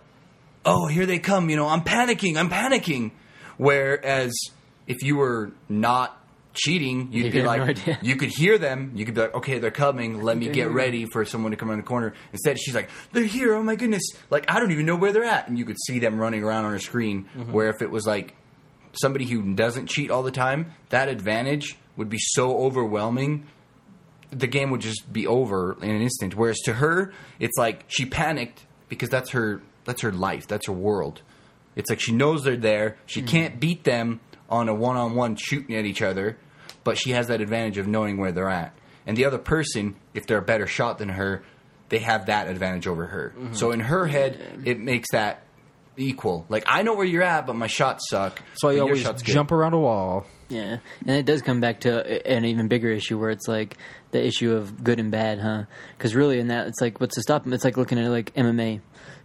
oh, 0.66 0.88
here 0.88 1.06
they 1.06 1.20
come! 1.20 1.50
You 1.50 1.56
know, 1.56 1.68
I'm 1.68 1.84
panicking. 1.84 2.38
I'm 2.38 2.50
panicking. 2.50 3.12
Whereas 3.58 4.34
if 4.88 5.04
you 5.04 5.18
were 5.18 5.52
not 5.70 6.18
cheating, 6.54 7.10
you'd 7.12 7.28
You 7.28 7.32
be 7.32 7.42
like, 7.44 7.88
no 7.88 7.94
you 8.02 8.16
could 8.16 8.30
hear 8.30 8.58
them. 8.58 8.92
You 8.96 9.06
could 9.06 9.16
be 9.16 9.22
like, 9.22 9.36
okay, 9.36 9.60
they're 9.60 9.72
coming. 9.72 10.22
Let 10.22 10.38
me 10.38 10.50
get 10.50 10.70
ready 10.72 11.06
for 11.06 11.24
someone 11.26 11.52
to 11.52 11.58
come 11.58 11.70
around 11.70 11.80
the 11.80 11.88
corner. 11.88 12.14
Instead, 12.34 12.60
she's 12.60 12.76
like, 12.76 12.90
they're 13.12 13.24
here. 13.24 13.54
Oh 13.54 13.64
my 13.64 13.76
goodness! 13.76 14.04
Like 14.30 14.50
I 14.50 14.60
don't 14.60 14.72
even 14.72 14.86
know 14.86 14.96
where 14.96 15.14
they're 15.14 15.24
at, 15.24 15.48
and 15.48 15.58
you 15.58 15.66
could 15.66 15.78
see 15.86 16.00
them 16.00 16.20
running 16.20 16.44
around 16.44 16.66
on 16.66 16.72
her 16.72 16.80
screen. 16.80 17.28
Mm-hmm. 17.36 17.52
Where 17.52 17.70
if 17.70 17.82
it 17.82 17.90
was 17.90 18.06
like 18.06 18.36
somebody 18.94 19.26
who 19.26 19.54
doesn't 19.54 19.88
cheat 19.88 20.12
all 20.12 20.24
the 20.24 20.32
time, 20.32 20.74
that 20.90 21.08
advantage 21.08 21.78
would 21.96 22.10
be 22.10 22.20
so 22.20 22.58
overwhelming. 22.58 23.48
The 24.32 24.48
game 24.48 24.72
would 24.72 24.82
just 24.82 25.12
be 25.12 25.28
over 25.28 25.78
in 25.82 25.90
an 25.90 26.02
instant. 26.02 26.36
Whereas 26.36 26.58
to 26.66 26.74
her, 26.74 27.14
it's 27.40 27.58
like 27.58 27.84
she 27.88 28.06
panicked 28.06 28.66
because 28.88 29.10
that's 29.10 29.32
her 29.32 29.62
that's 29.86 30.02
her 30.02 30.12
life, 30.12 30.48
that's 30.48 30.68
her 30.68 30.74
world. 30.74 31.22
It's 31.76 31.90
like 31.90 32.00
she 32.00 32.12
knows 32.12 32.44
they're 32.44 32.58
there. 32.58 32.98
She 33.06 33.22
hmm. 33.22 33.28
can't 33.28 33.60
beat 33.60 33.84
them 33.84 34.20
on 34.50 34.68
a 34.70 34.76
one 34.76 34.98
on 34.98 35.16
one 35.16 35.36
shooting 35.36 35.76
at 35.76 35.86
each 35.86 36.02
other, 36.02 36.38
but 36.84 36.98
she 36.98 37.12
has 37.12 37.28
that 37.28 37.42
advantage 37.42 37.78
of 37.78 37.88
knowing 37.88 38.18
where 38.18 38.32
they're 38.32 38.50
at. 38.50 38.74
And 39.08 39.18
the 39.18 39.26
other 39.26 39.38
person, 39.38 39.96
if 40.14 40.28
they're 40.28 40.38
a 40.38 40.44
better 40.44 40.68
shot 40.68 40.98
than 40.98 41.10
her, 41.10 41.44
they 41.90 42.00
have 42.00 42.28
that 42.28 42.48
advantage 42.48 42.88
over 42.88 43.08
her. 43.08 43.34
Mm-hmm. 43.36 43.54
So 43.54 43.72
in 43.72 43.80
her 43.80 44.08
head, 44.08 44.62
it 44.66 44.80
makes 44.80 45.12
that 45.12 45.44
equal. 45.98 46.46
Like 46.50 46.64
I 46.68 46.84
know 46.84 46.96
where 46.96 47.06
you're 47.06 47.24
at, 47.24 47.46
but 47.46 47.56
my 47.56 47.68
shots 47.68 48.10
suck. 48.10 48.42
So 48.56 48.68
but 48.68 48.70
you 48.70 48.76
your 48.78 48.86
always 48.86 49.02
shot's 49.02 49.24
good. 49.24 49.34
jump 49.34 49.52
around 49.52 49.74
a 49.74 49.80
wall. 49.80 50.26
Yeah, 50.50 50.78
and 51.06 51.10
it 51.16 51.26
does 51.26 51.42
come 51.42 51.62
back 51.62 51.82
to 51.82 52.28
an 52.30 52.44
even 52.46 52.68
bigger 52.68 52.90
issue 52.90 53.18
where 53.18 53.30
it's 53.30 53.48
like 53.48 53.78
the 54.12 54.26
issue 54.26 54.54
of 54.54 54.84
good 54.84 55.00
and 55.00 55.10
bad, 55.12 55.40
huh? 55.40 55.64
Because 55.98 56.14
really, 56.14 56.40
in 56.40 56.48
that, 56.48 56.68
it's 56.68 56.82
like 56.82 57.00
what's 57.00 57.16
to 57.16 57.22
stop 57.22 57.44
them? 57.44 57.54
It's 57.54 57.64
like 57.64 57.78
looking 57.78 58.00
at 58.00 58.10
like 58.10 58.34
MMA. 58.36 58.82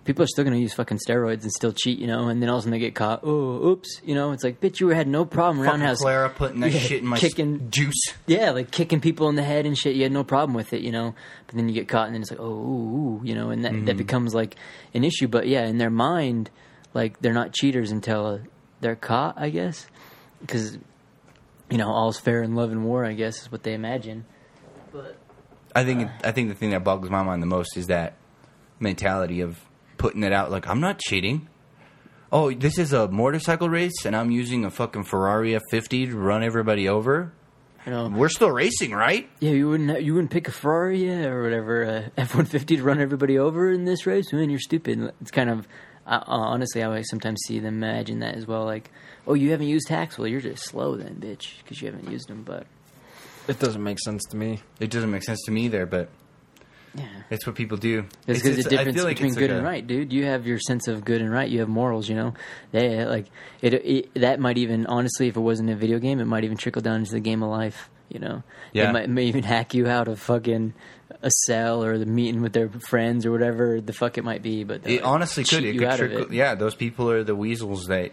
People 0.07 0.23
are 0.23 0.29
still 0.29 0.45
going 0.45 0.55
to 0.55 0.61
use 0.61 0.73
fucking 0.73 0.99
steroids 0.99 1.43
and 1.43 1.51
still 1.53 1.73
cheat, 1.73 1.99
you 1.99 2.07
know, 2.07 2.29
and 2.29 2.41
then 2.41 2.49
all 2.49 2.57
of 2.57 2.61
a 2.61 2.63
sudden 2.63 2.73
they 2.73 2.79
get 2.79 2.95
caught. 2.95 3.21
Oh, 3.25 3.67
oops, 3.67 4.01
you 4.05 4.15
know, 4.15 4.31
it's 4.31 4.45
like, 4.45 4.61
bitch, 4.61 4.79
you 4.81 4.89
had 4.89 5.09
no 5.09 5.25
problem 5.25 5.65
Fucking 5.65 5.81
roundhouse. 5.81 5.99
Clara 5.99 6.31
putting 6.31 6.61
that 6.61 6.71
Yeah, 6.73 6.79
shit 6.79 7.03
in 7.03 7.09
my 7.09 7.19
kicking- 7.19 7.71
juice. 7.71 8.15
Yeah, 8.27 8.53
like 8.53 8.71
kicking 8.71 9.01
people 9.01 9.29
in 9.29 9.35
the 9.35 9.43
head 9.43 9.67
and 9.67 9.77
shit. 9.77 9.97
You 9.97 10.05
had 10.05 10.13
no 10.13 10.25
problem 10.25 10.55
with 10.55 10.73
it, 10.73 10.81
you 10.81 10.93
know. 10.93 11.15
But 11.47 11.57
then 11.57 11.69
you 11.69 11.75
get 11.75 11.89
caught, 11.89 12.07
and 12.07 12.15
then 12.15 12.23
it's 12.23 12.31
like, 12.31 12.41
oh, 12.41 12.45
ooh, 12.45 12.97
ooh, 12.97 13.21
you 13.25 13.35
know, 13.35 13.51
and 13.51 13.65
that, 13.65 13.73
that 13.73 13.79
mm-hmm. 13.79 13.99
becomes 13.99 14.35
like 14.35 14.57
an 14.95 15.05
issue. 15.05 15.29
But 15.29 15.49
yeah, 15.49 15.67
in 15.67 15.79
their 15.79 15.91
mind, 15.91 16.51
like 16.95 17.21
they're 17.21 17.35
not 17.35 17.53
cheaters 17.53 17.91
until 17.91 18.41
they're 18.81 18.97
caught, 18.97 19.35
I 19.37 19.51
guess, 19.51 19.87
because 20.41 20.79
you 21.69 21.79
know 21.79 21.91
all's 21.91 22.19
fair 22.19 22.43
in 22.43 22.55
love 22.55 22.71
and 22.71 22.85
war. 22.85 23.05
I 23.05 23.13
guess 23.13 23.43
is 23.43 23.53
what 23.53 23.65
they 23.65 23.75
imagine. 23.75 24.25
But 24.93 25.17
I 25.75 25.85
think 25.85 26.09
uh 26.09 26.13
I 26.23 26.33
think 26.33 26.49
the 26.49 26.55
thing 26.55 26.71
that 26.71 26.85
boggles 26.85 27.11
my 27.11 27.23
mind 27.23 27.43
the 27.43 27.47
most 27.47 27.77
is 27.77 27.89
that 27.89 28.15
mentality 28.79 29.41
of 29.41 29.59
putting 29.99 30.23
it 30.23 30.33
out 30.33 30.51
like 30.51 30.67
I'm 30.69 30.81
not 30.81 30.99
cheating. 30.99 31.49
Oh, 32.33 32.51
this 32.53 32.77
is 32.79 32.93
a 32.93 33.09
motorcycle 33.09 33.69
race, 33.69 34.05
and 34.05 34.17
I'm 34.17 34.31
using 34.31 34.65
a 34.65 34.71
fucking 34.71 35.05
Ferrari 35.05 35.53
F50 35.73 36.11
to 36.11 36.17
run 36.17 36.43
everybody 36.43 36.89
over. 36.89 37.33
you 37.87 37.93
know, 37.93 38.09
We're 38.09 38.29
still 38.29 38.51
racing, 38.51 38.91
right? 38.93 39.29
yeah, 39.39 39.53
you 39.53 39.69
wouldn't 39.69 40.03
you 40.03 40.13
wouldn't 40.15 40.33
pick 40.33 40.49
a 40.49 40.51
Ferrari 40.53 41.07
yeah, 41.07 41.27
or 41.27 41.43
whatever 41.45 41.85
uh, 41.85 42.09
F 42.21 42.35
one 42.35 42.45
fifty 42.47 42.77
to 42.77 42.83
run 42.83 43.01
everybody 43.01 43.39
over 43.39 43.71
in 43.71 43.85
this 43.85 44.07
race. 44.07 44.33
Man, 44.33 44.51
you're 44.51 44.59
stupid. 44.59 45.13
It's 45.21 45.31
kind 45.31 45.51
of 45.51 45.69
uh, 46.07 46.21
honestly, 46.27 46.83
I 46.83 46.87
always 46.87 47.09
sometimes 47.09 47.41
see 47.47 47.59
them 47.61 47.75
imagine 47.77 48.19
that 48.21 48.35
as 48.35 48.47
well. 48.47 48.65
Like, 48.65 48.91
oh, 49.27 49.35
you 49.35 49.53
haven't 49.53 49.69
used 49.69 49.89
hacks. 49.89 50.19
Well, 50.19 50.27
you're 50.29 50.41
just 50.41 50.65
slow 50.65 50.97
then, 50.97 51.17
bitch, 51.17 51.59
because 51.63 51.81
you 51.81 51.91
haven't 51.91 52.11
used 52.11 52.29
them. 52.29 52.43
But 52.43 52.67
It 53.49 53.59
doesn't 53.61 53.83
make 53.83 53.99
sense 54.01 54.23
to 54.31 54.37
me. 54.37 54.61
It 54.81 54.91
doesn't 54.91 55.11
make 55.11 55.23
sense 55.23 55.41
to 55.47 55.53
me 55.53 55.65
either, 55.67 55.87
but 55.87 56.09
yeah. 56.97 57.05
it's 57.31 57.47
what 57.47 57.57
people 57.57 57.77
do. 57.77 58.07
It's 58.27 58.41
It's- 58.41 58.43
because 58.43 58.65
the 58.65 58.71
difference 58.71 59.03
like 59.03 59.17
between 59.17 59.35
good 59.35 59.51
like 59.51 59.57
and 59.59 59.65
right, 59.65 59.87
dude. 59.87 60.13
You 60.13 60.25
have 60.27 60.47
your 60.47 60.59
sense 60.59 60.89
of 60.89 61.05
good 61.05 61.21
and 61.21 61.31
right. 61.31 61.49
You 61.49 61.61
have 61.61 61.69
morals, 61.69 62.09
you 62.09 62.17
know. 62.17 62.35
They 62.73 63.05
like 63.05 63.27
it, 63.63 63.75
it. 63.75 64.15
That 64.15 64.41
might 64.41 64.59
even 64.59 64.87
honestly, 64.87 65.29
if 65.29 65.37
it 65.37 65.41
wasn't 65.41 65.71
a 65.71 65.77
video 65.77 65.99
game, 65.99 66.21
it 66.21 66.25
might 66.27 66.45
even 66.45 66.57
trickle 66.57 66.83
down 66.83 66.97
into 67.01 67.13
the 67.13 67.21
game 67.21 67.43
of 67.43 67.51
life. 67.51 67.89
You 68.09 68.21
know, 68.21 68.43
Yeah. 68.73 68.91
It 68.91 68.93
might 68.93 69.11
may 69.11 69.25
even 69.25 69.43
hack 69.43 69.75
you 69.75 69.89
out 69.89 70.07
of 70.07 70.21
fucking 70.21 70.75
a 71.23 71.31
cell 71.47 71.83
or 71.83 71.99
the 71.99 72.07
meeting 72.07 72.41
with 72.41 72.53
their 72.53 72.69
friends 72.69 73.27
or 73.27 73.33
whatever 73.33 73.81
the 73.81 73.93
fuck 73.93 74.17
it 74.17 74.23
might 74.25 74.43
be. 74.43 74.63
But 74.63 74.87
It 74.87 75.03
honestly 75.03 75.43
could. 75.43 75.65
It 75.65 75.77
could 75.77 75.91
trickle. 75.97 76.23
it. 76.23 76.33
Yeah, 76.33 76.55
those 76.55 76.77
people 76.77 77.11
are 77.11 77.25
the 77.25 77.35
weasels 77.35 77.87
that, 77.87 78.13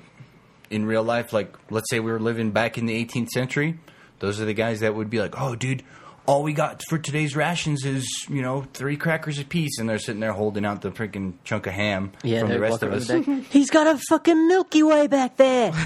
in 0.72 0.86
real 0.86 1.04
life, 1.04 1.32
like 1.32 1.56
let's 1.70 1.90
say 1.92 2.00
we 2.00 2.12
were 2.12 2.20
living 2.20 2.50
back 2.52 2.78
in 2.80 2.88
the 2.88 3.06
18th 3.06 3.30
century. 3.30 3.78
Those 4.20 4.40
are 4.42 4.46
the 4.46 4.54
guys 4.56 4.80
that 4.80 4.96
would 4.96 5.10
be 5.12 5.20
like, 5.20 5.40
"Oh, 5.40 5.56
dude, 5.56 5.84
all 6.26 6.44
we 6.44 6.54
got 6.54 6.82
for 6.90 6.98
today's 6.98 7.36
rations 7.36 7.84
is 7.86 8.06
you 8.30 8.42
know 8.42 8.66
three 8.74 8.98
crackers 8.98 9.40
apiece," 9.40 9.78
and 9.80 9.90
they're 9.90 10.00
sitting 10.00 10.20
there 10.22 10.34
holding 10.34 10.66
out 10.66 10.82
the 10.82 10.92
freaking 10.92 11.34
chunk 11.44 11.68
of 11.68 11.74
ham 11.74 12.12
Yeah, 12.24 12.42
from 12.42 12.50
the 12.50 12.60
rest 12.60 12.84
of 12.84 12.94
us. 12.94 13.10
He's 13.50 13.70
got 13.70 13.88
a 13.88 14.00
fucking 14.10 14.48
Milky 14.48 14.84
Way 14.84 15.08
back 15.08 15.38
there. 15.38 15.72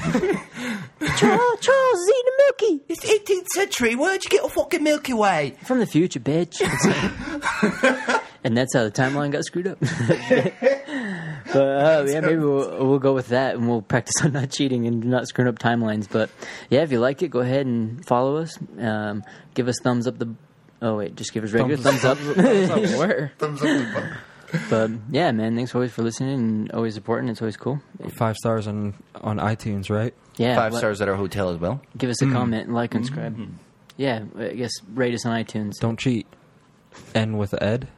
Charles, 1.17 1.59
Charles 1.59 1.99
is 1.99 2.09
eating 2.09 2.27
a 2.27 2.38
Milky. 2.43 2.81
It's 2.89 3.05
18th 3.05 3.47
century. 3.47 3.95
Where'd 3.95 4.23
you 4.23 4.29
get 4.29 4.43
a 4.43 4.49
fucking 4.49 4.83
Milky 4.83 5.13
Way? 5.13 5.55
From 5.63 5.79
the 5.79 5.85
future, 5.85 6.19
bitch. 6.19 6.57
and 8.47 8.55
that's 8.57 8.73
how 8.73 8.85
the 8.85 8.91
timeline 8.91 9.31
got 9.31 9.43
screwed 9.43 9.67
up. 9.67 9.77
but 11.53 11.57
uh, 11.57 12.05
yeah, 12.07 12.21
maybe 12.21 12.37
we'll, 12.37 12.87
we'll 12.87 12.99
go 12.99 13.13
with 13.13 13.27
that 13.27 13.55
and 13.55 13.67
we'll 13.67 13.81
practice 13.81 14.13
on 14.23 14.31
not 14.31 14.49
cheating 14.49 14.87
and 14.87 15.03
not 15.03 15.27
screwing 15.27 15.49
up 15.49 15.59
timelines. 15.59 16.07
But 16.09 16.29
yeah, 16.69 16.81
if 16.81 16.91
you 16.91 16.99
like 16.99 17.21
it, 17.21 17.27
go 17.27 17.39
ahead 17.39 17.65
and 17.65 18.05
follow 18.05 18.37
us. 18.37 18.57
Um, 18.79 19.23
give 19.53 19.67
us 19.67 19.75
thumbs 19.83 20.07
up 20.07 20.17
the. 20.17 20.33
Oh 20.81 20.95
wait, 20.95 21.15
just 21.17 21.33
give 21.33 21.43
us 21.43 21.51
regular 21.51 21.75
thumbs, 21.81 22.05
up. 22.05 22.17
Where? 22.97 23.33
Thumbs 23.37 23.61
up. 23.61 24.05
but 24.69 24.91
yeah, 25.11 25.31
man, 25.31 25.55
thanks 25.55 25.75
always 25.75 25.91
for 25.91 26.03
listening 26.03 26.33
and 26.33 26.71
always 26.71 26.93
supporting. 26.93 27.27
It's 27.27 27.41
always 27.41 27.57
cool. 27.57 27.81
Five 28.15 28.37
stars 28.37 28.65
on 28.65 28.93
on 29.15 29.39
iTunes, 29.39 29.89
right? 29.89 30.13
Yeah, 30.37 30.55
Five 30.55 30.71
let- 30.71 30.79
stars 30.79 31.01
at 31.01 31.09
our 31.09 31.15
hotel 31.15 31.49
as 31.49 31.57
well. 31.57 31.81
Give 31.97 32.09
us 32.09 32.21
a 32.21 32.31
comment, 32.31 32.67
and 32.67 32.75
like, 32.75 32.95
and 32.95 33.05
subscribe. 33.05 33.37
Yeah, 33.97 34.23
I 34.37 34.49
guess 34.49 34.71
rate 34.93 35.15
us 35.15 35.25
on 35.25 35.43
iTunes. 35.43 35.73
Don't 35.81 35.99
cheat. 35.99 36.27
End 37.13 37.37
with 37.37 37.53
Ed. 37.61 37.89